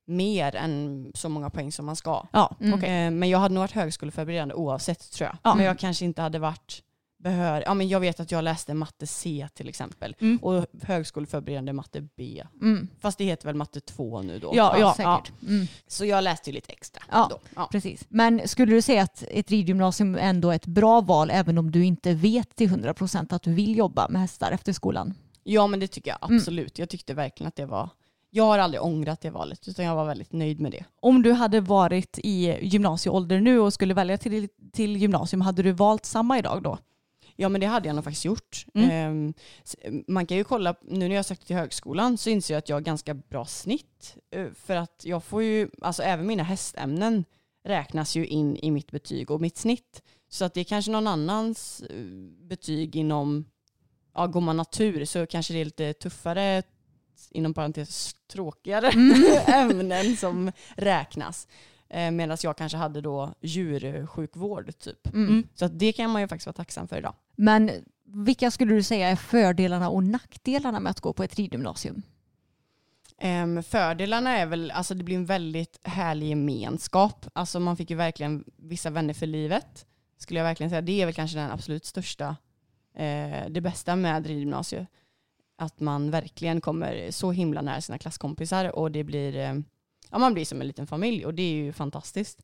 mer 0.06 0.54
än 0.56 1.10
så 1.14 1.28
många 1.28 1.50
poäng 1.50 1.72
som 1.72 1.86
man 1.86 1.96
ska. 1.96 2.26
Ja, 2.32 2.56
Mm. 2.60 2.74
okej. 2.78 3.04
Eh, 3.06 3.10
Men 3.10 3.28
jag 3.28 3.38
hade 3.38 3.54
nog 3.54 3.62
varit 3.62 3.72
högskoleförberedande 3.72 4.54
oavsett 4.54 5.10
tror 5.12 5.28
jag. 5.28 5.36
Ja. 5.42 5.54
Men 5.54 5.66
jag 5.66 5.78
kanske 5.78 6.04
inte 6.04 6.22
hade 6.22 6.38
varit 6.38 6.82
behörig. 7.24 7.66
Ja, 7.66 7.74
men 7.74 7.88
jag 7.88 8.00
vet 8.00 8.20
att 8.20 8.30
jag 8.30 8.44
läste 8.44 8.74
matte 8.74 9.06
C 9.06 9.48
till 9.54 9.68
exempel. 9.68 10.16
Mm. 10.20 10.38
Och 10.42 10.66
högskoleförberedande 10.82 11.72
matte 11.72 12.08
B. 12.16 12.42
Mm. 12.62 12.88
Fast 13.00 13.18
det 13.18 13.24
heter 13.24 13.46
väl 13.46 13.54
matte 13.54 13.80
2 13.80 14.22
nu 14.22 14.38
då. 14.38 14.52
Ja, 14.54 14.76
ja, 14.78 14.94
säkert. 14.96 15.32
Mm. 15.48 15.66
Så 15.86 16.04
jag 16.04 16.24
läste 16.24 16.50
ju 16.50 16.54
lite 16.54 16.72
extra 16.72 17.02
Ja. 17.10 17.26
då. 17.30 17.38
Ja. 17.56 17.68
Precis. 17.72 18.04
Men 18.08 18.48
skulle 18.48 18.74
du 18.74 18.82
säga 18.82 19.02
att 19.02 19.24
ett 19.30 19.50
ridgymnasium 19.50 20.14
ändå 20.20 20.50
är 20.50 20.56
ett 20.56 20.66
bra 20.66 21.00
val 21.00 21.30
även 21.30 21.58
om 21.58 21.70
du 21.70 21.84
inte 21.84 22.14
vet 22.14 22.56
till 22.56 22.68
100% 22.70 23.34
att 23.34 23.42
du 23.42 23.52
vill 23.52 23.76
jobba 23.76 24.08
med 24.08 24.20
hästar 24.20 24.50
efter 24.52 24.72
skolan? 24.72 25.14
ja 25.46 25.66
men 25.66 25.80
det 25.80 25.86
tycker 25.86 26.10
jag 26.10 26.18
Mm. 26.30 26.36
absolut. 26.36 26.78
Jag 26.78 26.88
tyckte 26.88 27.14
verkligen 27.14 27.48
att 27.48 27.56
det 27.56 27.66
var 27.66 27.88
jag 28.30 28.44
har 28.44 28.58
aldrig 28.58 28.82
ångrat 28.82 29.20
det 29.20 29.30
valet 29.30 29.68
utan 29.68 29.84
jag 29.84 29.94
var 29.96 30.04
väldigt 30.04 30.32
nöjd 30.32 30.60
med 30.60 30.72
det. 30.72 30.84
Om 31.00 31.22
du 31.22 31.32
hade 31.32 31.60
varit 31.60 32.18
i 32.18 32.58
gymnasieålder 32.66 33.40
nu 33.40 33.58
och 33.60 33.72
skulle 33.72 33.94
välja 33.94 34.18
till, 34.18 34.48
till 34.72 34.96
gymnasium, 34.96 35.40
hade 35.40 35.62
du 35.62 35.72
valt 35.72 36.04
samma 36.06 36.38
idag 36.38 36.62
då? 36.62 36.78
Ja 37.36 37.48
men 37.48 37.60
det 37.60 37.66
hade 37.66 37.88
jag 37.88 37.94
nog 37.94 38.04
faktiskt 38.04 38.24
gjort. 38.24 38.66
Mm. 38.74 38.90
Ehm, 38.90 39.34
man 40.08 40.26
kan 40.26 40.36
ju 40.36 40.44
kolla, 40.44 40.74
nu 40.82 41.08
när 41.08 41.16
jag 41.16 41.24
sökte 41.24 41.46
till 41.46 41.56
högskolan 41.56 42.18
så 42.18 42.30
inser 42.30 42.54
jag 42.54 42.58
att 42.58 42.68
jag 42.68 42.76
har 42.76 42.80
ganska 42.80 43.14
bra 43.14 43.44
snitt. 43.46 44.16
Eh, 44.30 44.46
För 44.54 44.76
att 44.76 45.02
jag 45.04 45.24
får 45.24 45.42
ju, 45.42 45.68
alltså 45.80 46.02
även 46.02 46.26
mina 46.26 46.42
hästämnen 46.42 47.24
räknas 47.64 48.16
ju 48.16 48.26
in 48.26 48.56
i 48.56 48.70
mitt 48.70 48.90
betyg 48.90 49.30
och 49.30 49.40
mitt 49.40 49.56
snitt. 49.56 50.02
Så 50.28 50.44
att 50.44 50.54
det 50.54 50.60
är 50.60 50.64
kanske 50.64 50.90
någon 50.90 51.06
annans 51.06 51.80
eh, 51.90 51.96
betyg 52.48 52.96
inom, 52.96 53.44
ja 54.14 54.26
går 54.26 54.40
man 54.40 54.56
natur 54.56 55.04
så 55.04 55.26
kanske 55.26 55.52
det 55.54 55.60
är 55.60 55.64
lite 55.64 55.92
tuffare, 55.92 56.62
inom 57.30 57.54
parentes 57.54 58.14
tråkigare 58.32 58.88
ämnen 59.46 60.16
som 60.16 60.52
räknas. 60.76 61.48
Eh, 61.94 62.10
Medan 62.10 62.38
jag 62.42 62.56
kanske 62.56 62.78
hade 62.78 63.00
då 63.00 63.34
djursjukvård 63.40 64.78
typ. 64.78 65.14
Mm. 65.14 65.48
Så 65.54 65.64
att 65.64 65.78
det 65.78 65.92
kan 65.92 66.10
man 66.10 66.22
ju 66.22 66.28
faktiskt 66.28 66.46
vara 66.46 66.54
tacksam 66.54 66.88
för 66.88 66.98
idag. 66.98 67.14
Men 67.36 67.70
vilka 68.06 68.50
skulle 68.50 68.74
du 68.74 68.82
säga 68.82 69.08
är 69.08 69.16
fördelarna 69.16 69.88
och 69.88 70.04
nackdelarna 70.04 70.80
med 70.80 70.90
att 70.90 71.00
gå 71.00 71.12
på 71.12 71.22
ett 71.22 71.34
ridgymnasium? 71.34 72.02
Um, 73.22 73.62
fördelarna 73.62 74.30
är 74.30 74.46
väl, 74.46 74.70
alltså 74.70 74.94
det 74.94 75.04
blir 75.04 75.16
en 75.16 75.26
väldigt 75.26 75.78
härlig 75.82 76.28
gemenskap. 76.28 77.26
Alltså 77.32 77.60
man 77.60 77.76
fick 77.76 77.90
ju 77.90 77.96
verkligen 77.96 78.44
vissa 78.56 78.90
vänner 78.90 79.14
för 79.14 79.26
livet. 79.26 79.86
Skulle 80.18 80.40
jag 80.40 80.44
verkligen 80.44 80.70
säga. 80.70 80.82
Det 80.82 81.02
är 81.02 81.06
väl 81.06 81.14
kanske 81.14 81.38
den 81.38 81.50
absolut 81.50 81.84
största, 81.84 82.36
eh, 82.94 83.48
det 83.50 83.60
bästa 83.60 83.96
med 83.96 84.26
ridgymnasiet. 84.26 84.88
Att 85.58 85.80
man 85.80 86.10
verkligen 86.10 86.60
kommer 86.60 87.10
så 87.10 87.32
himla 87.32 87.62
nära 87.62 87.80
sina 87.80 87.98
klasskompisar 87.98 88.76
och 88.76 88.90
det 88.90 89.04
blir, 89.04 89.36
eh, 89.36 89.54
ja 90.14 90.18
man 90.18 90.34
blir 90.34 90.44
som 90.44 90.60
en 90.60 90.66
liten 90.66 90.86
familj 90.86 91.26
och 91.26 91.34
det 91.34 91.42
är 91.42 91.54
ju 91.54 91.72
fantastiskt. 91.72 92.42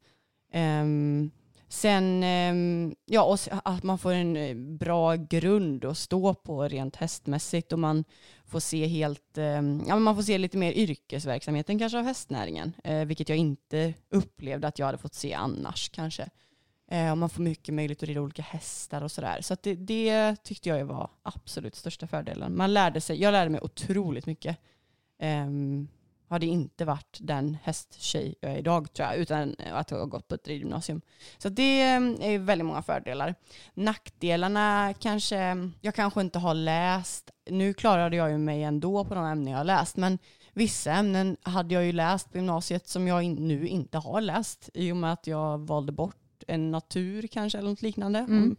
Um, 0.54 1.30
sen, 1.68 2.24
um, 2.24 2.94
ja 3.04 3.24
och 3.24 3.38
att 3.64 3.82
man 3.82 3.98
får 3.98 4.12
en 4.12 4.36
eh, 4.36 4.56
bra 4.56 5.14
grund 5.14 5.84
att 5.84 5.98
stå 5.98 6.34
på 6.34 6.68
rent 6.68 6.96
hästmässigt 6.96 7.72
och 7.72 7.78
man 7.78 8.04
får 8.44 8.60
se 8.60 8.86
helt, 8.86 9.38
um, 9.38 9.84
ja 9.88 9.98
man 9.98 10.16
får 10.16 10.22
se 10.22 10.38
lite 10.38 10.58
mer 10.58 10.72
yrkesverksamheten 10.72 11.78
kanske 11.78 11.98
av 11.98 12.04
hästnäringen, 12.04 12.72
uh, 12.88 13.04
vilket 13.04 13.28
jag 13.28 13.38
inte 13.38 13.94
upplevde 14.10 14.68
att 14.68 14.78
jag 14.78 14.86
hade 14.86 14.98
fått 14.98 15.14
se 15.14 15.34
annars 15.34 15.88
kanske. 15.88 16.30
Uh, 16.92 17.10
och 17.10 17.18
man 17.18 17.30
får 17.30 17.42
mycket 17.42 17.74
möjlighet 17.74 18.02
att 18.02 18.08
rida 18.08 18.20
olika 18.20 18.42
hästar 18.42 19.02
och 19.02 19.12
sådär. 19.12 19.38
Så 19.40 19.52
att 19.52 19.62
det, 19.62 19.74
det 19.74 20.36
tyckte 20.44 20.68
jag 20.68 20.84
var 20.84 21.10
absolut 21.22 21.74
största 21.74 22.06
fördelen. 22.06 22.56
Man 22.56 22.74
lärde 22.74 23.00
sig, 23.00 23.20
jag 23.22 23.32
lärde 23.32 23.50
mig 23.50 23.60
otroligt 23.60 24.26
mycket. 24.26 24.58
Hade 26.30 26.46
inte 26.46 26.84
varit 26.84 27.18
den 27.20 27.56
hästtjej 27.62 28.34
jag 28.40 28.52
är 28.52 28.56
idag 28.56 28.92
tror 28.92 29.08
jag, 29.08 29.16
utan 29.16 29.56
att 29.72 29.90
jag 29.90 29.98
har 29.98 30.06
gått 30.06 30.28
på 30.28 30.34
ett 30.34 30.48
ridgymnasium. 30.48 31.00
Så 31.38 31.48
det 31.48 31.80
eh, 31.80 31.96
är 32.20 32.38
väldigt 32.38 32.66
många 32.66 32.82
fördelar. 32.82 33.34
Nackdelarna 33.74 34.94
kanske, 34.98 35.70
jag 35.80 35.94
kanske 35.94 36.20
inte 36.20 36.38
har 36.38 36.54
läst, 36.54 37.30
nu 37.50 37.74
klarade 37.74 38.16
jag 38.16 38.30
ju 38.30 38.38
mig 38.38 38.62
ändå 38.62 39.04
på 39.04 39.14
de 39.14 39.24
ämnen 39.24 39.52
jag 39.52 39.58
har 39.58 39.64
läst, 39.64 39.96
men 39.96 40.18
vissa 40.52 40.92
ämnen 40.92 41.36
hade 41.42 41.74
jag 41.74 41.84
ju 41.84 41.92
läst 41.92 42.32
på 42.32 42.38
gymnasiet 42.38 42.88
som 42.88 43.08
jag 43.08 43.24
nu 43.24 43.68
inte 43.68 43.98
har 43.98 44.20
läst 44.20 44.70
i 44.74 44.92
och 44.92 44.96
med 44.96 45.12
att 45.12 45.26
jag 45.26 45.58
valde 45.58 45.92
bort 45.92 46.16
en 46.46 46.70
natur 46.70 47.26
kanske 47.26 47.58
eller 47.58 47.70
något 47.70 47.82
liknande. 47.82 48.18
Mm. 48.18 48.56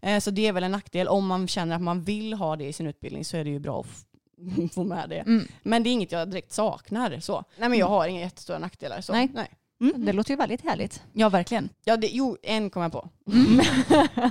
Eh, 0.00 0.20
Så 0.20 0.30
det 0.30 0.46
är 0.46 0.52
väl 0.52 0.64
en 0.64 0.70
nackdel. 0.70 1.08
Om 1.08 1.26
man 1.26 1.48
känner 1.48 1.76
att 1.76 1.82
man 1.82 2.02
vill 2.04 2.34
ha 2.34 2.56
det 2.56 2.64
i 2.64 2.72
sin 2.72 2.86
utbildning 2.86 3.24
så 3.24 3.36
är 3.36 3.44
det 3.44 3.50
ju 3.50 3.58
bra 3.58 3.80
att 3.80 4.06
få 4.74 4.84
med 4.84 5.08
det. 5.08 5.18
Mm. 5.20 5.48
Men 5.62 5.82
det 5.82 5.88
är 5.90 5.92
inget 5.92 6.12
jag 6.12 6.30
direkt 6.30 6.52
saknar. 6.52 7.20
Så. 7.20 7.44
Nej 7.58 7.68
men 7.68 7.78
jag 7.78 7.86
har 7.86 8.06
inga 8.06 8.20
jättestora 8.20 8.58
nackdelar. 8.58 9.00
Så. 9.00 9.12
Nej. 9.12 9.30
Nej. 9.34 9.48
Det 9.96 10.12
låter 10.12 10.30
ju 10.30 10.36
väldigt 10.36 10.60
härligt. 10.64 11.02
Ja, 11.12 11.28
verkligen. 11.28 11.68
Ja, 11.84 11.96
det, 11.96 12.06
jo, 12.06 12.36
en 12.42 12.70
kom 12.70 12.82
jag 12.82 12.92
på. 12.92 13.08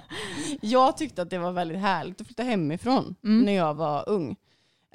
jag 0.62 0.98
tyckte 0.98 1.22
att 1.22 1.30
det 1.30 1.38
var 1.38 1.52
väldigt 1.52 1.80
härligt 1.80 2.22
att 2.22 2.28
flytta 2.28 2.44
hemifrån 2.44 3.16
Mm. 3.24 3.46
när 3.46 3.52
jag 3.54 3.74
var 3.74 4.10
ung. 4.10 4.36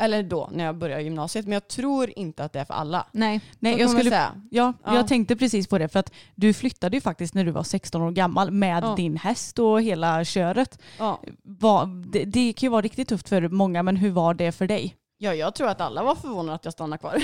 Eller 0.01 0.23
då, 0.23 0.49
när 0.53 0.65
jag 0.65 0.77
började 0.79 1.03
gymnasiet. 1.03 1.45
Men 1.45 1.53
jag 1.53 1.69
tror 1.69 2.13
inte 2.17 2.45
att 2.45 2.53
det 2.53 2.61
är 2.61 2.65
för 2.65 2.75
alla. 2.75 3.07
Nej. 3.13 3.41
Nej, 3.59 3.81
jag, 3.81 3.91
skulle, 3.91 4.11
säga. 4.11 4.33
ja, 4.51 4.73
Ja. 4.85 4.95
jag 4.95 5.09
tänkte 5.09 5.37
precis 5.37 5.67
på 5.69 5.79
det 5.79 5.89
för 5.89 5.99
att 6.01 6.13
du 6.35 6.53
flyttade 6.55 6.97
ju 6.97 7.01
faktiskt 7.01 7.35
när 7.35 7.45
du 7.45 7.51
var 7.51 7.63
16 7.63 8.03
år 8.03 8.11
gammal 8.11 8.51
med 8.51 8.85
Ja. 8.85 8.95
din 8.97 9.17
häst 9.17 9.59
och 9.59 9.83
hela 9.83 10.25
köret. 10.25 10.79
Ja. 10.99 11.21
Var, 11.43 11.87
det, 12.13 12.25
det 12.25 12.53
kan 12.53 12.67
ju 12.67 12.71
vara 12.71 12.83
riktigt 12.83 13.09
tufft 13.09 13.29
för 13.29 13.49
många 13.49 13.83
men 13.83 13.97
hur 13.97 14.11
var 14.11 14.35
det 14.35 14.53
för 14.53 14.67
dig? 14.67 14.95
Ja, 15.21 15.35
jag 15.35 15.55
tror 15.55 15.69
att 15.69 15.81
alla 15.81 16.03
var 16.03 16.15
förvånade 16.15 16.55
att 16.55 16.65
jag 16.65 16.73
stannade 16.73 16.99
kvar. 17.01 17.17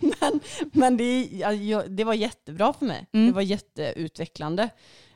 men 0.20 0.40
men 0.72 0.96
det, 0.96 1.24
det 1.88 2.04
var 2.04 2.14
jättebra 2.14 2.72
för 2.72 2.86
mig. 2.86 3.06
Mm. 3.12 3.26
Det 3.26 3.32
var 3.32 3.42
jätteutvecklande. 3.42 4.68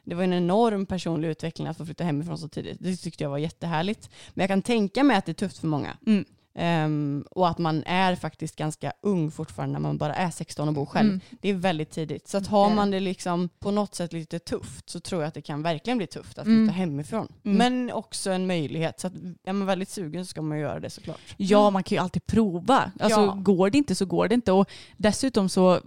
Det 0.06 0.14
var 0.14 0.24
en 0.24 0.32
enorm 0.32 0.86
personlig 0.86 1.28
utveckling 1.28 1.66
att 1.66 1.76
få 1.76 1.84
flytta 1.84 2.04
hemifrån 2.04 2.38
så 2.38 2.48
tidigt. 2.48 2.76
Det 2.80 2.96
tyckte 2.96 3.24
jag 3.24 3.30
var 3.30 3.38
jättehärligt. 3.38 4.10
Men 4.34 4.42
jag 4.42 4.48
kan 4.48 4.62
tänka 4.62 5.04
mig 5.04 5.16
att 5.16 5.26
det 5.26 5.32
är 5.32 5.34
tufft 5.34 5.58
för 5.58 5.66
många. 5.66 5.96
Mm. 6.06 6.24
Ehm, 6.58 7.24
och 7.30 7.48
att 7.48 7.58
man 7.58 7.82
är 7.86 8.14
faktiskt 8.16 8.56
ganska 8.56 8.92
ung 9.00 9.30
fortfarande 9.30 9.72
när 9.72 9.80
man 9.80 9.98
bara 9.98 10.14
är 10.14 10.30
16 10.30 10.68
och 10.68 10.74
bor 10.74 10.86
själv. 10.86 11.08
Mm. 11.08 11.20
Det 11.40 11.48
är 11.48 11.54
väldigt 11.54 11.90
tidigt. 11.90 12.28
Så 12.28 12.38
att 12.38 12.46
har 12.46 12.70
man 12.74 12.90
det 12.90 13.00
liksom 13.00 13.48
på 13.58 13.70
något 13.70 13.94
sätt 13.94 14.12
lite 14.12 14.38
tufft 14.38 14.90
så 14.90 15.00
tror 15.00 15.22
jag 15.22 15.28
att 15.28 15.34
det 15.34 15.42
kan 15.42 15.62
verkligen 15.62 15.98
bli 15.98 16.06
tufft 16.06 16.38
att 16.38 16.44
flytta 16.44 16.60
Mm. 16.62 16.68
hemifrån. 16.74 17.28
Mm. 17.44 17.58
Men 17.58 17.92
också 17.92 18.30
en 18.30 18.46
möjlighet. 18.46 19.00
Så 19.00 19.06
att 19.06 19.12
är 19.44 19.52
man 19.52 19.66
väldigt 19.66 19.88
sugen 19.88 20.24
så 20.26 20.30
ska 20.30 20.42
man 20.42 20.58
göra 20.58 20.80
det 20.80 20.90
såklart. 20.90 21.20
Ja, 21.36 21.70
man 21.70 21.82
kan 21.82 21.96
ju 21.96 22.02
alltid 22.02 22.26
prova. 22.26 22.92
Alltså, 23.00 23.20
Ja. 23.20 23.38
Går 23.40 23.70
det 23.70 23.78
inte 23.78 23.94
så 23.94 24.06
går 24.06 24.28
det 24.28 24.34
inte. 24.34 24.52
Och 24.52 24.70
dessutom 24.96 25.48
så 25.48 25.80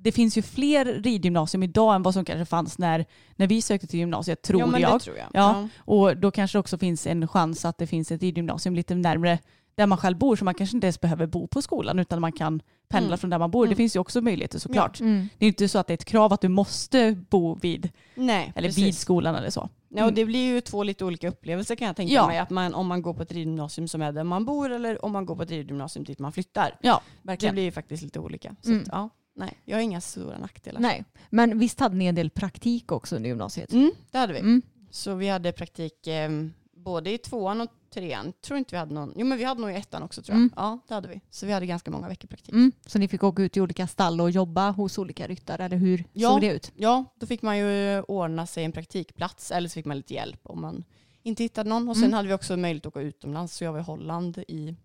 det 0.00 0.12
finns 0.12 0.38
ju 0.38 0.42
fler 0.42 0.84
ridgymnasium 0.84 1.62
idag 1.62 1.94
än 1.94 2.02
vad 2.02 2.14
som 2.14 2.24
kanske 2.24 2.44
fanns 2.44 2.78
när, 2.78 3.06
när 3.36 3.46
vi 3.46 3.62
sökte 3.62 3.86
till 3.86 3.98
gymnasiet, 4.00 4.42
tror 4.42 4.60
ja, 4.60 4.66
men 4.66 4.80
jag. 4.80 4.92
Det 4.94 4.98
tror 5.04 5.16
jag. 5.16 5.26
Ja. 5.32 5.68
Och 5.78 6.16
då 6.16 6.30
kanske 6.30 6.58
det 6.58 6.60
också 6.60 6.78
finns 6.78 7.06
en 7.06 7.28
chans 7.28 7.64
att 7.64 7.78
det 7.78 7.86
finns 7.86 8.12
ett 8.12 8.22
ridgymnasium 8.22 8.74
lite 8.74 8.94
närmare 8.94 9.38
där 9.74 9.86
man 9.86 9.98
själv 9.98 10.18
bor 10.18 10.36
så 10.36 10.44
man 10.44 10.54
kanske 10.54 10.76
inte 10.76 10.86
ens 10.86 11.00
behöver 11.00 11.26
bo 11.26 11.46
på 11.46 11.62
skolan 11.62 11.98
utan 11.98 12.20
man 12.20 12.32
kan 12.32 12.62
pendla 12.88 13.06
Mm. 13.08 13.18
från 13.18 13.30
där 13.30 13.38
man 13.38 13.50
bor. 13.50 13.64
Det 13.64 13.68
Mm. 13.68 13.76
finns 13.76 13.96
ju 13.96 14.00
också 14.00 14.20
möjligheter 14.20 14.58
såklart. 14.58 15.00
Mm. 15.00 15.28
Det 15.38 15.44
är 15.44 15.48
inte 15.48 15.68
så 15.68 15.78
att 15.78 15.86
det 15.86 15.92
är 15.92 15.94
ett 15.94 16.04
krav 16.04 16.32
att 16.32 16.40
du 16.40 16.48
måste 16.48 17.12
bo 17.30 17.54
vid, 17.54 17.90
Nej, 18.14 18.52
eller 18.56 18.68
precis. 18.68 18.84
vid 18.84 18.96
skolan 18.96 19.34
eller 19.34 19.50
så. 19.50 19.68
Ja, 19.88 20.04
och 20.04 20.12
det 20.12 20.24
blir 20.24 20.54
ju 20.54 20.60
två 20.60 20.82
lite 20.82 21.04
olika 21.04 21.28
upplevelser 21.28 21.74
kan 21.76 21.86
jag 21.86 21.96
tänka 21.96 22.14
Ja. 22.14 22.26
mig. 22.26 22.38
Att 22.38 22.50
man, 22.50 22.74
om 22.74 22.86
man 22.86 23.02
går 23.02 23.14
på 23.14 23.22
ett 23.22 23.32
ridgymnasium 23.32 23.88
som 23.88 24.02
är 24.02 24.12
där 24.12 24.24
man 24.24 24.44
bor 24.44 24.72
eller 24.72 25.04
om 25.04 25.12
man 25.12 25.26
går 25.26 25.36
på 25.36 25.42
ett 25.42 25.50
ridgymnasium 25.50 26.04
dit 26.04 26.18
man 26.18 26.32
flyttar. 26.32 26.76
Ja, 26.82 27.00
Det 27.22 27.28
verkligen. 27.28 27.54
blir 27.54 27.64
ju 27.64 27.72
faktiskt 27.72 28.02
lite 28.02 28.18
olika. 28.20 28.56
Så 28.62 28.70
Mm. 28.70 28.84
ja, 28.92 29.10
nej, 29.38 29.58
jag 29.64 29.76
har 29.76 29.82
inga 29.82 30.00
stora 30.00 30.38
nackdelar. 30.38 30.80
Nej. 30.80 31.04
Men 31.30 31.58
visst 31.58 31.80
hade 31.80 31.96
ni 31.96 32.06
en 32.06 32.14
del 32.14 32.30
praktik 32.30 32.92
också 32.92 33.16
under 33.16 33.28
gymnasiet? 33.28 33.72
Mm, 33.72 33.90
det 34.10 34.18
hade 34.18 34.32
vi. 34.32 34.38
Mm. 34.38 34.62
Så 34.90 35.14
vi 35.14 35.28
hade 35.28 35.52
praktik 35.52 36.06
eh, 36.06 36.30
både 36.76 37.10
i 37.10 37.18
tvåan 37.18 37.60
och 37.60 37.68
trean. 37.94 38.32
Tror 38.40 38.58
inte 38.58 38.74
vi 38.74 38.78
hade 38.78 38.94
någon. 38.94 39.12
Jo 39.16 39.26
men 39.26 39.38
vi 39.38 39.44
hade 39.44 39.60
nog 39.60 39.70
i 39.70 39.74
ettan 39.74 40.02
också 40.02 40.22
tror 40.22 40.34
jag. 40.34 40.40
Mm. 40.40 40.52
Ja 40.56 40.78
det 40.88 40.94
hade 40.94 41.08
vi. 41.08 41.20
Så 41.30 41.46
vi 41.46 41.52
hade 41.52 41.66
ganska 41.66 41.90
många 41.90 42.08
veckor 42.08 42.28
praktik. 42.28 42.52
Mm. 42.54 42.72
Så 42.86 42.98
ni 42.98 43.08
fick 43.08 43.22
åka 43.22 43.42
ut 43.42 43.56
i 43.56 43.60
olika 43.60 43.86
stall 43.86 44.20
och 44.20 44.30
jobba 44.30 44.70
hos 44.70 44.98
olika 44.98 45.26
ryttare, 45.26 45.64
eller 45.64 45.76
hur 45.76 46.04
Ja. 46.12 46.28
såg 46.30 46.40
det 46.40 46.52
ut? 46.54 46.72
Ja, 46.76 47.04
då 47.16 47.26
fick 47.26 47.42
man 47.42 47.58
ju 47.58 48.00
ordna 48.02 48.46
sig 48.46 48.64
en 48.64 48.72
praktikplats 48.72 49.50
eller 49.50 49.68
så 49.68 49.72
fick 49.74 49.84
man 49.86 49.96
lite 49.96 50.14
hjälp 50.14 50.40
om 50.42 50.60
man 50.60 50.84
inte 51.22 51.42
hittade 51.42 51.70
någon. 51.70 51.88
Och 51.88 51.96
sen 51.96 52.04
Mm. 52.04 52.14
hade 52.14 52.28
vi 52.28 52.34
också 52.34 52.56
möjlighet 52.56 52.86
att 52.86 52.92
åka 52.96 53.00
utomlands. 53.00 53.54
Så 53.56 53.64
jag 53.64 53.72
var 53.72 53.78
i 53.80 53.82
Holland 53.82 54.38
i 54.48 54.76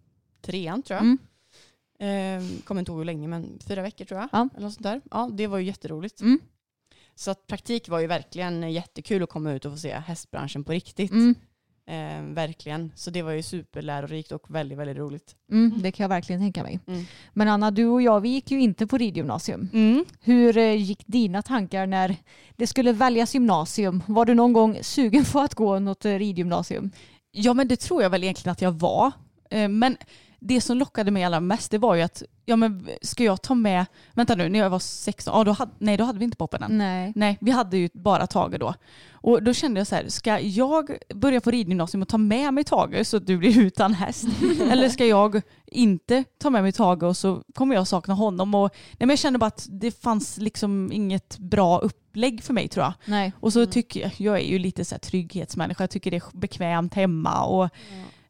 trean 0.42 0.82
tror 0.84 0.98
jag. 0.98 1.18
Eh, 2.00 2.64
kommer 2.64 2.80
inte 2.80 2.92
ihåg 2.92 3.00
hur 3.00 3.06
länge 3.06 3.28
men 3.28 3.60
fyra 3.68 3.82
veckor 3.82 4.06
tror 4.06 4.20
jag. 4.20 4.30
Ja. 4.32 4.50
Eller 4.54 4.66
något 4.66 4.74
sånt 4.74 4.84
där. 4.84 5.02
Ja, 5.12 5.30
det 5.34 5.48
var 5.48 5.58
ju 5.58 5.66
jätteroligt. 5.66 6.22
Mm. 6.22 6.40
Så 7.16 7.32
att 7.32 7.48
praktik 7.48 7.90
var 7.90 8.00
ju 8.00 8.08
verkligen 8.08 8.72
jättekul 8.72 9.24
att 9.24 9.30
komma 9.30 9.52
ut 9.52 9.66
och 9.66 9.72
få 9.72 9.78
se 9.78 9.94
hästbranschen 9.94 10.64
på 10.64 10.72
riktigt. 10.72 11.12
Mm. 11.12 11.36
Eh, 11.86 12.34
verkligen. 12.36 12.92
Så 12.96 13.10
det 13.12 13.22
var 13.22 13.32
ju 13.32 13.44
superlärorikt 13.44 14.32
och 14.32 14.56
väldigt, 14.56 14.78
väldigt 14.78 14.98
roligt. 14.98 15.36
Mm, 15.52 15.82
det 15.82 15.92
kan 15.92 16.04
jag 16.04 16.10
verkligen 16.10 16.42
tänka 16.42 16.64
mig. 16.64 16.80
Mm. 16.88 17.06
Men 17.34 17.48
Anna, 17.48 17.72
du 17.72 17.86
och 17.86 18.02
jag, 18.02 18.22
vi 18.22 18.30
gick 18.30 18.52
ju 18.52 18.62
inte 18.62 18.88
på 18.88 18.98
ridgymnasium. 18.98 19.70
Mm. 19.74 20.06
Hur 20.20 20.58
eh, 20.58 20.76
gick 20.76 21.08
dina 21.08 21.42
tankar 21.42 21.88
när 21.88 22.16
det 22.56 22.68
skulle 22.68 22.94
väljas 22.94 23.34
gymnasium? 23.34 24.04
Var 24.08 24.26
du 24.26 24.34
någon 24.34 24.54
gång 24.54 24.78
sugen 24.82 25.26
på 25.26 25.40
att 25.40 25.56
gå 25.56 25.80
något 25.80 26.06
eh, 26.06 26.14
ridgymnasium? 26.14 26.92
Ja 27.32 27.54
men 27.54 27.68
det 27.68 27.76
tror 27.76 28.04
jag 28.04 28.10
väl 28.10 28.24
egentligen 28.24 28.52
att 28.52 28.62
jag 28.62 28.72
var. 28.72 29.12
Eh, 29.50 29.70
Men 29.70 29.98
det 30.46 30.62
som 30.62 30.78
lockade 30.78 31.12
mig 31.12 31.24
allra 31.24 31.40
mest 31.40 31.72
det 31.72 31.78
var 31.78 31.96
ju 31.96 32.02
att, 32.02 32.24
ja 32.46 32.56
men 32.56 32.90
ska 33.02 33.24
jag 33.24 33.42
ta 33.42 33.56
med, 33.56 33.86
vänta 34.14 34.36
nu 34.36 34.50
när 34.50 34.60
jag 34.60 34.70
var 34.70 34.80
16, 34.80 35.38
ja, 35.38 35.44
då 35.44 35.52
hade, 35.52 35.72
nej 35.78 35.98
då 35.98 36.04
hade 36.04 36.20
vi 36.20 36.26
inte 36.26 36.38
poppen 36.38 36.64
än. 36.64 36.78
Nej. 36.78 37.14
Nej, 37.16 37.38
vi 37.42 37.52
hade 37.52 37.78
ju 37.78 37.90
bara 37.94 38.28
Tage 38.28 38.60
då. 38.60 38.74
Och 39.12 39.44
då 39.44 39.54
kände 39.54 39.80
jag 39.80 39.88
så 39.88 39.96
här, 39.96 40.10
ska 40.10 40.40
jag 40.40 40.98
börja 41.16 41.42
på 41.42 41.52
ridgymnasium 41.52 42.02
och 42.02 42.08
ta 42.08 42.18
med 42.18 42.54
mig 42.54 42.64
Tage 42.64 43.08
så 43.08 43.18
att 43.18 43.28
du 43.28 43.38
blir 43.38 43.60
utan 43.60 43.94
häst? 43.94 44.26
Eller 44.72 44.90
ska 44.90 45.06
jag 45.06 45.42
inte 45.66 46.24
ta 46.38 46.50
med 46.50 46.64
mig 46.64 46.72
Tage 46.72 47.04
och 47.04 47.18
så 47.18 47.44
kommer 47.56 47.76
jag 47.76 47.88
sakna 47.88 48.14
honom? 48.14 48.56
Och, 48.56 48.70
nej, 48.74 48.96
men 49.00 49.10
jag 49.10 49.20
kände 49.20 49.40
bara 49.40 49.48
att 49.48 49.68
det 49.70 50.02
fanns 50.02 50.38
liksom 50.38 50.92
inget 50.92 51.38
bra 51.38 51.80
upplägg 51.80 52.44
för 52.44 52.54
mig 52.54 52.68
tror 52.68 52.84
jag. 52.84 52.94
Nej. 53.06 53.34
Och 53.40 53.54
så 53.54 53.66
tycker 53.66 54.00
jag, 54.00 54.12
jag 54.18 54.36
är 54.36 54.48
ju 54.48 54.60
lite 54.60 54.86
så 54.86 54.96
här 54.96 55.00
trygghetsmänniska, 55.00 55.84
jag 55.84 55.90
tycker 55.90 56.12
det 56.12 56.18
är 56.18 56.38
bekvämt 56.38 56.94
hemma. 56.94 57.44
Och, 57.46 57.70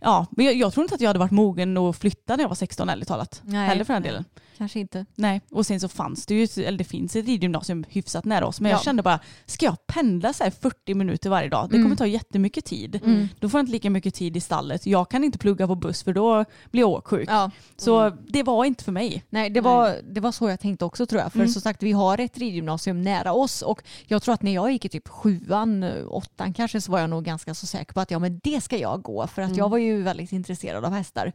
ja, 0.04 0.26
men 0.32 0.46
jag, 0.46 0.56
jag 0.56 0.74
tror 0.74 0.84
inte 0.84 0.96
att 0.96 1.02
jag 1.02 1.10
hade 1.10 1.20
varit 1.20 1.32
mogen 1.32 1.78
att 1.78 1.98
flytta 1.98 2.36
när 2.36 2.44
jag 2.44 2.50
var 2.50 2.56
16 2.56 2.90
ärligt 2.90 3.08
talat. 3.08 3.42
Nej. 3.46 3.68
Heller 3.68 3.84
för 3.84 3.94
den 3.94 4.04
delen. 4.04 4.26
Kanske 4.58 4.80
inte. 4.80 5.06
Nej, 5.16 5.42
och 5.52 5.66
sen 5.66 5.80
så 5.80 5.88
fanns 5.88 6.26
det 6.26 6.36
ju, 6.36 6.64
eller 6.64 6.78
det 6.78 6.84
finns 6.84 7.16
ett 7.16 7.26
ridgymnasium 7.26 7.86
hyfsat 7.90 8.26
nära 8.26 8.46
oss. 8.48 8.62
Men 8.62 8.72
jag 8.72 8.78
Ja. 8.80 8.84
kände 8.84 9.04
bara, 9.04 9.20
ska 9.46 9.66
jag 9.66 9.88
pendla 9.88 10.34
så 10.34 10.44
här 10.44 10.52
40 10.52 10.94
minuter 10.94 11.30
varje 11.30 11.50
dag? 11.50 11.70
Det 11.70 11.76
Mm. 11.76 11.86
kommer 11.86 11.96
ta 11.96 12.06
jättemycket 12.08 12.66
tid. 12.66 13.00
Mm. 13.06 13.28
Då 13.40 13.50
får 13.50 13.58
jag 13.58 13.64
inte 13.64 13.72
lika 13.72 13.90
mycket 13.90 14.14
tid 14.16 14.38
i 14.38 14.40
stallet. 14.40 14.86
Jag 14.86 15.10
kan 15.10 15.24
inte 15.24 15.38
plugga 15.38 15.68
på 15.68 15.76
buss 15.76 16.04
för 16.04 16.14
då 16.14 16.46
blir 16.72 16.82
jag 16.82 16.90
åksjuk. 16.90 17.30
Ja. 17.30 17.52
Så 17.78 18.10
det 18.28 18.44
var 18.44 18.66
inte 18.66 18.84
för 18.84 18.92
mig. 18.92 19.24
Nej, 19.30 19.50
det 19.50 19.62
var, 19.62 19.96
det 20.14 20.20
var 20.20 20.32
så 20.32 20.50
jag 20.50 20.60
tänkte 20.60 20.86
också 20.86 21.06
tror 21.06 21.22
jag. 21.22 21.32
För 21.32 21.40
Mm. 21.40 21.50
som 21.52 21.62
sagt, 21.62 21.84
vi 21.84 21.92
har 21.92 22.18
ett 22.18 22.38
ridgymnasium 22.38 23.02
nära 23.02 23.34
oss 23.34 23.62
och 23.62 23.84
jag 24.08 24.22
tror 24.24 24.34
att 24.34 24.42
när 24.42 24.54
jag 24.54 24.72
gick 24.72 24.86
i 24.86 24.90
typ 24.90 25.08
sjuan, 25.08 25.84
åttan 26.08 26.54
kanske 26.54 26.82
så 26.82 26.92
var 26.92 27.00
jag 27.00 27.10
nog 27.10 27.24
ganska 27.24 27.54
så 27.54 27.68
säker 27.68 27.94
på 27.94 28.00
att 28.00 28.12
ja 28.12 28.20
men 28.20 28.40
det 28.44 28.62
ska 28.64 28.78
jag 28.78 29.02
gå 29.02 29.28
för 29.28 29.42
att 29.42 29.48
Mm. 29.48 29.58
jag 29.58 29.70
var 29.70 29.78
ju 29.78 30.02
väldigt 30.02 30.32
intresserad 30.32 30.86
av 30.86 30.92
hästar. 30.94 31.32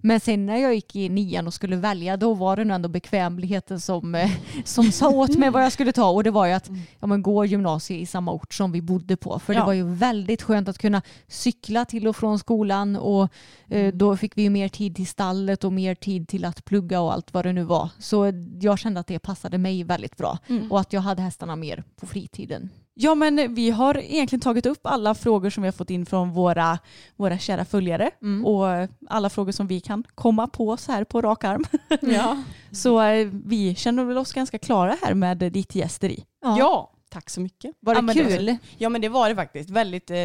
Men 0.00 0.20
sen 0.20 0.46
när 0.46 0.56
jag 0.56 0.74
gick 0.74 0.96
i 0.96 1.08
nian 1.08 1.46
och 1.46 1.54
skulle 1.54 1.76
välja 1.76 2.16
då 2.16 2.34
var 2.34 2.56
det 2.56 2.64
nog 2.64 2.74
ändå 2.74 2.88
bekvämligheten 2.88 3.80
som, 3.80 4.14
eh, 4.14 4.30
som 4.64 4.92
sa 4.92 5.08
åt 5.08 5.36
mig 5.38 5.50
vad 5.50 5.64
jag 5.64 5.72
skulle 5.72 5.92
ta 5.92 6.08
och 6.10 6.24
det 6.24 6.30
var 6.30 6.46
ju 6.46 6.52
att 6.52 6.70
ja, 7.00 7.06
men 7.06 7.22
gå 7.22 7.44
gymnasiet 7.44 8.02
i 8.02 8.06
samma 8.06 8.32
ort 8.32 8.54
som 8.54 8.72
vi 8.72 8.82
bodde 8.82 9.16
på. 9.16 9.38
För 9.38 9.52
det 9.52 9.58
Ja. 9.58 9.66
var 9.66 9.72
ju 9.72 9.94
väldigt 9.94 10.42
skönt 10.42 10.68
att 10.68 10.78
kunna 10.78 11.02
cykla 11.28 11.84
till 11.84 12.08
och 12.08 12.16
från 12.16 12.38
skolan 12.38 12.96
och 12.96 13.28
eh, 13.68 13.94
då 13.94 14.16
fick 14.16 14.36
vi 14.38 14.42
ju 14.42 14.50
mer 14.50 14.68
tid 14.68 14.96
till 14.96 15.06
stallet 15.06 15.64
och 15.64 15.72
mer 15.72 15.94
tid 15.94 16.28
till 16.28 16.44
att 16.44 16.64
plugga 16.64 17.00
och 17.00 17.12
allt 17.12 17.34
vad 17.34 17.44
det 17.46 17.52
nu 17.52 17.62
var. 17.64 17.90
Så 17.98 18.32
jag 18.60 18.78
kände 18.78 19.00
att 19.00 19.06
det 19.06 19.18
passade 19.18 19.58
mig 19.58 19.84
väldigt 19.84 20.16
bra 20.16 20.38
Mm. 20.48 20.72
och 20.72 20.80
att 20.80 20.92
jag 20.92 21.00
hade 21.00 21.22
hästarna 21.22 21.56
mer 21.56 21.84
på 22.00 22.06
fritiden. 22.06 22.70
Ja 23.00 23.14
men 23.14 23.54
vi 23.54 23.70
har 23.70 23.98
egentligen 23.98 24.40
tagit 24.40 24.66
upp 24.66 24.80
alla 24.86 25.14
frågor 25.14 25.50
som 25.50 25.62
vi 25.62 25.66
har 25.66 25.72
fått 25.72 25.90
in 25.90 26.06
från 26.06 26.30
våra, 26.32 26.78
våra 27.16 27.38
kära 27.38 27.64
följare. 27.64 28.10
Mm. 28.22 28.46
Och 28.46 28.88
alla 29.08 29.30
frågor 29.30 29.52
som 29.52 29.66
vi 29.66 29.80
kan 29.80 30.04
komma 30.14 30.46
på 30.46 30.76
så 30.76 30.92
här 30.92 31.04
på 31.04 31.22
rak 31.22 31.44
arm. 31.44 31.64
Ja. 32.00 32.42
Så 32.72 33.02
eh, 33.02 33.28
vi 33.44 33.74
känner 33.74 34.04
väl 34.04 34.18
oss 34.18 34.32
ganska 34.32 34.58
klara 34.58 34.96
här 35.02 35.14
med 35.14 35.38
ditt 35.38 35.74
gästeri. 35.74 36.24
ja, 36.42 36.92
tack 37.10 37.30
så 37.30 37.40
mycket. 37.40 37.74
Var 37.80 37.94
det 37.94 37.98
Ja, 37.98 38.02
men 38.02 38.16
det- 38.16 38.36
kul? 38.36 38.56
Ja 38.78 38.88
men 38.88 39.00
det 39.00 39.08
var 39.08 39.28
det 39.28 39.34
faktiskt. 39.34 39.70
Väldigt 39.70 40.10
eh, 40.10 40.16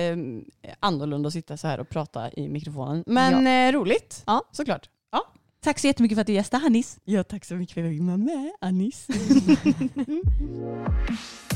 annorlunda 0.80 1.28
att 1.28 1.34
sitta 1.34 1.58
så 1.58 1.68
här 1.68 1.80
och 1.80 1.90
prata 1.90 2.32
i 2.32 2.50
mikrofonen. 2.50 3.04
Men 3.08 3.48
eh, 3.48 3.72
roligt. 3.80 4.24
Ja. 4.26 4.42
Såklart. 4.52 4.90
Ja. 5.12 5.22
Tack 5.64 5.80
så 5.80 5.88
jättemycket 5.88 6.16
för 6.16 6.22
att 6.22 6.28
du 6.28 6.34
gästade 6.34 6.64
Hannis. 6.64 6.98
ja, 7.04 7.24
tack 7.24 7.46
så 7.46 7.54
mycket 7.56 7.74
för 7.74 7.82
att 7.82 7.86
jag 7.88 7.94
fick 7.94 8.02
vara 8.08 8.18
med 8.18 8.52
Anis. 8.62 9.08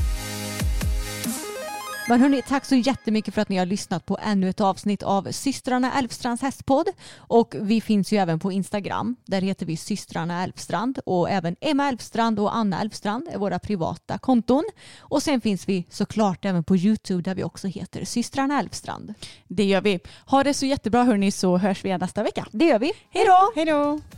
Men 2.08 2.20
hörni, 2.20 2.42
tack 2.42 2.64
så 2.64 2.74
jättemycket 2.74 3.34
för 3.34 3.42
att 3.42 3.48
ni 3.48 3.56
har 3.56 3.66
lyssnat 3.66 4.06
på 4.06 4.18
ännu 4.22 4.48
ett 4.48 4.60
avsnitt 4.60 5.02
av 5.02 5.28
systrarna 5.30 5.92
Elfstrands 5.92 6.42
hästpodd. 6.42 6.88
Och 7.16 7.54
vi 7.60 7.80
finns 7.80 8.12
ju 8.12 8.16
även 8.16 8.38
på 8.38 8.52
Instagram. 8.52 9.16
Där 9.24 9.42
heter 9.42 9.66
vi 9.66 9.76
systrarna 9.76 10.42
Elfstrand 10.42 10.98
och 11.06 11.30
även 11.30 11.56
Emma 11.60 11.88
Elfstrand 11.88 12.38
och 12.38 12.56
Anna 12.56 12.80
Elfstrand 12.80 13.28
är 13.32 13.38
våra 13.38 13.58
privata 13.58 14.18
konton. 14.18 14.64
Och 14.98 15.22
sen 15.22 15.40
finns 15.40 15.68
vi 15.68 15.84
såklart 15.90 16.44
även 16.44 16.64
på 16.64 16.76
Youtube 16.76 17.22
där 17.22 17.34
vi 17.34 17.44
också 17.44 17.66
heter 17.66 18.04
systrarna 18.04 18.60
Elfstrand. 18.60 19.14
Det 19.48 19.64
gör 19.64 19.80
vi. 19.80 20.00
Ha 20.26 20.44
det 20.44 20.54
så 20.54 20.66
jättebra 20.66 21.04
hörni 21.04 21.30
så 21.30 21.58
hörs 21.58 21.84
vi 21.84 21.98
nästa 21.98 22.22
vecka. 22.22 22.46
Det 22.50 22.64
gör 22.64 22.78
vi. 22.78 22.92
Hej 23.10 23.24
då! 23.24 23.52
Hej 23.54 23.64
då! 23.64 24.17